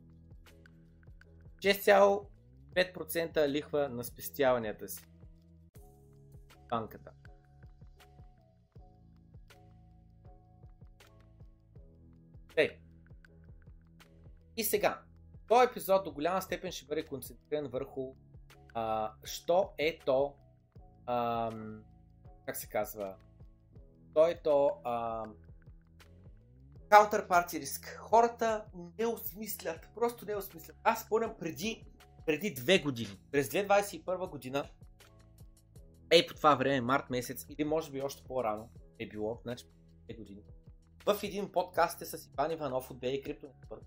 6,5% 1.57 3.47
лихва 3.47 3.89
на 3.89 4.03
спестяванията 4.03 4.87
си? 4.87 5.05
Банката. 6.69 7.11
Ей. 12.55 12.79
И 14.57 14.63
сега, 14.63 15.01
този 15.47 15.67
епизод 15.71 16.03
до 16.03 16.11
голяма 16.11 16.41
степен 16.41 16.71
ще 16.71 16.85
бъде 16.85 17.05
концентриран 17.05 17.67
върху 17.67 18.15
а, 18.73 19.13
що 19.23 19.73
е 19.77 19.99
то 20.05 20.35
ам, 21.05 21.83
как 22.47 22.57
се 22.57 22.69
казва, 22.69 23.15
той 24.13 24.35
то 24.43 24.71
а, 24.83 25.25
counterparty 26.89 27.59
риск. 27.59 27.97
Хората 27.99 28.65
не 28.99 29.05
осмислят, 29.05 29.89
просто 29.95 30.25
не 30.25 30.35
осмислят. 30.35 30.77
Аз 30.83 31.01
спомням 31.01 31.35
преди, 31.39 31.85
преди 32.25 32.53
две 32.53 32.79
години, 32.79 33.19
през 33.31 33.49
2021 33.49 34.29
година, 34.29 34.69
ей 36.11 36.27
по 36.27 36.33
това 36.33 36.55
време, 36.55 36.81
март 36.81 37.09
месец, 37.09 37.45
или 37.49 37.63
може 37.63 37.91
би 37.91 38.01
още 38.01 38.23
по-рано 38.23 38.69
е 38.99 39.07
било, 39.07 39.39
значи 39.43 39.65
две 40.05 40.13
години, 40.13 40.41
в 41.05 41.23
един 41.23 41.51
подкаст 41.51 42.01
е 42.01 42.05
с 42.05 42.29
Иван 42.33 42.51
Иванов 42.51 42.91
от 42.91 42.97
BA 42.97 43.25
Crypto 43.25 43.45
Network. 43.45 43.81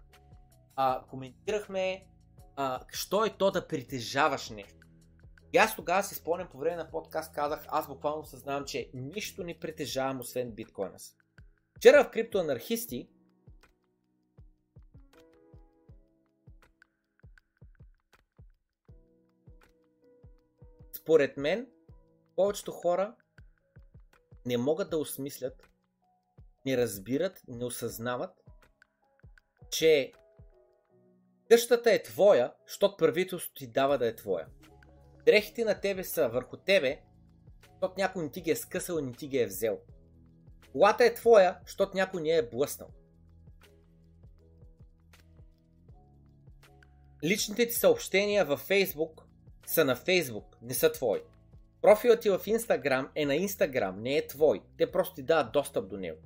А, 0.77 1.05
коментирахме 1.11 2.07
а, 2.57 2.81
що 2.89 3.25
е 3.25 3.31
то 3.31 3.51
да 3.51 3.69
притежаваш 3.69 4.51
нещо. 4.51 4.80
И 5.53 5.59
аз 5.59 5.77
тогава 5.77 6.03
си 6.03 6.15
спомням 6.15 6.49
по 6.49 6.59
време 6.59 6.77
на 6.77 6.91
подкаст 6.91 7.33
казах, 7.33 7.65
аз 7.69 7.89
буквално 7.89 8.25
съзнавам, 8.25 8.65
че 8.65 8.91
нищо 8.95 9.45
не 9.45 9.59
притежавам 9.59 10.21
освен 10.21 10.51
биткоина 10.51 10.99
си. 10.99 11.17
Вчера 11.77 12.05
в 12.05 12.11
криптоанархисти 12.11 13.09
според 20.93 21.37
мен 21.37 21.67
повечето 22.37 22.73
хора 22.73 23.15
не 24.47 24.57
могат 24.57 24.91
да 24.91 24.99
осмислят, 24.99 25.71
не 26.67 26.77
разбират, 26.77 27.43
не 27.49 27.65
осъзнават, 27.65 28.45
че 29.71 30.13
къщата 31.49 31.93
е 31.93 32.03
твоя, 32.03 32.55
защото 32.67 32.97
правителството 32.97 33.59
ти 33.59 33.67
дава 33.67 33.99
да 33.99 34.07
е 34.07 34.17
твоя 34.17 34.47
дрехите 35.25 35.65
на 35.65 35.81
тебе 35.81 36.05
са 36.05 36.29
върху 36.29 36.57
тебе, 36.57 37.01
защото 37.63 37.95
някой 37.97 38.23
не 38.23 38.31
ти 38.31 38.41
ги 38.41 38.51
е 38.51 38.57
скъсал 38.57 39.01
не 39.01 39.13
ти 39.13 39.29
ги 39.29 39.39
е 39.39 39.47
взел. 39.47 39.79
Колата 40.73 41.05
е 41.05 41.15
твоя, 41.15 41.59
защото 41.67 41.97
някой 41.97 42.23
не 42.23 42.31
е 42.31 42.49
блъснал. 42.49 42.89
Личните 47.25 47.67
ти 47.67 47.75
съобщения 47.75 48.45
във 48.45 48.69
Facebook 48.69 49.23
са 49.67 49.85
на 49.85 49.97
Facebook, 49.97 50.45
не 50.63 50.75
са 50.75 50.93
твои. 50.93 51.21
профилът 51.83 52.21
ти 52.21 52.31
в 52.31 52.41
Инстаграм 52.47 53.11
е 53.15 53.27
на 53.27 53.35
Инстаграм, 53.37 54.03
не 54.03 54.17
е 54.17 54.27
твой. 54.27 54.63
Те 54.79 54.91
просто 54.91 55.15
ти 55.15 55.23
дават 55.23 55.53
достъп 55.53 55.89
до 55.89 55.97
него. 55.97 56.21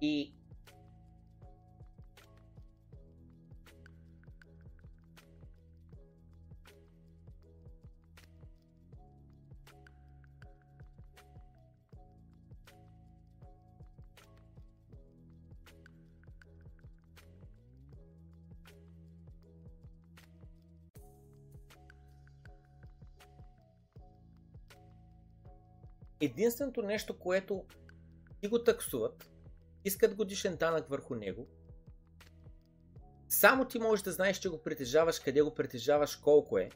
И 0.00 0.34
единственото 26.24 26.82
нещо, 26.82 27.18
което 27.18 27.64
ти 28.40 28.48
го 28.48 28.64
таксуват, 28.64 29.30
искат 29.84 30.14
годишен 30.14 30.56
данък 30.56 30.88
върху 30.88 31.14
него, 31.14 31.48
само 33.28 33.64
ти 33.64 33.78
можеш 33.78 34.02
да 34.02 34.12
знаеш, 34.12 34.38
че 34.38 34.48
го 34.48 34.62
притежаваш, 34.62 35.18
къде 35.18 35.42
го 35.42 35.54
притежаваш, 35.54 36.16
колко 36.16 36.58
е. 36.58 36.70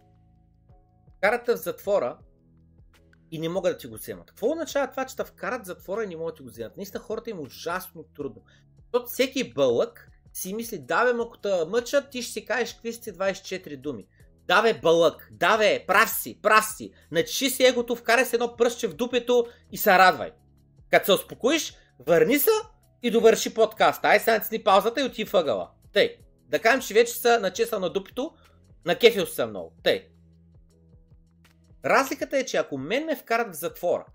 Карата 1.20 1.56
в 1.56 1.60
затвора 1.60 2.18
и 3.30 3.38
не 3.38 3.48
могат 3.48 3.72
да 3.72 3.78
ти 3.78 3.86
го 3.86 3.94
вземат. 3.94 4.26
Какво 4.26 4.50
означава 4.50 4.90
това, 4.90 5.06
че 5.06 5.16
те 5.16 5.24
вкарат 5.24 5.62
в 5.62 5.66
затвора 5.66 6.04
и 6.04 6.06
не 6.06 6.16
могат 6.16 6.34
да 6.34 6.36
ти 6.36 6.42
го 6.42 6.48
вземат? 6.48 6.76
Наистина 6.76 7.02
хората 7.02 7.30
им 7.30 7.38
е 7.38 7.40
ужасно 7.40 8.02
трудно. 8.02 8.42
Защото 8.80 9.06
всеки 9.06 9.54
бълък 9.54 10.10
си 10.32 10.54
мисли, 10.54 10.78
да 10.78 11.04
бе, 11.04 11.22
ако 11.22 11.38
те 11.38 11.64
мъчат, 11.68 12.10
ти 12.10 12.22
ще 12.22 12.32
си 12.32 12.44
кажеш 12.44 12.74
какви 12.74 12.92
сте 12.92 13.12
24 13.12 13.76
думи. 13.80 14.06
Да 14.48 14.74
бълък, 14.82 15.28
да 15.32 15.58
бе, 15.58 15.84
прав 15.86 16.10
си, 16.10 16.38
прав 16.42 16.64
си. 16.76 16.92
Начиши 17.10 17.50
си 17.50 17.64
егото, 17.64 17.96
вкарай 17.96 18.24
се 18.24 18.36
едно 18.36 18.56
пръстче 18.56 18.88
в 18.88 18.94
дупето 18.94 19.46
и 19.72 19.76
се 19.76 19.90
радвай. 19.90 20.30
Като 20.90 21.06
се 21.06 21.12
успокоиш, 21.12 21.74
върни 21.98 22.38
се 22.38 22.50
и 23.02 23.10
довърши 23.10 23.54
подкаста. 23.54 24.08
Ай 24.08 24.20
сега 24.20 24.40
сни 24.40 24.64
паузата 24.64 25.00
и 25.00 25.04
оти 25.04 25.24
въгъла. 25.24 25.70
Тъй. 25.92 26.16
Да 26.48 26.58
кажем, 26.58 26.80
че 26.80 26.94
вече 26.94 27.12
са 27.12 27.40
начесал 27.40 27.80
на 27.80 27.92
дупето, 27.92 28.34
на 28.84 28.98
кефил 28.98 29.26
съм 29.26 29.50
много. 29.50 29.72
Тъй. 29.82 30.08
Разликата 31.84 32.38
е, 32.38 32.44
че 32.44 32.56
ако 32.56 32.78
мен 32.78 33.04
ме 33.04 33.16
вкарат 33.16 33.54
в 33.54 33.58
затвора, 33.58 34.06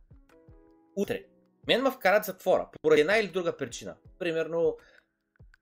утре, 0.95 1.23
мен 1.67 1.81
ме 1.81 1.91
вкарат 1.91 2.23
в 2.23 2.25
затвора, 2.25 2.69
поради 2.81 3.01
една 3.01 3.17
или 3.17 3.27
друга 3.27 3.57
причина. 3.57 3.95
Примерно, 4.19 4.77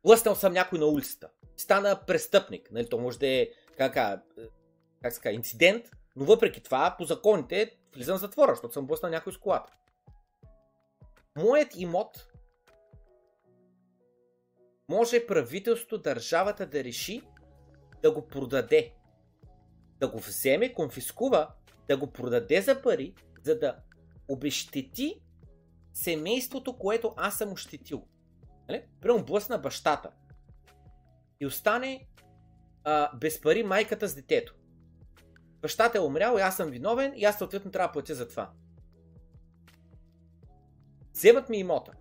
лъснал 0.05 0.35
съм 0.35 0.53
някой 0.53 0.79
на 0.79 0.85
улицата. 0.85 1.29
Стана 1.57 1.99
престъпник. 2.07 2.71
Нали, 2.71 2.89
то 2.89 2.97
може 2.97 3.19
да 3.19 3.27
е 3.27 3.47
как, 3.77 4.21
как 5.01 5.13
ска, 5.13 5.31
инцидент, 5.31 5.85
но 6.15 6.25
въпреки 6.25 6.63
това, 6.63 6.95
по 6.97 7.03
законите, 7.03 7.77
влизам 7.95 8.17
в 8.17 8.21
затвора, 8.21 8.51
защото 8.51 8.73
съм 8.73 8.87
блъснал 8.87 9.11
някой 9.11 9.33
с 9.33 9.37
колата. 9.37 9.73
Моят 11.37 11.75
имот 11.75 12.31
може 14.89 15.27
правителството, 15.27 15.97
държавата 15.97 16.65
да 16.65 16.83
реши 16.83 17.21
да 18.01 18.11
го 18.11 18.27
продаде. 18.27 18.93
Да 19.99 20.07
го 20.07 20.19
вземе, 20.19 20.73
конфискува, 20.73 21.53
да 21.87 21.97
го 21.97 22.11
продаде 22.11 22.61
за 22.61 22.81
пари, 22.81 23.15
за 23.43 23.59
да 23.59 23.75
обещети 24.27 25.21
семейството, 25.93 26.77
което 26.77 27.13
аз 27.17 27.37
съм 27.37 27.51
ощетил. 27.51 28.07
Нали? 28.69 28.83
Прямо 29.01 29.25
блъсна 29.25 29.57
бащата. 29.57 30.11
И 31.39 31.45
остане 31.45 32.07
а, 32.83 33.15
без 33.17 33.41
пари 33.41 33.63
майката 33.63 34.07
с 34.07 34.15
детето. 34.15 34.55
Бащата 35.61 35.97
е 35.97 36.01
умрял 36.01 36.37
и 36.37 36.41
аз 36.41 36.57
съм 36.57 36.69
виновен 36.69 37.13
и 37.15 37.25
аз 37.25 37.37
съответно 37.37 37.71
трябва 37.71 37.87
да 37.87 37.91
платя 37.91 38.15
за 38.15 38.27
това. 38.27 38.51
Вземат 41.13 41.49
ми 41.49 41.57
имота. 41.57 41.91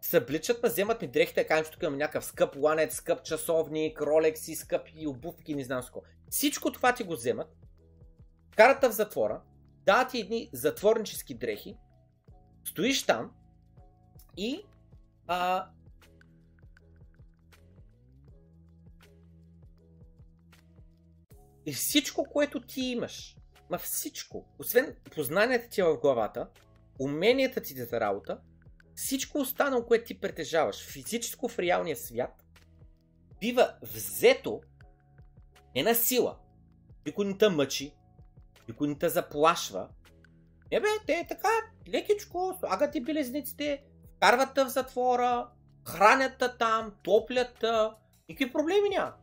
Събличат 0.00 0.62
ме, 0.62 0.68
вземат 0.68 1.02
ми 1.02 1.08
дрехите, 1.08 1.46
кажем, 1.46 1.64
че 1.64 1.70
тук 1.70 1.82
имам 1.82 1.98
някакъв 1.98 2.24
скъп 2.24 2.56
ланец, 2.56 2.94
скъп 2.94 3.22
часовник, 3.22 4.00
ролекси, 4.00 4.54
скъпи 4.54 5.06
обувки, 5.06 5.54
не 5.54 5.64
знам 5.64 5.82
ско. 5.82 6.02
Всичко 6.30 6.72
това 6.72 6.94
ти 6.94 7.04
го 7.04 7.12
вземат, 7.12 7.56
карата 8.56 8.90
в 8.90 8.92
затвора, 8.92 9.42
дават 9.84 10.10
ти 10.10 10.20
едни 10.20 10.50
затворнически 10.52 11.34
дрехи, 11.34 11.76
стоиш 12.64 13.06
там 13.06 13.32
и 14.36 14.62
а, 15.26 15.66
И 21.66 21.72
всичко, 21.72 22.24
което 22.24 22.60
ти 22.60 22.80
имаш, 22.80 23.36
ма 23.70 23.78
всичко, 23.78 24.46
освен 24.58 24.96
познанията 25.14 25.68
ти 25.68 25.82
в 25.82 25.96
главата, 25.96 26.48
уменията 26.98 27.60
ти 27.60 27.74
за 27.74 28.00
работа, 28.00 28.38
всичко 28.94 29.38
останало, 29.38 29.86
което 29.86 30.04
ти 30.04 30.20
притежаваш 30.20 30.86
физическо 30.86 31.48
в 31.48 31.58
реалния 31.58 31.96
свят, 31.96 32.44
бива 33.40 33.74
взето 33.82 34.60
не 35.76 35.82
на 35.82 35.94
сила. 35.94 36.38
Никой 37.06 37.24
не 37.24 37.38
те 37.38 37.48
мъчи, 37.48 37.94
никой 38.68 38.88
не 38.88 38.98
те 38.98 39.08
заплашва. 39.08 39.88
Не 40.72 40.80
бе, 40.80 40.88
те 41.06 41.12
е 41.12 41.26
така, 41.28 41.48
лекичко, 41.88 42.56
слагат 42.60 42.92
ти 42.92 43.00
белезниците, 43.00 43.84
вкарват 44.16 44.58
в 44.58 44.68
затвора, 44.68 45.48
хранят 45.88 46.44
там, 46.58 46.94
топлят 47.02 47.64
никакви 48.28 48.52
проблеми 48.52 48.88
няма. 48.88 49.14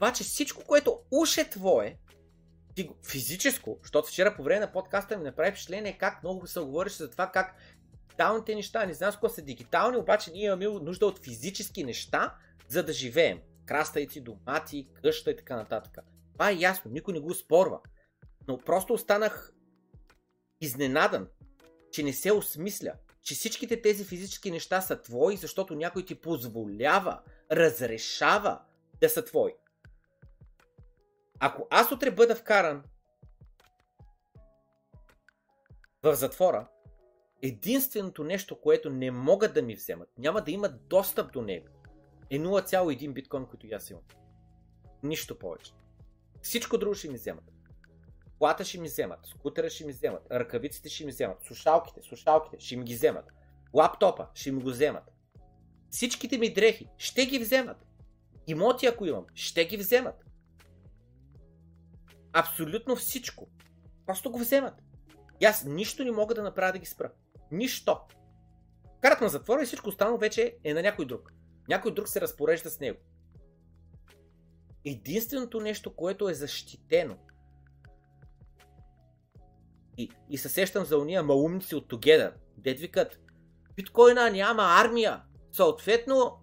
Обаче 0.00 0.24
всичко, 0.24 0.64
което 0.64 0.98
уж 1.10 1.38
е 1.38 1.50
твое, 1.50 1.98
физическо, 3.06 3.78
защото 3.82 4.08
вчера 4.08 4.36
по 4.36 4.42
време 4.42 4.60
на 4.60 4.72
подкаста 4.72 5.18
ми 5.18 5.24
направи 5.24 5.50
впечатление 5.50 5.98
как 5.98 6.22
много 6.22 6.46
се 6.46 6.60
говореше 6.60 6.96
за 6.96 7.10
това 7.10 7.30
как 7.30 7.56
дигиталните 8.20 8.54
неща, 8.54 8.86
не 8.86 8.94
знам 8.94 9.12
с 9.12 9.34
са 9.34 9.42
дигитални, 9.42 9.96
обаче 9.96 10.30
ние 10.30 10.44
имаме 10.44 10.66
нужда 10.66 11.06
от 11.06 11.24
физически 11.24 11.84
неща, 11.84 12.34
за 12.68 12.82
да 12.82 12.92
живеем. 12.92 13.40
Краставици, 13.66 14.20
домати, 14.20 14.88
къща 15.02 15.30
и 15.30 15.36
така 15.36 15.56
нататък. 15.56 15.98
Това 16.32 16.50
е 16.50 16.56
ясно, 16.58 16.90
никой 16.90 17.14
не 17.14 17.20
го 17.20 17.34
спорва. 17.34 17.80
Но 18.48 18.58
просто 18.58 18.92
останах 18.92 19.52
изненадан, 20.60 21.28
че 21.92 22.02
не 22.02 22.12
се 22.12 22.32
осмисля, 22.32 22.92
че 23.22 23.34
всичките 23.34 23.82
тези 23.82 24.04
физически 24.04 24.50
неща 24.50 24.80
са 24.80 25.00
твои, 25.00 25.36
защото 25.36 25.74
някой 25.74 26.04
ти 26.04 26.14
позволява, 26.14 27.20
разрешава 27.50 28.60
да 29.00 29.08
са 29.08 29.24
твои. 29.24 29.52
Ако 31.40 31.66
аз 31.70 31.92
утре 31.92 32.10
бъда 32.10 32.34
вкаран 32.34 32.82
в 36.02 36.14
затвора, 36.14 36.68
единственото 37.42 38.24
нещо, 38.24 38.60
което 38.60 38.90
не 38.90 39.10
могат 39.10 39.54
да 39.54 39.62
ми 39.62 39.74
вземат, 39.74 40.08
няма 40.18 40.44
да 40.44 40.50
имат 40.50 40.88
достъп 40.88 41.32
до 41.32 41.42
него, 41.42 41.66
е 42.30 42.38
0,1 42.38 43.12
биткоин, 43.12 43.46
който 43.46 43.66
аз 43.72 43.90
имам. 43.90 44.02
Нищо 45.02 45.38
повече. 45.38 45.72
Всичко 46.42 46.78
друго 46.78 46.94
ще 46.94 47.08
ми 47.08 47.14
вземат. 47.14 47.44
Плата 48.38 48.64
ще 48.64 48.80
ми 48.80 48.88
вземат, 48.88 49.26
скутера 49.26 49.70
ще 49.70 49.86
ми 49.86 49.92
вземат, 49.92 50.22
ръкавиците 50.30 50.88
ще 50.88 51.04
ми 51.04 51.10
вземат, 51.10 51.42
слушалките, 51.42 52.02
слушалките 52.02 52.64
ще 52.64 52.76
ми 52.76 52.84
ги 52.84 52.94
вземат, 52.94 53.24
лаптопа 53.74 54.28
ще 54.34 54.52
ми 54.52 54.62
го 54.62 54.70
вземат. 54.70 55.04
Всичките 55.90 56.38
ми 56.38 56.52
дрехи 56.52 56.88
ще 56.98 57.26
ги 57.26 57.38
вземат. 57.38 57.86
Имоти, 58.46 58.86
ако 58.86 59.06
имам, 59.06 59.26
ще 59.34 59.64
ги 59.64 59.76
вземат. 59.76 60.29
Абсолютно 62.32 62.96
всичко. 62.96 63.48
Просто 64.06 64.30
го 64.30 64.38
вземат. 64.38 64.74
И 65.40 65.44
аз 65.44 65.64
нищо 65.64 66.04
не 66.04 66.10
мога 66.10 66.34
да 66.34 66.42
направя 66.42 66.72
да 66.72 66.78
ги 66.78 66.86
спра. 66.86 67.12
Нищо. 67.50 68.00
Карат 69.00 69.20
на 69.20 69.28
затвора 69.28 69.62
и 69.62 69.66
всичко 69.66 69.88
останало 69.88 70.18
вече 70.18 70.56
е 70.64 70.74
на 70.74 70.82
някой 70.82 71.06
друг. 71.06 71.32
Някой 71.68 71.94
друг 71.94 72.08
се 72.08 72.20
разпорежда 72.20 72.70
с 72.70 72.80
него. 72.80 72.98
Единственото 74.84 75.60
нещо, 75.60 75.96
което 75.96 76.28
е 76.28 76.34
защитено 76.34 77.16
и, 80.00 80.10
и 80.30 80.38
се 80.38 80.48
сещам 80.48 80.84
за 80.84 80.98
уния 80.98 81.22
маумници 81.22 81.74
от 81.74 81.92
Together, 81.92 82.32
дед 82.56 82.78
викат, 82.78 83.20
биткоина 83.76 84.30
няма 84.30 84.62
армия, 84.62 85.22
съответно 85.52 86.39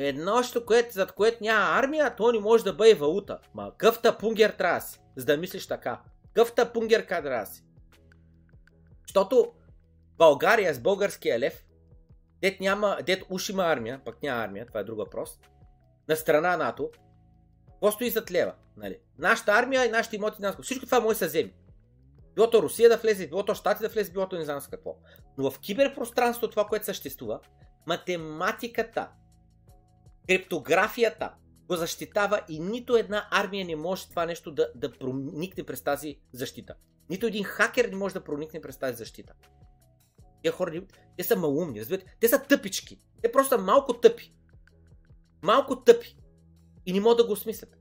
едно, 0.00 0.42
което, 0.66 0.92
зад 0.92 1.12
което 1.12 1.38
няма 1.40 1.78
армия, 1.78 2.16
то 2.16 2.32
не 2.32 2.38
може 2.38 2.64
да 2.64 2.72
бъде 2.72 2.94
валута. 2.94 3.38
Ма 3.54 3.72
къвта 3.78 4.18
пунгер 4.18 4.50
трябва 4.50 4.80
си, 4.80 5.00
за 5.16 5.24
да 5.24 5.36
мислиш 5.36 5.66
така. 5.66 6.00
Къвта 6.34 6.72
пунгер 6.72 7.00
трябва 7.00 7.46
си. 7.46 7.64
Защото 9.02 9.52
България 10.18 10.74
с 10.74 10.80
българския 10.80 11.38
лев, 11.38 11.64
дет, 12.40 12.60
няма, 12.60 12.98
дет 13.06 13.22
уж 13.30 13.48
има 13.48 13.64
армия, 13.64 14.00
пък 14.04 14.22
няма 14.22 14.42
армия, 14.42 14.66
това 14.66 14.80
е 14.80 14.84
друг 14.84 14.98
въпрос, 14.98 15.38
на 16.08 16.16
страна 16.16 16.56
НАТО, 16.56 16.90
какво 17.66 17.92
стои 17.92 18.10
зад 18.10 18.30
лева? 18.30 18.54
Нали? 18.76 18.98
Нашата 19.18 19.52
армия 19.52 19.86
и 19.86 19.90
нашите 19.90 20.16
имоти, 20.16 20.42
всичко 20.62 20.84
това 20.84 21.00
може 21.00 21.14
да 21.14 21.18
се 21.18 21.26
вземе. 21.26 21.52
Било 22.34 22.50
то 22.50 22.62
Русия 22.62 22.88
да 22.88 22.96
влезе, 22.96 23.26
било 23.26 23.44
то 23.44 23.54
Штати 23.54 23.82
да 23.82 23.88
влезе, 23.88 24.12
било 24.12 24.28
не 24.32 24.44
знам 24.44 24.60
с 24.60 24.68
какво. 24.68 24.96
Но 25.38 25.50
в 25.50 25.58
киберпространството 25.58 26.50
това, 26.50 26.64
което 26.64 26.84
съществува, 26.84 27.40
математиката 27.86 29.08
Криптографията 30.30 31.34
го 31.68 31.76
защитава 31.76 32.40
и 32.48 32.60
нито 32.60 32.96
една 32.96 33.28
армия 33.30 33.64
не 33.64 33.76
може 33.76 34.08
това 34.08 34.26
нещо 34.26 34.50
да, 34.50 34.72
да 34.74 34.92
проникне 34.92 35.64
през 35.64 35.82
тази 35.82 36.20
защита. 36.32 36.74
Нито 37.08 37.26
един 37.26 37.44
хакер 37.44 37.84
не 37.84 37.96
може 37.96 38.14
да 38.14 38.24
проникне 38.24 38.60
през 38.60 38.78
тази 38.78 38.96
защита. 38.96 39.34
Те 40.42 40.50
хора, 40.50 40.82
те 41.16 41.24
са 41.24 41.36
малумни, 41.36 41.80
разбирате? 41.80 42.16
Те 42.20 42.28
са 42.28 42.42
тъпички. 42.42 42.98
Те 43.22 43.32
просто 43.32 43.54
са 43.54 43.62
малко 43.62 44.00
тъпи. 44.00 44.34
Малко 45.42 45.82
тъпи. 45.82 46.16
И 46.86 46.92
не 46.92 47.00
могат 47.00 47.18
да 47.18 47.26
го 47.26 47.32
осмислят. 47.32 47.76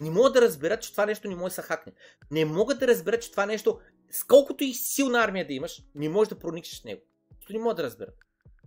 Не 0.00 0.10
могат 0.10 0.32
да 0.32 0.42
разберат, 0.42 0.82
че 0.82 0.92
това 0.92 1.06
нещо 1.06 1.28
не 1.28 1.36
може 1.36 1.50
да 1.50 1.62
се 1.62 1.62
хакне. 1.62 1.92
Не 2.30 2.44
могат 2.44 2.78
да 2.78 2.86
разберат, 2.86 3.22
че 3.22 3.30
това 3.30 3.46
нещо, 3.46 3.80
с 4.10 4.24
колкото 4.24 4.64
и 4.64 4.74
силна 4.74 5.24
армия 5.24 5.46
да 5.46 5.52
имаш, 5.52 5.82
не 5.94 6.08
можеш 6.08 6.28
да 6.28 6.38
проникнеш 6.38 6.80
в 6.80 6.84
него. 6.84 7.02
Защото 7.34 7.52
не 7.52 7.58
могат 7.58 7.76
да 7.76 7.82
разберат. 7.82 8.14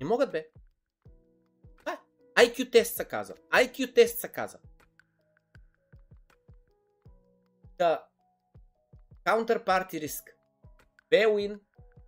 Не 0.02 0.08
могат, 0.08 0.32
бе. 0.32 0.48
IQ 2.38 2.72
тест 2.72 2.96
се 2.96 3.06
казва. 3.06 3.36
IQ 3.54 3.96
тест 3.96 4.20
се 4.20 4.28
казва. 4.28 4.60
Да. 7.78 8.04
Counterparty 9.26 10.00
риск. 10.00 10.36
Bail-in 11.12 11.60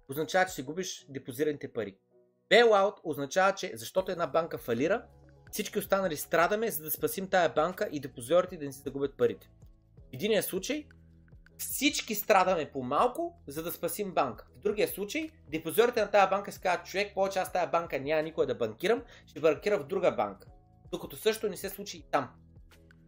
означава, 0.10 0.46
че 0.46 0.52
си 0.52 0.64
губиш 0.64 1.06
депозираните 1.10 1.74
пари. 1.74 1.98
Bailout 2.52 3.00
означава, 3.04 3.56
че 3.56 3.72
защото 3.76 4.12
една 4.12 4.28
банка 4.28 4.58
фалира, 4.58 5.06
всички 5.52 5.80
останали 5.80 6.18
страдаме, 6.18 6.72
за 6.72 6.84
да 6.84 6.92
спасим 6.92 7.28
тая 7.28 7.54
банка 7.54 7.90
и 7.92 8.00
депозиорите 8.00 8.58
да 8.58 8.66
не 8.66 8.72
си 8.72 8.82
загубят 8.82 9.18
парите. 9.18 9.50
В 10.10 10.14
единия 10.14 10.44
случай 10.44 10.88
всички 11.60 12.16
страдаме 12.16 12.72
по 12.72 12.84
малко, 12.84 13.40
за 13.48 13.64
да 13.64 13.72
спасим 13.72 14.12
банка. 14.12 14.48
В 14.56 14.60
другия 14.60 14.88
случай, 14.88 15.30
депозиорите 15.48 16.02
на 16.02 16.12
тази 16.12 16.30
банка 16.30 16.52
си 16.52 16.62
казват, 16.62 16.88
човек, 16.88 17.14
повече 17.14 17.40
аз 17.40 17.54
тази 17.54 17.72
банка 17.72 18.00
няма 18.00 18.22
никой 18.22 18.46
да 18.46 18.56
банкирам, 18.56 19.04
ще 19.26 19.40
банкира 19.40 19.80
в 19.80 19.88
друга 19.88 20.12
банка. 20.12 20.48
Докато 20.92 21.18
също 21.18 21.50
не 21.50 21.58
се 21.58 21.70
случи 21.70 21.98
и 21.98 22.06
там. 22.12 22.30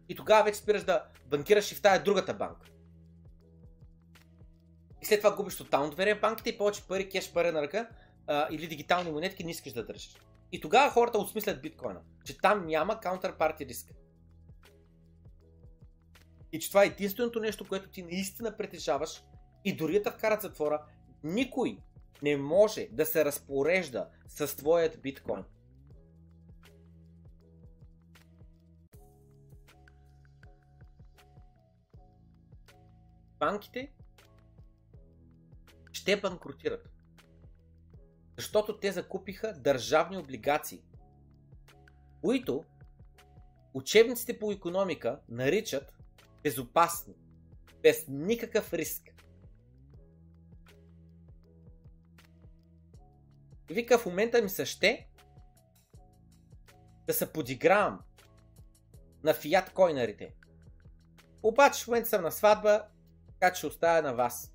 И 0.08 0.14
тогава 0.14 0.44
вече 0.44 0.58
спираш 0.58 0.82
да 0.82 1.04
банкираш 1.26 1.72
и 1.72 1.74
в 1.74 1.82
тази 1.82 2.02
другата 2.02 2.34
банка. 2.34 2.66
И 5.02 5.06
след 5.06 5.20
това 5.20 5.36
губиш 5.36 5.56
тотално 5.56 5.90
доверие 5.90 6.14
в 6.14 6.20
банките 6.20 6.50
и 6.50 6.58
повече 6.58 6.82
пари, 6.88 7.08
кеш 7.08 7.32
пари 7.32 7.50
на 7.50 7.62
ръка 7.62 7.88
а, 8.26 8.48
или 8.50 8.66
дигитални 8.66 9.10
монетки 9.10 9.44
не 9.44 9.50
искаш 9.50 9.72
да 9.72 9.86
държиш. 9.86 10.16
И 10.52 10.60
тогава 10.60 10.90
хората 10.90 11.18
осмислят 11.18 11.62
биткоина, 11.62 12.00
че 12.24 12.38
там 12.38 12.66
няма 12.66 13.00
counterparty 13.00 13.68
риск. 13.68 13.90
И 16.52 16.60
че 16.60 16.68
това 16.68 16.84
е 16.84 16.86
единственото 16.86 17.40
нещо, 17.40 17.68
което 17.68 17.90
ти 17.90 18.02
наистина 18.02 18.56
притежаваш 18.56 19.22
и 19.64 19.76
дори 19.76 20.02
да 20.02 20.10
вкарат 20.10 20.42
затвора, 20.42 20.84
никой 21.24 21.78
не 22.22 22.36
може 22.36 22.88
да 22.92 23.06
се 23.06 23.24
разпорежда 23.24 24.08
с 24.28 24.56
твоят 24.56 25.02
биткоин. 25.02 25.44
Банките 33.38 33.92
ще 35.92 36.20
банкротират. 36.20 36.88
Защото 38.36 38.78
те 38.78 38.92
закупиха 38.92 39.52
държавни 39.52 40.18
облигации, 40.18 40.82
които 42.20 42.64
учебниците 43.74 44.38
по 44.38 44.52
економика 44.52 45.20
наричат 45.28 46.01
безопасни, 46.42 47.14
без 47.82 48.04
никакъв 48.08 48.72
риск. 48.72 49.02
И 53.70 53.74
вика, 53.74 53.98
в 53.98 54.06
момента 54.06 54.42
ми 54.42 54.48
се 54.48 54.66
ще 54.66 55.08
да 57.06 57.14
се 57.14 57.32
подигравам 57.32 58.00
на 59.24 59.34
фиат 59.34 59.72
койнарите. 59.72 60.34
Обаче 61.42 61.84
в 61.84 61.86
момента 61.86 62.08
съм 62.08 62.22
на 62.22 62.32
сватба, 62.32 62.86
така 63.28 63.52
че 63.52 63.66
оставя 63.66 64.02
на 64.02 64.14
вас. 64.14 64.51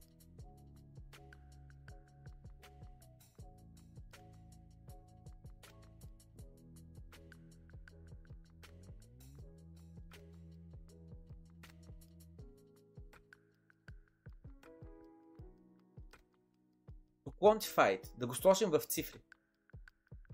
Quantified, 17.47 18.17
да 18.17 18.27
го 18.27 18.35
сложим 18.35 18.69
в 18.69 18.79
цифри. 18.79 19.19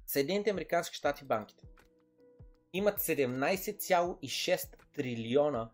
Съединените 0.08 0.50
Американски 0.50 0.96
щати 0.96 1.26
банките 1.26 1.68
имат 2.74 3.00
17,6 3.00 4.76
трилиона 4.94 5.70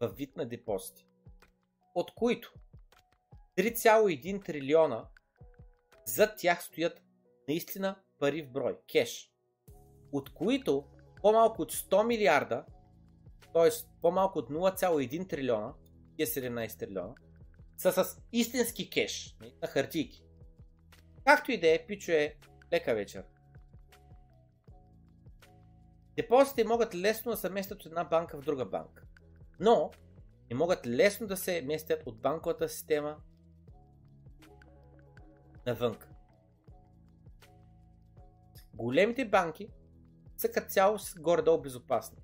във 0.00 0.16
вид 0.16 0.36
на 0.36 0.48
депозити, 0.48 1.06
от 1.94 2.14
които 2.14 2.52
3,1 3.56 4.44
трилиона 4.44 5.04
зад 6.06 6.34
тях 6.38 6.62
стоят 6.62 7.02
наистина 7.48 7.96
пари 8.18 8.42
в 8.42 8.50
брой, 8.50 8.78
кеш, 8.92 9.32
от 10.12 10.34
които 10.34 10.84
по-малко 11.22 11.62
от 11.62 11.72
100 11.72 12.06
милиарда, 12.06 12.64
т.е. 13.52 13.70
по-малко 14.02 14.38
от 14.38 14.50
0,1 14.50 15.28
трилиона, 15.28 15.74
тия 16.16 16.26
17 16.26 16.78
трилиона, 16.78 17.14
са 17.76 17.92
с 17.92 18.22
истински 18.32 18.90
кеш, 18.90 19.36
на 19.62 19.68
хартийки. 19.68 20.25
Както 21.26 21.52
и 21.52 21.60
да 21.60 21.74
е, 21.74 21.86
пичове, 21.86 22.36
лека 22.72 22.94
вечер. 22.94 23.24
Депозитите 26.16 26.64
могат 26.64 26.94
лесно 26.94 27.30
да 27.30 27.36
се 27.36 27.50
местят 27.50 27.80
от 27.80 27.86
една 27.86 28.04
банка 28.04 28.40
в 28.40 28.44
друга 28.44 28.64
банка. 28.64 29.02
Но 29.60 29.90
не 30.50 30.56
могат 30.56 30.86
лесно 30.86 31.26
да 31.26 31.36
се 31.36 31.62
местят 31.62 32.02
от 32.06 32.20
банковата 32.20 32.68
система 32.68 33.16
навън. 35.66 35.96
Големите 38.74 39.28
банки 39.28 39.68
са 40.36 40.50
като 40.50 40.68
цяло 40.68 40.98
горе-долу 41.18 41.62
безопасни. 41.62 42.18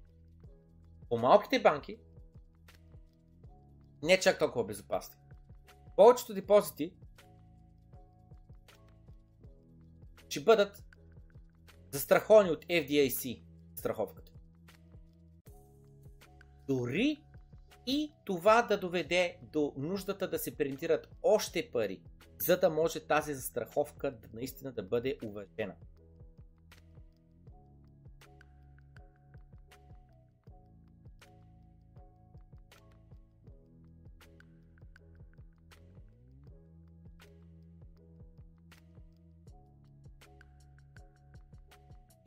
По-малките 1.09 1.63
банки 1.63 1.99
не 4.03 4.21
чак 4.21 4.39
толкова 4.39 4.65
безопасни. 4.65 5.17
Повечето 5.97 6.35
депозити 6.35 6.95
ще 10.33 10.41
бъдат 10.41 10.85
застраховани 11.91 12.51
от 12.51 12.67
FDIC 12.67 13.43
страховката. 13.77 14.33
Дори 16.69 17.25
и 17.87 18.13
това 18.25 18.63
да 18.63 18.81
доведе 18.81 19.39
до 19.43 19.73
нуждата 19.77 20.31
да 20.31 20.39
се 20.39 20.57
принтират 20.57 21.09
още 21.23 21.71
пари, 21.73 22.03
за 22.39 22.61
да 22.61 22.71
може 22.71 23.01
тази 23.01 23.35
застраховка 23.35 24.15
наистина 24.33 24.73
да 24.73 24.83
бъде 24.83 25.17
уважена. 25.25 25.75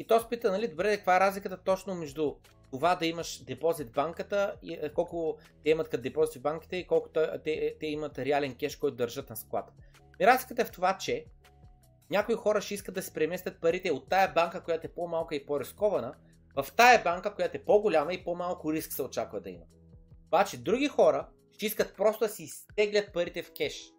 И 0.06 0.08
то 0.08 0.20
спита, 0.20 0.52
нали, 0.52 0.68
добре, 0.68 0.98
каква 0.98 1.18
е 1.18 1.20
разликата 1.20 1.58
точно 1.58 1.96
между 1.96 2.36
това 2.72 2.96
да 2.96 3.06
имаш 3.06 3.44
депозит 3.44 3.90
в 3.90 3.92
банката 3.92 4.56
и 4.64 4.74
е, 4.74 4.90
колко 4.94 5.38
те 5.64 5.70
имат 5.70 5.90
като 5.90 6.04
депозит 6.04 6.36
в 6.36 6.42
банките 6.42 6.76
и 6.76 6.88
колко 6.88 7.10
те, 7.10 7.76
те 7.80 7.88
имат 7.88 8.20
реален 8.20 8.56
кеш, 8.56 8.76
който 8.76 8.98
държат 8.98 9.30
на 9.30 9.36
склад. 9.36 9.72
И 10.22 10.28
разликата 10.28 10.62
е 10.62 10.66
в 10.66 10.72
това, 10.72 10.98
че 10.98 11.26
някои 12.10 12.36
хора 12.36 12.62
ще 12.62 12.74
искат 12.74 12.96
да 12.96 13.02
се 13.02 13.14
преместят 13.14 13.62
парите 13.62 13.92
от 13.92 14.10
тая 14.10 14.34
банка, 14.34 14.64
която 14.64 14.88
е 14.88 14.94
по-малка 14.96 15.36
и 15.36 15.46
по-рискована, 15.46 16.14
в 16.56 16.68
тая 16.76 17.04
банка, 17.04 17.36
която 17.36 17.58
е 17.58 17.66
по-голяма 17.66 18.14
и 18.14 18.24
по-малко 18.24 18.74
риск 18.74 18.94
се 18.94 19.02
очаква 19.02 19.42
да 19.42 19.50
има. 19.50 19.66
Обаче 20.28 20.58
други 20.58 20.88
хора 20.88 21.28
ще 21.52 21.66
искат 21.66 21.96
просто 21.98 22.26
да 22.26 22.30
си 22.30 22.44
изтеглят 22.44 23.14
парите 23.14 23.44
в 23.44 23.52
кеш. 23.58 23.95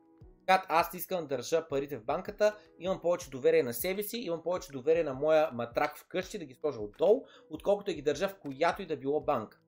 Когато 0.47 0.67
аз 0.69 0.95
искам 0.95 1.21
да 1.21 1.27
държа 1.27 1.69
парите 1.69 1.99
в 1.99 2.05
банката, 2.05 2.57
имам 2.79 3.01
повече 3.01 3.31
доверие 3.31 3.63
на 3.63 3.75
себе 3.75 4.03
си, 4.03 4.19
имам 4.19 4.43
повече 4.43 4.73
доверие 4.73 5.05
на 5.05 5.15
моя 5.15 5.51
матрак 5.53 5.99
вкъщи 5.99 6.39
да 6.39 6.45
ги 6.45 6.55
сложа 6.55 6.81
отдолу, 6.81 7.25
отколкото 7.51 7.91
да 7.91 7.95
ги 7.95 8.03
държа 8.03 8.29
в 8.29 8.39
която 8.39 8.83
и 8.83 8.87
да 8.87 8.97
било 8.97 9.21
банка. 9.21 9.59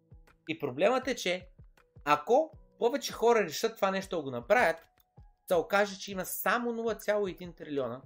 И 0.49 0.59
проблемът 0.59 1.09
е, 1.09 1.17
че 1.17 1.49
ако 2.05 2.53
повече 2.79 3.13
хора 3.13 3.41
решат 3.41 3.77
това 3.77 3.91
нещо 3.91 4.17
да 4.17 4.23
го 4.23 4.31
направят, 4.31 4.77
се 5.49 5.55
окаже, 5.55 5.99
че 5.99 6.13
има 6.13 6.25
само 6.25 6.73
0,1 6.73 7.57
трилиона 7.57 8.03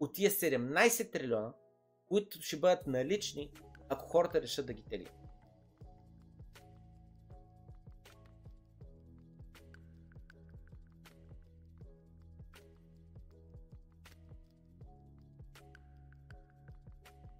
от 0.00 0.14
тия 0.14 0.30
17 0.30 1.12
трилиона, 1.12 1.52
които 2.08 2.42
ще 2.42 2.56
бъдат 2.56 2.86
налични, 2.86 3.50
ако 3.88 4.06
хората 4.06 4.42
решат 4.42 4.66
да 4.66 4.72
ги 4.72 4.84
телят. 4.84 5.25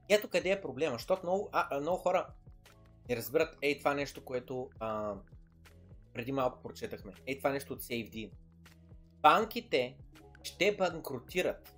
Ето 0.09 0.29
къде 0.29 0.51
е 0.51 0.61
проблема, 0.61 0.93
защото 0.93 1.23
много, 1.23 1.49
а, 1.53 1.81
много 1.81 1.97
хора 1.97 2.27
не 3.09 3.17
разбират, 3.17 3.59
ей 3.63 3.79
това 3.79 3.95
нещо, 3.95 4.25
което 4.25 4.71
а, 4.81 5.15
преди 6.15 6.33
малко 6.33 6.63
прочетахме, 6.63 7.13
ей 7.27 7.39
това 7.39 7.51
нещо 7.51 7.73
от 7.73 7.83
SafeD. 7.83 8.31
Банките 9.21 9.97
ще 10.43 10.77
банкротират, 10.77 11.77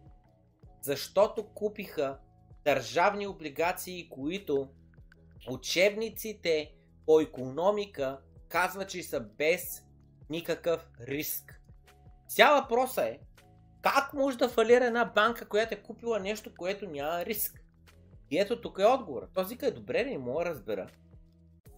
защото 0.82 1.46
купиха 1.46 2.18
държавни 2.64 3.26
облигации, 3.26 4.08
които 4.08 4.68
учебниците 5.50 6.74
по 7.06 7.20
економика 7.20 8.20
казват, 8.48 8.88
че 8.88 9.02
са 9.02 9.20
без 9.20 9.84
никакъв 10.30 10.88
риск. 11.00 11.60
Цял 12.28 12.54
въпросът 12.54 13.04
е, 13.04 13.20
как 13.82 14.14
може 14.14 14.38
да 14.38 14.48
фалира 14.48 14.84
една 14.84 15.04
банка, 15.04 15.48
която 15.48 15.74
е 15.74 15.82
купила 15.82 16.20
нещо, 16.20 16.50
което 16.58 16.86
няма 16.86 17.24
риск? 17.24 17.62
И 18.30 18.38
ето 18.38 18.60
тук 18.60 18.78
е 18.78 18.84
отговор. 18.84 19.28
Този 19.34 19.54
вика 19.54 19.66
е 19.66 19.70
добре, 19.70 20.04
не 20.04 20.18
мога 20.18 20.44
да 20.44 20.50
разбера. 20.50 20.88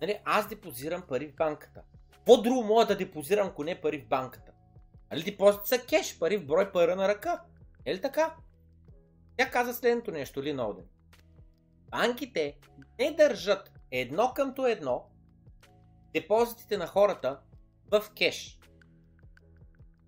Нали, 0.01 0.21
аз 0.25 0.49
депозирам 0.49 1.03
пари 1.09 1.29
в 1.29 1.35
банката. 1.35 1.83
По 2.27 2.43
друго 2.43 2.63
мога 2.63 2.87
да 2.87 2.97
депозирам, 2.97 3.49
ако 3.49 3.65
не 3.65 3.81
пари 3.81 3.99
в 3.99 4.09
банката. 4.09 4.53
Али 5.11 5.23
депозит 5.23 5.67
са 5.67 5.79
кеш, 5.79 6.19
пари 6.19 6.37
в 6.37 6.47
брой 6.47 6.73
пара 6.73 6.97
на 6.97 7.09
ръка. 7.09 7.43
Е 7.85 7.95
ли 7.95 8.01
така? 8.01 8.37
Тя 9.37 9.51
каза 9.51 9.75
следното 9.75 10.11
нещо, 10.11 10.43
Ли 10.43 10.53
Ноуден. 10.53 10.85
Банките 11.91 12.59
не 12.99 13.13
държат 13.13 13.73
едно 13.91 14.33
къмто 14.35 14.67
едно 14.67 15.05
депозитите 16.13 16.79
на 16.79 16.87
хората 16.87 17.41
в 17.91 18.05
кеш. 18.17 18.59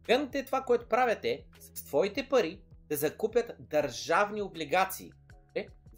Гледате 0.05 0.39
е 0.39 0.45
това, 0.45 0.63
което 0.63 0.89
правите 0.89 1.45
с 1.61 1.85
твоите 1.85 2.29
пари 2.29 2.61
да 2.89 2.97
закупят 2.97 3.53
държавни 3.61 4.43
облигации. 4.43 5.13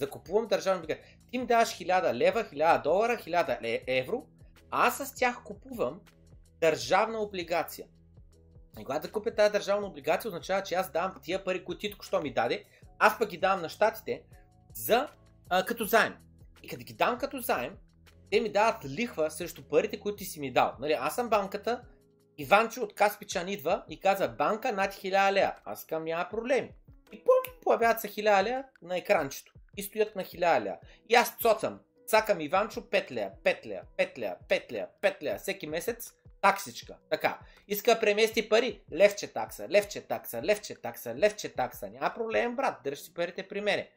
Закупувам 0.00 0.46
държавни 0.46 0.84
облигации. 0.84 1.18
Ти 1.30 1.38
ми 1.38 1.46
даваш 1.46 1.68
1000 1.68 2.14
лева, 2.14 2.44
1000 2.44 2.82
долара, 2.82 3.16
1000 3.16 3.58
е, 3.62 3.84
евро, 3.86 4.26
а 4.70 4.86
аз 4.86 4.96
с 4.96 5.14
тях 5.14 5.42
купувам 5.44 6.00
държавна 6.60 7.18
облигация. 7.18 7.86
И 8.80 8.84
когато 8.84 9.06
да 9.06 9.12
купя 9.12 9.34
тази 9.34 9.52
държавна 9.52 9.86
облигация, 9.86 10.28
означава, 10.28 10.62
че 10.62 10.74
аз 10.74 10.90
давам 10.90 11.14
тия 11.22 11.44
пари, 11.44 11.64
които 11.64 11.78
ти 11.78 11.90
току-що 11.90 12.22
ми 12.22 12.32
даде, 12.32 12.64
аз 12.98 13.18
пък 13.18 13.28
ги 13.28 13.38
давам 13.38 13.62
на 13.62 13.68
щатите 13.68 14.22
за, 14.74 15.08
а, 15.50 15.64
като 15.64 15.84
заем. 15.84 16.14
И 16.62 16.68
като 16.68 16.84
ги 16.84 16.94
дам 16.94 17.18
като 17.18 17.40
заем, 17.40 17.76
те 18.30 18.40
ми 18.40 18.52
дават 18.52 18.84
лихва 18.84 19.30
срещу 19.30 19.62
парите, 19.62 20.00
които 20.00 20.16
ти 20.16 20.24
си 20.24 20.40
ми 20.40 20.52
дал. 20.52 20.74
Нали, 20.80 20.92
аз 20.92 21.14
съм 21.14 21.28
банката, 21.28 21.82
Иванчо 22.38 22.82
от 22.82 22.94
Каспичан 22.94 23.48
идва 23.48 23.84
и 23.88 24.00
каза 24.00 24.28
банка 24.28 24.72
над 24.72 24.94
1000 24.94 25.32
лея. 25.32 25.56
Аз 25.64 25.86
към 25.86 26.04
няма 26.04 26.28
проблеми. 26.30 26.70
И 27.12 27.24
пум, 27.24 27.54
появяват 27.62 28.00
се 28.00 28.08
1000 28.08 28.42
лея 28.44 28.64
на 28.82 28.96
екранчето. 28.96 29.52
И 29.76 29.82
стоят 29.82 30.16
на 30.16 30.24
1000 30.24 30.60
лея. 30.64 30.78
И 31.08 31.14
аз 31.14 31.36
цоцам. 31.40 31.80
Цакам 32.06 32.40
Иванчо 32.40 32.80
5 32.80 33.10
лея, 33.10 33.32
5 33.44 33.66
лея, 33.66 33.82
5 33.98 34.18
лея, 34.18 34.36
5 34.48 34.72
лея, 34.72 34.88
5 35.02 35.22
лея. 35.22 35.38
Всеки 35.38 35.66
месец 35.66 36.12
таксичка. 36.40 36.96
Така. 37.10 37.38
Иска 37.68 37.94
да 37.94 38.00
премести 38.00 38.48
пари. 38.48 38.82
Левче 38.92 39.26
такса, 39.32 39.68
левче 39.68 40.00
такса, 40.00 40.42
левче 40.42 40.74
такса, 40.74 41.14
левче 41.14 41.48
такса. 41.48 41.90
Няма 41.90 42.14
проблем, 42.14 42.56
брат. 42.56 42.80
Дръж 42.84 42.98
си 42.98 43.14
парите 43.14 43.48
при 43.48 43.60
мене. 43.60 43.90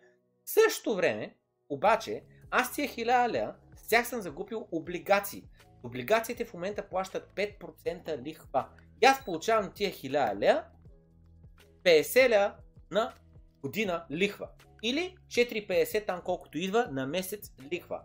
В 0.45 0.49
същото 0.49 0.95
време, 0.95 1.35
обаче, 1.69 2.23
аз 2.51 2.73
тия 2.73 2.89
1000 2.89 3.29
лея, 3.29 3.55
с 3.75 3.87
тях 3.87 4.07
съм 4.07 4.21
загубил 4.21 4.67
облигации. 4.71 5.43
Облигациите 5.83 6.45
в 6.45 6.53
момента 6.53 6.89
плащат 6.89 7.31
5% 7.35 8.23
лихва. 8.23 8.67
И 9.01 9.05
аз 9.05 9.25
получавам 9.25 9.71
тия 9.75 9.91
1000 9.91 10.39
лея, 10.39 10.63
50 11.83 12.29
лея 12.29 12.55
на 12.91 13.13
година 13.61 14.05
лихва. 14.11 14.49
Или 14.83 15.15
4,50 15.27 16.05
там 16.05 16.21
колкото 16.25 16.57
идва 16.57 16.87
на 16.91 17.07
месец 17.07 17.51
лихва. 17.71 18.01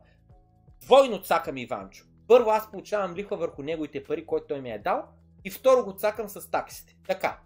Двойно 0.81 1.23
цакам 1.23 1.57
Иванчо. 1.57 2.05
Първо 2.28 2.51
аз 2.51 2.70
получавам 2.70 3.15
лихва 3.15 3.36
върху 3.36 3.62
неговите 3.62 4.05
пари, 4.05 4.27
който 4.27 4.47
той 4.47 4.61
ми 4.61 4.70
е 4.70 4.78
дал. 4.78 5.09
И 5.44 5.51
второ 5.51 5.85
го 5.85 5.93
цакам 5.93 6.28
с 6.28 6.51
таксите. 6.51 6.97
Така. 7.07 7.40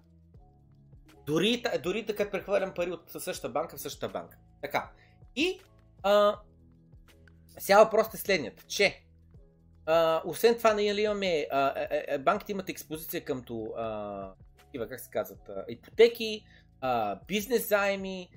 Дори, 1.26 1.62
дори 1.82 2.06
така 2.06 2.30
прехвърлям 2.30 2.74
пари 2.74 2.90
от 2.90 3.10
същата 3.10 3.48
банка 3.48 3.76
в 3.76 3.80
същата 3.80 4.08
банка. 4.12 4.38
Така. 4.62 4.90
И 5.36 5.60
а, 6.02 6.38
сега 7.58 7.84
въпросът 7.84 8.14
е 8.14 8.16
следният, 8.16 8.68
че 8.68 9.02
а, 9.86 10.22
освен 10.24 10.58
това, 10.58 10.74
нали 10.74 11.02
имаме, 11.02 11.46
а, 11.50 11.58
а, 11.58 12.02
а, 12.08 12.18
банките 12.18 12.52
имат 12.52 12.68
експозиция 12.68 13.24
към 13.24 13.44
а, 13.76 14.32
как 14.88 15.00
се 15.00 15.10
казват, 15.10 15.48
а, 15.48 15.64
ипотеки, 15.68 16.44
а, 16.80 17.20
бизнес 17.26 17.68
заеми, 17.68 18.28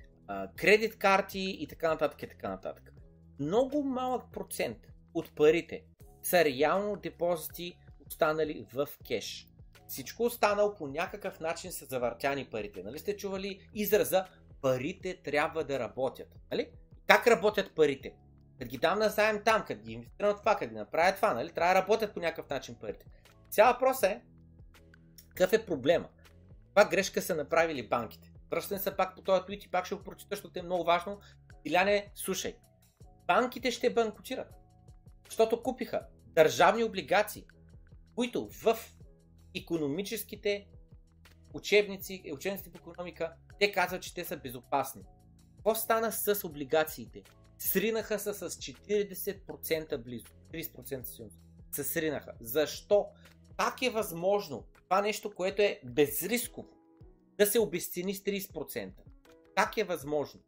кредит 0.56 0.97
карти 0.97 1.57
и 1.60 1.68
така 1.68 1.89
нататък 1.89 2.23
и 2.23 2.27
така 2.27 2.49
нататък. 2.49 2.93
Много 3.39 3.84
малък 3.84 4.23
процент 4.31 4.77
от 5.14 5.35
парите 5.35 5.84
са 6.23 6.45
реално 6.45 6.95
депозити 6.95 7.80
останали 8.07 8.65
в 8.73 8.88
кеш. 9.07 9.47
Всичко 9.88 10.23
останало 10.23 10.76
по 10.76 10.88
някакъв 10.88 11.39
начин 11.39 11.72
са 11.72 11.85
завъртяни 11.85 12.45
парите. 12.45 12.84
Нали 12.84 12.99
сте 12.99 13.18
чували 13.18 13.69
израза 13.73 14.26
парите 14.61 15.22
трябва 15.23 15.64
да 15.64 15.80
работят? 15.80 16.27
Нали? 16.51 16.69
Как 17.07 17.27
работят 17.27 17.76
парите? 17.76 18.14
Като 18.60 18.69
ги 18.69 18.77
дам 18.77 18.99
на 18.99 19.10
заем 19.10 19.41
там, 19.45 19.64
като 19.68 19.81
ги 19.81 19.93
инвестирам 19.93 20.38
това, 20.38 20.56
като 20.56 20.69
ги 20.69 20.76
направя 20.76 21.15
това, 21.15 21.34
нали? 21.34 21.51
Трябва 21.51 21.73
да 21.73 21.81
работят 21.81 22.14
по 22.14 22.19
някакъв 22.19 22.49
начин 22.49 22.76
парите. 22.76 23.06
Цял 23.49 23.73
въпрос 23.73 24.03
е, 24.03 24.22
какъв 25.30 25.53
е 25.53 25.65
проблема? 25.65 26.10
Каква 26.65 26.85
грешка 26.85 27.22
са 27.22 27.35
направили 27.35 27.88
банките? 27.88 28.28
Връщам 28.52 28.78
се 28.78 28.98
пак 28.98 29.16
по 29.16 29.22
този 29.22 29.46
твит 29.46 29.64
и 29.64 29.72
пак 29.72 29.86
ще 29.86 29.96
го 29.96 30.04
прочита, 30.04 30.36
защото 30.36 30.60
е 30.60 30.62
много 30.62 30.84
важно. 30.84 31.20
Иляне, 31.66 32.12
слушай. 32.16 32.58
Банките 33.28 33.72
ще 33.72 33.94
банкотират. 33.94 34.48
Защото 35.30 35.64
купиха 35.64 36.02
държавни 36.26 36.84
облигации, 36.84 37.46
които 38.16 38.48
в 38.48 38.78
економическите 39.56 40.68
учебници, 41.54 42.24
учебниците 42.34 42.70
по 42.70 42.78
економика, 42.78 43.34
те 43.60 43.72
казват, 43.72 44.02
че 44.02 44.14
те 44.14 44.26
са 44.26 44.38
безопасни. 44.38 45.04
Какво 45.56 45.76
стана 45.76 46.12
с 46.12 46.44
облигациите? 46.44 47.24
Сринаха 47.58 48.20
се 48.20 48.34
с 48.34 48.50
40% 48.50 49.98
близо. 49.98 50.26
30% 50.54 51.04
сигурно. 51.04 51.32
Се 51.72 51.84
сринаха. 51.84 52.34
Защо? 52.42 53.08
Как 53.58 53.82
е 53.82 53.90
възможно 53.90 54.68
това 54.84 55.02
нещо, 55.02 55.32
което 55.36 55.62
е 55.62 55.82
безрисково, 55.84 56.70
да 57.40 57.45
се 57.45 57.60
обесцени 57.60 58.14
с 58.14 58.24
30%? 58.24 58.94
Как 59.56 59.78
е 59.78 59.84
възможно? 59.84 60.41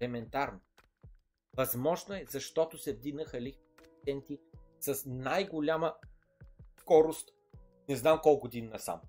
Елементарно. 0.00 0.60
Възможно 1.56 2.14
е, 2.14 2.24
защото 2.28 2.78
се 2.78 2.92
вдигнаха 2.92 3.40
лихвите 3.40 4.38
с 4.80 5.02
най-голяма 5.06 5.94
скорост, 6.80 7.28
не 7.88 7.96
знам 7.96 8.20
колко 8.22 8.40
години 8.40 8.68
насам. 8.68 9.00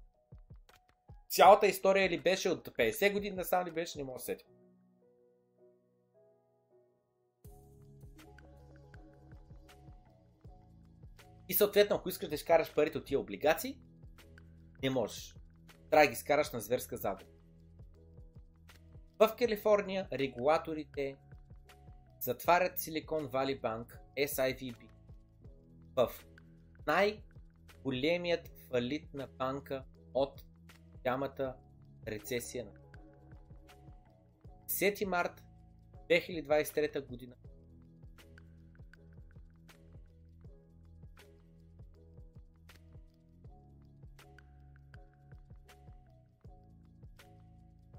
Цялата 1.30 1.68
история 1.68 2.10
ли 2.10 2.22
беше 2.22 2.50
от 2.50 2.68
50 2.68 3.14
години 3.14 3.36
насам 3.36 3.68
ли 3.68 3.72
беше, 3.72 3.98
не 3.98 4.04
мога 4.04 4.20
да 4.20 4.24
сетя. 4.24 4.46
И 11.50 11.54
съответно, 11.54 11.96
ако 11.96 12.10
искаш 12.10 12.30
да 12.30 12.36
изкараш 12.36 12.74
парите 12.74 12.98
от 12.98 13.06
тия 13.06 13.20
облигации, 13.20 13.80
не 14.84 14.90
можеш. 14.90 15.43
Трябва 15.94 16.06
да 16.06 16.10
ги 16.10 16.14
изкараш 16.14 16.52
на 16.52 16.62
зверска 16.62 16.98
загуба. 16.98 17.32
В 19.20 19.36
Калифорния 19.38 20.08
регулаторите 20.14 21.16
затварят 22.20 22.80
Silicon 22.80 23.32
Valley 23.32 23.62
Bank, 23.62 23.98
SIVB, 24.18 24.88
в 25.96 26.10
най-големият 26.88 28.48
фалит 28.48 29.14
на 29.14 29.28
банка 29.28 29.84
от 30.14 30.46
голямата 30.98 31.56
рецесия 32.08 32.66
на 32.66 32.72
10 34.70 35.06
март 35.06 35.44
2023 36.10 37.08
година 37.08 37.36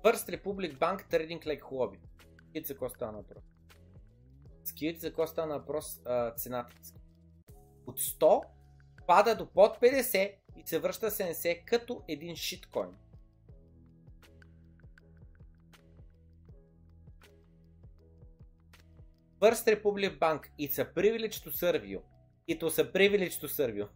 First 0.05 0.29
Republic 0.29 0.79
Bank 0.79 0.99
Trading 1.11 1.41
Like 1.47 1.63
Hobby. 1.63 1.99
Скидите 2.45 2.67
за 2.67 2.75
какво 2.75 2.89
става 2.89 3.13
на 3.13 3.19
въпрос? 3.19 3.45
Скидите 4.65 5.01
за 5.01 5.09
какво 5.09 5.27
става 5.27 5.49
на 5.49 5.59
въпрос 5.59 6.01
цената. 6.37 6.77
От 7.87 8.01
100 8.01 8.45
пада 9.07 9.37
до 9.37 9.47
под 9.47 9.79
50 9.79 10.35
и 10.57 10.63
се 10.67 10.79
връща 10.79 11.11
70 11.11 11.65
като 11.65 12.03
един 12.09 12.37
шиткоин. 12.37 12.97
First 19.41 19.81
Republic 19.81 20.19
Bank 20.19 20.41
it's 20.61 20.79
a 20.79 20.95
privilege 20.95 21.37
to 21.45 21.51
serve 21.51 21.85
you. 21.85 22.01
It 22.49 22.63
was 22.63 22.79
a 22.85 22.93
privilege 22.93 23.41
to 23.41 23.49
serve 23.49 23.85
you. 23.85 23.89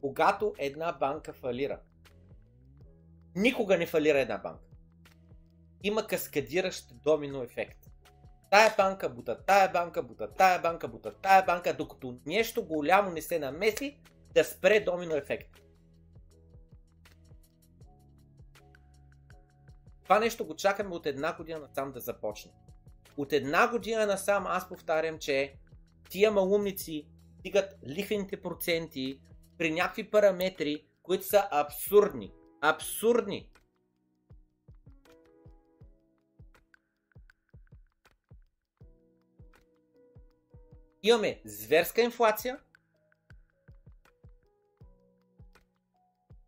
Когато 0.00 0.54
една 0.58 0.92
банка 0.92 1.32
фалира, 1.32 1.80
Никога 3.36 3.78
не 3.78 3.86
фалира 3.86 4.18
една 4.18 4.38
банка. 4.38 4.64
Има 5.82 6.06
каскадиращ 6.06 7.02
домино 7.02 7.42
ефект. 7.42 7.78
тая 8.50 8.74
банка, 8.76 9.08
бута 9.08 9.44
тая 9.44 9.72
банка, 9.72 10.02
бута 10.02 10.32
тая 10.32 10.62
банка, 10.62 10.88
бута 10.88 11.14
тая 11.14 11.44
банка, 11.44 11.76
докато 11.76 12.18
нещо 12.26 12.64
голямо 12.64 13.10
не 13.10 13.22
се 13.22 13.38
намеси 13.38 14.00
да 14.34 14.44
спре 14.44 14.80
домино 14.80 15.16
ефект. 15.16 15.60
Това 20.02 20.18
нещо 20.18 20.46
го 20.46 20.56
чакаме 20.56 20.94
от 20.94 21.06
една 21.06 21.36
година 21.36 21.58
насам 21.58 21.92
да 21.92 22.00
започне. 22.00 22.52
От 23.16 23.32
една 23.32 23.68
година 23.70 24.06
насам 24.06 24.46
аз 24.46 24.68
повтарям, 24.68 25.18
че 25.18 25.54
тия 26.10 26.30
малумници 26.30 27.08
стигат 27.38 27.74
лихвените 27.86 28.42
проценти 28.42 29.20
при 29.58 29.72
някакви 29.72 30.10
параметри, 30.10 30.86
които 31.02 31.26
са 31.26 31.48
абсурдни. 31.50 32.32
Абсурдни! 32.60 33.50
Имаме 41.02 41.40
зверска 41.44 42.02
инфлация, 42.02 42.58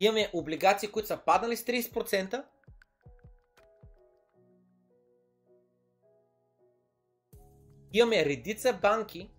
имаме 0.00 0.30
облигации, 0.32 0.88
които 0.88 1.08
са 1.08 1.20
паднали 1.26 1.56
с 1.56 1.64
30%, 1.64 2.44
имаме 7.92 8.24
редица 8.24 8.78
банки 8.82 9.30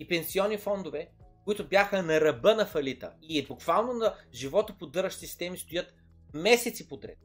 и 0.00 0.08
пенсионни 0.08 0.58
фондове, 0.58 1.10
които 1.46 1.68
бяха 1.68 2.02
на 2.02 2.20
ръба 2.20 2.54
на 2.54 2.66
фалита 2.66 3.12
и 3.22 3.46
буквално 3.46 3.92
на 3.92 4.14
живото 4.32 4.78
поддържащи 4.78 5.26
системи 5.26 5.58
стоят 5.58 5.94
месеци 6.34 6.88
подред. 6.88 7.18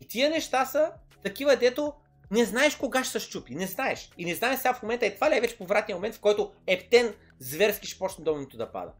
И 0.00 0.08
тия 0.08 0.30
неща 0.30 0.66
са 0.66 0.92
такива, 1.22 1.56
дето 1.56 1.92
не 2.30 2.44
знаеш 2.44 2.76
кога 2.76 3.04
ще 3.04 3.20
се 3.20 3.26
щупи. 3.26 3.54
Не 3.54 3.66
знаеш. 3.66 4.10
И 4.18 4.24
не 4.24 4.34
знаеш 4.34 4.60
сега 4.60 4.74
в 4.74 4.82
момента. 4.82 5.06
Е, 5.06 5.14
това 5.14 5.30
ли 5.30 5.36
е 5.36 5.40
вече 5.40 5.58
повратния 5.58 5.96
момент, 5.96 6.14
в 6.14 6.20
който 6.20 6.52
ептен 6.66 7.14
зверски 7.38 7.86
ще 7.86 7.98
почне 7.98 8.24
доминото 8.24 8.56
да 8.56 8.72
пада. 8.72 8.92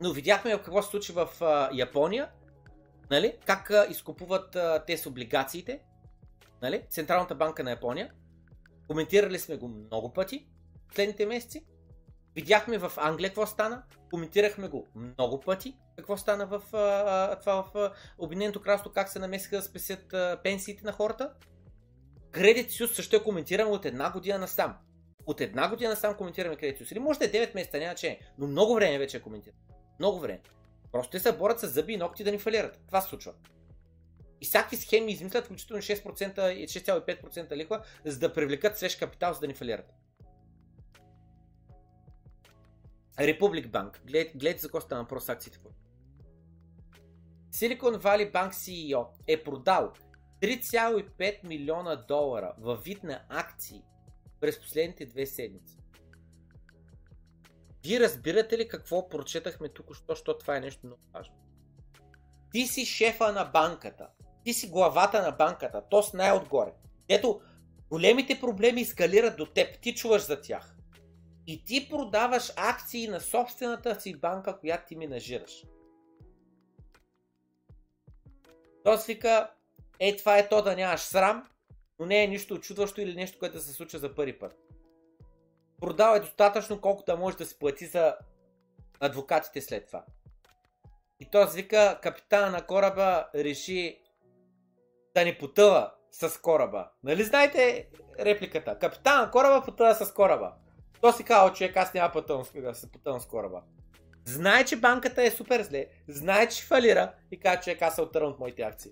Но 0.00 0.12
видяхме 0.12 0.52
какво 0.52 0.82
се 0.82 0.90
случи 0.90 1.12
в 1.12 1.28
а, 1.40 1.70
Япония. 1.72 2.30
Нали? 3.10 3.36
Как 3.46 3.70
а, 3.70 3.86
изкупуват 3.90 4.56
а, 4.56 4.84
те 4.86 4.96
с 4.96 5.06
облигациите. 5.06 5.80
Нали? 6.62 6.82
Централната 6.90 7.34
банка 7.34 7.64
на 7.64 7.70
Япония. 7.70 8.12
Коментирали 8.88 9.38
сме 9.38 9.56
го 9.56 9.68
много 9.68 10.12
пъти 10.12 10.46
в 10.90 10.94
следните 10.94 11.26
месеци. 11.26 11.64
Видяхме 12.34 12.78
в 12.78 12.92
Англия 12.96 13.30
какво 13.30 13.46
стана. 13.46 13.82
Коментирахме 14.10 14.68
го 14.68 14.88
много 14.94 15.40
пъти. 15.40 15.76
Какво 15.96 16.16
стана 16.16 16.46
в 16.46 16.62
а, 16.76 17.38
това 17.38 17.64
в 17.74 17.90
Обединеното 18.18 18.60
кралство, 18.60 18.90
как 18.90 19.08
се 19.08 19.18
намесиха 19.18 19.56
да 19.56 19.62
спесят 19.62 20.12
а, 20.12 20.40
пенсиите 20.44 20.84
на 20.84 20.92
хората. 20.92 21.32
Credit 22.30 22.66
Suisse 22.66 22.94
също 22.94 23.16
е 23.16 23.22
коментиран 23.22 23.68
от 23.68 23.84
една 23.84 24.12
година 24.12 24.38
насам. 24.38 24.76
От 25.26 25.40
една 25.40 25.68
година 25.68 25.90
насам 25.90 26.14
коментираме 26.14 26.56
Credit 26.56 26.80
Suisse. 26.80 26.92
Или 26.92 26.98
може 26.98 27.18
да 27.18 27.24
е 27.24 27.30
9 27.30 27.54
месеца, 27.54 27.78
няма 27.78 27.94
че 27.94 28.20
но 28.38 28.46
много 28.46 28.74
време 28.74 28.98
вече 28.98 29.16
е 29.16 29.20
коментиран. 29.20 29.56
Много 29.98 30.20
време. 30.20 30.40
Просто 30.92 31.10
те 31.10 31.20
се 31.20 31.32
борят 31.32 31.60
с 31.60 31.68
зъби 31.68 31.92
и 31.92 31.96
ногти 31.96 32.24
да 32.24 32.32
ни 32.32 32.38
фалират. 32.38 32.80
Това 32.86 33.00
се 33.00 33.08
случва. 33.08 33.32
И 34.40 34.44
всякакви 34.44 34.76
схеми 34.76 35.12
измислят, 35.12 35.44
включително 35.44 35.82
6% 35.82 36.50
и 36.50 36.68
6,5% 36.68 37.56
лихва, 37.56 37.82
за 38.04 38.18
да 38.18 38.32
привлекат 38.32 38.78
свеж 38.78 38.96
капитал, 38.96 39.34
за 39.34 39.40
да 39.40 39.46
ни 39.46 39.54
фалират. 39.54 39.92
Republic 43.18 43.70
Bank. 43.70 44.00
Гледайте, 44.06 44.38
гледайте 44.38 44.60
за 44.60 44.68
какво 44.68 44.80
стана 44.80 45.02
въпрос 45.02 45.28
акциите. 45.28 45.58
Silicon 47.52 47.98
Valley 47.98 48.32
Bank 48.32 48.50
CEO 48.50 49.06
е 49.26 49.44
продал 49.44 49.92
3,5 50.40 51.44
милиона 51.44 51.96
долара 51.96 52.54
във 52.58 52.84
вид 52.84 53.02
на 53.02 53.22
акции 53.28 53.82
през 54.40 54.60
последните 54.60 55.06
две 55.06 55.26
седмици. 55.26 55.76
Вие 57.84 58.00
разбирате 58.00 58.58
ли 58.58 58.68
какво 58.68 59.08
прочетахме 59.08 59.68
тук, 59.68 59.94
що, 59.94 60.14
що 60.14 60.38
това 60.38 60.56
е 60.56 60.60
нещо 60.60 60.86
много 60.86 61.02
важно? 61.14 61.34
Ти 62.52 62.66
си 62.66 62.86
шефа 62.86 63.32
на 63.32 63.44
банката. 63.44 64.08
Ти 64.44 64.52
си 64.52 64.68
главата 64.68 65.22
на 65.22 65.30
банката. 65.30 65.82
То 65.90 66.02
с 66.02 66.12
най-отгоре. 66.12 66.72
Ето, 67.08 67.40
големите 67.90 68.40
проблеми 68.40 68.80
ескалират 68.80 69.36
до 69.36 69.46
теб. 69.46 69.80
Ти 69.80 69.94
чуваш 69.94 70.26
за 70.26 70.40
тях. 70.40 70.76
И 71.46 71.64
ти 71.64 71.88
продаваш 71.88 72.52
акции 72.56 73.08
на 73.08 73.20
собствената 73.20 74.00
си 74.00 74.16
банка, 74.16 74.58
която 74.58 74.88
ти 74.88 74.96
менажираш. 74.96 75.64
Той 78.84 78.98
си 78.98 79.14
вика, 79.14 79.50
е 79.98 80.16
това 80.16 80.38
е 80.38 80.48
то 80.48 80.62
да 80.62 80.76
нямаш 80.76 81.00
срам, 81.00 81.48
но 81.98 82.06
не 82.06 82.24
е 82.24 82.26
нищо 82.26 82.54
очудващо 82.54 83.00
или 83.00 83.14
нещо, 83.14 83.38
което 83.38 83.60
се 83.60 83.72
случва 83.72 83.98
за 83.98 84.14
първи 84.14 84.38
път. 84.38 84.56
Продава 85.80 86.16
е 86.16 86.20
достатъчно, 86.20 86.80
колкото 86.80 87.12
да 87.12 87.18
може 87.18 87.36
да 87.36 87.46
се 87.46 87.58
плати 87.58 87.86
за 87.86 88.16
адвокатите 89.00 89.60
след 89.60 89.86
това. 89.86 90.04
И 91.20 91.30
той 91.30 91.46
вика, 91.54 91.98
капитана 92.02 92.50
на 92.50 92.66
кораба 92.66 93.28
реши 93.34 94.02
да 95.14 95.24
ни 95.24 95.38
потъва 95.38 95.92
с 96.10 96.40
кораба. 96.40 96.90
Нали 97.02 97.24
знаете 97.24 97.88
репликата? 98.18 98.78
Капитан 98.78 99.20
на 99.20 99.30
кораба 99.30 99.64
потъва 99.64 99.94
с 99.94 100.14
кораба. 100.14 100.52
То 101.02 101.12
си 101.12 101.24
казва, 101.24 101.52
човек, 101.52 101.76
аз 101.76 101.94
няма 101.94 102.12
пътъвам, 102.12 102.44
да 102.54 102.74
се 102.74 102.92
пътъвам 102.92 103.20
с 103.20 103.26
кораба. 103.26 103.62
Знае, 104.24 104.64
че 104.64 104.76
банката 104.76 105.22
е 105.22 105.30
супер 105.30 105.62
зле, 105.62 105.86
знае, 106.08 106.48
че 106.48 106.64
фалира 106.64 107.14
и 107.30 107.40
казва, 107.40 107.62
човек, 107.62 107.82
аз 107.82 107.94
се 107.94 108.02
отървам 108.02 108.30
от 108.30 108.38
моите 108.38 108.62
акции. 108.62 108.90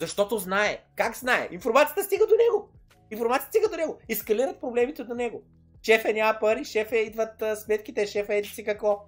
Защото 0.00 0.38
знае. 0.38 0.84
Как 0.96 1.16
знае? 1.16 1.48
Информацията 1.50 2.02
стига 2.02 2.26
до 2.26 2.34
него. 2.34 2.70
Информацията 3.10 3.48
стига 3.48 3.68
до 3.68 3.76
него. 3.76 3.98
Ескалират 4.08 4.60
проблемите 4.60 5.04
до 5.04 5.14
него. 5.14 5.42
Шефе 5.82 6.12
няма 6.12 6.38
пари, 6.40 6.64
шефе 6.64 6.96
идват 6.96 7.42
а, 7.42 7.56
сметките, 7.56 8.06
шефе 8.06 8.36
еди 8.36 8.48
си 8.48 8.64
какво. 8.64 9.04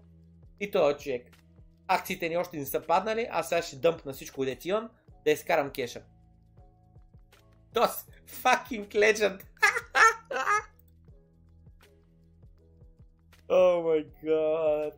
И 0.61 0.71
той 0.71 0.97
човек. 0.97 1.27
Акциите 1.89 2.29
ни 2.29 2.37
още 2.37 2.57
не 2.57 2.67
са 2.67 2.81
паднали, 2.81 3.29
аз 3.31 3.49
сега 3.49 3.62
ще 3.62 3.77
дъмпна 3.77 4.12
всичко, 4.12 4.45
дете 4.45 4.69
имам, 4.69 4.91
да 5.25 5.31
изкарам 5.31 5.71
кеша. 5.71 6.03
Тос, 7.75 8.05
fucking 8.43 8.89
legend. 8.89 9.43
Oh 13.51 13.83
my 13.83 14.05
god. 14.25 14.93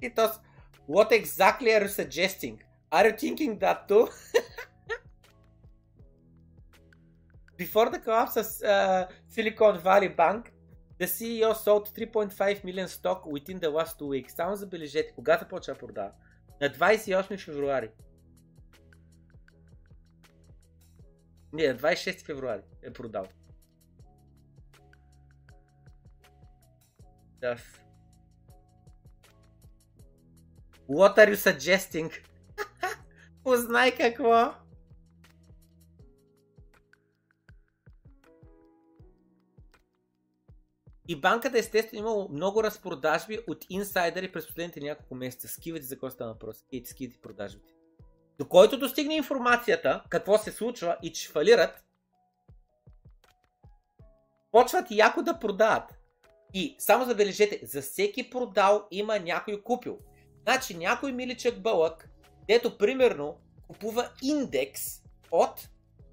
It 0.00 0.16
was, 0.16 0.38
what 0.86 1.12
exactly 1.12 1.72
are 1.72 1.82
you 1.82 1.88
suggesting? 1.88 2.60
Are 2.90 3.06
you 3.06 3.12
thinking 3.12 3.58
that 3.60 3.86
too? 3.86 4.08
Before 7.58 7.90
the 7.90 7.98
collapse 7.98 8.36
of 8.36 8.46
uh, 8.62 9.06
Silicon 9.26 9.80
Valley 9.80 10.06
Bank, 10.08 10.52
the 10.96 11.06
CEO 11.06 11.56
sold 11.56 11.92
3.5 11.92 12.62
million 12.62 12.86
stock 12.86 13.26
within 13.26 13.58
the 13.58 13.68
last 13.68 13.98
two 13.98 14.06
weeks. 14.06 14.36
Само 14.36 14.56
забележете, 14.56 15.12
кога 15.14 15.38
започва 15.38 15.74
да 15.74 15.78
продава? 15.78 16.12
На 16.60 16.68
28 16.68 17.38
февруари. 17.38 17.90
Не, 21.52 21.68
на 21.68 21.78
26 21.78 22.26
февруари 22.26 22.62
е 22.82 22.92
продал. 22.92 23.26
Yes. 27.42 27.60
What 30.88 31.18
are 31.18 31.28
you 31.28 31.36
suggesting? 31.36 32.12
Познай 33.44 33.96
какво. 33.96 34.54
И 41.08 41.20
банката 41.20 41.58
естествено 41.58 42.00
имало 42.00 42.28
много 42.28 42.62
разпродажби 42.62 43.38
от 43.48 43.66
инсайдери 43.70 44.32
през 44.32 44.46
последните 44.46 44.80
няколко 44.80 45.14
месеца. 45.14 45.48
Скивайте 45.48 45.86
за 45.86 45.94
какво 45.94 46.10
става 46.10 46.32
въпрос. 46.32 46.56
Скивайте, 46.58 46.90
скивайте 46.90 47.20
продажбите. 47.20 47.72
До 48.38 48.48
който 48.48 48.78
достигне 48.78 49.14
информацията, 49.14 50.02
какво 50.08 50.38
се 50.38 50.52
случва 50.52 50.96
и 51.02 51.12
че 51.12 51.28
фалират, 51.28 51.84
почват 54.52 54.90
яко 54.90 55.22
да 55.22 55.38
продават. 55.38 55.98
И 56.54 56.76
само 56.78 57.04
забележете, 57.04 57.60
за 57.62 57.82
всеки 57.82 58.30
продал 58.30 58.86
има 58.90 59.18
някой 59.18 59.62
купил. 59.62 59.98
Значи 60.42 60.76
някой 60.76 61.12
миличък 61.12 61.62
бълък, 61.62 62.08
дето 62.48 62.78
примерно 62.78 63.36
купува 63.66 64.10
индекс 64.22 64.82
от 65.30 65.68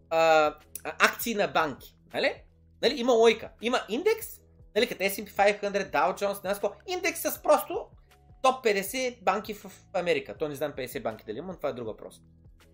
а, 0.09 0.53
акции 0.83 1.35
на 1.35 1.47
банки. 1.47 1.95
Нали? 2.13 2.43
нали? 2.81 2.99
Има 2.99 3.13
лойка. 3.13 3.51
Има 3.61 3.81
индекс, 3.89 4.27
нали, 4.75 4.87
като 4.87 5.03
S&P 5.03 5.29
500, 5.61 5.91
Dow 5.91 6.21
Jones, 6.21 6.43
не 6.43 6.93
индекс 6.93 7.21
с 7.21 7.41
просто 7.43 7.87
топ 8.41 8.65
50 8.65 9.23
банки 9.23 9.53
в 9.53 9.71
Америка. 9.93 10.37
То 10.37 10.47
не 10.47 10.55
знам 10.55 10.73
50 10.73 11.01
банки 11.01 11.23
дали 11.27 11.37
има, 11.37 11.47
но 11.47 11.57
това 11.57 11.69
е 11.69 11.73
друг 11.73 11.87
въпрос. 11.87 12.21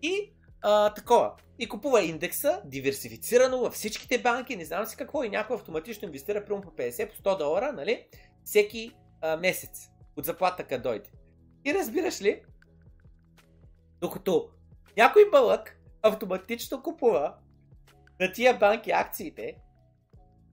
И 0.02 0.32
а, 0.62 0.94
такова. 0.94 1.32
И 1.58 1.68
купува 1.68 2.02
индекса, 2.02 2.62
диверсифицирано 2.64 3.58
във 3.58 3.72
всичките 3.74 4.22
банки, 4.22 4.56
не 4.56 4.64
знам 4.64 4.86
си 4.86 4.96
какво, 4.96 5.24
и 5.24 5.28
някой 5.28 5.56
автоматично 5.56 6.06
инвестира 6.06 6.44
примерно 6.44 6.62
по 6.62 6.70
50, 6.70 7.10
по 7.10 7.30
100 7.30 7.38
долара, 7.38 7.72
нали? 7.72 8.06
Всеки 8.44 8.92
а, 9.20 9.36
месец 9.36 9.88
от 10.16 10.24
заплата 10.24 10.64
къде 10.64 10.82
дойде. 10.82 11.10
И 11.64 11.74
разбираш 11.74 12.22
ли, 12.22 12.42
докато 14.00 14.48
някой 14.96 15.30
бълък 15.30 15.78
автоматично 16.02 16.82
купува 16.82 17.34
на 18.20 18.32
тия 18.32 18.58
банки 18.58 18.90
акциите, 18.90 19.56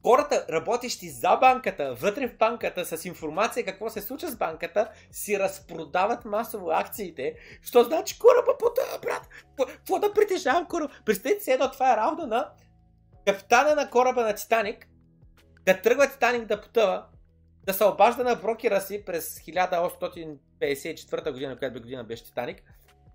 хората, 0.02 0.46
работещи 0.50 1.10
за 1.10 1.36
банката, 1.36 1.94
вътре 1.94 2.28
в 2.28 2.38
банката, 2.38 2.98
с 2.98 3.06
информация 3.06 3.66
какво 3.66 3.90
се 3.90 4.02
случва 4.02 4.30
с 4.30 4.36
банката, 4.36 4.92
си 5.12 5.40
разпродават 5.40 6.26
масово 6.26 6.72
акциите, 6.72 7.36
що 7.62 7.84
значи 7.84 8.20
кораба 8.20 8.58
потъва, 8.60 9.00
брат. 9.02 9.30
Какво 9.58 10.00
да 10.00 10.14
притежавам 10.14 10.66
кораб? 10.66 10.92
Представете 11.06 11.44
си 11.44 11.52
едно, 11.52 11.72
това 11.72 11.94
е 11.94 11.98
равно 11.98 12.26
на 12.26 12.50
капитана 13.26 13.76
на 13.76 13.90
кораба 13.90 14.24
на 14.24 14.36
Титаник, 14.36 14.88
да 15.66 15.82
тръгва 15.82 16.10
Титаник 16.12 16.46
да 16.46 16.62
потъва, 16.62 17.06
да 17.64 17.74
се 17.74 17.84
обажда 17.84 18.24
на 18.24 18.36
брокера 18.36 18.82
си 18.82 19.06
през 19.06 19.40
1854 19.40 21.32
година, 21.32 21.58
която 21.58 21.82
година 21.82 22.04
беше 22.04 22.26
Титаник, 22.26 22.64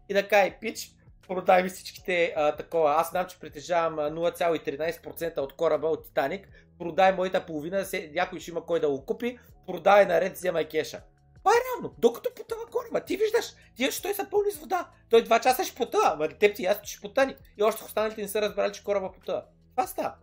и 0.09 0.15
да 0.15 0.29
каже, 0.29 0.57
пич, 0.61 0.91
продай 1.29 1.63
ми 1.63 1.69
всичките 1.69 2.35
а, 2.37 2.57
такова. 2.57 2.95
Аз 2.95 3.11
знам, 3.11 3.27
че 3.27 3.41
притежавам 3.41 3.97
0,13% 3.97 5.39
от 5.39 5.57
кораба 5.57 5.87
от 5.87 6.05
Титаник. 6.05 6.49
Продай 6.79 7.13
моята 7.13 7.47
половина, 7.47 7.85
се, 7.85 8.11
някой 8.15 8.41
ще 8.41 8.51
има 8.51 8.67
кой 8.67 8.81
да 8.81 8.91
го 8.91 9.05
купи. 9.05 9.39
Продай 9.67 10.07
наред, 10.07 10.33
вземай 10.33 10.69
кеша. 10.69 11.03
Това 11.39 11.53
е 11.53 11.65
равно. 11.77 11.95
Докато 11.99 12.31
потъва 12.37 12.67
кораба, 12.67 13.01
ти 13.01 13.17
виждаш, 13.17 13.51
ти 13.51 13.85
виждаш, 13.85 14.01
той 14.01 14.15
са 14.15 14.31
пълни 14.31 14.51
с 14.51 14.59
вода. 14.59 14.91
Той 15.11 15.25
два 15.25 15.41
часа 15.41 15.65
ще 15.65 15.77
потъва, 15.77 16.11
ама 16.13 16.29
теб 16.29 16.57
ти 16.57 16.63
ясно, 16.63 16.83
че 16.85 16.93
ще 16.93 17.01
потъни. 17.01 17.37
И 17.59 17.63
още 17.63 17.85
останалите 17.85 18.23
не 18.23 18.29
са 18.29 18.43
разбрали, 18.43 18.73
че 18.73 18.85
кораба 18.85 19.13
потъва. 19.13 19.45
Това 19.71 19.87
става. 19.87 20.15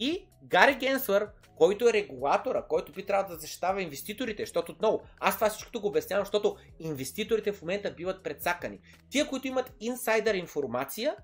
И 0.00 0.28
Гари 0.42 0.74
Генсвър, 0.74 1.28
който 1.56 1.88
е 1.88 1.92
регулатора, 1.92 2.62
който 2.62 2.92
би 2.92 3.06
трябвало 3.06 3.34
да 3.34 3.40
защитава 3.40 3.82
инвеститорите, 3.82 4.42
защото 4.42 4.72
отново, 4.72 5.02
аз 5.20 5.34
това 5.34 5.50
всичкото 5.50 5.80
го 5.80 5.88
обяснявам, 5.88 6.24
защото 6.24 6.56
инвеститорите 6.80 7.52
в 7.52 7.62
момента 7.62 7.90
биват 7.90 8.22
предсакани. 8.22 8.80
Тия, 9.10 9.28
които 9.28 9.46
имат 9.46 9.72
инсайдър 9.80 10.34
информация, 10.34 11.16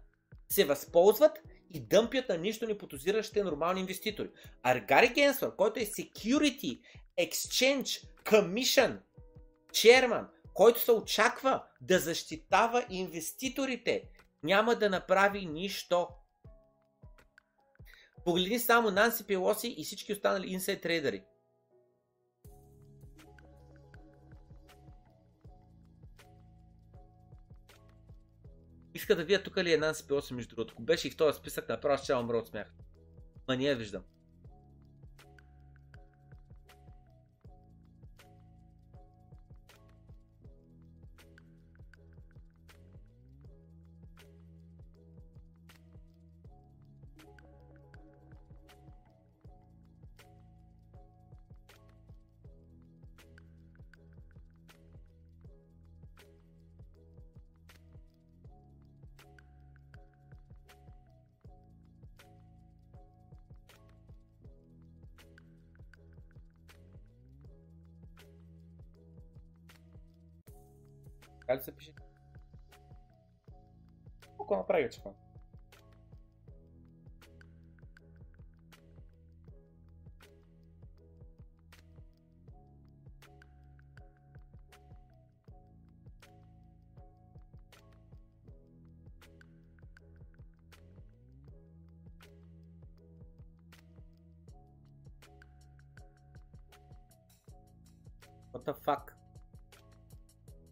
се 0.48 0.64
възползват 0.64 1.38
и 1.70 1.80
дъмпят 1.80 2.28
на 2.28 2.38
нищо 2.38 2.66
не 2.66 2.78
подозиращите 2.78 3.44
нормални 3.44 3.80
инвеститори. 3.80 4.28
А 4.62 4.80
Гари 4.80 5.08
Генсвър, 5.08 5.56
който 5.56 5.80
е 5.80 5.82
Security 5.82 6.80
Exchange 7.18 8.06
Commission 8.24 8.98
Chairman, 9.72 10.26
който 10.54 10.80
се 10.80 10.92
очаква 10.92 11.62
да 11.80 11.98
защитава 11.98 12.84
инвеститорите, 12.90 14.04
няма 14.42 14.74
да 14.74 14.90
направи 14.90 15.46
нищо. 15.46 16.08
Погледни 18.24 18.58
само 18.58 18.90
Нанси 18.90 19.26
Пелоси 19.26 19.74
и 19.78 19.84
всички 19.84 20.12
останали 20.12 20.52
инсайд 20.52 20.82
трейдери. 20.82 21.22
Иска 29.00 29.16
да 29.16 29.24
видя 29.24 29.42
тук 29.42 29.56
ли 29.56 29.72
е 29.72 29.76
Нанси 29.76 30.06
Пелоси 30.06 30.34
между 30.34 30.56
другото. 30.56 30.72
Ако 30.72 30.82
беше 30.82 31.08
и 31.08 31.10
в 31.10 31.16
този 31.16 31.38
списък, 31.38 31.68
направо 31.68 32.02
ще 32.02 32.14
умра 32.14 32.36
от 32.36 32.48
смях. 32.48 32.72
Ма 33.48 33.56
не 33.56 33.64
я 33.64 33.76
виждам. 33.76 34.02
Така 71.60 71.68
ли 71.68 71.72
се 71.72 71.76
пише? 71.76 71.94
Колко 74.36 75.29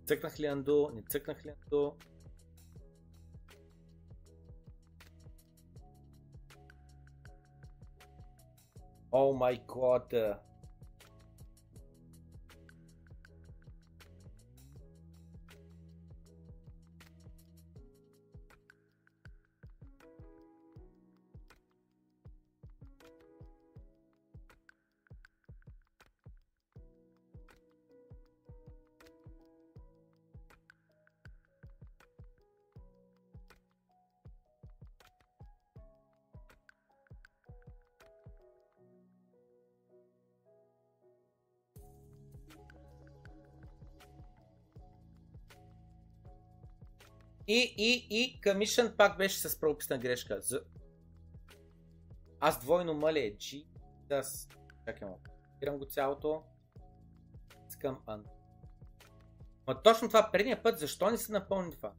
Цъкнах 0.08 0.40
ли 0.40 0.46
андо? 0.46 0.90
Не 0.94 1.02
цъкнах 1.02 1.44
ли 1.46 1.50
андо? 1.50 1.96
О 9.12 9.32
май 9.32 9.62
год! 9.66 10.14
И, 47.48 47.74
и, 47.78 48.06
и 48.10 48.40
Commission 48.40 48.96
пак 48.96 49.18
беше 49.18 49.38
с 49.38 49.60
правописна 49.60 49.98
грешка. 49.98 50.40
За... 50.40 50.62
Аз 52.40 52.60
двойно 52.60 52.94
мъля 52.94 53.18
е 53.18 53.32
G. 53.32 53.66
Аз... 54.10 54.48
Чакай 54.86 55.08
малко. 55.08 55.22
Спирам 55.56 55.78
го 55.78 55.84
цялото. 55.84 56.42
Искам 57.68 57.98
Ан. 58.06 58.24
Ма 59.66 59.82
точно 59.82 60.08
това 60.08 60.30
предния 60.32 60.62
път, 60.62 60.78
защо 60.78 61.10
не 61.10 61.18
се 61.18 61.32
напълни 61.32 61.70
това? 61.70 61.92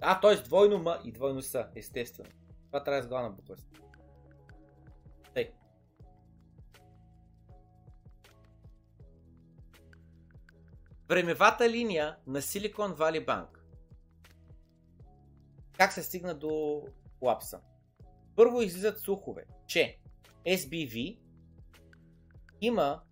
А, 0.00 0.20
т.е. 0.20 0.36
двойно 0.36 0.78
М 0.78 1.00
и 1.04 1.12
двойно 1.12 1.42
С, 1.42 1.68
естествено. 1.76 2.30
Това 2.66 2.84
трябва 2.84 2.90
да 2.90 2.98
е 2.98 3.02
с 3.02 3.08
главна 3.08 3.30
буква. 3.30 3.56
Тъй. 5.34 5.52
Времевата 11.08 11.70
линия 11.70 12.16
на 12.26 12.42
Silicon 12.42 12.96
Valley 12.96 13.26
Bank 13.26 13.61
как 15.82 15.92
се 15.92 16.02
стигна 16.02 16.34
до 16.34 16.82
лапса? 17.22 17.60
Първо 18.36 18.62
излизат 18.62 19.00
слухове, 19.00 19.44
че 19.66 19.98
SBV 20.46 21.18
има 22.60 23.02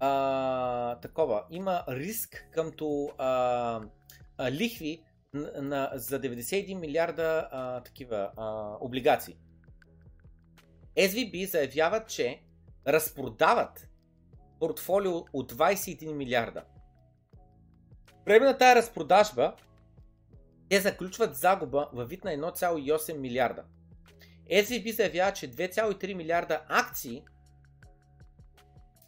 а, 0.00 0.96
такова, 1.00 1.44
има 1.50 1.84
риск 1.88 2.48
къмто 2.52 3.10
а, 3.18 3.80
а, 4.38 4.50
лихви 4.50 5.04
на, 5.32 5.62
на, 5.62 5.90
за 5.94 6.20
91 6.20 6.74
милиарда 6.74 7.48
а, 7.52 7.82
такива 7.82 8.30
а, 8.36 8.76
облигации. 8.80 9.36
SVB 10.96 11.50
заявяват, 11.50 12.08
че 12.08 12.42
разпродават 12.86 13.88
портфолио 14.60 15.16
от 15.32 15.52
21 15.52 16.12
милиарда. 16.12 16.64
Време 18.26 18.46
на 18.46 18.58
тази 18.58 18.76
разпродажба 18.76 19.54
те 20.72 20.80
заключват 20.80 21.36
загуба 21.36 21.88
във 21.92 22.08
вид 22.08 22.24
на 22.24 22.30
1,8 22.30 23.16
милиарда. 23.16 23.64
SVB 24.50 24.96
заявява, 24.96 25.32
че 25.32 25.50
2,3 25.50 26.14
милиарда 26.14 26.62
акции 26.68 27.24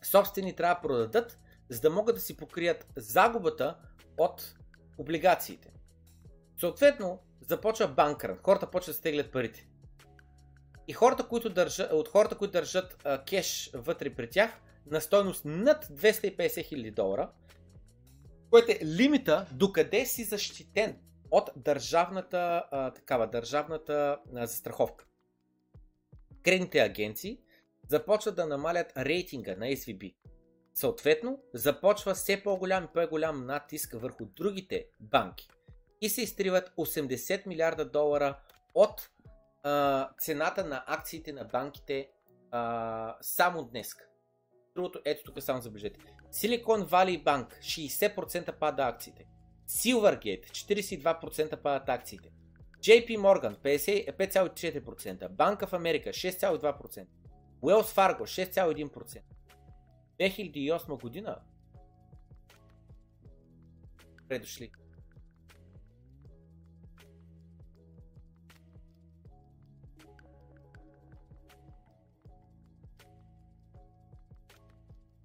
собствени 0.03 0.57
трябва 0.57 0.75
да 0.75 0.81
продадат, 0.81 1.39
за 1.69 1.81
да 1.81 1.91
могат 1.91 2.15
да 2.15 2.21
си 2.21 2.37
покрият 2.37 2.87
загубата 2.97 3.77
от 4.19 4.55
облигациите. 4.99 5.73
Съответно, 6.61 7.19
започва 7.41 7.89
банкрън. 7.89 8.39
Хората 8.43 8.71
почват 8.71 8.95
да 8.95 8.99
стеглят 8.99 9.33
парите. 9.33 9.67
И 10.89 10.93
хората, 10.93 11.29
които 11.29 11.51
държат, 11.51 11.93
от 11.93 12.09
хората, 12.09 12.39
които 12.39 12.53
държат 12.53 12.97
а, 13.05 13.25
кеш 13.25 13.71
вътре 13.75 14.15
при 14.15 14.31
тях, 14.31 14.61
на 14.87 15.01
стойност 15.01 15.45
над 15.45 15.85
250 15.85 16.37
000 16.37 16.95
долара, 16.95 17.31
което 18.51 18.73
е 18.73 18.79
лимита 18.85 19.47
докъде 19.53 20.07
си 20.07 20.25
защитен 20.25 20.97
от 21.35 21.51
държавната, 21.57 22.65
а, 22.71 22.91
такава, 22.91 23.27
държавната 23.27 24.19
а, 24.37 24.47
застраховка. 24.47 25.05
Кредитните 26.43 26.79
агенции 26.79 27.39
започват 27.89 28.37
да 28.37 28.47
намалят 28.47 28.93
рейтинга 28.97 29.57
на 29.57 29.67
SVB. 29.67 30.15
Съответно, 30.75 31.43
започва 31.55 32.15
все 32.15 32.43
по-голям 32.43 32.85
и 32.85 32.87
по-голям 32.95 33.47
натиск 33.47 33.93
върху 33.95 34.25
другите 34.25 34.87
банки 35.01 35.49
и 36.01 36.09
се 36.09 36.23
изтриват 36.23 36.73
80 36.79 37.47
милиарда 37.47 37.85
долара 37.91 38.39
от 38.75 39.11
а, 39.63 40.09
цената 40.19 40.65
на 40.65 40.85
акциите 40.87 41.33
на 41.33 41.45
банките 41.45 42.11
а, 42.51 43.17
само 43.21 43.65
днес. 43.65 43.95
Другото, 44.75 45.01
ето 45.05 45.25
тук 45.25 45.43
само 45.43 45.61
забележете. 45.61 46.01
Silicon 46.33 46.89
Valley 46.89 47.25
Bank 47.25 47.59
60% 47.61 48.59
пада 48.59 48.83
акциите. 48.83 49.27
Silvergate 49.67 50.51
42% 50.51 51.63
падат 51.63 51.89
акциите. 51.89 52.31
JP 52.81 53.19
Morgan 53.19 53.57
5,4%. 53.57 55.29
Bank 55.29 55.63
of 55.63 55.73
America 55.73 56.11
6,2%. 56.11 57.07
Wells 57.63 57.93
Fargo 57.95 58.25
6,1%. 58.25 59.23
2008 60.19 61.01
година 61.01 61.39
предошли. 64.29 64.71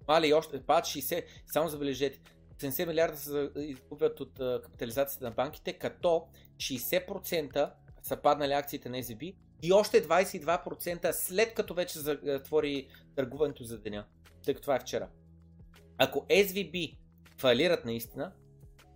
Мали 0.08 0.32
още 0.32 0.66
пад 0.66 0.84
60, 0.84 1.24
само 1.46 1.68
забележете, 1.68 2.20
70 2.60 2.86
милиарда 2.86 3.16
се 3.16 3.50
изгубят 3.56 4.20
от 4.20 4.32
капитализацията 4.62 5.24
на 5.24 5.30
банките, 5.30 5.72
като 5.72 6.26
60% 6.56 7.72
са 8.02 8.16
паднали 8.16 8.52
акциите 8.52 8.88
на 8.88 8.96
SVB 8.96 9.34
и 9.62 9.72
още 9.72 10.08
22% 10.08 11.10
след 11.12 11.54
като 11.54 11.74
вече 11.74 11.98
затвори 11.98 12.88
търгуването 13.16 13.64
за 13.64 13.78
деня, 13.78 14.06
тъй 14.44 14.54
като 14.54 14.62
това 14.62 14.76
е 14.76 14.80
вчера. 14.80 15.08
Ако 15.98 16.26
SVB 16.26 16.96
фалират 17.38 17.84
наистина, 17.84 18.32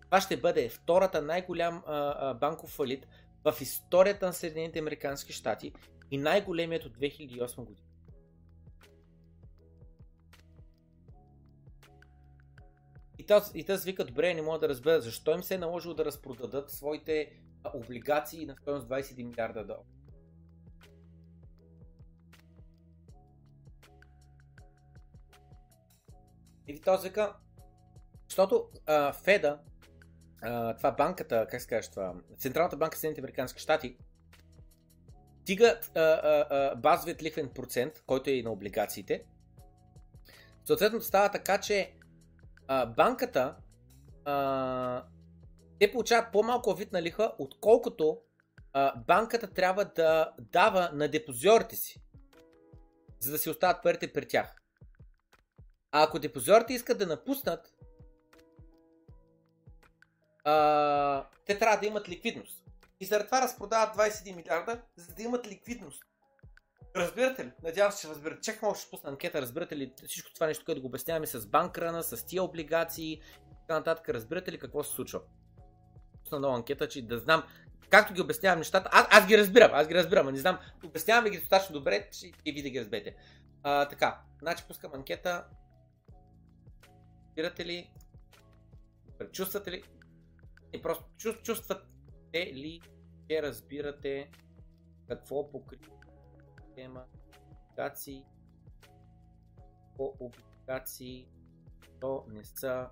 това 0.04 0.20
ще 0.20 0.36
бъде 0.36 0.68
втората 0.68 1.22
най-голям 1.22 1.82
банков 2.40 2.70
фалит 2.70 3.06
в 3.44 3.54
историята 3.60 4.26
на 4.26 4.32
Съединените 4.32 4.78
Американски 4.78 5.32
щати 5.32 5.72
и 6.10 6.18
най-големият 6.18 6.84
от 6.84 6.96
2008 6.96 7.56
година. 7.56 7.88
И 13.24 13.26
те, 13.26 13.40
и 13.54 13.64
те 13.64 13.76
вика, 13.76 14.04
добре, 14.04 14.34
не 14.34 14.42
мога 14.42 14.58
да 14.58 14.68
разбера 14.68 15.00
защо 15.00 15.34
им 15.34 15.42
се 15.42 15.54
е 15.54 15.58
наложило 15.58 15.94
да 15.94 16.04
разпродадат 16.04 16.70
своите 16.70 17.32
облигации 17.74 18.46
на 18.46 18.56
стоеност 18.56 18.88
21 18.88 19.24
милиарда 19.24 19.64
долара. 19.64 19.82
И 26.66 26.80
този 26.80 27.08
вика, 27.08 27.36
защото 28.28 28.68
а, 28.86 29.12
Феда, 29.12 29.58
а, 30.42 30.76
това 30.76 30.90
банката, 30.92 31.46
как 31.50 31.60
се 31.62 31.80
това, 31.90 32.14
Централната 32.38 32.76
банка 32.76 32.98
Съединените 32.98 33.20
Американски 33.20 33.62
щати, 33.62 33.96
тига 35.44 35.80
а, 35.94 36.00
а, 36.00 36.46
а, 36.50 36.76
базовият 36.76 37.22
лихвен 37.22 37.48
процент, 37.48 38.02
който 38.06 38.30
е 38.30 38.32
и 38.32 38.42
на 38.42 38.50
облигациите. 38.50 39.24
Съответно 40.64 41.00
става 41.00 41.30
така, 41.30 41.60
че 41.60 41.92
банката 42.68 43.56
а, 44.24 45.04
те 45.78 45.92
получават 45.92 46.32
по-малко 46.32 46.74
вид 46.74 46.92
на 46.92 47.02
лиха, 47.02 47.32
отколкото 47.38 48.18
а, 48.72 48.96
банката 48.96 49.52
трябва 49.52 49.84
да 49.84 50.32
дава 50.38 50.90
на 50.92 51.08
депозиорите 51.08 51.76
си, 51.76 52.02
за 53.20 53.32
да 53.32 53.38
си 53.38 53.50
остават 53.50 53.82
парите 53.82 54.12
при 54.12 54.28
тях. 54.28 54.62
А 55.92 56.02
ако 56.02 56.18
депозиорите 56.18 56.72
искат 56.72 56.98
да 56.98 57.06
напуснат, 57.06 57.74
а, 60.44 61.26
те 61.46 61.58
трябва 61.58 61.80
да 61.80 61.86
имат 61.86 62.08
ликвидност. 62.08 62.64
И 63.00 63.04
заради 63.06 63.26
това 63.26 63.42
разпродават 63.42 63.96
21 63.96 64.36
милиарда, 64.36 64.82
за 64.96 65.14
да 65.14 65.22
имат 65.22 65.46
ликвидност. 65.46 66.04
Разбирате 66.96 67.44
ли? 67.44 67.50
Надявам 67.62 67.92
се, 67.92 68.00
че 68.00 68.08
разбирате. 68.08 68.40
Чак 68.40 68.62
малко 68.62 68.78
ще 68.78 68.90
пусна 68.90 69.10
анкета. 69.10 69.42
Разбирате 69.42 69.76
ли 69.76 69.92
всичко 70.06 70.34
това 70.34 70.46
нещо, 70.46 70.64
което 70.64 70.80
го 70.80 70.86
обясняваме 70.86 71.26
с 71.26 71.46
банкрана, 71.46 72.02
с 72.02 72.26
тия 72.26 72.42
облигации 72.42 73.12
и 73.12 73.20
така 73.60 73.78
нататък. 73.78 74.08
Разбирате 74.08 74.52
ли 74.52 74.58
какво 74.58 74.84
се 74.84 74.94
случва? 74.94 75.20
Пусна 76.22 76.40
нова 76.40 76.56
анкета, 76.56 76.88
че 76.88 77.06
да 77.06 77.18
знам 77.18 77.42
както 77.90 78.14
ги 78.14 78.20
обяснявам 78.20 78.58
нещата. 78.58 78.90
Аз, 78.92 79.06
аз 79.10 79.26
ги 79.26 79.38
разбирам, 79.38 79.70
аз 79.74 79.88
ги 79.88 79.94
разбирам, 79.94 80.28
а 80.28 80.32
не 80.32 80.38
знам. 80.38 80.58
Обясняваме 80.84 81.30
ги 81.30 81.38
достатъчно 81.38 81.72
добре, 81.72 82.08
че 82.10 82.32
и 82.44 82.52
ви 82.52 82.62
да 82.62 82.70
ги 82.70 82.80
разберете. 82.80 83.16
А, 83.62 83.88
така, 83.88 84.20
значи 84.40 84.64
пускам 84.68 84.94
анкета. 84.94 85.44
Разбирате 87.26 87.66
ли? 87.66 87.90
Чувствате 89.32 89.70
ли? 89.70 89.82
И 90.72 90.82
просто 90.82 91.04
чувствате 91.42 91.86
ли, 92.34 92.80
че 93.30 93.42
разбирате 93.42 94.30
какво 95.08 95.50
покрива 95.50 95.93
тема 96.74 97.04
облигации 97.70 98.24
по 99.96 100.14
облигации, 100.20 101.28
то 102.00 102.24
не 102.28 102.44
са 102.44 102.88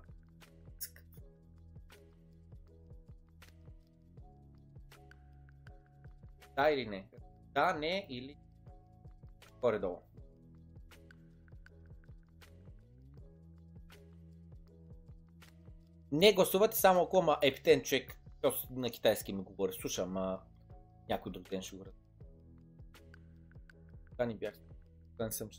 Да 6.55 6.69
или 6.69 6.85
не? 6.85 7.09
Да, 7.53 7.73
не 7.73 8.07
или 8.09 8.37
горе-долу. 9.61 10.01
Не 16.11 16.33
гласувате 16.33 16.77
само 16.77 17.01
ако 17.01 17.21
ма 17.21 17.37
ептен 17.41 17.81
човек, 17.81 18.19
на 18.69 18.89
китайски 18.89 19.33
ми 19.33 19.43
говори. 19.43 19.73
Слушам, 19.73 20.17
а 20.17 20.41
някой 21.09 21.31
друг 21.31 21.49
ден 21.49 21.61
ще 21.61 21.75
говорят. 21.75 22.02
Това 24.23 24.31
ни 24.31 24.37
бях. 24.37 24.53
Това 25.13 25.25
не 25.25 25.31
съм. 25.31 25.49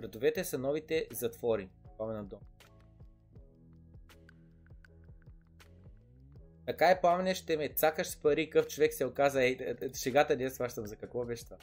Градовете 0.00 0.44
са 0.44 0.58
новите 0.58 1.06
затвори. 1.12 1.68
на 2.00 2.24
дом. 2.24 2.40
Така 6.66 6.90
е 6.90 7.00
пламене, 7.00 7.34
ще 7.34 7.56
ме 7.56 7.68
цакаш 7.68 8.06
с 8.06 8.16
пари, 8.16 8.50
къв 8.50 8.66
човек 8.66 8.94
се 8.94 9.04
оказа. 9.04 9.42
Ей, 9.42 9.56
е, 9.60 9.74
е, 9.84 9.94
шегата 9.94 10.36
не 10.36 10.50
сващам 10.50 10.86
за 10.86 10.96
какво 10.96 11.24
беше 11.24 11.44
това. 11.44 11.56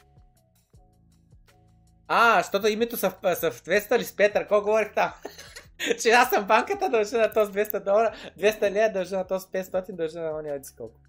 А, 2.08 2.42
защото 2.42 2.68
името 2.68 2.96
съвпадства 2.96 3.98
ли 3.98 4.04
с 4.04 4.16
Петър? 4.16 4.40
Какво 4.40 4.60
говорих 4.60 4.94
там? 4.94 5.12
че 6.02 6.10
аз 6.10 6.30
съм 6.30 6.46
банката, 6.46 6.90
дължа 6.90 7.18
на 7.18 7.32
този 7.32 7.52
200 7.52 7.84
долара, 7.84 8.14
200 8.38 8.70
лея, 8.70 8.92
дължа 8.92 9.16
на 9.16 9.26
този 9.26 9.46
500, 9.46 9.92
дължа 9.92 10.20
на 10.20 10.38
ония 10.38 10.60
колко. 10.76 11.05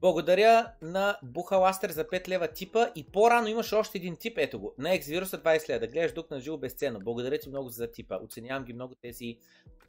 Благодаря 0.00 0.72
на 0.82 1.18
Бухаластер 1.22 1.90
за 1.90 2.04
5 2.04 2.28
лева 2.28 2.48
типа 2.48 2.88
и 2.94 3.04
по-рано 3.04 3.48
имаше 3.48 3.74
още 3.74 3.98
един 3.98 4.16
тип, 4.16 4.38
ето 4.38 4.60
го, 4.60 4.74
на 4.78 4.88
Xvirusa 4.88 5.44
20 5.44 5.68
лева, 5.68 5.80
да 5.80 5.86
гледаш 5.86 6.12
дук 6.12 6.30
на 6.30 6.40
живо 6.40 6.58
безценно. 6.58 7.00
Благодаря 7.00 7.38
ти 7.38 7.48
много 7.48 7.68
за 7.68 7.90
типа, 7.90 8.18
оценявам 8.24 8.64
ги 8.64 8.72
много 8.72 8.94
тези 8.94 9.38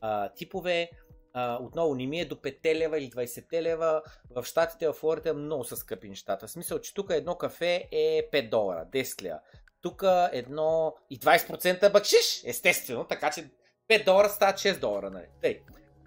а, 0.02 0.30
типове. 0.30 0.90
А, 1.34 1.58
отново 1.62 1.96
не 1.96 2.08
ми 2.08 2.20
е 2.20 2.26
до 2.26 2.36
5 2.36 2.76
лева 2.76 2.98
или 2.98 3.10
20 3.10 3.62
лева, 3.62 4.02
в 4.36 4.44
щатите 4.44 4.88
в 4.88 4.94
Флорида 4.94 5.34
много 5.34 5.64
са 5.64 5.76
скъпи 5.76 6.10
нещата. 6.10 6.48
В 6.48 6.52
смисъл, 6.52 6.80
че 6.80 6.94
тук 6.94 7.10
едно 7.10 7.36
кафе 7.36 7.88
е 7.92 8.30
5 8.34 8.50
долара, 8.50 8.88
10 8.94 9.22
лева. 9.22 9.40
Тук 9.82 10.04
едно 10.32 10.96
и 11.10 11.20
20% 11.20 11.92
бакшиш, 11.92 12.42
естествено, 12.46 13.04
така 13.04 13.32
че 13.32 13.50
5 13.90 14.06
долара 14.06 14.30
стават 14.30 14.56
6 14.56 14.80
долара, 14.80 15.10
нали? 15.10 15.26
Тъй. 15.42 15.62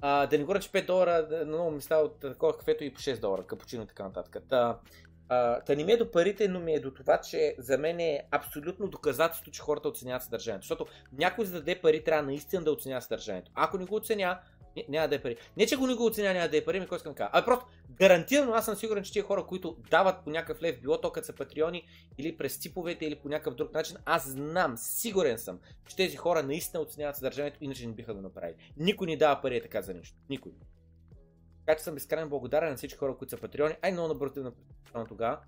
А, 0.07 0.27
да 0.27 0.39
не 0.39 0.45
говоря, 0.45 0.61
че 0.61 0.69
5 0.69 0.87
долара 0.87 1.27
на 1.31 1.45
много 1.45 1.71
места 1.71 1.97
от 1.97 2.21
такова 2.21 2.59
кафето 2.59 2.85
и 2.85 2.95
по 2.95 3.01
6 3.01 3.21
долара, 3.21 3.47
капучино 3.47 3.83
и 3.83 3.87
така 3.87 4.03
нататък. 4.03 4.37
Та, 4.49 4.79
а, 5.29 5.61
та 5.61 5.75
не 5.75 5.85
ми 5.85 5.93
е 5.93 5.97
до 5.97 6.11
парите, 6.11 6.49
но 6.49 6.61
ми 6.61 6.73
е 6.75 6.81
до 6.81 6.91
това, 6.91 7.21
че 7.21 7.55
за 7.59 7.79
мен 7.79 8.01
е 8.01 8.23
абсолютно 8.31 8.89
доказателство, 8.89 9.51
че 9.51 9.63
хората 9.63 9.89
оценяват 9.89 10.23
съдържанието. 10.23 10.63
Защото 10.63 10.87
някой 11.13 11.45
за 11.45 11.53
да 11.53 11.59
даде 11.59 11.81
пари 11.81 12.05
трябва 12.05 12.23
наистина 12.23 12.63
да 12.65 12.73
оценява 12.73 13.03
съдържанието. 13.03 13.51
Ако 13.55 13.79
не 13.79 13.85
го 13.85 13.95
оценя, 13.95 14.39
ня- 14.77 14.85
няма 14.89 15.09
да 15.09 15.15
е 15.15 15.23
пари. 15.23 15.37
Не, 15.57 15.67
че 15.67 15.77
го 15.77 15.87
не 15.87 15.95
го 15.95 16.07
оценя, 16.07 16.35
няма 16.35 16.49
да 16.49 16.57
е 16.57 16.65
пари, 16.65 16.81
ми 16.81 16.87
кой 16.87 16.97
искам 16.97 17.15
кажа. 17.15 17.31
А 17.33 17.45
просто 17.45 17.67
гарантирано 17.91 18.53
аз 18.53 18.65
съм 18.65 18.77
сигурен, 18.77 19.05
че 19.05 19.13
тия 19.13 19.25
хора, 19.25 19.47
които 19.47 19.77
дават 19.91 20.25
по 20.25 20.31
някакъв 20.31 20.63
лев, 20.63 20.81
било 20.81 21.01
то 21.01 21.13
като 21.13 21.27
са 21.27 21.33
патреони 21.33 21.89
или 22.19 22.37
през 22.37 22.61
типовете 22.61 23.07
или 23.07 23.15
по 23.15 23.29
някакъв 23.29 23.55
друг 23.55 23.75
начин, 23.75 23.97
аз 24.05 24.29
знам, 24.29 24.75
сигурен 24.77 25.39
съм, 25.39 25.61
че 25.89 25.97
тези 25.97 26.17
хора 26.17 26.43
наистина 26.43 26.83
оценяват 26.83 27.17
съдържанието, 27.17 27.59
иначе 27.61 27.87
не 27.87 27.93
биха 27.93 28.15
го 28.15 28.21
направили. 28.21 28.57
Никой 28.77 29.07
ни 29.07 29.17
дава 29.17 29.43
пари 29.43 29.57
е 29.57 29.63
така 29.63 29.83
за 29.83 29.95
нищо. 29.95 30.17
Никой. 30.31 30.53
Така 31.67 31.79
че 31.79 31.85
съм 31.85 31.95
безкрайно 31.95 32.29
благодарен 32.29 32.71
на 32.71 32.77
всички 32.77 32.99
хора, 32.99 33.17
които 33.17 33.31
са 33.31 33.37
патреони. 33.37 33.75
Ай, 33.83 33.93
много 33.93 34.09
набързо 34.09 34.53
на 34.95 35.07
тогава. 35.09 35.39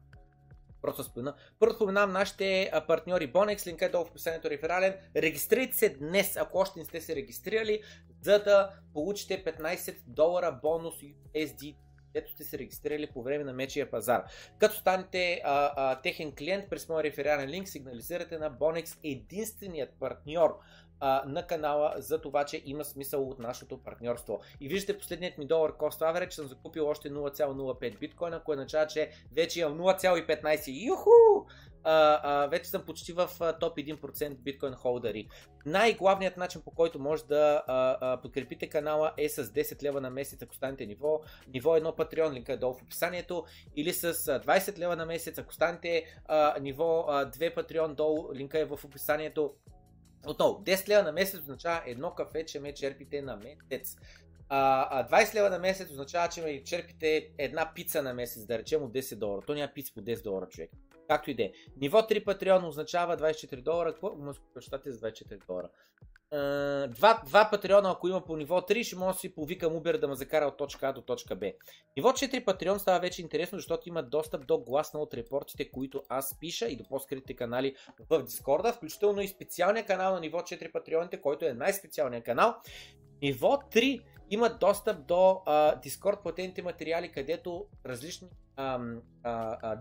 Просто 0.83 1.05
спомена. 1.05 1.35
Първо 1.59 1.75
споменавам 1.75 2.13
нашите 2.13 2.73
партньори 2.87 3.33
Bonex, 3.33 3.67
линка 3.67 3.85
е 3.85 3.89
долу 3.89 4.05
в 4.05 4.11
описанието 4.11 4.51
реферален. 4.51 4.95
Регистрирайте 5.17 5.77
се 5.77 5.89
днес, 5.89 6.37
ако 6.37 6.59
още 6.59 6.79
не 6.79 6.85
сте 6.85 7.01
се 7.01 7.17
регистрирали, 7.17 7.83
за 8.23 8.43
да 8.43 8.71
получите 8.93 9.45
15 9.45 9.97
долара 10.07 10.59
бонус 10.63 10.95
USD 11.35 11.77
ето 12.17 12.33
сте 12.33 12.45
се 12.45 12.59
регистрирали 12.59 13.07
по 13.07 13.23
време 13.23 13.45
на 13.45 13.53
мечия 13.53 13.91
пазар. 13.91 14.25
Като 14.59 14.75
станете 14.75 15.41
а, 15.45 15.73
а, 15.77 16.01
техен 16.01 16.33
клиент 16.33 16.71
през 16.71 16.89
моя 16.89 17.05
реферален 17.05 17.49
линк, 17.49 17.69
сигнализирате 17.69 18.39
на 18.39 18.51
Bonex 18.51 18.99
единственият 19.05 19.91
партньор 20.01 20.59
а, 21.01 21.23
на 21.27 21.47
канала 21.47 21.95
за 21.97 22.21
това, 22.21 22.45
че 22.45 22.63
има 22.65 22.85
смисъл 22.85 23.29
от 23.29 23.39
нашето 23.39 23.79
партньорство. 23.79 24.41
И 24.61 24.69
виждате 24.69 24.99
последният 24.99 25.39
ми 25.39 25.47
долар 25.47 25.73
cost 25.73 26.01
average, 26.01 26.31
съм 26.31 26.47
закупил 26.47 26.89
още 26.89 27.11
0,05 27.11 27.99
биткоина, 27.99 28.43
което 28.45 28.61
означава, 28.61 28.87
че 28.87 29.11
вече 29.33 29.61
имам 29.61 29.79
0,15. 29.79 30.87
Юху! 30.87 31.11
А, 31.89 32.21
а, 32.23 32.47
вече 32.47 32.71
съм 32.71 32.83
почти 32.83 33.13
в 33.13 33.31
а, 33.41 33.59
топ 33.59 33.77
1% 33.77 34.35
биткоин 34.35 34.75
холдъри. 34.75 35.29
Най-главният 35.67 36.37
начин 36.37 36.63
по 36.63 36.71
който 36.71 36.99
може 36.99 37.25
да 37.25 37.63
а, 37.67 37.97
а, 38.01 38.21
подкрепите 38.21 38.67
канала 38.67 39.13
е 39.19 39.29
с 39.29 39.45
10 39.45 39.83
лева 39.83 40.01
на 40.01 40.11
месец, 40.11 40.43
ако 40.43 40.55
станете 40.55 40.87
ниво, 40.87 41.21
ниво 41.55 41.77
1 41.77 41.97
Patreon, 41.97 42.33
линка 42.33 42.53
е 42.53 42.57
долу 42.57 42.75
в 42.75 42.83
описанието, 42.83 43.45
или 43.77 43.93
с 43.93 44.05
а, 44.05 44.11
20 44.11 44.79
лева 44.79 44.97
на 44.97 45.07
месец, 45.07 45.39
ако 45.39 45.55
станете 45.55 46.05
а, 46.25 46.61
ниво 46.61 47.05
а, 47.09 47.31
2 47.31 47.57
Patreon, 47.57 47.95
долу, 47.95 48.35
линка 48.35 48.59
е 48.59 48.65
в 48.65 48.79
описанието. 48.85 49.55
Отново, 50.27 50.63
10 50.65 50.89
лева 50.89 51.03
на 51.03 51.13
месец 51.13 51.41
означава 51.41 51.83
едно 51.87 52.11
кафе, 52.11 52.45
че 52.45 52.61
ме 52.61 52.75
черпите 52.75 53.23
на 53.23 53.37
месец. 53.37 53.97
А 54.49 55.09
20 55.09 55.35
лева 55.35 55.51
на 55.51 55.59
месец 55.59 55.91
означава, 55.91 56.29
че 56.29 56.43
ме 56.43 56.65
черпите 56.65 57.29
една 57.39 57.73
пица 57.75 58.03
на 58.03 58.15
месец, 58.15 58.47
да 58.47 58.59
речем 58.59 58.83
от 58.83 58.93
10 58.93 59.15
долара. 59.15 59.43
То 59.47 59.55
няма 59.55 59.73
пица 59.75 59.95
по 59.95 60.01
10 60.01 60.23
долара, 60.23 60.49
човек. 60.49 60.71
Както 61.09 61.31
и 61.31 61.35
да 61.35 61.43
е. 61.43 61.53
Ниво 61.81 61.99
3 61.99 62.25
Patreon 62.25 62.67
означава 62.67 63.17
24 63.17 63.63
долара. 63.63 63.93
Какво 63.93 64.17
прочитате 64.55 64.93
за 64.93 65.01
24 65.01 65.47
долара? 65.47 65.69
Два, 66.89 67.23
два 67.27 67.49
патреона, 67.51 67.91
ако 67.91 68.09
има 68.09 68.25
по 68.25 68.37
ниво 68.37 68.61
3, 68.61 68.83
ще 68.83 68.97
може 68.97 69.15
да 69.15 69.21
си 69.21 69.35
повикам 69.35 69.73
Uber 69.73 69.99
да 69.99 70.09
ме 70.09 70.15
закара 70.15 70.45
от 70.45 70.57
точка 70.57 70.89
А 70.89 70.93
до 70.93 71.01
точка 71.01 71.37
Б. 71.37 71.53
Ниво 71.97 72.09
4 72.09 72.45
Patreon 72.45 72.77
става 72.77 73.01
вече 73.01 73.23
интересно, 73.23 73.59
защото 73.59 73.89
има 73.89 74.03
достъп 74.03 74.47
до 74.47 74.59
гласна 74.59 75.01
от 75.01 75.15
репортите, 75.15 75.71
които 75.71 76.03
аз 76.09 76.39
пиша 76.41 76.67
и 76.67 76.77
до 76.77 76.85
по-скритите 76.85 77.37
канали 77.37 77.75
в 78.11 78.23
Дискорда, 78.23 78.73
включително 78.73 79.21
и 79.21 79.29
специалния 79.29 79.87
канал 79.87 80.15
на 80.15 80.21
ниво 80.21 80.39
4 80.39 80.73
Патреоните, 80.73 81.21
който 81.21 81.45
е 81.45 81.55
най-специалният 81.55 82.25
канал. 82.25 82.55
Ниво 83.23 83.57
3 83.57 84.03
има 84.31 84.59
достъп 84.61 85.07
до 85.07 85.43
Discord 85.85 86.23
платените 86.23 86.63
материали, 86.63 87.13
където 87.13 87.67
различни 87.87 88.29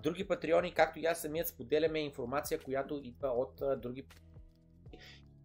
други 0.04 0.28
патреони, 0.28 0.74
както 0.74 1.00
и 1.00 1.06
аз 1.06 1.22
самият 1.22 1.48
споделяме 1.48 2.00
информация, 2.00 2.60
която 2.60 3.02
идва 3.04 3.28
от 3.28 3.62
а, 3.62 3.76
други 3.76 4.06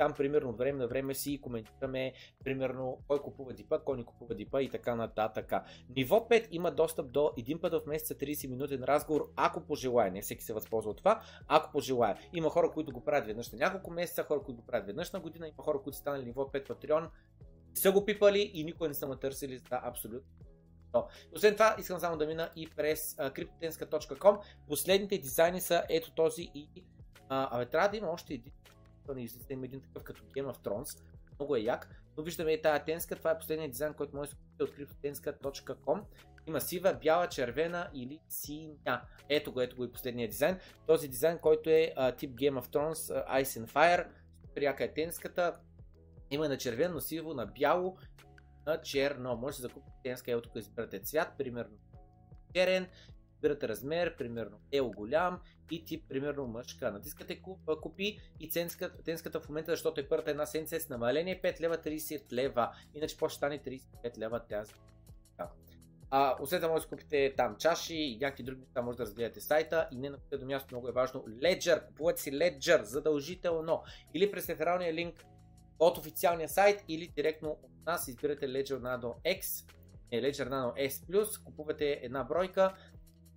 там, 0.00 0.12
примерно, 0.12 0.50
от 0.50 0.58
време 0.58 0.78
на 0.78 0.88
време 0.88 1.14
си 1.14 1.40
коментираме, 1.40 2.12
примерно, 2.44 2.98
кой 3.08 3.18
купува 3.18 3.52
дипа, 3.52 3.78
кой 3.78 3.96
не 3.96 4.04
купува 4.04 4.34
дипа 4.34 4.62
и 4.62 4.68
така 4.68 4.94
нататък. 4.94 5.52
Ниво 5.96 6.16
5 6.30 6.46
има 6.50 6.70
достъп 6.70 7.12
до 7.12 7.32
един 7.38 7.60
път 7.60 7.72
в 7.72 7.86
месеца 7.86 8.14
30 8.14 8.48
минутен 8.48 8.84
разговор, 8.84 9.32
ако 9.36 9.60
пожелая. 9.60 10.12
Не 10.12 10.22
всеки 10.22 10.44
се 10.44 10.52
възползва 10.52 10.90
от 10.90 10.96
това, 10.96 11.22
ако 11.48 11.72
пожелая. 11.72 12.18
Има 12.32 12.50
хора, 12.50 12.70
които 12.70 12.92
го 12.92 13.04
правят 13.04 13.26
веднъж 13.26 13.52
на 13.52 13.58
няколко 13.58 13.90
месеца, 13.90 14.22
хора, 14.22 14.42
които 14.42 14.60
го 14.60 14.66
правят 14.66 14.86
веднъж 14.86 15.12
на 15.12 15.20
година, 15.20 15.48
има 15.48 15.64
хора, 15.64 15.78
които 15.82 15.96
са 15.96 16.00
станали 16.00 16.24
ниво 16.24 16.42
5 16.42 16.68
Patreon, 16.68 17.08
са 17.74 17.92
го 17.92 18.04
пипали 18.04 18.50
и 18.54 18.64
никой 18.64 18.88
не 18.88 18.94
са 18.94 19.08
ме 19.08 19.16
търсили 19.16 19.58
за 19.58 19.80
абсолютно. 19.82 20.49
Освен 21.34 21.52
това, 21.52 21.76
искам 21.78 22.00
само 22.00 22.16
да 22.16 22.26
мина 22.26 22.50
и 22.56 22.70
през 22.70 23.16
cryptotenska.com. 23.16 24.40
Последните 24.68 25.18
дизайни 25.18 25.60
са 25.60 25.84
ето 25.88 26.14
този 26.14 26.50
и... 26.54 26.84
А, 27.28 27.56
абе, 27.56 27.66
трябва 27.66 27.88
да 27.88 27.96
има 27.96 28.08
още 28.08 28.34
един. 28.34 28.52
Не 29.14 29.22
излиза, 29.22 29.46
има 29.50 29.64
един 29.64 29.80
такъв 29.80 30.04
като 30.04 30.22
Game 30.22 30.52
of 30.52 30.56
Thrones. 30.56 31.02
Много 31.38 31.56
е 31.56 31.60
як. 31.60 31.88
Но 32.16 32.22
виждаме 32.22 32.52
и 32.52 32.62
тази 32.62 32.84
тенска. 32.84 33.16
Това 33.16 33.30
е 33.30 33.38
последният 33.38 33.70
дизайн, 33.72 33.94
който 33.94 34.16
може 34.16 34.30
да 34.30 34.36
купите 34.36 34.62
от 34.62 34.70
cryptotenska.com. 34.70 36.02
Има 36.46 36.60
сива, 36.60 36.94
бяла, 36.94 37.28
червена 37.28 37.90
или 37.94 38.20
синя. 38.28 39.02
Ето 39.28 39.52
го, 39.52 39.60
ето 39.60 39.76
го 39.76 39.84
и 39.84 39.92
последния 39.92 40.28
дизайн. 40.28 40.58
Този 40.86 41.08
дизайн, 41.08 41.38
който 41.38 41.70
е 41.70 41.92
а, 41.96 42.12
тип 42.12 42.30
Game 42.30 42.60
of 42.60 42.66
Thrones, 42.66 42.92
uh, 42.92 43.42
Ice 43.42 43.64
and 43.64 43.72
Fire. 43.72 44.06
Супер 44.46 44.62
яка 44.62 44.84
е 44.84 44.94
тенската. 44.94 45.60
Има 46.30 46.48
на 46.48 46.58
червено, 46.58 47.00
сиво, 47.00 47.34
на 47.34 47.46
бяло, 47.46 47.96
черно. 48.82 49.36
Може 49.36 49.56
да 49.56 49.62
закупите 49.62 49.96
тенска, 50.02 50.32
ето 50.32 50.42
тук 50.42 50.56
избирате 50.56 50.98
цвят, 50.98 51.28
примерно 51.38 51.76
черен, 52.54 52.88
избирате 53.34 53.68
размер, 53.68 54.16
примерно 54.16 54.60
ел 54.72 54.90
голям 54.90 55.40
и 55.70 55.84
тип, 55.84 56.04
примерно 56.08 56.46
мъжка. 56.46 56.92
Натискате 56.92 57.42
купи 57.82 58.18
и 58.40 58.50
ценската, 58.50 59.02
тенската 59.02 59.40
в 59.40 59.48
момента, 59.48 59.72
защото 59.72 60.00
е 60.00 60.08
първата 60.08 60.30
една 60.30 60.46
седмица 60.46 60.76
е 60.76 60.80
с 60.80 60.88
намаление 60.88 61.42
5 61.42 61.60
лева 61.60 61.78
30 61.78 62.32
лева, 62.32 62.70
иначе 62.94 63.16
по 63.16 63.30
стане 63.30 63.58
35 63.58 64.18
лева 64.18 64.40
тази. 64.46 64.72
А, 66.12 66.36
освен 66.40 66.60
това 66.60 66.72
може 66.72 66.84
да 66.84 66.90
купите 66.90 67.34
там 67.36 67.56
чаши 67.56 67.94
и 67.94 68.18
някакви 68.20 68.42
други 68.42 68.60
неща, 68.60 68.82
може 68.82 68.98
да 68.98 69.02
разгледате 69.02 69.40
сайта 69.40 69.88
и 69.92 69.98
не 69.98 70.10
на 70.10 70.18
последно 70.18 70.46
място 70.46 70.74
много 70.74 70.88
е 70.88 70.92
важно 70.92 71.20
Ledger, 71.20 71.86
купувате 71.86 72.22
си 72.22 72.32
Ledger 72.32 72.82
задължително 72.82 73.82
или 74.14 74.30
през 74.30 74.48
рефералния 74.48 74.94
линк 74.94 75.24
от 75.78 75.98
официалния 75.98 76.48
сайт 76.48 76.84
или 76.88 77.08
директно 77.08 77.58
нас 77.86 78.08
избирате 78.08 78.48
Ledger 78.48 78.78
Nano 78.78 79.40
X, 79.40 79.70
е 80.10 80.22
Ledger 80.22 80.48
Nano 80.48 80.88
S+, 80.88 81.44
купувате 81.44 82.00
една 82.02 82.24
бройка, 82.24 82.74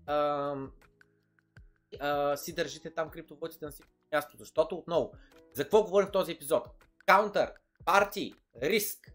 а, 0.06 0.56
а, 2.00 2.38
си 2.38 2.56
държите 2.56 2.94
там 2.94 3.10
криптовалутите 3.10 3.66
на 3.66 3.72
си 3.72 3.84
място, 4.14 4.38
защото 4.38 4.76
отново, 4.76 5.12
за 5.54 5.64
какво 5.64 5.84
говорим 5.84 6.08
в 6.08 6.12
този 6.12 6.32
епизод? 6.32 6.68
Counter, 7.08 7.52
парти, 7.86 8.34
риск. 8.62 9.12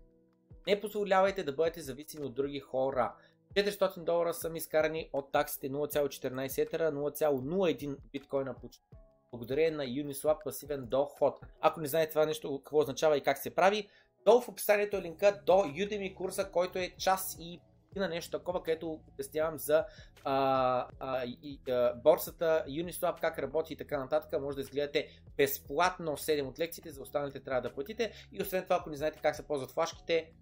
Не 0.67 0.81
позволявайте 0.81 1.45
да 1.45 1.53
бъдете 1.53 1.81
зависими 1.81 2.25
от 2.25 2.35
други 2.35 2.61
хора. 2.61 3.15
400 3.55 4.05
долара 4.05 4.35
са 4.35 4.51
ми 4.51 4.59
изкарани 4.59 5.11
от 5.13 5.33
таксите 5.33 5.71
0,14 5.71 6.59
етера, 6.63 6.93
0,01 6.93 7.97
биткоина 8.13 8.55
почти 8.55 8.89
благодарение 9.31 9.71
на 9.71 9.85
Uniswap 9.85 10.45
пасивен 10.45 10.87
доход. 10.87 11.41
Ако 11.61 11.81
не 11.81 11.89
знаете 11.89 12.11
това 12.11 12.27
нещо 12.27 12.59
какво 12.59 12.79
означава 12.79 13.17
и 13.17 13.21
как 13.23 13.39
се 13.39 13.55
прави, 13.55 13.89
долу 14.25 14.41
в 14.41 14.49
описанието 14.49 14.97
е 14.97 15.03
линка 15.03 15.41
до 15.47 15.53
Udemy 15.53 16.15
курса, 16.15 16.51
който 16.51 16.79
е 16.79 16.95
час 16.99 17.37
и 17.41 17.61
на 17.97 18.09
нещо 18.09 18.39
такова, 18.39 18.63
където 18.63 19.01
обяснявам 19.13 19.59
за 19.59 19.85
а, 20.25 20.87
а, 21.01 21.25
и, 21.25 21.61
а, 21.71 21.95
борсата, 21.95 22.65
Uniswap, 22.69 23.21
как 23.21 23.39
работи 23.39 23.73
и 23.73 23.77
така 23.77 23.99
нататък. 23.99 24.41
Може 24.41 24.55
да 24.55 24.61
изгледате 24.61 25.09
безплатно 25.37 26.13
7 26.13 26.49
от 26.49 26.59
лекциите, 26.59 26.91
за 26.91 27.03
останалите 27.03 27.41
трябва 27.41 27.63
да 27.63 27.75
платите. 27.75 28.13
И 28.33 28.43
освен 28.43 28.63
това, 28.63 28.77
ако 28.77 28.91
не 28.91 28.97
знаете 28.97 29.19
как 29.23 29.37
се 29.37 29.47
ползват 29.47 29.71
флашките, 29.71 30.33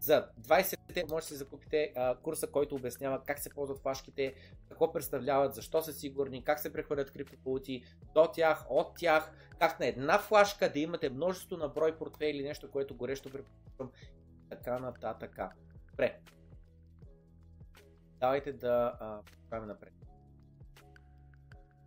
за 0.00 0.26
20 0.40 0.77
може 1.10 1.22
да 1.22 1.28
си 1.28 1.36
закупите 1.36 1.92
а, 1.96 2.16
курса, 2.16 2.46
който 2.46 2.74
обяснява 2.74 3.22
как 3.24 3.38
се 3.38 3.50
ползват 3.50 3.78
флашките, 3.78 4.34
какво 4.68 4.92
представляват, 4.92 5.54
защо 5.54 5.82
са 5.82 5.92
сигурни, 5.92 6.44
как 6.44 6.58
се 6.58 6.72
прехвърлят 6.72 7.10
криптовалути 7.10 7.84
до 8.14 8.26
тях, 8.26 8.66
от 8.70 8.96
тях, 8.96 9.32
как 9.58 9.80
на 9.80 9.86
една 9.86 10.18
флашка 10.18 10.72
да 10.72 10.78
имате 10.78 11.10
множество 11.10 11.56
на 11.56 11.68
брой 11.68 11.98
портфели 11.98 12.42
нещо, 12.42 12.70
което 12.70 12.96
горещо 12.96 13.30
препоръчвам 13.30 13.92
така 14.50 14.78
нататък. 14.78 15.38
Добре. 15.90 16.20
Давайте 18.20 18.52
да 18.52 18.96
а, 19.00 19.20
правим 19.50 19.68
напред. 19.68 19.92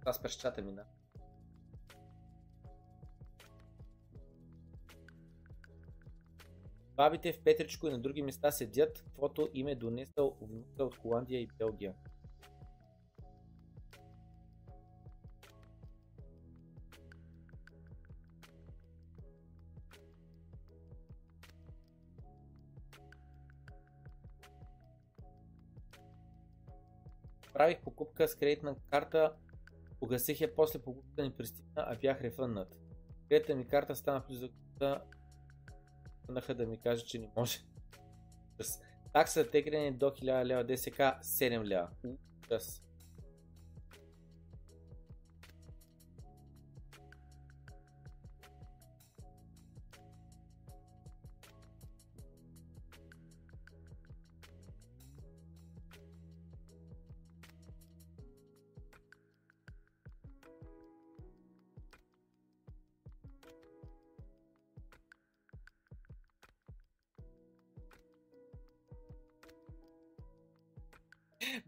Аз 0.05 0.21
през 0.21 0.33
чата 0.33 0.61
мина. 0.61 0.83
Бабите 6.95 7.34
в 7.34 7.44
Петричко 7.44 7.88
и 7.88 7.92
на 7.92 8.00
други 8.00 8.22
места 8.22 8.52
седят, 8.52 9.03
каквото 9.03 9.50
им 9.53 9.68
е 9.68 9.76
донесъл 9.76 10.38
внука 10.42 10.84
от 10.84 10.95
Холандия 10.95 11.42
и 11.42 11.48
Белгия. 11.58 11.94
Направих 27.45 27.82
покупка 27.82 28.28
с 28.28 28.36
кредитна 28.36 28.76
карта, 28.90 29.34
погасих 30.00 30.42
я, 30.42 30.56
после 30.56 30.80
покупката 30.80 31.24
ни 31.24 31.32
пристигна, 31.32 31.72
а 31.76 31.95
бях 31.95 32.22
рефъннат. 32.22 32.80
Кредитната 33.30 33.56
ми 33.56 33.68
карта 33.68 33.95
стана 33.95 34.24
плюс 34.28 34.40
за 36.32 36.42
Върнаха 36.42 36.56
да 36.56 36.66
ми 36.66 36.77
каже, 36.77 37.06
че 37.06 37.19
не 37.19 37.30
може. 37.38 37.60
С 38.60 38.80
такса 39.14 39.43
за 39.43 39.50
тегляне 39.51 39.92
до 39.92 40.06
1000 40.06 40.45
лева, 40.45 40.64
ДСК 40.64 40.98
7 41.24 41.66
лева. 41.66 41.90
Ужас. 42.51 42.82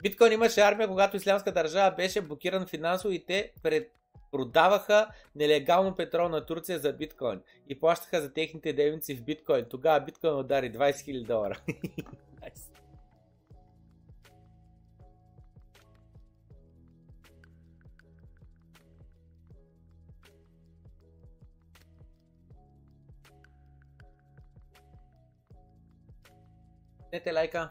Биткоин 0.04 0.32
имаше 0.32 0.62
армия, 0.62 0.88
когато 0.88 1.18
ислямска 1.18 1.52
държава 1.52 1.96
беше 1.96 2.22
блокиран 2.22 2.68
финансово 2.68 3.14
и 3.14 3.26
те 3.26 3.52
пред 3.64 3.92
продаваха 4.32 5.08
нелегално 5.36 5.96
петрол 5.96 6.30
на 6.30 6.46
Турция 6.46 6.80
за 6.80 6.94
биткоин 6.94 7.42
и 7.70 7.80
плащаха 7.80 8.22
за 8.22 8.34
техните 8.34 8.74
девници 8.74 9.16
в 9.16 9.24
биткоин. 9.24 9.66
Тогава 9.70 10.06
биткоин 10.06 10.34
удари 10.34 10.72
20 10.72 10.92
000 10.92 11.26
долара. 11.26 11.62
Дете 27.12 27.32
лайка. 27.32 27.70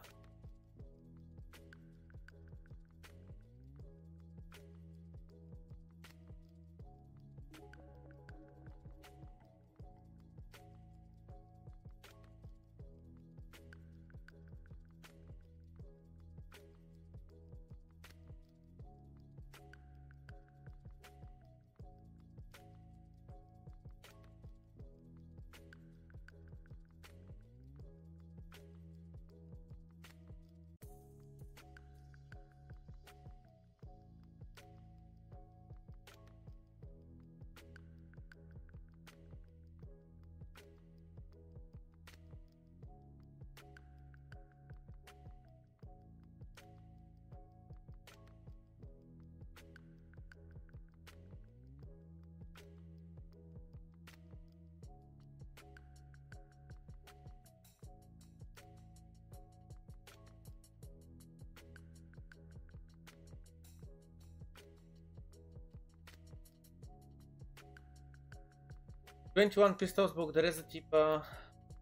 21 69.50 69.78
Pistols, 69.78 70.14
благодаря 70.14 70.52
за 70.52 70.66
типа. 70.66 71.22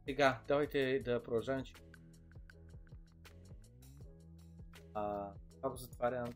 Сега, 0.05 0.41
давайте 0.49 0.99
да 0.99 1.23
продължаваме. 1.23 1.65
А, 4.95 5.33
това 5.57 5.71
го 5.71 5.77
затварям. 5.77 6.33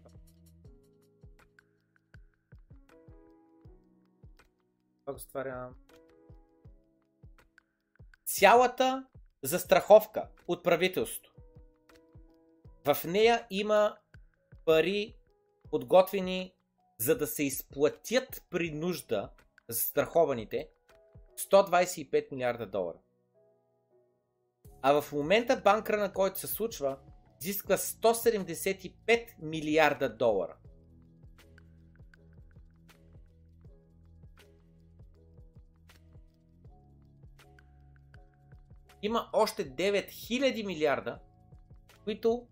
Това 5.00 5.12
го 5.12 5.18
затварям. 5.18 5.74
Цялата 8.24 9.06
застраховка 9.42 10.28
от 10.48 10.64
правителството. 10.64 11.34
В 12.86 13.04
нея 13.04 13.46
има 13.50 13.96
пари 14.64 15.16
подготвени 15.70 16.54
за 16.98 17.18
да 17.18 17.26
се 17.26 17.44
изплатят 17.44 18.42
при 18.50 18.70
нужда 18.70 19.30
застрахованите 19.68 20.68
125 21.36 22.32
милиарда 22.32 22.66
долара. 22.66 22.98
А 24.82 25.00
в 25.00 25.12
момента 25.12 25.60
банкра, 25.64 25.96
на 25.96 26.12
който 26.12 26.38
се 26.38 26.46
случва, 26.46 26.98
изисква 27.42 27.76
175 27.76 29.26
милиарда 29.42 30.16
долара. 30.16 30.56
Има 39.02 39.28
още 39.32 39.70
9000 39.70 40.66
милиарда, 40.66 41.18
които 42.04 42.46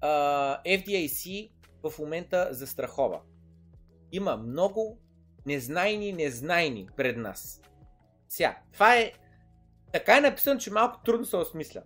а, 0.00 0.62
FDIC 0.62 1.50
в 1.82 1.98
момента 1.98 2.48
застрахова. 2.50 3.20
Има 4.12 4.36
много 4.36 4.98
незнайни 5.46 6.12
незнайни 6.12 6.88
пред 6.96 7.16
нас. 7.16 7.62
Сега, 8.28 8.58
това 8.72 8.96
е... 8.96 9.12
Така 9.92 10.16
е 10.16 10.20
написано, 10.20 10.60
че 10.60 10.70
малко 10.70 11.00
трудно 11.04 11.26
се 11.26 11.36
осмисля. 11.36 11.82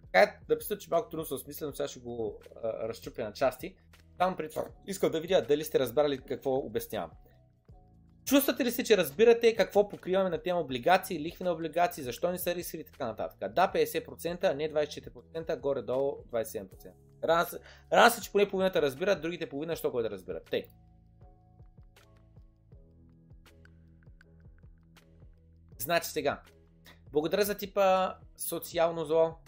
Така 0.00 0.22
е 0.22 0.38
написано, 0.48 0.80
че 0.80 0.90
малко 0.90 1.08
трудно 1.08 1.26
се 1.26 1.34
осмисля, 1.34 1.66
но 1.66 1.72
сега 1.72 1.88
ще 1.88 2.00
го 2.00 2.40
а, 2.64 2.88
разчупя 2.88 3.24
на 3.24 3.32
части. 3.32 3.76
Само 4.16 4.36
при 4.36 4.50
това 4.50 4.64
искам 4.86 5.10
да 5.10 5.20
видя 5.20 5.42
дали 5.42 5.64
сте 5.64 5.78
разбрали 5.78 6.18
какво 6.18 6.56
обяснявам. 6.56 7.10
Чувствате 8.24 8.64
ли 8.64 8.70
се, 8.70 8.84
че 8.84 8.96
разбирате 8.96 9.54
какво 9.54 9.88
покриваме 9.88 10.30
на 10.30 10.42
тема 10.42 10.60
облигации, 10.60 11.20
лихвени 11.20 11.50
облигации, 11.50 12.04
защо 12.04 12.30
не 12.30 12.38
са 12.38 12.54
рискови 12.54 12.80
и 12.80 12.84
така 12.84 13.06
нататък? 13.06 13.52
Да, 13.52 13.72
50%, 13.74 14.44
а 14.44 14.54
не 14.54 14.72
24%, 14.72 15.60
горе-долу 15.60 16.24
27%. 16.32 16.66
Рано 17.92 18.10
се, 18.10 18.20
че 18.20 18.32
поне 18.32 18.48
половината 18.48 18.82
разбират, 18.82 19.22
другите 19.22 19.48
половина, 19.48 19.76
що 19.76 19.90
го 19.90 20.02
да 20.02 20.10
разбират. 20.10 20.44
Тъй. 20.50 20.64
Значи 25.78 26.08
сега. 26.08 26.42
Благодаря 27.12 27.44
за 27.44 27.56
типа 27.56 28.14
социално 28.36 29.04
зло. 29.04 29.38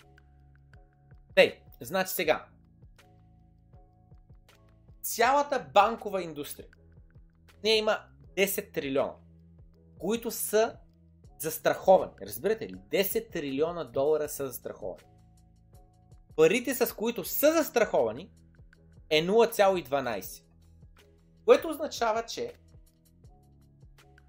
Тъй, 1.35 1.61
значи 1.81 2.13
сега. 2.13 2.47
Цялата 5.03 5.67
банкова 5.75 6.23
индустрия. 6.23 6.69
Не 7.65 7.71
има 7.77 7.99
10 8.37 8.73
трилиона, 8.73 9.15
които 9.99 10.31
са 10.31 10.77
застраховани. 11.39 12.13
Разбирате 12.23 12.69
ли? 12.69 12.75
10 12.75 13.33
трилиона 13.33 13.85
долара 13.85 14.29
са 14.29 14.47
застраховани. 14.47 15.03
Парите 16.37 16.75
с 16.75 16.95
които 16.95 17.25
са 17.25 17.53
застраховани 17.53 18.31
е 19.11 19.27
0,12. 19.27 20.45
Което 21.45 21.69
означава, 21.69 22.23
че 22.27 22.55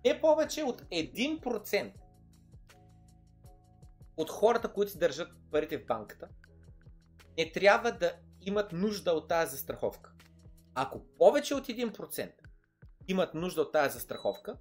не 0.05 0.21
повече 0.21 0.63
от 0.63 0.81
1% 0.81 1.93
от 4.17 4.29
хората, 4.29 4.73
които 4.73 4.91
си 4.91 4.99
държат 4.99 5.29
парите 5.51 5.77
в 5.77 5.85
банката, 5.85 6.27
не 7.37 7.51
трябва 7.51 7.91
да 7.91 8.13
имат 8.41 8.71
нужда 8.71 9.11
от 9.11 9.27
тази 9.27 9.51
застраховка. 9.51 10.11
Ако 10.75 10.99
повече 11.17 11.55
от 11.55 11.67
1% 11.67 12.31
имат 13.07 13.33
нужда 13.33 13.61
от 13.61 13.71
тази 13.71 13.93
застраховка, 13.93 14.57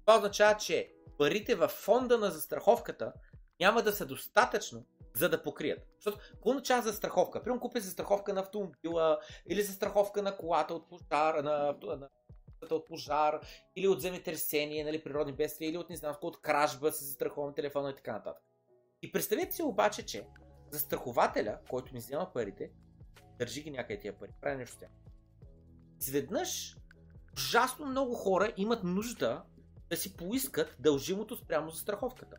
това 0.00 0.16
означава, 0.16 0.58
че 0.58 0.92
парите 1.18 1.54
в 1.54 1.68
фонда 1.68 2.18
на 2.18 2.30
застраховката 2.30 3.12
няма 3.60 3.82
да 3.82 3.92
са 3.92 4.06
достатъчно, 4.06 4.86
за 5.14 5.28
да 5.28 5.42
покрият. 5.42 5.80
Защото, 5.96 6.18
какво 6.32 6.50
означава 6.50 6.82
застраховка? 6.82 7.42
Примерно 7.42 7.60
купя 7.60 7.80
застраховка 7.80 8.34
на 8.34 8.40
автомобила 8.40 9.18
или 9.48 9.62
застраховка 9.62 10.22
на 10.22 10.36
колата 10.36 10.74
от 10.74 10.88
пожар, 10.88 11.34
на, 11.34 11.76
на 11.82 12.08
от 12.70 12.86
пожар 12.86 13.40
или 13.76 13.88
от 13.88 14.00
земетресение, 14.00 14.84
нали, 14.84 15.04
природни 15.04 15.32
бедствия, 15.32 15.68
или 15.68 15.78
от 15.78 15.90
не 15.90 15.96
знам, 15.96 16.16
от 16.22 16.40
кражба 16.40 16.92
се 16.92 17.04
застрахован 17.04 17.54
телефона 17.54 17.90
и 17.90 17.94
така 17.94 18.12
нататък. 18.12 18.44
И 19.02 19.12
представете 19.12 19.52
си 19.52 19.62
обаче, 19.62 20.06
че 20.06 20.26
застрахователя, 20.70 21.58
който 21.70 21.94
ми 21.94 22.00
взема 22.00 22.30
парите, 22.34 22.70
държи 23.38 23.62
ги 23.62 23.70
някъде 23.70 24.00
тия 24.00 24.18
пари, 24.18 24.30
прави 24.40 24.56
нещо 24.56 24.74
с 24.74 24.78
тях. 24.78 24.90
Изведнъж, 26.00 26.76
ужасно 27.36 27.86
много 27.86 28.14
хора 28.14 28.52
имат 28.56 28.84
нужда 28.84 29.42
да 29.90 29.96
си 29.96 30.16
поискат 30.16 30.76
дължимото 30.78 31.36
спрямо 31.36 31.70
за 31.70 31.80
страховката. 31.80 32.36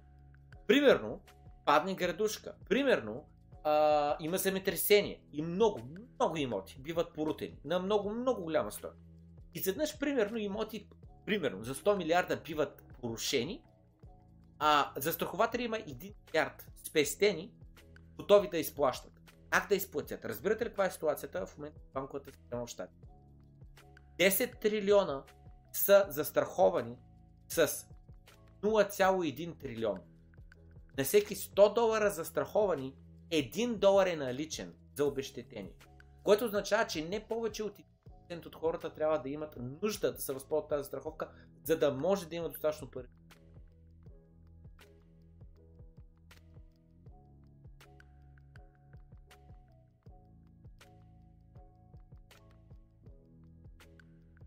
Примерно, 0.68 1.22
падне 1.66 1.96
градушка. 1.96 2.56
Примерно, 2.70 3.26
а, 3.64 4.18
има 4.20 4.38
земетресение 4.38 5.22
и 5.34 5.42
много, 5.42 5.82
много 6.16 6.38
имоти 6.38 6.80
биват 6.80 7.14
порутени 7.14 7.60
на 7.66 7.80
много, 7.80 8.10
много 8.10 8.44
голяма 8.44 8.72
стоеност. 8.72 9.09
Изведнъж, 9.54 10.00
примерно, 10.00 10.38
имоти, 10.38 10.88
примерно, 11.26 11.64
за 11.64 11.76
100 11.76 11.98
милиарда 11.98 12.38
биват 12.38 12.84
порушени, 13.02 13.64
а 14.60 14.92
застрахователи 14.98 15.64
има 15.64 15.78
1 15.78 16.14
милиард 16.28 16.68
спестени, 16.84 17.54
готови 18.18 18.50
да 18.50 18.58
изплащат. 18.58 19.12
Как 19.50 19.70
да 19.70 19.76
изплатят? 19.76 20.26
Разбирате 20.26 20.66
ли 20.66 20.70
каква 20.70 20.86
е 20.86 20.92
ситуацията 20.92 21.46
в 21.46 21.58
момента 21.58 21.80
в 21.80 21.94
банковата 21.94 22.32
система 22.32 22.66
в 22.66 22.70
щати? 22.70 22.94
10 24.20 24.60
трилиона 24.60 25.24
са 25.72 26.06
застраховани 26.10 26.98
с 27.48 27.68
0,1 28.62 29.60
трилион. 29.60 30.00
На 30.98 31.04
всеки 31.04 31.36
100 31.36 31.74
долара 31.74 32.10
застраховани, 32.10 32.96
1 33.32 33.76
долар 33.76 34.08
е 34.08 34.16
наличен 34.16 34.74
за 34.96 35.06
обещетение. 35.06 35.74
Което 36.24 36.46
означава, 36.46 36.88
че 36.88 37.06
не 37.06 37.28
повече 37.28 37.64
от 37.64 37.78
1% 37.78 37.84
от 38.38 38.56
хората 38.56 38.94
трябва 38.94 39.22
да 39.22 39.30
имат 39.30 39.56
нужда 39.58 40.14
да 40.14 40.22
се 40.22 40.34
възползват 40.34 40.70
тази 40.70 40.88
страховка, 40.88 41.30
за 41.64 41.80
да 41.80 41.92
може 41.92 42.30
да 42.30 42.36
има 42.36 42.50
достатъчно 42.50 42.92
пари. 42.92 43.08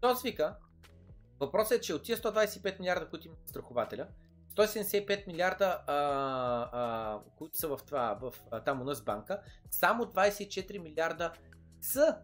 Тоест 0.01 0.23
вика, 0.23 0.57
въпросът 1.41 1.79
е, 1.79 1.81
че 1.81 1.95
от 1.95 2.03
тия 2.03 2.17
125 2.17 2.81
милиарда, 2.81 3.11
които 3.11 3.27
има 3.27 3.37
страхователя, 3.47 4.09
175 4.55 5.27
милиарда, 5.27 5.83
а, 5.87 5.95
а, 6.73 7.21
които 7.37 7.57
са 7.57 7.69
в 7.69 7.81
това, 7.87 8.19
в, 8.21 8.35
а, 8.51 8.61
там 8.61 8.81
у 8.81 8.85
нас 8.85 9.05
банка, 9.05 9.43
само 9.71 10.05
24 10.05 10.79
милиарда 10.79 11.33
са 11.81 12.19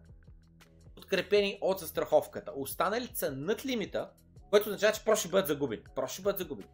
подкрепени 1.09 1.57
от 1.61 1.79
застраховката. 1.79 2.51
Останали 2.55 3.07
са 3.13 3.31
над 3.31 3.65
лимита, 3.65 4.11
което 4.49 4.69
означава, 4.69 4.93
че 4.93 5.03
просто 5.05 5.29
бъдат 5.29 5.47
загубени. 5.47 5.83
Просто 5.95 6.13
ще 6.13 6.21
бъдат 6.21 6.39
загубени. 6.39 6.69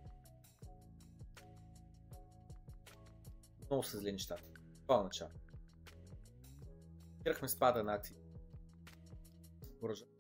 Много 3.70 3.84
са 3.84 3.98
зле 3.98 4.12
нещата. 4.12 4.44
Това 4.88 5.04
начало. 5.04 5.32
Спирахме 7.20 7.48
спада 7.48 7.84
на 7.84 7.94
акции. 7.94 8.16
Продължаваме. 9.80 10.16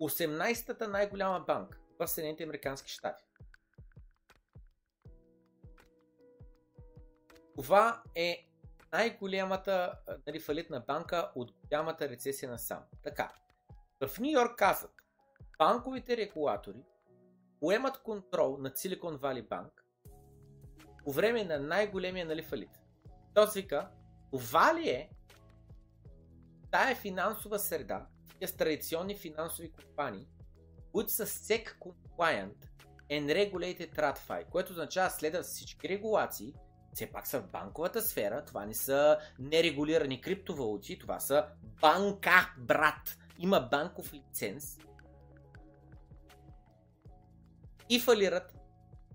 18-та 0.00 0.88
най-голяма 0.88 1.40
банка 1.40 1.78
в 1.98 2.08
Съединените 2.08 2.44
Американски 2.44 2.92
щати. 2.92 3.24
Това 7.56 8.02
е 8.14 8.47
най-голямата 8.92 9.98
нали, 10.26 10.40
фалитна 10.40 10.80
банка 10.80 11.32
от 11.34 11.52
голямата 11.52 12.08
рецесия 12.08 12.50
на 12.50 12.58
сам. 12.58 12.84
Така, 13.02 13.32
в 14.06 14.18
Нью 14.18 14.30
Йорк 14.30 14.58
казват, 14.58 14.92
банковите 15.58 16.16
регулатори 16.16 16.84
поемат 17.60 18.02
контрол 18.02 18.56
над 18.58 18.76
Silicon 18.76 19.18
Valley 19.18 19.48
Bank 19.48 19.70
по 21.04 21.12
време 21.12 21.44
на 21.44 21.58
най-големия 21.58 22.26
нали, 22.26 22.42
фалит. 22.42 22.70
Този 23.34 23.62
вика, 23.62 23.90
това 24.32 24.74
ли 24.74 24.88
е 24.88 25.10
тая 26.70 26.96
финансова 26.96 27.58
среда, 27.58 28.06
с 28.46 28.56
традиционни 28.56 29.16
финансови 29.16 29.72
компании, 29.72 30.28
които 30.92 31.12
са 31.12 31.26
SEC 31.26 31.78
compliant 31.78 32.54
and 33.10 33.52
regulated 33.52 33.96
TradFi, 33.96 34.48
което 34.48 34.72
означава 34.72 35.10
следват 35.10 35.44
всички 35.44 35.88
регулации, 35.88 36.54
все 36.92 37.06
пак 37.06 37.26
са 37.26 37.40
в 37.40 37.46
банковата 37.46 38.02
сфера, 38.02 38.44
това 38.44 38.66
не 38.66 38.74
са 38.74 39.18
нерегулирани 39.38 40.20
криптовалути, 40.20 40.98
това 40.98 41.20
са 41.20 41.46
банка, 41.80 42.54
брат. 42.58 43.18
Има 43.38 43.60
банков 43.60 44.12
лиценз 44.12 44.78
и 47.88 48.00
фалират, 48.00 48.54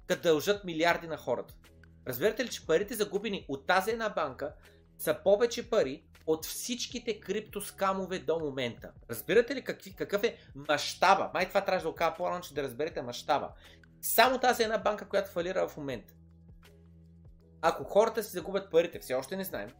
като 0.08 0.22
дължат 0.22 0.64
милиарди 0.64 1.08
на 1.08 1.18
хората. 1.18 1.54
Разбирате 2.08 2.46
ли, 2.46 2.50
че 2.50 2.68
парите 2.68 2.94
загубени 2.94 3.46
от 3.48 3.68
тази 3.68 3.92
една 3.92 4.10
банка 4.10 4.54
са 5.00 5.18
повече 5.24 5.70
пари 5.70 6.04
от 6.28 6.46
всичките 6.46 7.20
криптоскамове 7.20 8.20
до 8.20 8.40
момента. 8.40 8.92
Разбирате 9.10 9.56
ли 9.56 9.64
какви, 9.64 9.94
какъв 9.94 10.24
е 10.24 10.38
мащаба? 10.56 11.32
Май 11.34 11.48
това 11.48 11.66
трябва 11.66 11.84
да 11.84 11.90
го 11.90 11.96
кажа 11.96 12.16
по-рано, 12.18 12.42
че 12.42 12.54
да 12.54 12.64
разберете 12.64 13.02
мащаба. 13.02 13.50
Само 14.02 14.40
тази 14.40 14.64
една 14.64 14.78
банка, 14.78 15.10
която 15.10 15.32
фалира 15.32 15.68
в 15.68 15.78
момента. 15.78 16.14
Ако 17.66 17.84
хората 17.84 18.24
си 18.24 18.32
загубят 18.32 18.72
парите, 18.72 19.00
все 19.00 19.14
още 19.14 19.36
не 19.36 19.44
знаем, 19.44 19.72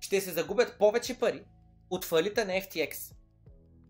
ще 0.00 0.20
се 0.20 0.30
загубят 0.30 0.78
повече 0.78 1.18
пари 1.18 1.44
от 1.90 2.04
фалита 2.04 2.44
на 2.44 2.52
FTX. 2.52 3.14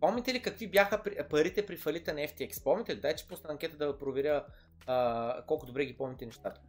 Помните 0.00 0.34
ли 0.34 0.42
какви 0.42 0.70
бяха 0.70 1.02
парите 1.30 1.66
при 1.66 1.76
фалита 1.76 2.14
на 2.14 2.20
FTX? 2.20 2.64
Помните 2.64 2.96
ли? 2.96 3.00
Дайте, 3.00 3.22
че 3.22 3.28
пусна 3.28 3.50
анкета 3.50 3.76
да 3.76 3.98
проверя 3.98 4.46
а, 4.86 5.42
колко 5.46 5.66
добре 5.66 5.84
ги 5.84 5.96
помните 5.96 6.26
нещата. 6.26 6.60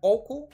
Колко 0.00 0.48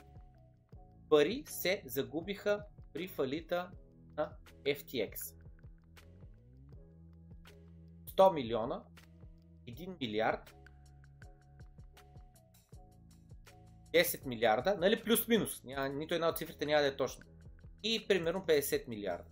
пари 1.08 1.44
се 1.46 1.82
загубиха 1.86 2.64
при 2.92 3.08
фалита 3.08 3.70
на 4.16 4.32
FTX. 4.64 5.14
100 8.06 8.34
милиона, 8.34 8.82
1 9.68 10.00
милиард, 10.00 10.54
10 13.94 14.26
милиарда, 14.26 14.76
нали 14.80 15.02
плюс-минус, 15.04 15.62
нито 15.92 16.14
една 16.14 16.28
от 16.28 16.38
цифрите 16.38 16.66
няма 16.66 16.82
да 16.82 16.86
е 16.86 16.96
точно. 16.96 17.24
И 17.82 18.08
примерно 18.08 18.40
50 18.40 18.88
милиарда. 18.88 19.24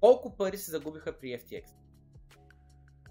Колко 0.00 0.36
пари 0.36 0.58
се 0.58 0.70
загубиха 0.70 1.18
при 1.18 1.26
FTX? 1.26 1.64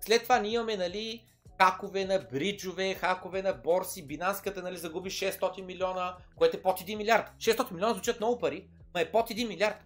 След 0.01 0.23
това 0.23 0.39
ние 0.39 0.51
имаме 0.51 0.77
нали, 0.77 1.25
хакове 1.61 2.05
на 2.05 2.19
бриджове, 2.31 2.93
хакове 2.93 3.41
на 3.41 3.53
борси, 3.53 4.07
бинанската 4.07 4.61
нали, 4.61 4.77
загуби 4.77 5.09
600 5.09 5.61
милиона, 5.61 6.17
което 6.35 6.57
е 6.57 6.61
под 6.61 6.79
1 6.79 6.95
милиард. 6.95 7.31
600 7.37 7.71
милиона 7.71 7.93
звучат 7.93 8.19
много 8.19 8.39
пари, 8.39 8.69
ма 8.93 9.01
е 9.01 9.11
под 9.11 9.29
1 9.29 9.47
милиард. 9.47 9.77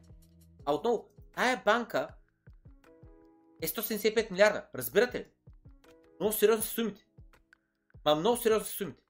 А 0.66 0.74
отново, 0.74 1.10
тая 1.36 1.62
банка 1.66 2.08
е 3.62 3.68
175 3.68 4.32
милиарда. 4.32 4.66
Разбирате 4.76 5.20
ли? 5.20 5.26
Много 6.20 6.34
сериозно 6.34 6.64
са 6.64 6.70
сумите. 6.70 7.06
Ма 8.06 8.16
много 8.16 8.38
сериозно 8.38 8.66
са 8.66 8.74
сумите. 8.74 9.04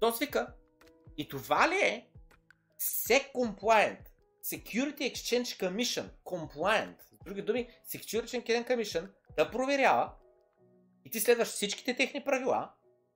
То 0.00 0.12
свика. 0.12 0.54
И 1.16 1.28
това 1.28 1.68
ли 1.68 1.74
е 1.74 2.08
SEC 2.80 3.32
compliant? 3.32 3.98
Security 4.44 5.12
Exchange 5.12 5.44
Commission 5.44 6.10
compliant. 6.24 6.96
С 7.12 7.24
други 7.24 7.42
думи, 7.42 7.68
Security 7.94 8.24
Exchange 8.24 8.68
Commission 8.68 9.08
да 9.36 9.50
проверява 9.50 10.12
и 11.04 11.10
ти 11.10 11.20
следваш 11.20 11.48
всичките 11.48 11.96
техни 11.96 12.24
правила, 12.24 12.70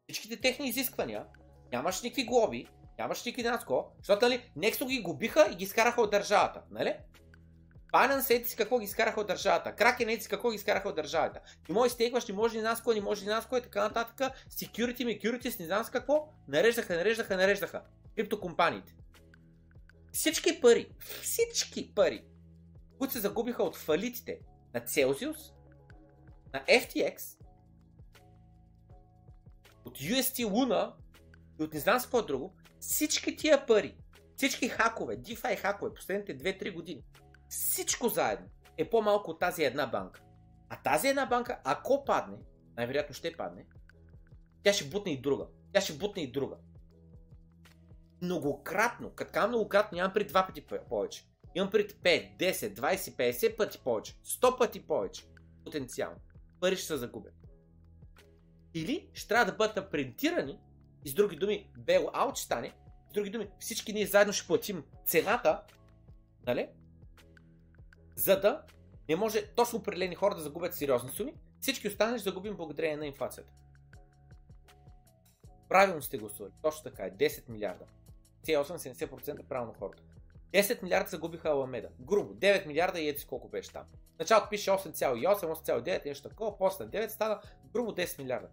всичките 0.08 0.40
техни 0.40 0.68
изисквания, 0.68 1.26
нямаш 1.72 2.02
никакви 2.02 2.24
глоби, 2.24 2.68
Нямаш 3.00 3.24
никакви 3.24 3.42
данъцко, 3.42 3.92
защото 3.98 4.24
нали, 4.24 4.50
ги 4.86 5.02
губиха 5.02 5.48
и 5.52 5.54
ги 5.54 5.64
изкараха 5.64 6.02
от 6.02 6.10
държавата, 6.10 6.62
нали? 6.70 6.96
Binance 7.92 8.30
ети 8.30 8.56
какво 8.56 8.78
ги 8.78 8.84
изкараха 8.84 9.20
от 9.20 9.26
държавата, 9.26 9.74
Kraken 9.76 10.14
ети 10.14 10.28
какво 10.28 10.50
ги 10.50 10.56
изкараха 10.56 10.88
от 10.88 10.96
държавата. 10.96 11.40
Не 11.68 11.74
може 11.74 11.92
стейкваш, 11.92 12.26
не 12.26 12.34
може 12.34 12.56
ни 12.56 12.62
наско, 12.62 12.92
не 12.92 13.00
може 13.00 13.24
ни 13.24 13.30
наско 13.30 13.56
и 13.56 13.62
така 13.62 13.82
нататък. 13.82 14.34
Security, 14.50 15.22
security, 15.22 15.60
не 15.60 15.66
знам 15.66 15.84
с 15.84 15.90
какво. 15.90 16.28
Нареждаха, 16.48 16.96
нареждаха, 16.96 17.36
нареждаха. 17.36 17.82
Криптокомпаниите. 18.16 18.94
Всички 20.12 20.60
пари, 20.60 20.90
всички 21.22 21.94
пари, 21.94 22.24
които 22.98 23.12
се 23.12 23.20
загубиха 23.20 23.62
от 23.62 23.76
фалитите 23.76 24.38
на 24.74 24.80
Celsius, 24.80 25.52
на 26.54 26.64
FTX, 26.64 27.36
от 29.84 29.98
UST 29.98 30.46
Luna 30.46 30.92
и 31.60 31.62
от 31.62 31.74
не 31.74 31.80
знам 31.80 32.00
с 32.00 32.02
какво 32.02 32.22
друго, 32.22 32.54
всички 32.80 33.36
тия 33.36 33.66
пари, 33.66 33.96
всички 34.36 34.68
хакове, 34.68 35.18
DeFi 35.18 35.56
хакове, 35.56 35.94
последните 35.94 36.38
2-3 36.38 36.74
години, 36.74 37.02
всичко 37.50 38.08
заедно 38.08 38.48
е 38.76 38.90
по-малко 38.90 39.30
от 39.30 39.40
тази 39.40 39.64
една 39.64 39.86
банка. 39.86 40.22
А 40.68 40.76
тази 40.82 41.08
една 41.08 41.26
банка, 41.26 41.60
ако 41.64 42.04
падне, 42.04 42.36
най-вероятно 42.76 43.14
ще 43.14 43.36
падне, 43.36 43.66
тя 44.62 44.72
ще 44.72 44.84
бутне 44.84 45.12
и 45.12 45.20
друга. 45.20 45.46
Тя 45.72 45.80
ще 45.80 45.92
бутне 45.92 46.22
и 46.22 46.32
друга. 46.32 46.56
Многократно, 48.22 49.10
като 49.10 49.48
многократно, 49.48 49.96
нямам 49.96 50.12
при 50.14 50.24
два 50.24 50.46
пъти 50.46 50.66
повече. 50.88 51.24
Имам 51.54 51.70
пред 51.70 51.92
5, 51.92 52.36
10, 52.38 52.74
20, 52.74 52.96
50 52.96 53.56
пъти 53.56 53.78
повече, 53.78 54.14
100 54.14 54.58
пъти 54.58 54.86
повече 54.86 55.24
потенциално. 55.64 56.16
Пари 56.60 56.76
ще 56.76 56.86
се 56.86 56.96
загубят. 56.96 57.34
Или 58.74 59.10
ще 59.14 59.28
трябва 59.28 59.52
да 59.52 59.56
бъдат 59.56 59.90
принтирани 59.90 60.58
и 61.04 61.08
с 61.08 61.14
други 61.14 61.36
думи, 61.36 61.70
бел 61.78 62.10
аут 62.12 62.38
стане, 62.38 62.72
С 63.10 63.12
други 63.12 63.30
думи, 63.30 63.50
всички 63.60 63.92
ние 63.92 64.06
заедно 64.06 64.32
ще 64.32 64.46
платим 64.46 64.84
цената, 65.04 65.62
нали? 66.46 66.68
За 68.20 68.40
да 68.40 68.62
не 69.08 69.16
може 69.16 69.46
точно 69.46 69.78
определени 69.78 70.14
хора 70.14 70.34
да 70.34 70.40
загубят 70.42 70.74
сериозни 70.74 71.10
суми, 71.10 71.34
всички 71.60 71.88
останали 71.88 72.18
ще 72.18 72.30
загубим 72.30 72.56
благодарение 72.56 72.96
на 72.96 73.06
инфлацията. 73.06 73.52
Правилно 75.68 76.02
сте 76.02 76.18
гласували. 76.18 76.52
Точно 76.62 76.82
така 76.82 77.02
е. 77.02 77.10
10 77.10 77.48
милиарда. 77.48 77.84
C8 78.46 78.94
70% 78.94 79.42
правилно 79.42 79.74
хората. 79.78 80.02
10 80.52 80.82
милиарда 80.82 81.10
загубиха 81.10 81.48
Аламеда. 81.48 81.88
Грубо. 82.00 82.34
9 82.34 82.66
милиарда 82.66 83.00
и 83.00 83.08
ето 83.08 83.26
колко 83.28 83.48
беше 83.48 83.72
там. 83.72 83.84
Началото 84.18 84.48
пише 84.50 84.70
8,8, 84.70 85.36
8,9, 85.36 86.06
нещо 86.06 86.28
такова, 86.28 86.58
после 86.58 86.84
9 86.84 87.08
стана 87.08 87.40
грубо 87.72 87.92
10 87.92 88.18
милиарда. 88.18 88.48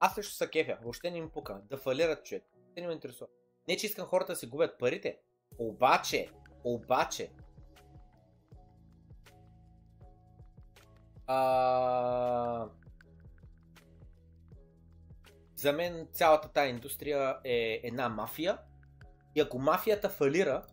Аз 0.00 0.14
също 0.14 0.34
са 0.34 0.48
кефя, 0.48 0.78
въобще 0.82 1.10
не 1.10 1.18
им 1.18 1.30
пука. 1.30 1.60
Да 1.70 1.76
фалират 1.76 2.24
човек. 2.24 2.44
Те 2.74 2.80
не 2.80 2.86
ме 2.86 2.92
интересува. 2.92 3.28
Не, 3.68 3.76
че 3.76 3.86
искам 3.86 4.06
хората 4.06 4.32
да 4.32 4.36
си 4.36 4.46
губят 4.46 4.78
парите. 4.78 5.18
Обаче, 5.58 6.28
обаче, 6.64 7.30
а... 11.28 12.68
За 15.56 15.72
мен 15.72 16.08
цялата 16.12 16.48
тази 16.48 16.70
индустрия 16.70 17.38
е 17.44 17.80
една 17.82 18.08
мафия. 18.08 18.58
И 19.34 19.40
ако 19.40 19.58
мафията 19.58 20.08
фалира, 20.08 20.66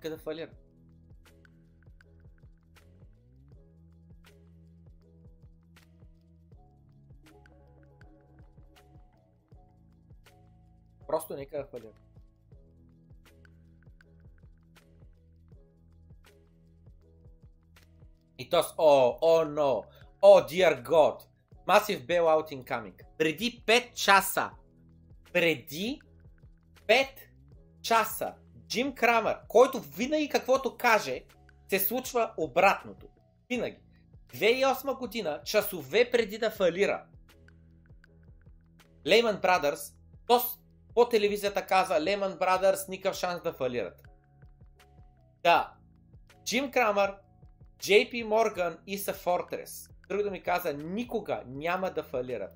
къде 0.00 0.16
фалира? 0.16 0.50
Просто 11.08 11.36
нека 11.36 11.58
да 11.58 11.64
фалира. 11.64 11.92
И 18.38 18.48
то 18.48 18.62
с 18.62 18.74
о, 18.76 19.18
о, 19.20 19.44
но, 19.44 19.84
о, 20.22 20.40
dear 20.40 20.82
God, 20.82 21.22
massive 21.66 22.06
bailout 22.06 22.50
incoming. 22.50 23.02
Преди 23.18 23.64
5 23.66 23.94
часа, 23.94 24.50
преди 25.32 26.00
5 26.86 27.06
часа, 27.82 28.34
Джим 28.66 28.94
Крамер, 28.94 29.38
който 29.48 29.80
винаги 29.80 30.28
каквото 30.28 30.76
каже, 30.76 31.24
се 31.68 31.80
случва 31.80 32.34
обратното. 32.36 33.06
Винаги. 33.48 33.78
2008 34.28 34.98
година, 34.98 35.40
часове 35.44 36.10
преди 36.10 36.38
да 36.38 36.50
фалира, 36.50 37.04
Lehman 39.06 39.40
Brothers, 39.40 39.94
то 40.26 40.40
по 40.98 41.08
телевизията 41.08 41.66
каза 41.66 41.94
Lehman 41.94 42.38
Brothers 42.38 42.88
никакъв 42.88 43.16
шанс 43.16 43.42
да 43.42 43.52
фалират. 43.52 44.02
Да, 45.42 45.72
Джим 46.44 46.70
Крамър, 46.70 47.14
JP 47.78 48.26
Morgan 48.26 48.76
и 48.86 48.98
са 48.98 49.14
Fortress. 49.14 49.90
Друго 50.08 50.22
да 50.22 50.30
ми 50.30 50.42
каза, 50.42 50.72
никога 50.72 51.42
няма 51.46 51.90
да 51.90 52.02
фалират. 52.02 52.52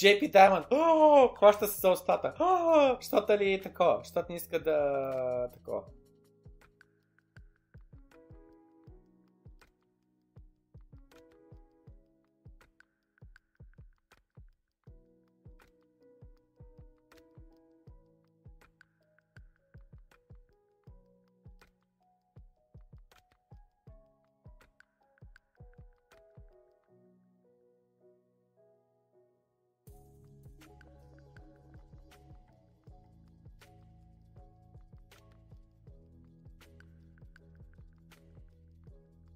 JP 0.00 0.32
Diamond, 0.32 1.36
хваща 1.38 1.66
се 1.66 1.80
за 1.80 1.90
устата. 1.90 2.32
О, 2.40 2.96
щото 3.00 3.38
ли 3.38 3.52
е 3.52 3.60
такова? 3.60 4.04
Щото 4.04 4.26
не 4.28 4.36
иска 4.36 4.60
да... 4.60 5.48
такова. 5.52 5.82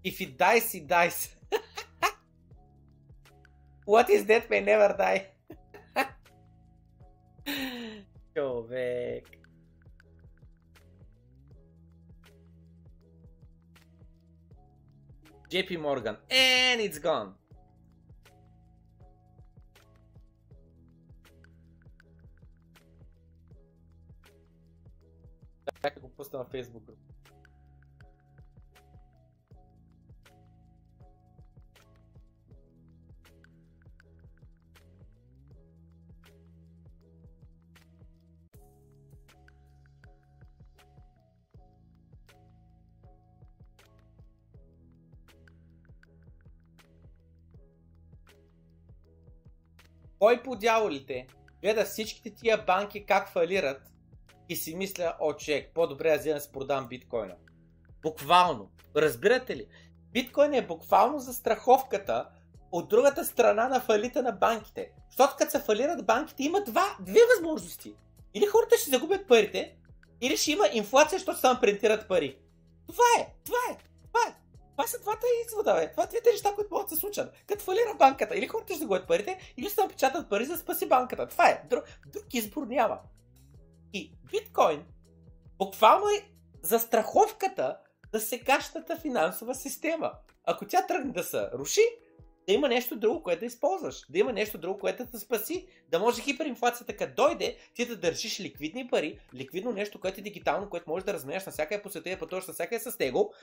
If 0.05 0.21
it 0.21 0.37
dies, 0.37 0.75
it 0.75 0.87
dies. 0.87 1.35
what 3.87 4.11
is 4.11 4.27
that 4.27 4.51
may 4.51 4.61
never 4.61 4.95
die. 4.97 5.29
Go 8.35 8.67
back. 8.69 9.39
JP 15.51 15.81
Morgan. 15.81 16.19
And 16.31 16.83
it's 16.83 16.99
gone. 16.99 17.35
Facebook. 26.55 27.14
Кой 50.25 50.43
по 50.43 50.57
дяволите 50.57 51.27
гледа 51.63 51.85
всичките 51.85 52.35
тия 52.35 52.65
банки 52.65 53.07
как 53.07 53.29
фалират 53.29 53.83
и 54.49 54.57
си 54.57 54.77
мисля, 54.77 55.17
о 55.21 55.33
човек, 55.33 55.71
по-добре 55.75 56.11
аз 56.11 56.25
да 56.25 56.41
си 56.41 56.53
продам 56.53 56.89
биткоина. 56.89 57.35
Буквално. 58.03 58.71
Разбирате 58.97 59.57
ли? 59.57 59.67
Биткоин 60.13 60.55
е 60.55 60.67
буквално 60.67 61.19
за 61.19 61.35
страховката 61.35 62.29
от 62.73 62.89
другата 62.89 63.25
страна 63.25 63.69
на 63.69 63.81
фалита 63.81 64.23
на 64.23 64.33
банките. 64.33 64.91
Защото 65.11 65.35
като 65.39 65.51
се 65.51 65.61
фалират 65.61 66.07
банките 66.07 66.43
има 66.43 66.65
два, 66.65 66.97
две 67.01 67.21
възможности. 67.37 67.95
Или 68.35 68.47
хората 68.47 68.79
ще 68.79 68.91
загубят 68.91 69.29
парите, 69.29 69.77
или 70.21 70.37
ще 70.37 70.53
има 70.53 70.69
инфлация, 70.73 71.19
защото 71.19 71.39
само 71.39 71.61
принтират 71.61 72.09
пари. 72.09 72.39
Това 72.87 73.05
е, 73.21 73.35
това 73.45 73.59
е, 73.71 73.77
това 74.07 74.21
е. 74.29 74.44
Това 74.77 74.87
са 74.87 75.01
двата 75.01 75.27
извода, 75.47 75.75
бе. 75.75 75.91
Това 75.91 76.07
двете 76.07 76.31
неща, 76.31 76.55
които 76.55 76.75
могат 76.75 76.89
да 76.89 76.95
се 76.95 77.01
случат. 77.01 77.35
Като 77.47 77.65
фалира 77.65 77.95
банката, 77.99 78.37
или 78.37 78.47
хората 78.47 78.73
ще 78.73 78.79
загубят 78.79 79.09
парите, 79.09 79.55
или 79.57 79.71
ще 79.71 79.81
напечатат 79.81 80.31
пари 80.31 80.45
за 80.45 80.53
да 80.53 80.59
спаси 80.59 80.89
банката. 80.89 81.29
Това 81.29 81.49
е. 81.49 81.63
Друг, 81.71 81.85
друг 82.13 82.35
избор 82.35 82.67
няма. 82.67 82.99
И 83.93 84.13
биткоин 84.31 84.85
буквално 85.59 86.09
е 86.09 86.29
застраховката 86.63 87.79
за 88.13 88.21
сегашната 88.21 88.97
финансова 88.97 89.55
система. 89.55 90.13
Ако 90.45 90.67
тя 90.67 90.87
тръгне 90.87 91.13
да 91.13 91.25
се 91.25 91.51
руши, 91.53 91.81
да 92.47 92.53
има 92.53 92.69
нещо 92.69 92.97
друго, 92.97 93.23
което 93.23 93.41
да 93.41 93.47
използваш. 93.47 94.07
Да 94.11 94.19
има 94.19 94.33
нещо 94.33 94.59
друго, 94.59 94.79
което 94.79 95.05
да 95.05 95.11
те 95.11 95.19
спаси. 95.19 95.67
Да 95.89 95.99
може 95.99 96.23
хиперинфлацията 96.23 96.97
като 96.97 97.23
дойде, 97.23 97.57
ти 97.75 97.87
да 97.87 97.97
държиш 97.97 98.41
ликвидни 98.41 98.89
пари, 98.89 99.19
ликвидно 99.35 99.73
нещо, 99.73 100.01
което 100.01 100.21
е 100.21 100.23
дигитално, 100.23 100.71
което 100.71 100.91
можеш 100.91 101.05
да 101.05 101.13
разменяш 101.13 101.47
на 101.47 101.53
всяка 101.53 101.83
по 101.83 101.91
света 101.91 102.11
и 102.11 102.19
пътуваш 102.19 102.47
на 102.47 102.55
всяка 102.55 102.81
с 102.81 102.99
него, 102.99 103.35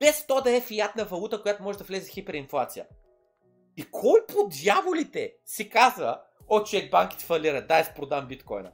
без 0.00 0.26
то 0.26 0.40
да 0.40 0.56
е 0.56 0.60
фиатна 0.60 1.04
валута, 1.04 1.42
която 1.42 1.62
може 1.62 1.78
да 1.78 1.84
влезе 1.84 2.10
в 2.10 2.14
хиперинфлация. 2.14 2.86
И 3.76 3.90
кой 3.90 4.26
по 4.26 4.48
дяволите 4.62 5.34
си 5.46 5.68
каза, 5.68 6.20
о, 6.48 6.62
че 6.62 6.90
банките 6.90 7.24
фалират, 7.24 7.68
дай 7.68 7.84
с 7.84 7.94
продам 7.94 8.26
биткоина. 8.26 8.72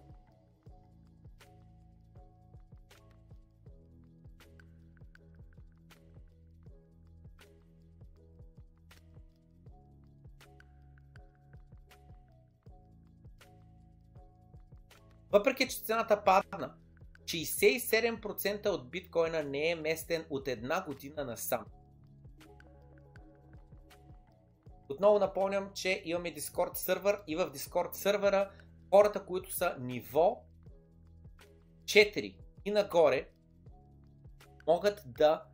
Въпреки, 15.32 15.68
че 15.68 15.80
цената 15.80 16.24
падна, 16.24 16.74
67% 17.44 18.66
от 18.66 18.90
биткоина 18.90 19.42
не 19.42 19.70
е 19.70 19.74
местен 19.74 20.24
от 20.30 20.48
една 20.48 20.84
година 20.84 21.24
насам. 21.24 21.64
Отново 24.88 25.18
напомням, 25.18 25.70
че 25.74 26.02
имаме 26.04 26.34
Discord 26.34 26.74
сервер 26.74 27.22
и 27.26 27.36
в 27.36 27.50
Discord 27.52 27.92
сервера 27.92 28.50
хората, 28.90 29.24
които 29.26 29.52
са 29.52 29.76
ниво 29.80 30.44
4 31.84 32.36
и 32.64 32.70
нагоре, 32.70 33.28
могат 34.66 35.02
да 35.06 35.44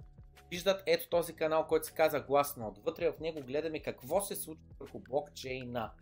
виждат 0.50 0.82
ето 0.86 1.08
този 1.08 1.36
канал, 1.36 1.66
който 1.66 1.86
се 1.86 1.94
казва 1.94 2.20
Гласно. 2.20 2.68
Отвътре 2.68 3.12
в 3.12 3.20
него 3.20 3.40
гледаме 3.40 3.82
какво 3.82 4.20
се 4.20 4.36
случва 4.36 4.64
върху 4.80 4.98
блокчейна, 4.98 5.92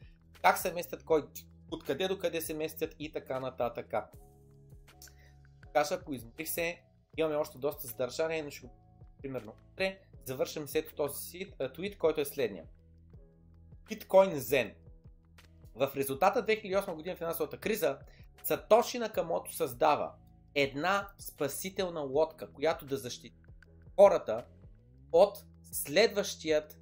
как 0.43 0.59
се 0.59 0.73
местят 0.73 1.05
кой, 1.05 1.23
откъде 1.71 2.09
до 2.09 2.19
къде 2.19 2.41
се 2.41 2.55
местят 2.55 2.95
и 2.99 3.13
така 3.13 3.41
нататък. 3.41 3.95
Каша, 5.73 6.05
поизмерих 6.05 6.49
се, 6.49 6.83
имаме 7.17 7.37
още 7.37 7.59
доста 7.59 7.87
задържание, 7.87 8.43
но 8.43 8.51
ще 8.51 8.67
го 8.67 8.73
примерно 9.23 9.55
утре. 9.73 10.01
Завършим 10.25 10.69
след 10.69 10.95
този 10.95 11.47
твит, 11.75 11.99
който 11.99 12.21
е 12.21 12.25
следния. 12.25 12.65
Bitcoin 13.91 14.37
Zen. 14.37 14.75
В 15.75 15.93
резултата 15.97 16.47
2008 16.47 16.95
година 16.95 17.17
финансовата 17.17 17.59
криза, 17.59 17.99
Сатоши 18.45 18.99
Накамото 18.99 19.55
създава 19.55 20.13
една 20.55 21.09
спасителна 21.19 22.01
лодка, 22.01 22.53
която 22.53 22.87
да 22.87 22.97
защити 22.97 23.41
хората 24.01 24.45
от 25.13 25.39
следващият, 25.73 26.79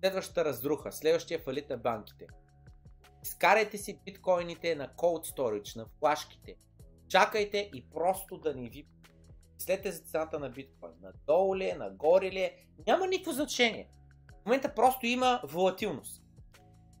следващата 0.00 0.44
разруха, 0.44 0.92
следващия 0.92 1.38
фалит 1.38 1.70
на 1.70 1.76
банките. 1.76 2.26
Изкарайте 3.22 3.78
си 3.78 4.00
биткоините 4.04 4.74
на 4.74 4.88
Cold 4.88 5.36
Storage, 5.36 5.76
на 5.76 5.86
флашките. 5.86 6.56
Чакайте 7.08 7.70
и 7.74 7.84
просто 7.94 8.38
да 8.38 8.54
ни 8.54 8.68
ви 8.68 8.86
След 9.58 9.84
за 9.84 10.00
цената 10.00 10.38
на 10.38 10.48
биткоин. 10.48 10.92
Надолу 11.02 11.56
ли 11.56 11.68
е, 11.68 11.74
нагоре 11.74 12.30
ли 12.30 12.40
е, 12.40 12.56
няма 12.86 13.06
никакво 13.06 13.32
значение. 13.32 13.88
В 14.42 14.46
момента 14.46 14.74
просто 14.74 15.06
има 15.06 15.40
волатилност. 15.44 16.22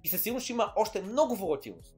И 0.04 0.08
със 0.08 0.22
сигурност 0.22 0.50
има 0.50 0.72
още 0.76 1.02
много 1.02 1.36
волатилност. 1.36 1.96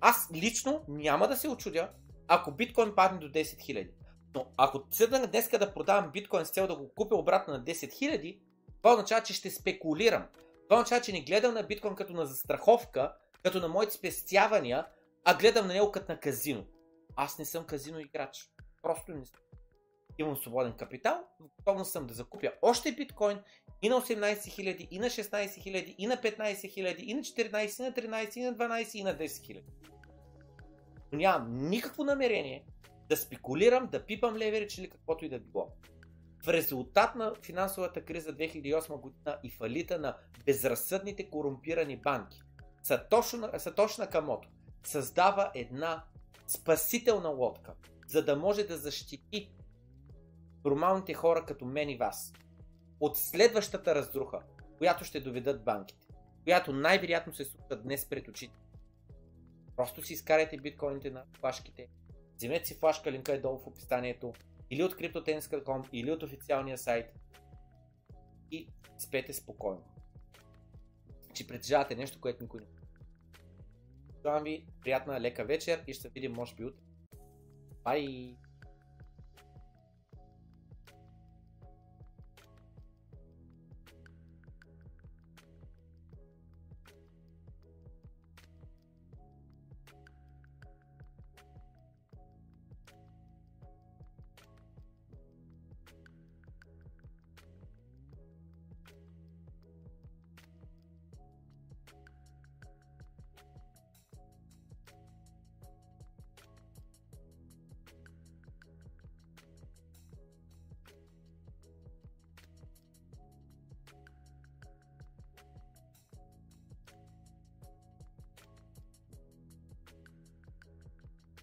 Аз 0.00 0.28
лично 0.34 0.84
няма 0.88 1.28
да 1.28 1.36
се 1.36 1.48
очудя, 1.48 1.90
ако 2.28 2.52
биткоин 2.52 2.94
падне 2.96 3.18
до 3.18 3.26
10 3.26 3.42
000. 3.42 3.90
Но 4.34 4.46
ако 4.56 4.82
седна 4.90 5.26
днеска 5.26 5.58
да 5.58 5.74
продавам 5.74 6.10
биткоин 6.10 6.44
с 6.44 6.50
цел 6.50 6.66
да 6.66 6.76
го 6.76 6.94
купя 6.94 7.16
обратно 7.16 7.54
на 7.54 7.64
10 7.64 7.72
000, 7.72 8.40
това 8.82 8.92
означава, 8.92 9.22
че 9.22 9.34
ще 9.34 9.50
спекулирам. 9.50 10.26
Това 10.68 10.76
означава, 10.76 11.00
че 11.00 11.12
не 11.12 11.22
гледам 11.22 11.54
на 11.54 11.62
биткоин 11.62 11.94
като 11.94 12.12
на 12.12 12.26
застраховка, 12.26 13.14
като 13.42 13.60
на 13.60 13.68
моите 13.68 13.92
спестявания, 13.92 14.86
а 15.24 15.34
гледам 15.34 15.66
на 15.66 15.72
него 15.72 15.92
като 15.92 16.12
на 16.12 16.20
казино. 16.20 16.64
Аз 17.16 17.38
не 17.38 17.44
съм 17.44 17.64
казино 17.64 18.00
играч. 18.00 18.50
Просто 18.82 19.12
не 19.12 19.26
съм. 19.26 19.40
Имам 20.18 20.36
свободен 20.36 20.72
капитал, 20.72 21.24
готовно 21.40 21.84
съм 21.84 22.06
да 22.06 22.14
закупя 22.14 22.52
още 22.62 22.92
биткоин 22.92 23.38
и 23.82 23.88
на 23.88 23.94
18 23.94 24.34
000, 24.36 24.88
и 24.90 24.98
на 24.98 25.06
16 25.06 25.30
000, 25.30 25.94
и 25.98 26.06
на 26.06 26.16
15 26.16 26.38
000, 26.38 26.96
и 26.96 27.14
на 27.14 27.20
14, 27.20 27.80
и 27.80 27.82
на 27.82 27.92
13, 27.92 28.36
и 28.36 28.42
на 28.42 28.54
12, 28.54 28.94
и 28.94 29.02
на 29.02 29.14
10 29.14 29.26
000. 29.26 29.62
Но 31.12 31.18
нямам 31.18 31.68
никакво 31.68 32.04
намерение 32.04 32.64
да 33.08 33.16
спекулирам, 33.16 33.86
да 33.86 34.06
пипам 34.06 34.36
леверидж 34.36 34.78
или 34.78 34.90
каквото 34.90 35.24
и 35.24 35.28
да 35.28 35.38
било. 35.38 35.68
В 36.44 36.48
резултат 36.48 37.14
на 37.14 37.34
финансовата 37.42 38.04
криза 38.04 38.36
2008 38.36 39.00
година 39.00 39.38
и 39.44 39.50
фалита 39.50 39.98
на 39.98 40.16
безразсъдните 40.46 41.30
корумпирани 41.30 41.96
банки, 41.96 42.38
Сатош 43.58 43.98
Накамото 43.98 44.48
създава 44.84 45.50
една 45.54 46.04
спасителна 46.46 47.28
лодка, 47.28 47.74
за 48.08 48.24
да 48.24 48.36
може 48.36 48.64
да 48.64 48.78
защити 48.78 49.52
нормалните 50.64 51.14
хора 51.14 51.44
като 51.46 51.64
мен 51.64 51.90
и 51.90 51.96
вас 51.96 52.32
от 53.00 53.16
следващата 53.16 53.94
разруха, 53.94 54.42
която 54.78 55.04
ще 55.04 55.20
доведат 55.20 55.64
банките, 55.64 56.06
която 56.44 56.72
най-вероятно 56.72 57.34
се 57.34 57.44
случва 57.44 57.76
днес 57.76 58.08
пред 58.08 58.28
очите. 58.28 58.58
Просто 59.76 60.02
си 60.02 60.12
изкарайте 60.12 60.56
биткоините 60.56 61.10
на 61.10 61.24
флашките, 61.38 61.88
вземете 62.36 62.66
си 62.66 62.74
флашка, 62.74 63.12
линка 63.12 63.32
е 63.32 63.38
долу 63.38 63.58
в 63.58 63.66
описанието, 63.66 64.32
или 64.70 64.82
от 64.82 64.94
CryptoTennis.com, 64.94 65.88
или 65.92 66.10
от 66.10 66.22
официалния 66.22 66.78
сайт 66.78 67.12
и 68.50 68.68
спете 68.98 69.32
спокойно. 69.32 69.84
Че 71.34 71.46
притежавате 71.46 71.96
нещо, 71.96 72.20
което 72.20 72.42
никой 72.42 72.60
не 72.60 72.66
Желавам 74.26 74.44
ви 74.44 74.66
приятна 74.80 75.20
лека 75.20 75.44
вечер 75.44 75.82
и 75.86 75.94
ще 75.94 76.08
видим 76.08 76.32
може 76.32 76.54
би 76.54 76.64
утре. 76.64 76.82
Бай! 77.84 78.36